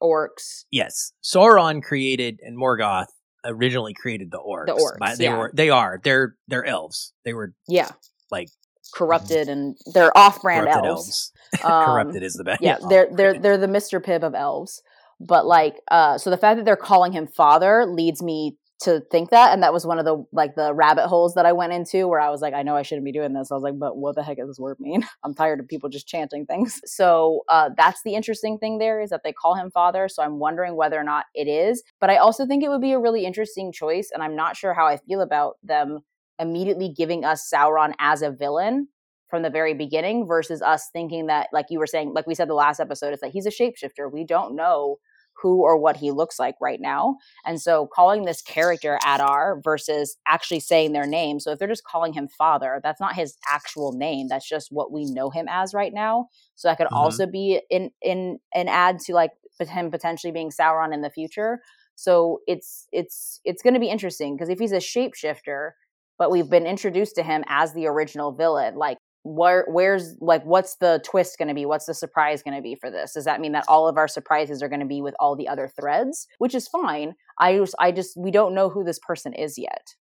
orcs. 0.01 0.65
Yes. 0.71 1.13
Sauron 1.23 1.83
created 1.83 2.39
and 2.41 2.57
Morgoth 2.57 3.11
originally 3.45 3.93
created 3.93 4.31
the 4.31 4.39
orcs. 4.39 4.65
The 4.65 4.73
orcs. 4.73 4.97
By, 4.97 5.13
they 5.15 5.25
yeah. 5.25 5.37
were 5.37 5.51
they 5.53 5.69
are. 5.69 6.01
They're 6.03 6.35
they're 6.47 6.65
elves. 6.65 7.13
They 7.23 7.35
were 7.35 7.53
Yeah. 7.67 7.89
Like 8.31 8.49
corrupted 8.91 9.49
and 9.49 9.77
they're 9.93 10.15
off-brand 10.17 10.67
elves. 10.67 10.83
elves. 10.83 11.31
Um, 11.63 11.85
corrupted 11.85 12.23
is 12.23 12.33
the 12.33 12.43
best. 12.43 12.63
Yeah, 12.63 12.79
they're 12.89 13.07
they're 13.11 13.39
they're 13.39 13.57
the 13.59 13.67
Mr. 13.67 14.03
Pibb 14.03 14.23
of 14.23 14.33
elves. 14.33 14.81
But 15.19 15.45
like 15.45 15.75
uh 15.91 16.17
so 16.17 16.31
the 16.31 16.37
fact 16.37 16.57
that 16.57 16.65
they're 16.65 16.75
calling 16.75 17.11
him 17.11 17.27
father 17.27 17.85
leads 17.85 18.23
me 18.23 18.57
to 18.81 19.01
think 19.11 19.29
that 19.29 19.53
and 19.53 19.63
that 19.63 19.71
was 19.71 19.85
one 19.85 19.99
of 19.99 20.05
the 20.05 20.23
like 20.31 20.55
the 20.55 20.73
rabbit 20.73 21.07
holes 21.07 21.35
that 21.35 21.45
i 21.45 21.51
went 21.51 21.71
into 21.71 22.07
where 22.07 22.19
i 22.19 22.29
was 22.29 22.41
like 22.41 22.53
i 22.53 22.63
know 22.63 22.75
i 22.75 22.81
shouldn't 22.81 23.05
be 23.05 23.11
doing 23.11 23.33
this. 23.33 23.51
I 23.51 23.55
was 23.55 23.63
like 23.63 23.77
but 23.77 23.97
what 23.97 24.15
the 24.15 24.23
heck 24.23 24.37
does 24.37 24.47
this 24.47 24.59
word 24.59 24.77
mean? 24.79 25.07
I'm 25.23 25.33
tired 25.33 25.59
of 25.59 25.67
people 25.67 25.89
just 25.89 26.07
chanting 26.07 26.45
things. 26.45 26.81
So 26.93 27.41
uh, 27.49 27.69
that's 27.75 28.01
the 28.03 28.13
interesting 28.13 28.57
thing 28.57 28.77
there 28.77 29.01
is 29.01 29.09
that 29.09 29.21
they 29.23 29.33
call 29.33 29.55
him 29.55 29.71
father 29.71 30.07
so 30.07 30.21
i'm 30.21 30.39
wondering 30.39 30.75
whether 30.75 30.99
or 30.99 31.03
not 31.03 31.25
it 31.33 31.47
is 31.47 31.81
but 31.99 32.09
i 32.09 32.17
also 32.17 32.45
think 32.45 32.63
it 32.63 32.69
would 32.69 32.81
be 32.81 32.91
a 32.91 32.99
really 32.99 33.25
interesting 33.25 33.71
choice 33.71 34.09
and 34.13 34.21
i'm 34.21 34.35
not 34.35 34.55
sure 34.55 34.73
how 34.73 34.85
i 34.85 34.97
feel 34.97 35.21
about 35.21 35.55
them 35.63 35.99
immediately 36.39 36.89
giving 36.89 37.25
us 37.25 37.49
sauron 37.51 37.93
as 37.99 38.21
a 38.21 38.31
villain 38.31 38.87
from 39.33 39.41
the 39.41 39.49
very 39.49 39.73
beginning 39.73 40.27
versus 40.27 40.61
us 40.61 40.89
thinking 40.93 41.25
that 41.25 41.47
like 41.51 41.65
you 41.71 41.79
were 41.79 41.87
saying 41.87 42.13
like 42.13 42.27
we 42.27 42.35
said 42.35 42.47
the 42.47 42.53
last 42.53 42.79
episode 42.79 43.11
is 43.15 43.19
that 43.19 43.31
he's 43.31 43.47
a 43.47 43.49
shapeshifter. 43.49 44.11
We 44.11 44.23
don't 44.23 44.55
know 44.55 44.97
who 45.43 45.61
or 45.61 45.77
what 45.77 45.97
he 45.97 46.09
looks 46.09 46.39
like 46.39 46.55
right 46.61 46.79
now. 46.81 47.17
And 47.45 47.61
so 47.61 47.85
calling 47.85 48.23
this 48.23 48.41
character 48.41 48.97
Adar 49.05 49.59
versus 49.61 50.15
actually 50.25 50.61
saying 50.61 50.93
their 50.93 51.05
name. 51.05 51.39
So 51.39 51.51
if 51.51 51.59
they're 51.59 51.67
just 51.67 51.83
calling 51.83 52.13
him 52.13 52.29
father, 52.29 52.79
that's 52.81 53.01
not 53.01 53.15
his 53.15 53.37
actual 53.47 53.91
name. 53.91 54.29
That's 54.29 54.47
just 54.47 54.69
what 54.71 54.91
we 54.91 55.05
know 55.05 55.29
him 55.29 55.47
as 55.49 55.73
right 55.73 55.93
now. 55.93 56.29
So 56.55 56.69
that 56.69 56.77
could 56.77 56.87
mm-hmm. 56.87 56.95
also 56.95 57.27
be 57.27 57.61
in 57.69 57.91
in 58.01 58.39
an 58.55 58.69
add 58.69 58.99
to 59.01 59.13
like 59.13 59.31
him 59.59 59.91
potentially 59.91 60.31
being 60.31 60.49
Sauron 60.49 60.93
in 60.93 61.01
the 61.01 61.09
future. 61.09 61.61
So 61.95 62.39
it's 62.47 62.87
it's 62.91 63.39
it's 63.43 63.61
going 63.61 63.75
to 63.75 63.79
be 63.79 63.89
interesting 63.89 64.35
because 64.35 64.49
if 64.49 64.59
he's 64.59 64.71
a 64.71 64.77
shapeshifter, 64.77 65.71
but 66.17 66.31
we've 66.31 66.49
been 66.49 66.65
introduced 66.65 67.15
to 67.15 67.23
him 67.23 67.43
as 67.47 67.73
the 67.73 67.87
original 67.87 68.31
villain, 68.31 68.75
like 68.75 68.97
where 69.23 69.65
where's 69.69 70.15
like 70.19 70.43
what's 70.43 70.75
the 70.75 71.01
twist 71.05 71.37
going 71.37 71.47
to 71.47 71.53
be? 71.53 71.65
What's 71.65 71.85
the 71.85 71.93
surprise 71.93 72.43
going 72.43 72.57
to 72.57 72.61
be 72.61 72.75
for 72.75 72.91
this? 72.91 73.13
Does 73.13 73.25
that 73.25 73.39
mean 73.39 73.53
that 73.53 73.65
all 73.67 73.87
of 73.87 73.97
our 73.97 74.07
surprises 74.07 74.61
are 74.61 74.69
going 74.69 74.81
to 74.81 74.85
be 74.85 75.01
with 75.01 75.15
all 75.19 75.35
the 75.35 75.47
other 75.47 75.67
threads? 75.67 76.27
Which 76.37 76.53
is 76.53 76.67
fine. 76.67 77.15
I 77.39 77.57
just 77.57 77.75
i 77.79 77.91
just 77.91 78.17
we 78.17 78.31
don't 78.31 78.53
know 78.53 78.69
who 78.69 78.83
this 78.83 78.99
person 78.99 79.33
is 79.33 79.57
yet. 79.57 79.95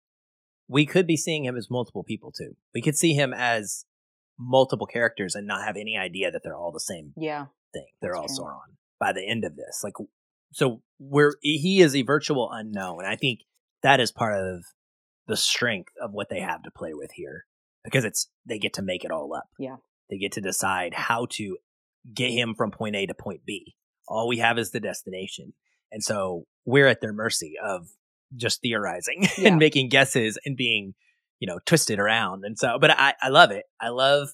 We 0.67 0.85
could 0.85 1.05
be 1.05 1.17
seeing 1.17 1.45
him 1.45 1.57
as 1.57 1.69
multiple 1.69 2.03
people 2.03 2.31
too. 2.31 2.55
We 2.73 2.81
could 2.81 2.97
see 2.97 3.13
him 3.13 3.33
as 3.33 3.85
multiple 4.37 4.87
characters 4.87 5.35
and 5.35 5.45
not 5.45 5.65
have 5.65 5.75
any 5.75 5.97
idea 5.97 6.31
that 6.31 6.41
they're 6.43 6.55
all 6.55 6.71
the 6.71 6.79
same 6.79 7.13
yeah. 7.17 7.47
thing 7.73 7.87
they're 8.01 8.15
all 8.15 8.27
true. 8.27 8.45
sauron 8.45 8.75
by 8.99 9.11
the 9.11 9.27
end 9.27 9.43
of 9.43 9.57
this. 9.57 9.81
Like 9.83 9.95
so 10.53 10.81
we're 10.97 11.33
he 11.41 11.81
is 11.81 11.93
a 11.93 12.03
virtual 12.03 12.49
unknown. 12.51 13.05
I 13.05 13.17
think 13.17 13.41
that 13.83 13.99
is 13.99 14.11
part 14.11 14.39
of 14.39 14.63
the 15.27 15.35
strength 15.35 15.91
of 16.01 16.11
what 16.13 16.29
they 16.29 16.39
have 16.39 16.63
to 16.63 16.71
play 16.71 16.93
with 16.93 17.11
here 17.11 17.45
because 17.83 18.05
it's 18.05 18.29
they 18.45 18.59
get 18.59 18.73
to 18.73 18.81
make 18.81 19.03
it 19.03 19.11
all 19.11 19.33
up. 19.33 19.45
Yeah. 19.57 19.77
They 20.09 20.17
get 20.17 20.31
to 20.33 20.41
decide 20.41 20.93
how 20.93 21.27
to 21.31 21.57
get 22.13 22.31
him 22.31 22.55
from 22.55 22.71
point 22.71 22.95
A 22.95 23.05
to 23.05 23.13
point 23.13 23.41
B. 23.45 23.75
All 24.07 24.27
we 24.27 24.37
have 24.39 24.57
is 24.57 24.71
the 24.71 24.79
destination. 24.79 25.53
And 25.91 26.03
so 26.03 26.43
we're 26.65 26.87
at 26.87 27.01
their 27.01 27.13
mercy 27.13 27.53
of 27.63 27.87
just 28.35 28.61
theorizing 28.61 29.27
Yeah. 29.37 29.49
and 29.49 29.57
making 29.57 29.89
guesses 29.89 30.37
and 30.45 30.55
being, 30.57 30.93
you 31.39 31.47
know, 31.47 31.59
twisted 31.65 31.99
around. 31.99 32.43
And 32.43 32.57
so, 32.57 32.77
but 32.79 32.91
I, 32.91 33.13
I 33.21 33.29
love 33.29 33.51
it. 33.51 33.65
I 33.79 33.89
love 33.89 34.29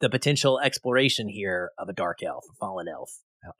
the 0.00 0.10
potential 0.10 0.60
exploration 0.60 1.28
here 1.28 1.70
of 1.78 1.88
a 1.88 1.92
dark 1.92 2.22
elf, 2.22 2.44
a 2.50 2.54
fallen 2.60 2.86
elf. 2.88 3.10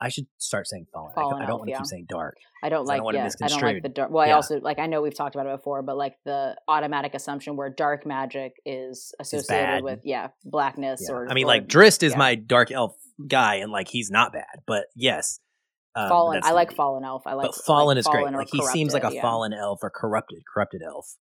I 0.01 0.09
should 0.09 0.25
start 0.37 0.67
saying 0.67 0.85
fallen. 0.93 1.11
I- 1.15 1.21
Fallen 1.21 1.41
I, 1.43 1.45
don't 1.45 1.59
want 1.59 1.67
to 1.67 1.71
yeah. 1.71 1.77
keep 1.77 1.85
saying 1.87 2.05
dark. 2.09 2.37
I 2.63 2.69
don't 2.69 2.79
'Cause 2.85 2.89
I 2.89 2.93
like 2.93 3.01
don't 3.01 3.13
yeah, 3.13 3.29
I 3.43 3.47
don't 3.47 3.61
like 3.61 3.83
the 3.83 3.89
dark. 3.89 4.11
Well, 4.11 4.23
I 4.23 4.27
Yeah. 4.27 4.35
also 4.35 4.59
like 4.59 4.79
I 4.79 4.87
know 4.87 5.01
we've 5.01 5.15
talked 5.15 5.35
about 5.35 5.47
it 5.47 5.57
before, 5.57 5.81
but 5.83 5.97
like 5.97 6.15
the 6.25 6.55
automatic 6.67 7.13
assumption 7.13 7.55
where 7.55 7.69
dark 7.69 8.05
magic 8.05 8.53
is 8.65 9.13
associated 9.19 9.83
with 9.83 9.99
yeah 10.03 10.29
blackness 10.43 11.07
or 11.09 11.29
I 11.29 11.33
mean, 11.33 11.45
or 11.45 11.47
like 11.47 11.67
Drizzt 11.67 12.03
is 12.03 12.15
my 12.15 12.35
dark 12.35 12.71
elf 12.71 12.95
guy, 13.27 13.55
and 13.55 13.71
like 13.71 13.87
he's 13.87 14.09
not 14.09 14.33
bad, 14.33 14.61
but 14.65 14.85
yes, 14.95 15.39
um, 15.95 16.09
fallen. 16.09 16.41
I 16.43 16.51
like 16.51 16.73
fallen 16.73 17.03
elf. 17.05 17.23
I 17.25 17.33
like 17.33 17.47
but 17.47 17.55
fallen 17.65 17.95
like 17.95 17.99
is 17.99 18.07
great. 18.07 18.21
Fallen 18.21 18.35
or 18.35 18.39
Like 18.39 18.49
he 18.51 18.61
seems 18.67 18.93
like 18.93 19.03
a 19.03 19.21
fallen 19.21 19.53
elf 19.53 19.79
or 19.83 19.89
corrupted, 19.89 20.39
corrupted 20.53 20.81
elf, 20.85 21.15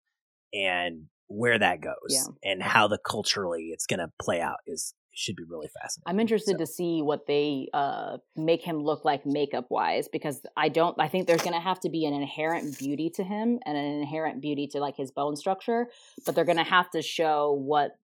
and 0.53 1.07
where 1.29 1.59
that 1.59 1.81
goes 1.81 2.29
and 2.43 2.63
how 2.63 2.89
the 2.89 2.99
culturally 2.99 3.71
it's 3.73 3.87
going 3.87 4.01
to 4.01 4.09
play 4.21 4.39
out 4.41 4.59
is 4.67 4.93
should 5.15 5.37
be 5.37 5.45
really 5.45 5.69
fascinating. 5.69 6.05
I'm 6.07 6.21
interested 6.21 6.53
So, 6.53 6.59
to 6.59 6.67
see 6.67 7.03
what 7.03 7.27
they 7.27 7.69
uh, 7.75 8.19
make 8.35 8.63
him 8.63 8.79
look 8.83 9.05
like 9.05 9.27
makeup 9.27 9.67
wise 9.71 10.09
because 10.09 10.41
I 10.57 10.69
don't. 10.69 10.99
I 10.99 11.09
think 11.09 11.27
there's 11.27 11.43
going 11.43 11.55
to 11.55 11.61
have 11.61 11.81
to 11.81 11.91
be 11.91 12.07
an 12.07 12.15
inherent 12.15 12.79
beauty 12.79 13.11
to 13.17 13.25
him 13.25 13.59
and 13.67 13.77
an 13.77 13.85
inherent 13.85 14.41
beauty 14.41 14.67
to 14.69 14.81
like 14.81 14.97
his 14.97 15.11
bone 15.11 15.37
structure, 15.37 15.89
but 16.25 16.35
they're 16.35 16.45
going 16.45 16.57
to 16.57 16.65
have 16.65 16.91
to 16.91 17.03
show 17.03 17.53
what 17.53 17.99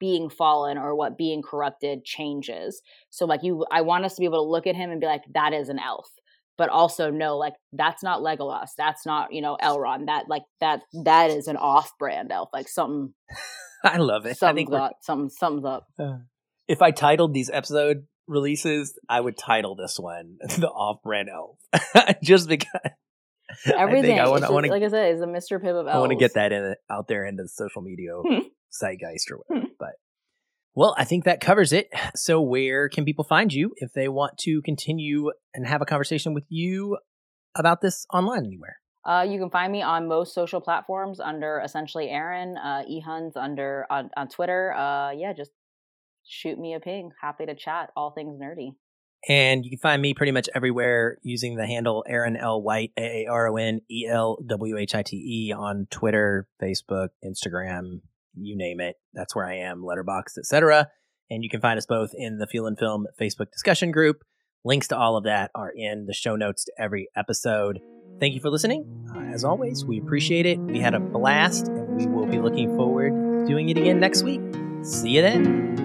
being 0.00 0.28
fallen 0.30 0.78
or 0.78 0.94
what 0.96 1.16
being 1.18 1.42
corrupted 1.42 2.04
changes. 2.04 2.82
So 3.10 3.26
like 3.26 3.42
you, 3.42 3.64
I 3.70 3.82
want 3.82 4.04
us 4.04 4.14
to 4.14 4.20
be 4.20 4.24
able 4.24 4.44
to 4.44 4.50
look 4.50 4.66
at 4.66 4.74
him 4.74 4.90
and 4.90 5.00
be 5.00 5.06
like, 5.06 5.22
that 5.34 5.52
is 5.52 5.68
an 5.68 5.78
elf. 5.78 6.08
But 6.56 6.68
also 6.68 7.10
know, 7.10 7.38
like 7.38 7.54
that's 7.72 8.02
not 8.02 8.20
Legolas. 8.20 8.70
That's 8.76 9.06
not 9.06 9.32
you 9.32 9.40
know 9.40 9.56
Elrond. 9.62 10.06
That 10.06 10.28
like 10.28 10.42
that 10.60 10.82
that 11.04 11.30
is 11.30 11.46
an 11.48 11.56
off-brand 11.56 12.30
elf. 12.30 12.50
Like 12.52 12.68
something, 12.68 13.14
I 13.84 13.96
love 13.96 14.26
it. 14.26 14.42
I 14.42 14.52
think 14.52 14.70
up. 14.72 14.92
Something, 15.00 15.30
something's 15.30 15.64
up. 15.64 15.86
If 16.70 16.82
I 16.82 16.90
titled 16.92 17.34
these 17.34 17.50
episode 17.50 18.06
releases, 18.28 18.96
I 19.08 19.20
would 19.20 19.36
title 19.36 19.74
this 19.74 19.96
one 19.98 20.36
"The 20.58 20.68
Off-Brand 20.68 21.28
Elf," 21.28 21.58
just 22.22 22.48
because 22.48 22.70
Everything. 23.66 24.12
I, 24.12 24.16
think 24.16 24.20
I 24.20 24.28
want 24.28 24.38
to 24.38 24.40
just- 24.42 24.52
want 24.52 24.66
to 24.66 24.72
like 24.72 24.82
I 24.84 24.88
said, 24.88 25.14
is 25.14 25.20
the 25.20 25.26
Mr. 25.26 25.58
Pibb 25.60 25.70
of 25.80 25.86
elves. 25.86 25.96
I 25.96 25.98
want 25.98 26.10
to 26.12 26.16
get 26.16 26.34
that 26.34 26.52
in 26.52 26.74
out 26.90 27.08
there 27.08 27.24
into 27.26 27.42
the 27.42 27.48
social 27.48 27.82
media 27.82 28.10
Hmm. 28.24 28.46
zeitgeist 28.72 29.30
or 29.32 29.38
whatever. 29.46 29.66
But 29.78 29.92
well, 30.74 30.94
I 30.96 31.04
think 31.04 31.24
that 31.24 31.40
covers 31.40 31.72
it. 31.72 31.88
So 32.14 32.40
where 32.40 32.88
can 32.88 33.04
people 33.04 33.24
find 33.24 33.52
you 33.52 33.72
if 33.76 33.92
they 33.92 34.08
want 34.08 34.38
to 34.44 34.62
continue 34.62 35.30
and 35.54 35.66
have 35.66 35.82
a 35.82 35.86
conversation 35.86 36.32
with 36.34 36.44
you 36.48 36.98
about 37.56 37.80
this 37.80 38.06
online 38.14 38.44
anywhere? 38.46 38.76
Uh, 39.04 39.26
you 39.28 39.38
can 39.40 39.50
find 39.50 39.72
me 39.72 39.80
on 39.82 40.06
most 40.06 40.34
social 40.34 40.60
platforms 40.60 41.18
under 41.20 41.60
essentially 41.64 42.08
Aaron. 42.10 42.56
Uh, 42.58 42.82
eHuns 42.88 43.32
under 43.36 43.86
on, 43.90 44.10
on 44.16 44.28
Twitter. 44.28 44.72
Uh, 44.74 45.10
yeah, 45.12 45.32
just 45.32 45.50
shoot 46.30 46.58
me 46.58 46.74
a 46.74 46.80
ping. 46.80 47.10
Happy 47.20 47.46
to 47.46 47.54
chat 47.54 47.90
all 47.96 48.12
things 48.12 48.40
nerdy. 48.40 48.74
And 49.28 49.64
you 49.64 49.70
can 49.70 49.78
find 49.78 50.00
me 50.00 50.14
pretty 50.14 50.32
much 50.32 50.48
everywhere 50.54 51.18
using 51.22 51.56
the 51.56 51.66
handle 51.66 52.04
Aaron 52.08 52.36
L. 52.36 52.62
White, 52.62 52.92
A 52.96 53.24
A 53.24 53.30
R 53.30 53.48
O 53.48 53.56
N 53.56 53.80
E 53.90 54.06
L 54.08 54.38
W 54.46 54.78
H 54.78 54.94
I 54.94 55.02
T 55.02 55.16
E 55.16 55.52
on 55.52 55.86
Twitter, 55.90 56.48
Facebook, 56.62 57.08
Instagram, 57.22 58.00
you 58.34 58.56
name 58.56 58.80
it. 58.80 58.96
That's 59.12 59.34
where 59.34 59.46
I 59.46 59.56
am, 59.56 59.82
Letterboxd, 59.82 60.38
etc. 60.38 60.88
And 61.28 61.44
you 61.44 61.50
can 61.50 61.60
find 61.60 61.76
us 61.76 61.86
both 61.86 62.12
in 62.14 62.38
the 62.38 62.46
Feel 62.46 62.66
and 62.66 62.78
Film 62.78 63.06
Facebook 63.20 63.50
discussion 63.52 63.90
group. 63.90 64.22
Links 64.64 64.88
to 64.88 64.96
all 64.96 65.16
of 65.16 65.24
that 65.24 65.50
are 65.54 65.72
in 65.74 66.06
the 66.06 66.14
show 66.14 66.36
notes 66.36 66.64
to 66.64 66.72
every 66.78 67.08
episode. 67.16 67.80
Thank 68.20 68.34
you 68.34 68.40
for 68.40 68.50
listening. 68.50 69.08
Uh, 69.14 69.32
as 69.32 69.44
always, 69.44 69.84
we 69.84 69.98
appreciate 69.98 70.44
it. 70.44 70.58
We 70.58 70.80
had 70.80 70.94
a 70.94 71.00
blast, 71.00 71.68
and 71.68 71.96
we 71.96 72.06
will 72.06 72.26
be 72.26 72.38
looking 72.38 72.74
forward 72.76 73.12
to 73.12 73.46
doing 73.46 73.70
it 73.70 73.78
again 73.78 74.00
next 74.00 74.22
week. 74.22 74.40
See 74.82 75.10
you 75.10 75.22
then. 75.22 75.79